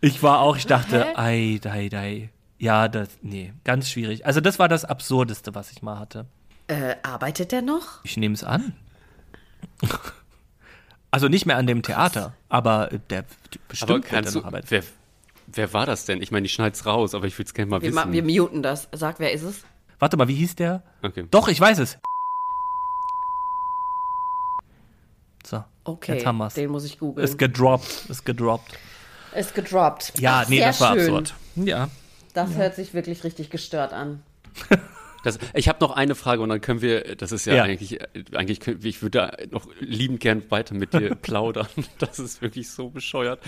ich 0.00 0.22
war 0.22 0.40
auch, 0.40 0.56
ich 0.56 0.66
dachte, 0.66 1.18
ei, 1.18 1.58
dei, 1.60 1.88
dei. 1.88 2.30
Ja, 2.58 2.88
das, 2.88 3.18
nee, 3.22 3.52
ganz 3.64 3.90
schwierig. 3.90 4.26
Also 4.26 4.40
das 4.40 4.58
war 4.58 4.68
das 4.68 4.84
Absurdeste, 4.84 5.54
was 5.54 5.72
ich 5.72 5.82
mal 5.82 5.98
hatte. 5.98 6.26
Äh, 6.68 6.96
arbeitet 7.02 7.52
der 7.52 7.62
noch? 7.62 8.04
Ich 8.04 8.16
nehme 8.16 8.34
es 8.34 8.42
an. 8.42 8.72
also 11.10 11.28
nicht 11.28 11.46
mehr 11.46 11.56
an 11.56 11.66
dem 11.66 11.82
Theater, 11.82 12.34
aber 12.48 12.90
der 13.10 13.24
bestimmt 13.68 13.90
aber 14.12 14.24
wird 14.24 14.34
noch 14.34 14.44
arbeiten. 14.44 14.66
Wer, 14.70 14.82
wer 15.46 15.72
war 15.72 15.86
das 15.86 16.06
denn? 16.06 16.20
Ich 16.20 16.32
meine, 16.32 16.46
ich 16.46 16.52
schneid's 16.52 16.84
raus, 16.84 17.14
aber 17.14 17.26
ich 17.26 17.38
würde 17.38 17.46
es 17.46 17.54
gerne 17.54 17.70
mal 17.70 17.82
wir 17.82 17.94
wissen. 17.94 18.12
wir 18.12 18.22
muten 18.22 18.62
das. 18.62 18.88
Sag, 18.92 19.20
wer 19.20 19.32
ist 19.32 19.42
es? 19.42 19.64
Warte 19.98 20.16
mal, 20.16 20.28
wie 20.28 20.34
hieß 20.34 20.56
der? 20.56 20.82
Okay. 21.02 21.26
Doch, 21.30 21.48
ich 21.48 21.60
weiß 21.60 21.78
es. 21.78 21.98
So, 25.44 25.62
okay, 25.84 26.14
jetzt 26.14 26.26
haben 26.26 26.38
wir's. 26.38 26.54
Den 26.54 26.70
muss 26.70 26.84
ich 26.84 26.98
googeln. 26.98 27.24
Ist 27.24 27.38
gedroppt, 27.38 28.06
ist 28.08 28.24
gedroppt. 28.24 28.76
Ist 29.36 29.54
gedroppt. 29.54 30.18
Ja, 30.18 30.42
Ach, 30.44 30.48
nee, 30.48 30.58
das 30.58 30.80
war 30.80 30.94
schön. 30.94 31.02
absurd. 31.02 31.34
Ja. 31.54 31.88
Das 32.34 32.50
ja. 32.50 32.56
hört 32.56 32.74
sich 32.74 32.92
wirklich 32.92 33.22
richtig 33.22 33.50
gestört 33.50 33.92
an. 33.92 34.22
Das, 35.26 35.40
ich 35.54 35.68
habe 35.68 35.80
noch 35.80 35.90
eine 35.90 36.14
Frage 36.14 36.40
und 36.40 36.50
dann 36.50 36.60
können 36.60 36.82
wir, 36.82 37.16
das 37.16 37.32
ist 37.32 37.46
ja, 37.46 37.56
ja. 37.56 37.62
eigentlich, 37.64 37.98
eigentlich, 38.32 38.64
ich 38.84 39.02
würde 39.02 39.18
da 39.18 39.36
noch 39.50 39.66
liebend 39.80 40.20
gern 40.20 40.48
weiter 40.52 40.72
mit 40.76 40.94
dir 40.94 41.14
plaudern. 41.20 41.66
Das 41.98 42.20
ist 42.20 42.42
wirklich 42.42 42.70
so 42.70 42.90
bescheuert. 42.90 43.40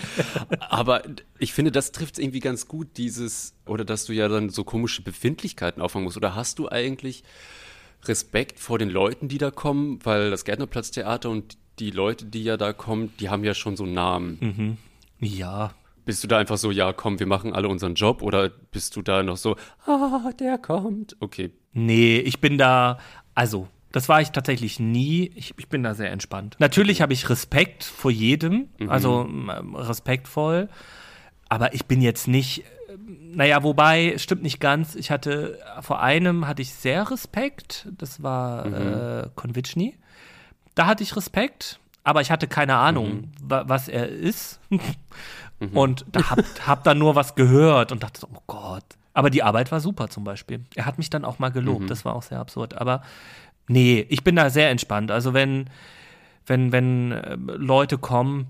Aber 0.59 1.03
ich 1.37 1.53
finde, 1.53 1.71
das 1.71 1.93
trifft 1.93 2.15
es 2.15 2.19
irgendwie 2.19 2.41
ganz 2.41 2.67
gut, 2.67 2.97
dieses, 2.97 3.53
oder 3.65 3.85
dass 3.85 4.03
du 4.03 4.11
ja 4.11 4.27
dann 4.27 4.49
so 4.49 4.65
komische 4.65 5.01
Befindlichkeiten 5.03 5.81
auffangen 5.81 6.03
musst. 6.03 6.17
Oder 6.17 6.35
hast 6.35 6.59
du 6.59 6.67
eigentlich 6.67 7.23
Respekt 8.03 8.59
vor 8.59 8.77
den 8.77 8.89
Leuten, 8.89 9.29
die 9.29 9.37
da 9.37 9.49
kommen? 9.49 9.99
Weil 10.03 10.31
das 10.31 10.43
Gärtnerplatztheater 10.43 11.29
und 11.29 11.57
die 11.79 11.91
Leute, 11.91 12.25
die 12.25 12.43
ja 12.43 12.57
da 12.57 12.73
kommen, 12.73 13.13
die 13.21 13.29
haben 13.29 13.45
ja 13.45 13.53
schon 13.53 13.77
so 13.77 13.85
einen 13.85 13.93
Namen. 13.93 14.37
Mhm. 14.41 14.77
Ja, 15.25 15.73
bist 16.03 16.23
du 16.25 16.27
da 16.27 16.39
einfach 16.39 16.57
so, 16.57 16.71
ja, 16.71 16.91
komm, 16.91 17.19
wir 17.19 17.27
machen 17.27 17.53
alle 17.53 17.69
unseren 17.69 17.93
Job 17.93 18.21
oder 18.21 18.49
bist 18.49 18.97
du 18.97 19.01
da 19.01 19.23
noch 19.23 19.37
so, 19.37 19.55
ah, 19.85 20.31
der 20.37 20.57
kommt? 20.57 21.15
Okay. 21.21 21.51
Nee, 21.73 22.17
ich 22.19 22.41
bin 22.41 22.57
da, 22.57 22.99
also, 23.35 23.67
das 23.91 24.09
war 24.09 24.21
ich 24.21 24.31
tatsächlich 24.31 24.79
nie. 24.79 25.31
Ich, 25.35 25.53
ich 25.57 25.67
bin 25.67 25.83
da 25.83 25.93
sehr 25.95 26.11
entspannt. 26.11 26.55
Natürlich 26.59 27.01
habe 27.01 27.13
ich 27.13 27.29
Respekt 27.29 27.83
vor 27.83 28.11
jedem, 28.11 28.69
mhm. 28.77 28.89
also 28.89 29.25
ähm, 29.27 29.75
respektvoll, 29.75 30.69
aber 31.47 31.73
ich 31.73 31.85
bin 31.85 32.01
jetzt 32.01 32.27
nicht, 32.27 32.63
naja, 33.07 33.63
wobei, 33.63 34.15
stimmt 34.17 34.43
nicht 34.43 34.59
ganz. 34.59 34.95
Ich 34.95 35.09
hatte, 35.09 35.59
vor 35.81 36.01
einem 36.01 36.47
hatte 36.47 36.61
ich 36.61 36.73
sehr 36.73 37.09
Respekt, 37.09 37.87
das 37.97 38.21
war 38.21 38.67
mhm. 38.67 38.73
äh, 38.73 39.29
Konvitschny. 39.35 39.95
Da 40.75 40.85
hatte 40.85 41.03
ich 41.03 41.15
Respekt, 41.15 41.79
aber 42.03 42.21
ich 42.21 42.31
hatte 42.31 42.47
keine 42.47 42.75
Ahnung, 42.75 43.09
mhm. 43.11 43.31
was 43.41 43.87
er 43.87 44.07
ist. 44.09 44.59
Mhm. 45.59 45.77
Und 45.77 46.05
da 46.11 46.29
hab, 46.29 46.39
hab 46.67 46.83
dann 46.85 46.97
nur 46.97 47.15
was 47.15 47.35
gehört 47.35 47.91
und 47.91 48.03
dachte 48.03 48.21
so, 48.21 48.29
oh 48.33 48.41
Gott. 48.47 48.85
Aber 49.19 49.29
die 49.29 49.43
Arbeit 49.43 49.69
war 49.73 49.81
super 49.81 50.07
zum 50.07 50.23
Beispiel. 50.23 50.63
Er 50.75 50.85
hat 50.85 50.97
mich 50.97 51.09
dann 51.09 51.25
auch 51.25 51.39
mal 51.39 51.49
gelobt, 51.49 51.81
mhm. 51.81 51.87
das 51.87 52.05
war 52.05 52.15
auch 52.15 52.23
sehr 52.23 52.39
absurd. 52.39 52.75
Aber 52.75 53.03
nee, 53.67 54.05
ich 54.07 54.23
bin 54.23 54.37
da 54.37 54.49
sehr 54.49 54.69
entspannt. 54.69 55.11
Also 55.11 55.33
wenn, 55.33 55.69
wenn, 56.45 56.71
wenn 56.71 57.11
äh, 57.11 57.35
Leute 57.35 57.97
kommen, 57.97 58.47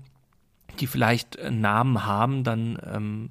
die 0.78 0.86
vielleicht 0.86 1.40
einen 1.40 1.60
Namen 1.60 2.06
haben, 2.06 2.44
dann 2.44 2.78
ähm, 2.86 3.30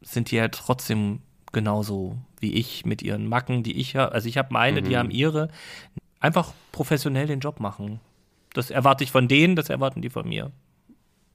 sind 0.00 0.30
die 0.30 0.36
ja 0.36 0.48
trotzdem 0.48 1.20
genauso 1.52 2.16
wie 2.40 2.54
ich 2.54 2.86
mit 2.86 3.02
ihren 3.02 3.28
Macken, 3.28 3.62
die 3.62 3.78
ich 3.78 3.94
habe. 3.94 4.12
Also 4.12 4.26
ich 4.26 4.38
habe 4.38 4.48
meine, 4.50 4.80
mhm. 4.80 4.86
die 4.86 4.96
haben 4.96 5.10
ihre. 5.10 5.50
Einfach 6.18 6.54
professionell 6.72 7.26
den 7.26 7.40
Job 7.40 7.60
machen. 7.60 8.00
Das 8.54 8.70
erwarte 8.70 9.04
ich 9.04 9.10
von 9.10 9.28
denen, 9.28 9.54
das 9.54 9.68
erwarten 9.68 10.00
die 10.00 10.08
von 10.08 10.26
mir. 10.26 10.50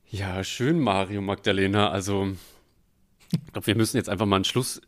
Ja, 0.09 0.43
schön, 0.43 0.79
Mario 0.79 1.21
Magdalena. 1.21 1.91
Also, 1.91 2.29
ich 3.31 3.53
glaube, 3.53 3.67
wir 3.67 3.75
müssen 3.75 3.97
jetzt 3.97 4.09
einfach 4.09 4.25
mal 4.25 4.37
einen 4.37 4.45
Schluss 4.45 4.81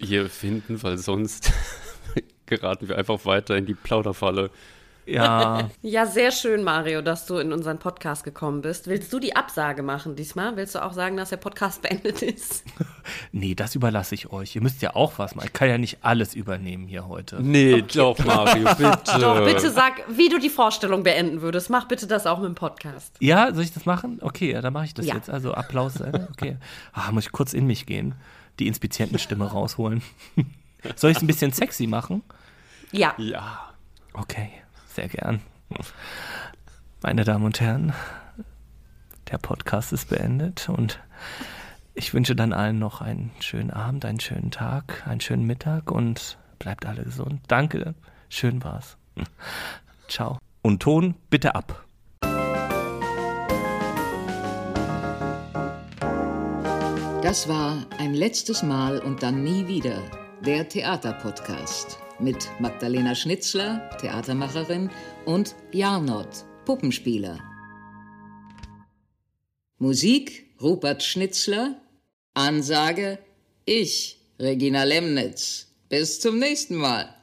hier 0.00 0.28
finden, 0.28 0.82
weil 0.82 0.98
sonst 0.98 1.52
geraten 2.46 2.88
wir 2.88 2.98
einfach 2.98 3.24
weiter 3.24 3.56
in 3.56 3.66
die 3.66 3.74
Plauderfalle. 3.74 4.50
Ja. 5.04 5.68
ja, 5.82 6.06
sehr 6.06 6.30
schön, 6.30 6.62
Mario, 6.62 7.02
dass 7.02 7.26
du 7.26 7.38
in 7.38 7.52
unseren 7.52 7.78
Podcast 7.78 8.22
gekommen 8.22 8.62
bist. 8.62 8.86
Willst 8.86 9.12
du 9.12 9.18
die 9.18 9.34
Absage 9.34 9.82
machen 9.82 10.14
diesmal? 10.14 10.56
Willst 10.56 10.74
du 10.74 10.84
auch 10.84 10.92
sagen, 10.92 11.16
dass 11.16 11.30
der 11.30 11.38
Podcast 11.38 11.82
beendet 11.88 12.22
ist? 12.22 12.64
nee, 13.32 13.54
das 13.54 13.74
überlasse 13.74 14.14
ich 14.14 14.30
euch. 14.30 14.54
Ihr 14.54 14.62
müsst 14.62 14.80
ja 14.80 14.94
auch 14.94 15.18
was 15.18 15.34
machen. 15.34 15.46
Ich 15.46 15.52
kann 15.52 15.68
ja 15.68 15.78
nicht 15.78 15.98
alles 16.02 16.34
übernehmen 16.34 16.86
hier 16.86 17.08
heute. 17.08 17.42
Nee, 17.42 17.74
okay. 17.74 17.84
doch, 17.94 18.18
Mario, 18.24 18.64
bitte. 18.76 19.18
Doch, 19.20 19.44
bitte 19.44 19.70
sag, 19.70 20.04
wie 20.08 20.28
du 20.28 20.38
die 20.38 20.50
Vorstellung 20.50 21.02
beenden 21.02 21.42
würdest. 21.42 21.68
Mach 21.68 21.88
bitte 21.88 22.06
das 22.06 22.26
auch 22.26 22.38
mit 22.38 22.48
dem 22.48 22.54
Podcast. 22.54 23.16
Ja, 23.18 23.52
soll 23.52 23.64
ich 23.64 23.72
das 23.72 23.86
machen? 23.86 24.18
Okay, 24.20 24.52
ja, 24.52 24.60
dann 24.60 24.72
mache 24.72 24.84
ich 24.84 24.94
das 24.94 25.06
ja. 25.06 25.14
jetzt. 25.14 25.30
Also 25.30 25.52
Applaus. 25.52 26.00
Äh, 26.00 26.26
okay. 26.30 26.56
Ah, 26.92 27.10
muss 27.10 27.26
ich 27.26 27.32
kurz 27.32 27.54
in 27.54 27.66
mich 27.66 27.86
gehen. 27.86 28.14
Die 28.58 28.66
Inspizientenstimme 28.66 29.44
rausholen. 29.46 30.02
soll 30.96 31.10
ich 31.10 31.16
es 31.16 31.22
ein 31.22 31.26
bisschen 31.26 31.52
sexy 31.52 31.86
machen? 31.86 32.22
Ja. 32.90 33.14
Ja. 33.18 33.72
Okay. 34.12 34.50
Sehr 34.88 35.08
gern. 35.08 35.40
Meine 37.02 37.24
Damen 37.24 37.44
und 37.44 37.60
Herren, 37.60 37.94
der 39.30 39.38
Podcast 39.38 39.92
ist 39.92 40.10
beendet 40.10 40.68
und 40.68 41.00
ich 41.94 42.12
wünsche 42.14 42.36
dann 42.36 42.52
allen 42.52 42.78
noch 42.78 43.00
einen 43.00 43.30
schönen 43.40 43.70
Abend, 43.70 44.04
einen 44.04 44.20
schönen 44.20 44.50
Tag, 44.50 45.06
einen 45.06 45.20
schönen 45.20 45.46
Mittag 45.46 45.90
und 45.90 46.38
bleibt 46.58 46.86
alle 46.86 47.04
gesund. 47.04 47.40
Danke, 47.48 47.94
schön 48.28 48.62
war's. 48.62 48.96
Ciao. 50.08 50.38
Und 50.62 50.80
Ton 50.80 51.14
bitte 51.30 51.54
ab. 51.54 51.86
Das 57.22 57.46
war 57.46 57.86
ein 57.98 58.14
letztes 58.14 58.64
Mal 58.64 58.98
und 58.98 59.22
dann 59.22 59.44
nie 59.44 59.68
wieder 59.68 60.02
der 60.44 60.68
Theaterpodcast 60.68 61.96
mit 62.18 62.48
Magdalena 62.58 63.14
Schnitzler, 63.14 63.88
Theatermacherin, 64.00 64.90
und 65.24 65.54
Jarnot, 65.70 66.44
Puppenspieler. 66.64 67.38
Musik 69.78 70.46
Rupert 70.60 71.04
Schnitzler. 71.04 71.80
Ansage 72.34 73.20
ich, 73.66 74.18
Regina 74.40 74.82
Lemnitz. 74.82 75.68
Bis 75.88 76.18
zum 76.18 76.40
nächsten 76.40 76.74
Mal. 76.74 77.14